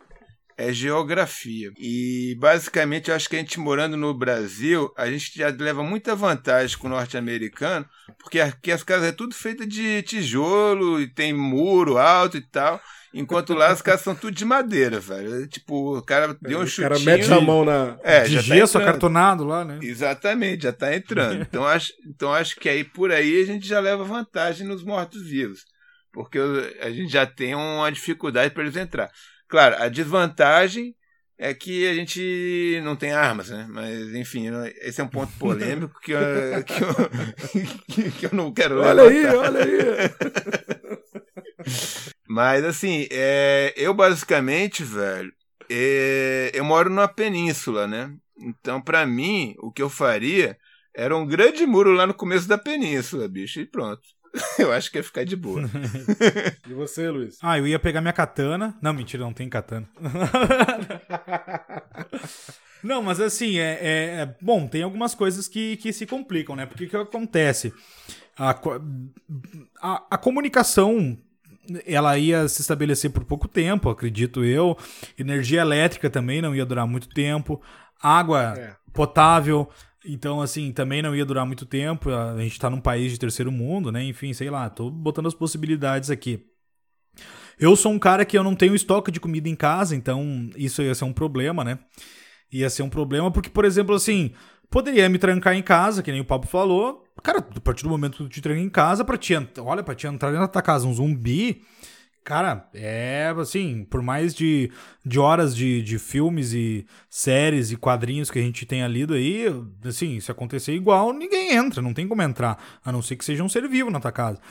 é 0.57 0.71
geografia. 0.71 1.71
E 1.77 2.35
basicamente 2.39 3.09
eu 3.09 3.15
acho 3.15 3.29
que 3.29 3.35
a 3.35 3.39
gente 3.39 3.59
morando 3.59 3.97
no 3.97 4.13
Brasil, 4.13 4.91
a 4.97 5.09
gente 5.09 5.37
já 5.37 5.49
leva 5.49 5.83
muita 5.83 6.15
vantagem 6.15 6.77
com 6.77 6.87
o 6.87 6.91
norte-americano, 6.91 7.85
porque 8.19 8.39
aqui 8.39 8.71
as 8.71 8.83
casas 8.83 9.09
é 9.09 9.11
tudo 9.11 9.35
feita 9.35 9.65
de 9.65 10.01
tijolo 10.03 11.01
e 11.01 11.07
tem 11.07 11.33
muro 11.33 11.97
alto 11.97 12.37
e 12.37 12.41
tal. 12.41 12.81
Enquanto 13.13 13.53
lá 13.53 13.67
as 13.67 13.81
casas 13.81 14.01
são 14.01 14.13
tudo 14.13 14.35
de 14.35 14.43
madeira, 14.43 14.99
velho. 14.99 15.47
Tipo, 15.47 15.97
o 15.97 16.01
cara 16.01 16.37
deu 16.41 16.59
um 16.59 16.63
é, 16.63 16.67
chutinho. 16.67 16.87
O 16.87 16.89
cara 16.89 16.99
mete 16.99 17.31
a 17.31 17.39
mão 17.39 17.63
na. 17.63 17.97
É, 18.03 18.23
de 18.23 18.35
tá 18.35 18.41
gesso 18.41 18.73
tá 18.73 18.79
acartonado 18.79 19.45
lá, 19.45 19.63
né? 19.63 19.79
Exatamente, 19.81 20.63
já 20.63 20.73
tá 20.73 20.93
entrando. 20.93 21.45
Então 21.47 21.65
acho, 21.65 21.93
então 22.05 22.33
acho 22.33 22.57
que 22.57 22.67
aí 22.67 22.83
por 22.83 23.11
aí 23.11 23.41
a 23.41 23.45
gente 23.45 23.65
já 23.65 23.79
leva 23.79 24.03
vantagem 24.03 24.67
nos 24.67 24.83
mortos-vivos. 24.83 25.63
Porque 26.11 26.37
a 26.81 26.89
gente 26.89 27.11
já 27.11 27.25
tem 27.25 27.55
uma 27.55 27.89
dificuldade 27.89 28.53
para 28.53 28.63
eles 28.63 28.75
entrar. 28.75 29.09
Claro, 29.47 29.75
a 29.81 29.89
desvantagem 29.89 30.95
é 31.37 31.53
que 31.53 31.87
a 31.87 31.93
gente 31.93 32.79
não 32.83 32.95
tem 32.95 33.11
armas, 33.11 33.49
né? 33.49 33.67
Mas, 33.69 34.13
enfim, 34.15 34.47
esse 34.81 35.01
é 35.01 35.03
um 35.03 35.07
ponto 35.07 35.33
polêmico 35.37 35.99
que 36.01 36.11
eu, 36.11 36.19
que 36.65 36.83
eu, 36.83 38.11
que 38.19 38.25
eu 38.27 38.33
não 38.33 38.53
quero 38.53 38.79
Olha 38.79 39.03
levantar. 39.03 39.07
aí, 39.07 39.35
olha 39.35 39.63
aí. 39.63 39.69
Mas, 42.27 42.63
assim, 42.65 43.07
é, 43.11 43.73
eu 43.77 43.93
basicamente, 43.93 44.83
velho, 44.83 45.31
é, 45.69 46.51
eu 46.53 46.63
moro 46.63 46.89
numa 46.89 47.07
península, 47.07 47.87
né? 47.87 48.15
Então, 48.37 48.81
para 48.81 49.05
mim, 49.05 49.55
o 49.59 49.71
que 49.71 49.81
eu 49.81 49.89
faria 49.89 50.57
era 50.93 51.15
um 51.15 51.25
grande 51.25 51.65
muro 51.65 51.91
lá 51.93 52.07
no 52.07 52.13
começo 52.13 52.47
da 52.47 52.57
península, 52.57 53.27
bicho, 53.27 53.59
e 53.59 53.65
pronto. 53.65 54.01
eu 54.59 54.71
acho 54.71 54.91
que 54.91 54.97
ia 54.97 55.03
ficar 55.03 55.23
de 55.23 55.35
boa. 55.35 55.61
e 56.67 56.73
você, 56.73 57.09
Luiz? 57.09 57.37
Ah, 57.41 57.57
eu 57.57 57.67
ia 57.67 57.79
pegar 57.79 58.01
minha 58.01 58.13
katana. 58.13 58.75
Não, 58.81 58.93
mentira, 58.93 59.23
não 59.23 59.33
tem 59.33 59.49
katana. 59.49 59.87
não, 62.83 63.01
mas 63.01 63.19
assim, 63.19 63.57
é, 63.57 63.79
é, 63.81 64.05
é, 64.21 64.35
Bom, 64.41 64.67
tem 64.67 64.83
algumas 64.83 65.15
coisas 65.15 65.47
que, 65.47 65.77
que 65.77 65.93
se 65.93 66.05
complicam, 66.05 66.55
né? 66.55 66.65
Porque 66.65 66.85
o 66.85 66.89
que 66.89 66.97
acontece? 66.97 67.73
A, 68.37 68.59
a, 69.81 70.03
a 70.11 70.17
comunicação 70.17 71.17
ela 71.85 72.17
ia 72.17 72.47
se 72.47 72.61
estabelecer 72.61 73.09
por 73.09 73.23
pouco 73.23 73.47
tempo, 73.47 73.89
acredito 73.89 74.43
eu. 74.43 74.77
Energia 75.17 75.61
elétrica 75.61 76.09
também 76.09 76.41
não 76.41 76.55
ia 76.55 76.65
durar 76.65 76.85
muito 76.85 77.09
tempo. 77.09 77.61
Água 78.01 78.53
é. 78.57 78.75
potável 78.93 79.69
então, 80.05 80.41
assim, 80.41 80.71
também 80.71 81.01
não 81.01 81.15
ia 81.15 81.25
durar 81.25 81.45
muito 81.45 81.65
tempo. 81.65 82.09
A 82.09 82.41
gente 82.41 82.59
tá 82.59 82.69
num 82.69 82.81
país 82.81 83.11
de 83.11 83.19
terceiro 83.19 83.51
mundo, 83.51 83.91
né? 83.91 84.03
Enfim, 84.03 84.33
sei 84.33 84.49
lá, 84.49 84.69
tô 84.69 84.89
botando 84.89 85.27
as 85.27 85.33
possibilidades 85.33 86.09
aqui. 86.09 86.45
Eu 87.59 87.75
sou 87.75 87.91
um 87.91 87.99
cara 87.99 88.25
que 88.25 88.37
eu 88.37 88.43
não 88.43 88.55
tenho 88.55 88.75
estoque 88.75 89.11
de 89.11 89.19
comida 89.19 89.47
em 89.47 89.55
casa, 89.55 89.95
então 89.95 90.49
isso 90.55 90.81
ia 90.81 90.93
ser 90.93 91.05
um 91.05 91.13
problema, 91.13 91.63
né? 91.63 91.79
Ia 92.51 92.69
ser 92.69 92.83
um 92.83 92.89
problema 92.89 93.31
porque, 93.31 93.49
por 93.49 93.65
exemplo, 93.65 93.95
assim, 93.95 94.33
poderia 94.69 95.07
me 95.07 95.17
trancar 95.17 95.55
em 95.55 95.61
casa, 95.61 96.03
que 96.03 96.11
nem 96.11 96.21
o 96.21 96.25
Papo 96.25 96.47
falou. 96.47 97.03
Cara, 97.23 97.39
a 97.39 97.61
partir 97.61 97.83
do 97.83 97.89
momento 97.89 98.17
que 98.17 98.23
tu 98.23 98.29
te 98.29 98.41
tranca 98.41 98.59
em 98.59 98.69
casa, 98.69 99.05
pra 99.05 99.17
te, 99.17 99.33
olha, 99.59 99.83
pra 99.83 99.95
te 99.95 100.05
entrar 100.05 100.29
dentro 100.29 100.45
da 100.45 100.51
tua 100.51 100.61
casa 100.61 100.85
um 100.85 100.93
zumbi, 100.93 101.63
Cara, 102.25 102.67
é 102.73 103.31
assim, 103.39 103.85
por 103.85 104.01
mais 104.01 104.33
de, 104.33 104.71
de 105.05 105.19
horas 105.19 105.55
de, 105.55 105.83
de 105.83 105.99
filmes 105.99 106.53
e 106.53 106.83
séries 107.07 107.71
e 107.71 107.77
quadrinhos 107.77 108.31
que 108.31 108.39
a 108.39 108.41
gente 108.41 108.65
tenha 108.65 108.87
lido 108.87 109.13
aí, 109.13 109.45
assim, 109.85 110.19
se 110.19 110.31
acontecer 110.31 110.73
igual, 110.73 111.13
ninguém 111.13 111.53
entra, 111.53 111.83
não 111.83 111.93
tem 111.93 112.07
como 112.07 112.23
entrar, 112.23 112.57
a 112.83 112.91
não 112.91 112.99
ser 113.03 113.15
que 113.15 113.23
seja 113.23 113.43
um 113.43 113.47
ser 113.47 113.69
vivo 113.69 113.91
na 113.91 113.99
tua 113.99 114.11
casa. 114.11 114.41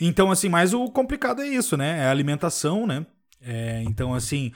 Então, 0.00 0.32
assim, 0.32 0.48
mas 0.48 0.74
o 0.74 0.90
complicado 0.90 1.42
é 1.42 1.46
isso, 1.46 1.76
né? 1.76 2.00
É 2.00 2.06
a 2.06 2.10
alimentação, 2.10 2.88
né? 2.88 3.06
É, 3.40 3.84
então, 3.84 4.12
assim, 4.12 4.50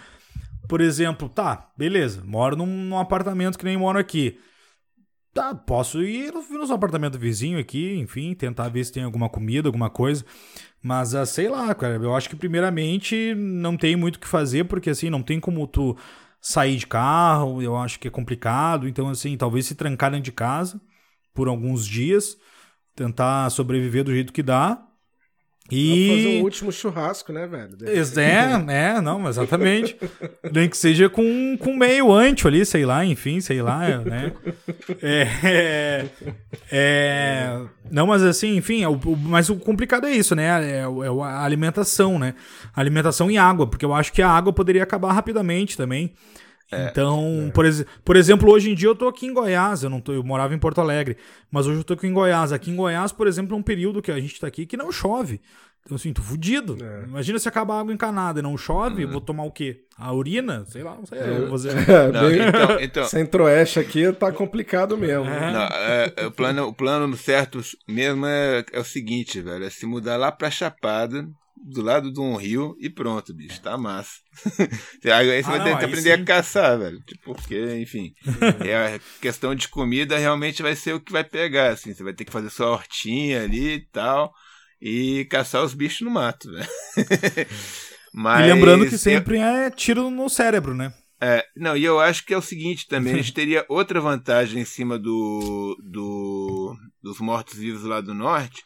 por 0.69 0.81
exemplo, 0.81 1.29
tá, 1.29 1.71
beleza, 1.79 2.21
moro 2.25 2.57
num, 2.57 2.67
num 2.67 2.99
apartamento 2.99 3.57
que 3.57 3.65
nem 3.65 3.77
moro 3.77 3.97
aqui. 3.97 4.41
Tá, 5.33 5.55
posso 5.55 6.03
ir 6.03 6.33
no, 6.33 6.43
no 6.43 6.75
apartamento 6.75 7.17
vizinho 7.17 7.61
aqui, 7.61 7.95
enfim, 7.95 8.35
tentar 8.35 8.69
ver 8.69 8.85
se 8.85 8.91
tem 8.91 9.05
alguma 9.05 9.29
comida, 9.29 9.69
alguma 9.69 9.89
coisa. 9.89 10.25
Mas, 10.83 11.15
ah, 11.15 11.27
sei 11.27 11.49
lá, 11.49 11.75
cara, 11.75 11.97
eu 11.97 12.15
acho 12.17 12.29
que 12.29 12.37
primeiramente 12.37 13.35
não 13.35 13.77
tem 13.77 13.97
muito 13.97 14.17
o 14.17 14.19
que 14.21 14.27
fazer, 14.27 14.65
porque 14.65 14.91
assim, 14.91 15.11
não 15.11 15.23
tem 15.23 15.39
como 15.39 15.67
tu 15.67 15.97
sair 16.41 16.77
de 16.77 16.87
carro, 16.87 17.61
eu 17.63 17.77
acho 17.77 17.99
que 18.01 18.09
é 18.09 18.11
complicado. 18.11 18.89
Então, 18.89 19.09
assim, 19.09 19.37
talvez 19.37 19.67
se 19.67 19.75
trancar 19.75 20.11
dentro 20.11 20.25
de 20.25 20.33
casa 20.33 20.81
por 21.35 21.49
alguns 21.49 21.87
dias, 21.87 22.37
tentar 22.95 23.51
sobreviver 23.51 24.05
do 24.05 24.13
jeito 24.13 24.33
que 24.33 24.43
dá. 24.43 24.87
E... 25.71 26.09
fazer 26.09 26.41
um 26.41 26.43
último 26.43 26.73
churrasco, 26.73 27.33
né, 27.33 27.47
velho? 27.47 27.77
É, 28.21 28.97
é, 28.97 29.01
não, 29.01 29.29
exatamente. 29.29 29.97
Nem 30.53 30.69
que 30.69 30.77
seja 30.77 31.09
com, 31.09 31.57
com 31.59 31.77
meio 31.77 32.13
ancho 32.13 32.49
ali, 32.49 32.65
sei 32.65 32.85
lá, 32.85 33.05
enfim, 33.05 33.41
sei 33.41 33.63
lá, 33.63 33.99
né? 33.99 34.33
É, 35.03 35.29
é, 35.45 36.07
é 36.71 37.61
não, 37.91 38.07
mas 38.07 38.23
assim, 38.23 38.57
enfim, 38.57 38.83
é 38.83 38.89
o, 38.89 38.93
o, 38.93 39.17
mas 39.17 39.51
o 39.51 39.57
complicado 39.57 40.07
é 40.07 40.13
isso, 40.13 40.35
né? 40.35 40.47
É, 40.47 40.79
é, 40.81 40.85
a 40.85 41.45
alimentação, 41.45 42.19
né? 42.19 42.35
A 42.75 42.81
alimentação 42.81 43.31
e 43.31 43.37
água, 43.37 43.67
porque 43.67 43.85
eu 43.85 43.93
acho 43.93 44.13
que 44.13 44.23
a 44.23 44.31
água 44.31 44.53
poderia 44.53 44.83
acabar 44.83 45.13
rapidamente 45.13 45.77
também. 45.77 46.13
É, 46.73 46.89
então, 46.89 47.47
é. 47.49 47.51
Por, 47.51 47.65
ex 47.65 47.85
por 48.05 48.17
exemplo, 48.17 48.51
hoje 48.51 48.71
em 48.71 48.75
dia 48.75 48.89
eu 48.89 48.95
tô 48.95 49.09
aqui 49.09 49.27
em 49.27 49.35
Goiás, 49.35 49.83
eu 49.83 49.91
não 49.91 50.01
tô, 50.01 50.13
eu 50.13 50.23
morava 50.23 50.55
em 50.55 50.59
Porto 50.59 50.81
Alegre, 50.81 51.17
mas 51.51 51.67
hoje 51.67 51.81
eu 51.81 51.85
tô 51.85 51.95
aqui 51.95 52.07
em 52.07 52.13
Goiás. 52.13 52.53
Aqui 52.53 52.71
em 52.71 52.77
Goiás, 52.77 53.13
por 53.13 53.27
exemplo, 53.27 53.57
é 53.57 53.59
um 53.59 53.63
período 53.63 54.01
que 54.01 54.13
a 54.13 54.21
gente 54.21 54.39
tá 54.39 54.47
aqui 54.47 54.67
que 54.67 54.77
não 54.77 54.93
chove. 54.93 55.41
Então, 55.85 55.97
assim, 55.97 56.13
tô 56.13 56.23
fudido. 56.23 56.77
É. 56.81 57.05
Imagina 57.05 57.39
se 57.39 57.49
acabar 57.49 57.75
a 57.77 57.81
água 57.81 57.93
encanada 57.93 58.39
e 58.39 58.43
não 58.43 58.57
chove, 58.57 59.05
uhum. 59.05 59.13
vou 59.13 59.21
tomar 59.21 59.45
o 59.45 59.51
quê? 59.51 59.81
A 59.97 60.13
urina? 60.13 60.65
Sei 60.67 60.83
lá, 60.83 60.95
não 60.95 61.07
sei. 61.07 61.19
Vou 61.19 61.51
fazer... 61.51 61.71
é, 61.71 62.13
não, 62.13 62.31
então, 62.31 62.81
então... 62.81 63.05
Centro-Oeste 63.05 63.81
aqui 63.81 64.13
tá 64.13 64.31
complicado 64.31 64.97
mesmo. 64.97 65.25
É. 65.25 65.53
Não, 65.53 65.63
é, 65.63 66.27
o, 66.27 66.31
plano, 66.31 66.67
o 66.69 66.75
plano 66.75 67.17
certo 67.17 67.61
mesmo 67.89 68.27
é, 68.27 68.65
é 68.73 68.79
o 68.79 68.85
seguinte, 68.85 69.41
velho, 69.41 69.65
é 69.65 69.71
se 69.71 69.87
mudar 69.87 70.17
lá 70.17 70.31
pra 70.31 70.51
Chapada, 70.51 71.27
do 71.63 71.83
lado 71.83 72.13
de 72.13 72.21
um 72.21 72.37
rio 72.37 72.77
e 72.81 72.89
pronto, 72.89 73.35
bicho, 73.35 73.61
tá 73.61 73.77
massa. 73.77 74.13
aí 75.05 75.43
você 75.43 75.51
ah, 75.51 75.59
vai 75.59 75.65
ter 75.65 75.79
que 75.79 75.85
aprender 75.85 76.17
sim. 76.17 76.23
a 76.23 76.25
caçar, 76.25 76.79
velho. 76.79 77.01
Tipo, 77.07 77.35
porque, 77.35 77.77
enfim, 77.81 78.13
é 78.65 78.97
a 78.97 79.01
questão 79.21 79.55
de 79.55 79.69
comida 79.69 80.19
realmente 80.19 80.63
vai 80.63 80.75
ser 80.75 80.95
o 80.95 81.01
que 81.01 81.13
vai 81.13 81.25
pegar, 81.25 81.71
assim. 81.71 81.93
Você 81.93 82.03
vai 82.03 82.15
ter 82.15 82.25
que 82.25 82.33
fazer 82.33 82.51
sua 82.51 82.71
hortinha 82.71 83.43
ali 83.43 83.75
e 83.75 83.87
tal 83.93 84.33
e 84.81 85.27
caçar 85.27 85.63
os 85.63 85.75
bichos 85.75 86.01
no 86.01 86.11
mato, 86.11 86.51
velho. 86.51 86.69
Mas, 88.15 88.47
e 88.49 88.53
lembrando 88.53 88.89
que 88.89 88.97
sempre 88.97 89.39
é 89.39 89.71
tiro 89.71 90.11
no 90.11 90.29
cérebro, 90.29 90.75
né? 90.75 90.93
É, 91.21 91.45
não, 91.55 91.77
e 91.77 91.85
eu 91.85 92.01
acho 92.01 92.25
que 92.25 92.33
é 92.33 92.39
o 92.39 92.43
seguinte 92.43 92.89
também, 92.89 93.13
a 93.13 93.17
gente 93.17 93.35
teria 93.35 93.67
outra 93.69 94.01
vantagem 94.01 94.63
em 94.63 94.65
cima 94.65 94.99
do, 94.99 95.77
do 95.83 96.75
dos 97.03 97.21
mortos-vivos 97.21 97.85
lá 97.85 98.01
do 98.01 98.15
norte, 98.15 98.63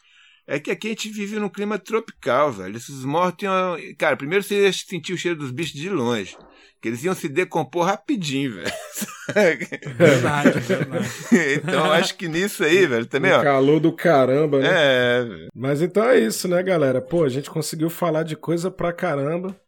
é 0.46 0.58
que 0.58 0.70
aqui 0.70 0.88
a 0.88 0.90
gente 0.90 1.08
vive 1.08 1.38
num 1.38 1.48
clima 1.48 1.78
tropical, 1.78 2.52
velho. 2.52 2.76
Esses 2.76 3.04
mortos 3.04 3.42
iam. 3.44 3.76
Cara, 3.98 4.16
primeiro 4.16 4.44
você 4.44 4.64
ia 4.64 4.72
sentir 4.72 5.12
o 5.12 5.18
cheiro 5.18 5.38
dos 5.38 5.50
bichos 5.50 5.80
de 5.80 5.88
longe. 5.88 6.36
Que 6.82 6.88
eles 6.88 7.02
iam 7.02 7.14
se 7.14 7.28
decompor 7.28 7.86
rapidinho, 7.86 8.56
velho. 8.56 8.72
Verdade, 9.96 10.60
verdade. 10.60 11.08
então 11.56 11.90
acho 11.90 12.14
que 12.14 12.28
nisso 12.28 12.62
aí, 12.62 12.86
velho, 12.86 13.06
também, 13.06 13.32
o 13.32 13.38
ó. 13.38 13.42
Calor 13.42 13.80
do 13.80 13.90
caramba, 13.90 14.60
né? 14.60 14.68
É, 14.70 15.24
velho. 15.24 15.48
Mas 15.54 15.80
então 15.80 16.04
é 16.04 16.18
isso, 16.20 16.46
né, 16.46 16.62
galera? 16.62 17.00
Pô, 17.00 17.24
a 17.24 17.28
gente 17.30 17.48
conseguiu 17.48 17.88
falar 17.88 18.22
de 18.22 18.36
coisa 18.36 18.70
pra 18.70 18.92
caramba. 18.92 19.58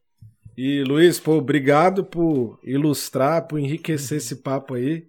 E, 0.58 0.84
Luiz, 0.84 1.18
pô, 1.18 1.36
obrigado 1.36 2.04
por 2.04 2.58
ilustrar, 2.62 3.48
por 3.48 3.58
enriquecer 3.58 4.18
esse 4.18 4.36
papo 4.36 4.74
aí. 4.74 5.06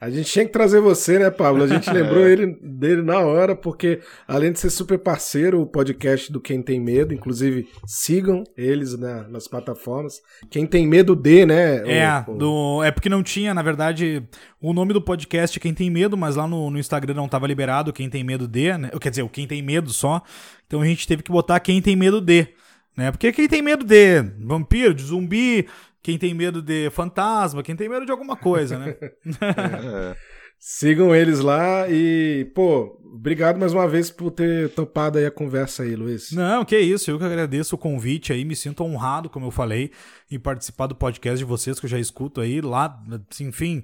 A 0.00 0.08
gente 0.08 0.32
tinha 0.32 0.46
que 0.46 0.50
trazer 0.50 0.80
você, 0.80 1.18
né, 1.18 1.30
Pablo? 1.30 1.62
A 1.62 1.66
gente 1.66 1.88
lembrou 1.92 2.26
ele, 2.26 2.58
dele 2.62 3.02
na 3.02 3.20
hora, 3.20 3.54
porque 3.54 4.00
além 4.26 4.50
de 4.50 4.58
ser 4.58 4.70
super 4.70 4.98
parceiro, 4.98 5.60
o 5.60 5.66
podcast 5.66 6.32
do 6.32 6.40
Quem 6.40 6.62
Tem 6.62 6.80
Medo, 6.80 7.12
inclusive 7.12 7.68
sigam 7.86 8.42
eles 8.56 8.98
na, 8.98 9.28
nas 9.28 9.46
plataformas. 9.46 10.22
Quem 10.50 10.66
Tem 10.66 10.86
Medo 10.86 11.14
de, 11.14 11.44
né? 11.44 11.86
É, 11.86 12.24
o, 12.26 12.32
o... 12.32 12.38
Do, 12.38 12.82
é 12.82 12.90
porque 12.90 13.10
não 13.10 13.22
tinha, 13.22 13.52
na 13.52 13.62
verdade, 13.62 14.26
o 14.58 14.72
nome 14.72 14.94
do 14.94 15.02
podcast 15.02 15.58
é 15.58 15.60
Quem 15.60 15.74
Tem 15.74 15.90
Medo, 15.90 16.16
mas 16.16 16.34
lá 16.34 16.48
no, 16.48 16.70
no 16.70 16.78
Instagram 16.78 17.12
não 17.12 17.26
estava 17.26 17.46
liberado 17.46 17.92
Quem 17.92 18.08
Tem 18.08 18.24
Medo 18.24 18.48
de, 18.48 18.78
né? 18.78 18.90
Quer 18.98 19.10
dizer, 19.10 19.22
o 19.22 19.28
Quem 19.28 19.46
Tem 19.46 19.60
Medo 19.60 19.90
só. 19.90 20.22
Então 20.66 20.80
a 20.80 20.86
gente 20.86 21.06
teve 21.06 21.22
que 21.22 21.30
botar 21.30 21.60
Quem 21.60 21.82
Tem 21.82 21.94
Medo 21.94 22.22
de. 22.22 22.48
Né? 22.96 23.10
Porque 23.10 23.32
quem 23.32 23.48
tem 23.48 23.62
medo 23.62 23.84
de 23.84 24.20
vampiro, 24.40 24.92
de 24.92 25.02
zumbi, 25.04 25.66
quem 26.02 26.18
tem 26.18 26.34
medo 26.34 26.62
de 26.62 26.90
fantasma, 26.90 27.62
quem 27.62 27.76
tem 27.76 27.88
medo 27.88 28.06
de 28.06 28.12
alguma 28.12 28.36
coisa, 28.36 28.78
né? 28.78 28.96
é. 29.00 30.16
Sigam 30.62 31.14
eles 31.14 31.40
lá 31.40 31.88
e, 31.88 32.44
pô, 32.54 33.00
obrigado 33.14 33.58
mais 33.58 33.72
uma 33.72 33.88
vez 33.88 34.10
por 34.10 34.30
ter 34.30 34.68
topado 34.68 35.16
aí 35.16 35.24
a 35.24 35.30
conversa 35.30 35.84
aí, 35.84 35.96
Luiz. 35.96 36.32
Não, 36.32 36.66
que 36.66 36.78
isso, 36.78 37.10
eu 37.10 37.18
que 37.18 37.24
agradeço 37.24 37.74
o 37.74 37.78
convite 37.78 38.30
aí, 38.30 38.44
me 38.44 38.54
sinto 38.54 38.84
honrado, 38.84 39.30
como 39.30 39.46
eu 39.46 39.50
falei, 39.50 39.90
em 40.30 40.38
participar 40.38 40.86
do 40.86 40.94
podcast 40.94 41.38
de 41.38 41.46
vocês, 41.46 41.80
que 41.80 41.86
eu 41.86 41.90
já 41.90 41.98
escuto 41.98 42.42
aí 42.42 42.60
lá, 42.60 43.02
assim, 43.30 43.46
enfim, 43.46 43.82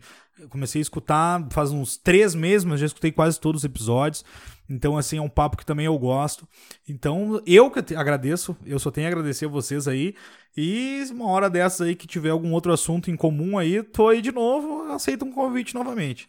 comecei 0.50 0.80
a 0.80 0.82
escutar 0.82 1.46
faz 1.50 1.70
uns 1.70 1.96
três 1.96 2.34
meses, 2.34 2.66
mas 2.66 2.78
já 2.78 2.84
escutei 2.84 3.10
quase 3.10 3.40
todos 3.40 3.62
os 3.62 3.64
episódios. 3.64 4.22
Então, 4.68 4.96
assim, 4.96 5.18
é 5.18 5.22
um 5.22 5.28
papo 5.28 5.56
que 5.56 5.64
também 5.64 5.86
eu 5.86 5.98
gosto. 5.98 6.46
Então, 6.88 7.40
eu 7.46 7.70
que 7.70 7.94
agradeço, 7.94 8.56
eu 8.66 8.78
só 8.78 8.90
tenho 8.90 9.06
a 9.06 9.10
agradecer 9.10 9.46
a 9.46 9.48
vocês 9.48 9.86
aí. 9.86 10.14
E 10.56 11.04
uma 11.10 11.26
hora 11.28 11.50
dessas 11.50 11.82
aí 11.82 11.94
que 11.94 12.06
tiver 12.06 12.30
algum 12.30 12.52
outro 12.52 12.72
assunto 12.72 13.10
em 13.10 13.16
comum 13.16 13.58
aí, 13.58 13.82
tô 13.82 14.08
aí 14.08 14.22
de 14.22 14.32
novo, 14.32 14.90
aceito 14.90 15.22
um 15.22 15.30
convite 15.30 15.74
novamente. 15.74 16.26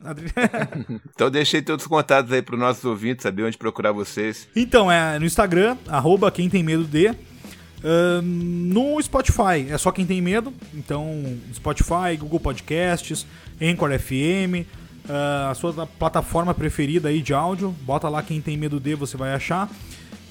então 1.16 1.32
deixei 1.32 1.62
todos 1.62 1.86
os 1.86 1.88
contatos 1.88 2.32
aí 2.34 2.42
para 2.42 2.56
os 2.56 2.60
nossos 2.60 2.84
ouvintes, 2.84 3.24
saber 3.24 3.44
onde 3.44 3.58
procurar 3.58 3.94
vocês. 3.94 4.48
Então, 4.54 4.92
é 4.92 5.18
no 5.18 5.26
Instagram, 5.26 5.78
arroba 5.88 6.30
quem 6.30 6.50
tem 6.50 6.62
medo 6.62 6.84
de. 6.84 7.10
Uh, 7.10 8.22
no 8.22 9.02
Spotify, 9.02 9.70
é 9.70 9.78
só 9.78 9.92
quem 9.92 10.06
tem 10.06 10.22
medo. 10.22 10.54
Então, 10.74 11.24
Spotify, 11.54 12.18
Google 12.20 12.40
Podcasts, 12.40 13.26
Anchor 13.62 13.98
FM, 13.98 14.68
uh, 15.08 15.52
a 15.52 15.56
sua 15.56 15.86
plataforma 15.86 16.54
preferida 16.54 17.10
aí 17.10 17.22
de 17.22 17.34
áudio. 17.34 17.72
Bota 17.82 18.08
lá 18.10 18.22
quem 18.22 18.42
tem 18.42 18.58
medo 18.58 18.80
de, 18.80 18.96
você 18.96 19.18
vai 19.18 19.34
achar. 19.34 19.70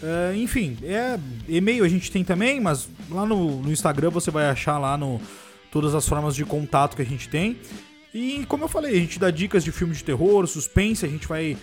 Uh, 0.02 0.36
enfim, 0.36 0.76
é 0.82 1.18
e-mail 1.48 1.84
a 1.84 1.88
gente 1.88 2.10
tem 2.12 2.22
também, 2.22 2.60
mas 2.60 2.88
lá 3.10 3.24
no, 3.24 3.62
no, 3.62 3.72
Instagram 3.72 4.10
você 4.10 4.30
vai 4.30 4.46
achar 4.46 4.78
lá 4.78 4.96
no 4.96 5.20
todas 5.72 5.94
as 5.94 6.06
formas 6.06 6.34
de 6.34 6.44
contato 6.44 6.96
que 6.96 7.02
a 7.02 7.06
gente 7.06 7.28
tem. 7.28 7.58
E 8.12 8.44
como 8.46 8.64
eu 8.64 8.68
falei, 8.68 8.92
a 8.92 9.00
gente 9.00 9.18
dá 9.18 9.30
dicas 9.30 9.64
de 9.64 9.72
filme 9.72 9.94
de 9.94 10.04
terror, 10.04 10.46
suspense, 10.46 11.04
a 11.04 11.08
gente 11.08 11.26
vai 11.26 11.56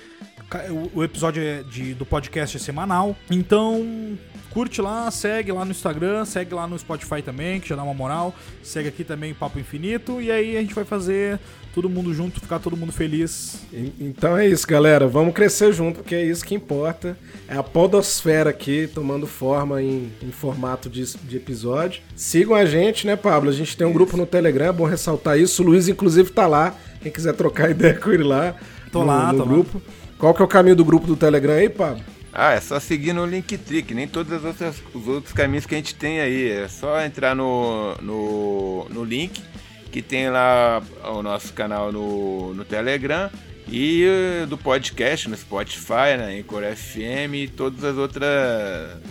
o, 0.93 1.03
episódio 1.03 1.41
é 1.41 1.63
de, 1.63 1.93
do 1.93 2.05
podcast 2.05 2.57
é 2.57 2.59
semanal. 2.59 3.15
Então, 3.29 4.17
curte 4.51 4.81
lá, 4.81 5.09
segue 5.09 5.51
lá 5.51 5.65
no 5.65 5.71
Instagram, 5.71 6.25
segue 6.25 6.53
lá 6.53 6.67
no 6.67 6.77
Spotify 6.77 7.21
também, 7.21 7.59
que 7.59 7.67
já 7.67 7.75
dá 7.75 7.83
uma 7.83 7.93
moral. 7.93 8.33
Segue 8.61 8.87
aqui 8.87 9.03
também 9.03 9.33
Papo 9.33 9.59
Infinito 9.59 10.21
e 10.21 10.31
aí 10.31 10.55
a 10.55 10.61
gente 10.61 10.75
vai 10.75 10.85
fazer 10.85 11.39
todo 11.73 11.89
mundo 11.89 12.13
junto, 12.13 12.39
ficar 12.39 12.59
todo 12.59 12.77
mundo 12.77 12.91
feliz. 12.91 13.61
Então 13.99 14.37
é 14.37 14.47
isso, 14.47 14.67
galera. 14.67 15.07
Vamos 15.07 15.33
crescer 15.33 15.73
junto, 15.73 16.01
porque 16.01 16.15
é 16.15 16.23
isso 16.23 16.45
que 16.45 16.53
importa. 16.53 17.17
É 17.47 17.57
a 17.57 17.63
podosfera 17.63 18.51
aqui 18.51 18.87
tomando 18.93 19.25
forma 19.25 19.81
em, 19.81 20.11
em 20.21 20.31
formato 20.31 20.89
de, 20.89 21.03
de, 21.17 21.37
episódio. 21.37 22.01
Sigam 22.15 22.55
a 22.55 22.65
gente, 22.65 23.07
né, 23.07 23.15
Pablo? 23.15 23.49
A 23.49 23.53
gente 23.53 23.75
tem 23.75 23.85
um 23.85 23.89
isso. 23.89 23.97
grupo 23.97 24.15
no 24.15 24.25
Telegram, 24.25 24.67
é 24.67 24.71
bom 24.71 24.85
ressaltar 24.85 25.39
isso. 25.39 25.63
O 25.63 25.65
Luiz, 25.65 25.87
inclusive, 25.87 26.29
tá 26.31 26.45
lá. 26.45 26.75
Quem 27.01 27.11
quiser 27.11 27.33
trocar 27.33 27.69
ideia 27.71 27.95
com 27.95 28.11
ele 28.11 28.23
lá. 28.23 28.55
Tô 28.91 28.99
no, 28.99 29.05
lá, 29.07 29.33
no 29.33 29.39
tô 29.39 29.45
grupo. 29.45 29.81
Lá. 29.83 30.02
Qual 30.23 30.33
que 30.33 30.41
é 30.41 30.45
o 30.45 30.47
caminho 30.47 30.73
do 30.77 30.85
grupo 30.85 31.05
do 31.05 31.17
Telegram 31.17 31.51
aí, 31.51 31.67
Pablo? 31.67 32.01
Ah, 32.31 32.53
é 32.53 32.61
só 32.61 32.79
seguir 32.79 33.11
no 33.11 33.25
Linktree, 33.25 33.85
nem 33.93 34.07
todos 34.07 34.31
os 34.31 34.45
outros, 34.45 34.81
os 34.93 35.05
outros 35.05 35.33
caminhos 35.33 35.65
que 35.65 35.75
a 35.75 35.77
gente 35.77 35.93
tem 35.95 36.21
aí. 36.21 36.49
É 36.49 36.69
só 36.69 37.03
entrar 37.03 37.35
no, 37.35 37.93
no, 37.95 38.87
no 38.89 39.03
link 39.03 39.43
que 39.91 40.01
tem 40.01 40.29
lá 40.29 40.81
o 41.13 41.21
nosso 41.21 41.51
canal 41.51 41.91
no, 41.91 42.53
no 42.53 42.63
Telegram 42.63 43.29
e 43.67 44.05
do 44.47 44.57
podcast 44.57 45.27
no 45.27 45.35
Spotify, 45.35 46.15
na 46.17 46.27
Anchor 46.27 46.63
FM 46.73 47.33
e 47.33 47.47
todas 47.49 47.83
as 47.83 47.97
outras, 47.97 48.31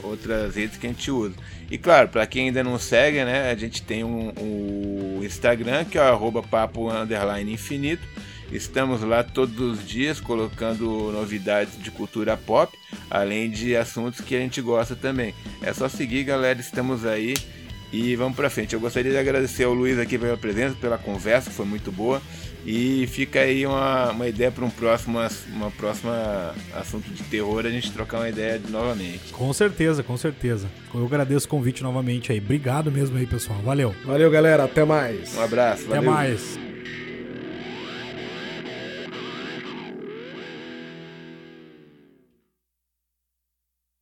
outras 0.03 0.57
redes 0.57 0.79
que 0.79 0.87
a 0.87 0.91
gente 0.91 1.11
usa. 1.11 1.35
E 1.71 1.77
claro, 1.77 2.09
para 2.09 2.27
quem 2.27 2.47
ainda 2.47 2.65
não 2.65 2.79
segue, 2.79 3.23
né, 3.23 3.51
a 3.51 3.55
gente 3.55 3.83
tem 3.83 4.03
um, 4.03 4.33
um 4.41 5.21
Instagram 5.23 5.85
que 5.85 5.99
é 5.99 6.11
o 6.11 6.43
papo 6.43 6.89
infinito 7.47 8.09
Estamos 8.53 9.01
lá 9.03 9.25
todos 9.25 9.59
os 9.59 9.87
dias 9.87 10.21
colocando 10.21 11.11
novidades 11.11 11.83
de 11.83 11.91
cultura 11.91 12.37
pop, 12.37 12.77
além 13.11 13.51
de 13.51 13.75
assuntos 13.75 14.21
que 14.21 14.37
a 14.37 14.39
gente 14.39 14.61
gosta 14.61 14.95
também. 14.95 15.35
É 15.63 15.73
só 15.73 15.89
seguir, 15.89 16.25
galera, 16.25 16.61
estamos 16.61 17.07
aí 17.07 17.35
e 17.93 18.15
vamos 18.15 18.37
pra 18.37 18.51
frente. 18.51 18.75
Eu 18.75 18.81
gostaria 18.81 19.11
de 19.11 19.19
agradecer 19.19 19.65
ao 19.65 19.73
Luiz 19.73 19.99
aqui 19.99 20.19
pela 20.19 20.37
presença, 20.37 20.75
pela 20.81 20.99
conversa, 20.99 21.51
foi 21.51 21.67
muito 21.67 21.91
boa. 21.91 22.21
E 22.65 23.09
fica 23.09 23.41
aí 23.41 23.67
uma, 23.67 24.13
uma 24.13 24.29
ideia 24.29 24.51
para 24.51 24.65
um 24.65 24.71
próximo 24.71 25.19
uma 25.49 25.71
próxima 25.73 26.55
assunto 26.75 27.11
de 27.11 27.23
terror 27.25 27.67
a 27.67 27.71
gente 27.71 27.91
trocar 27.91 28.19
uma 28.19 28.29
ideia 28.29 28.61
novamente. 28.69 29.33
Com 29.33 29.53
certeza, 29.53 30.03
com 30.03 30.17
certeza. 30.17 30.69
Eu 30.95 31.05
agradeço 31.05 31.47
o 31.47 31.49
convite 31.49 31.83
novamente 31.83 32.31
aí. 32.31 32.39
Obrigado 32.39 32.93
mesmo 32.93 33.19
aí, 33.19 33.27
pessoal. 33.27 33.59
Valeu. 33.63 33.95
Valeu, 34.05 34.31
galera. 34.31 34.65
Até 34.65 34.85
mais. 34.85 35.35
Um 35.37 35.43
abraço. 35.43 35.85
Até 35.87 35.97
valeu. 35.97 36.13
mais. 36.13 36.72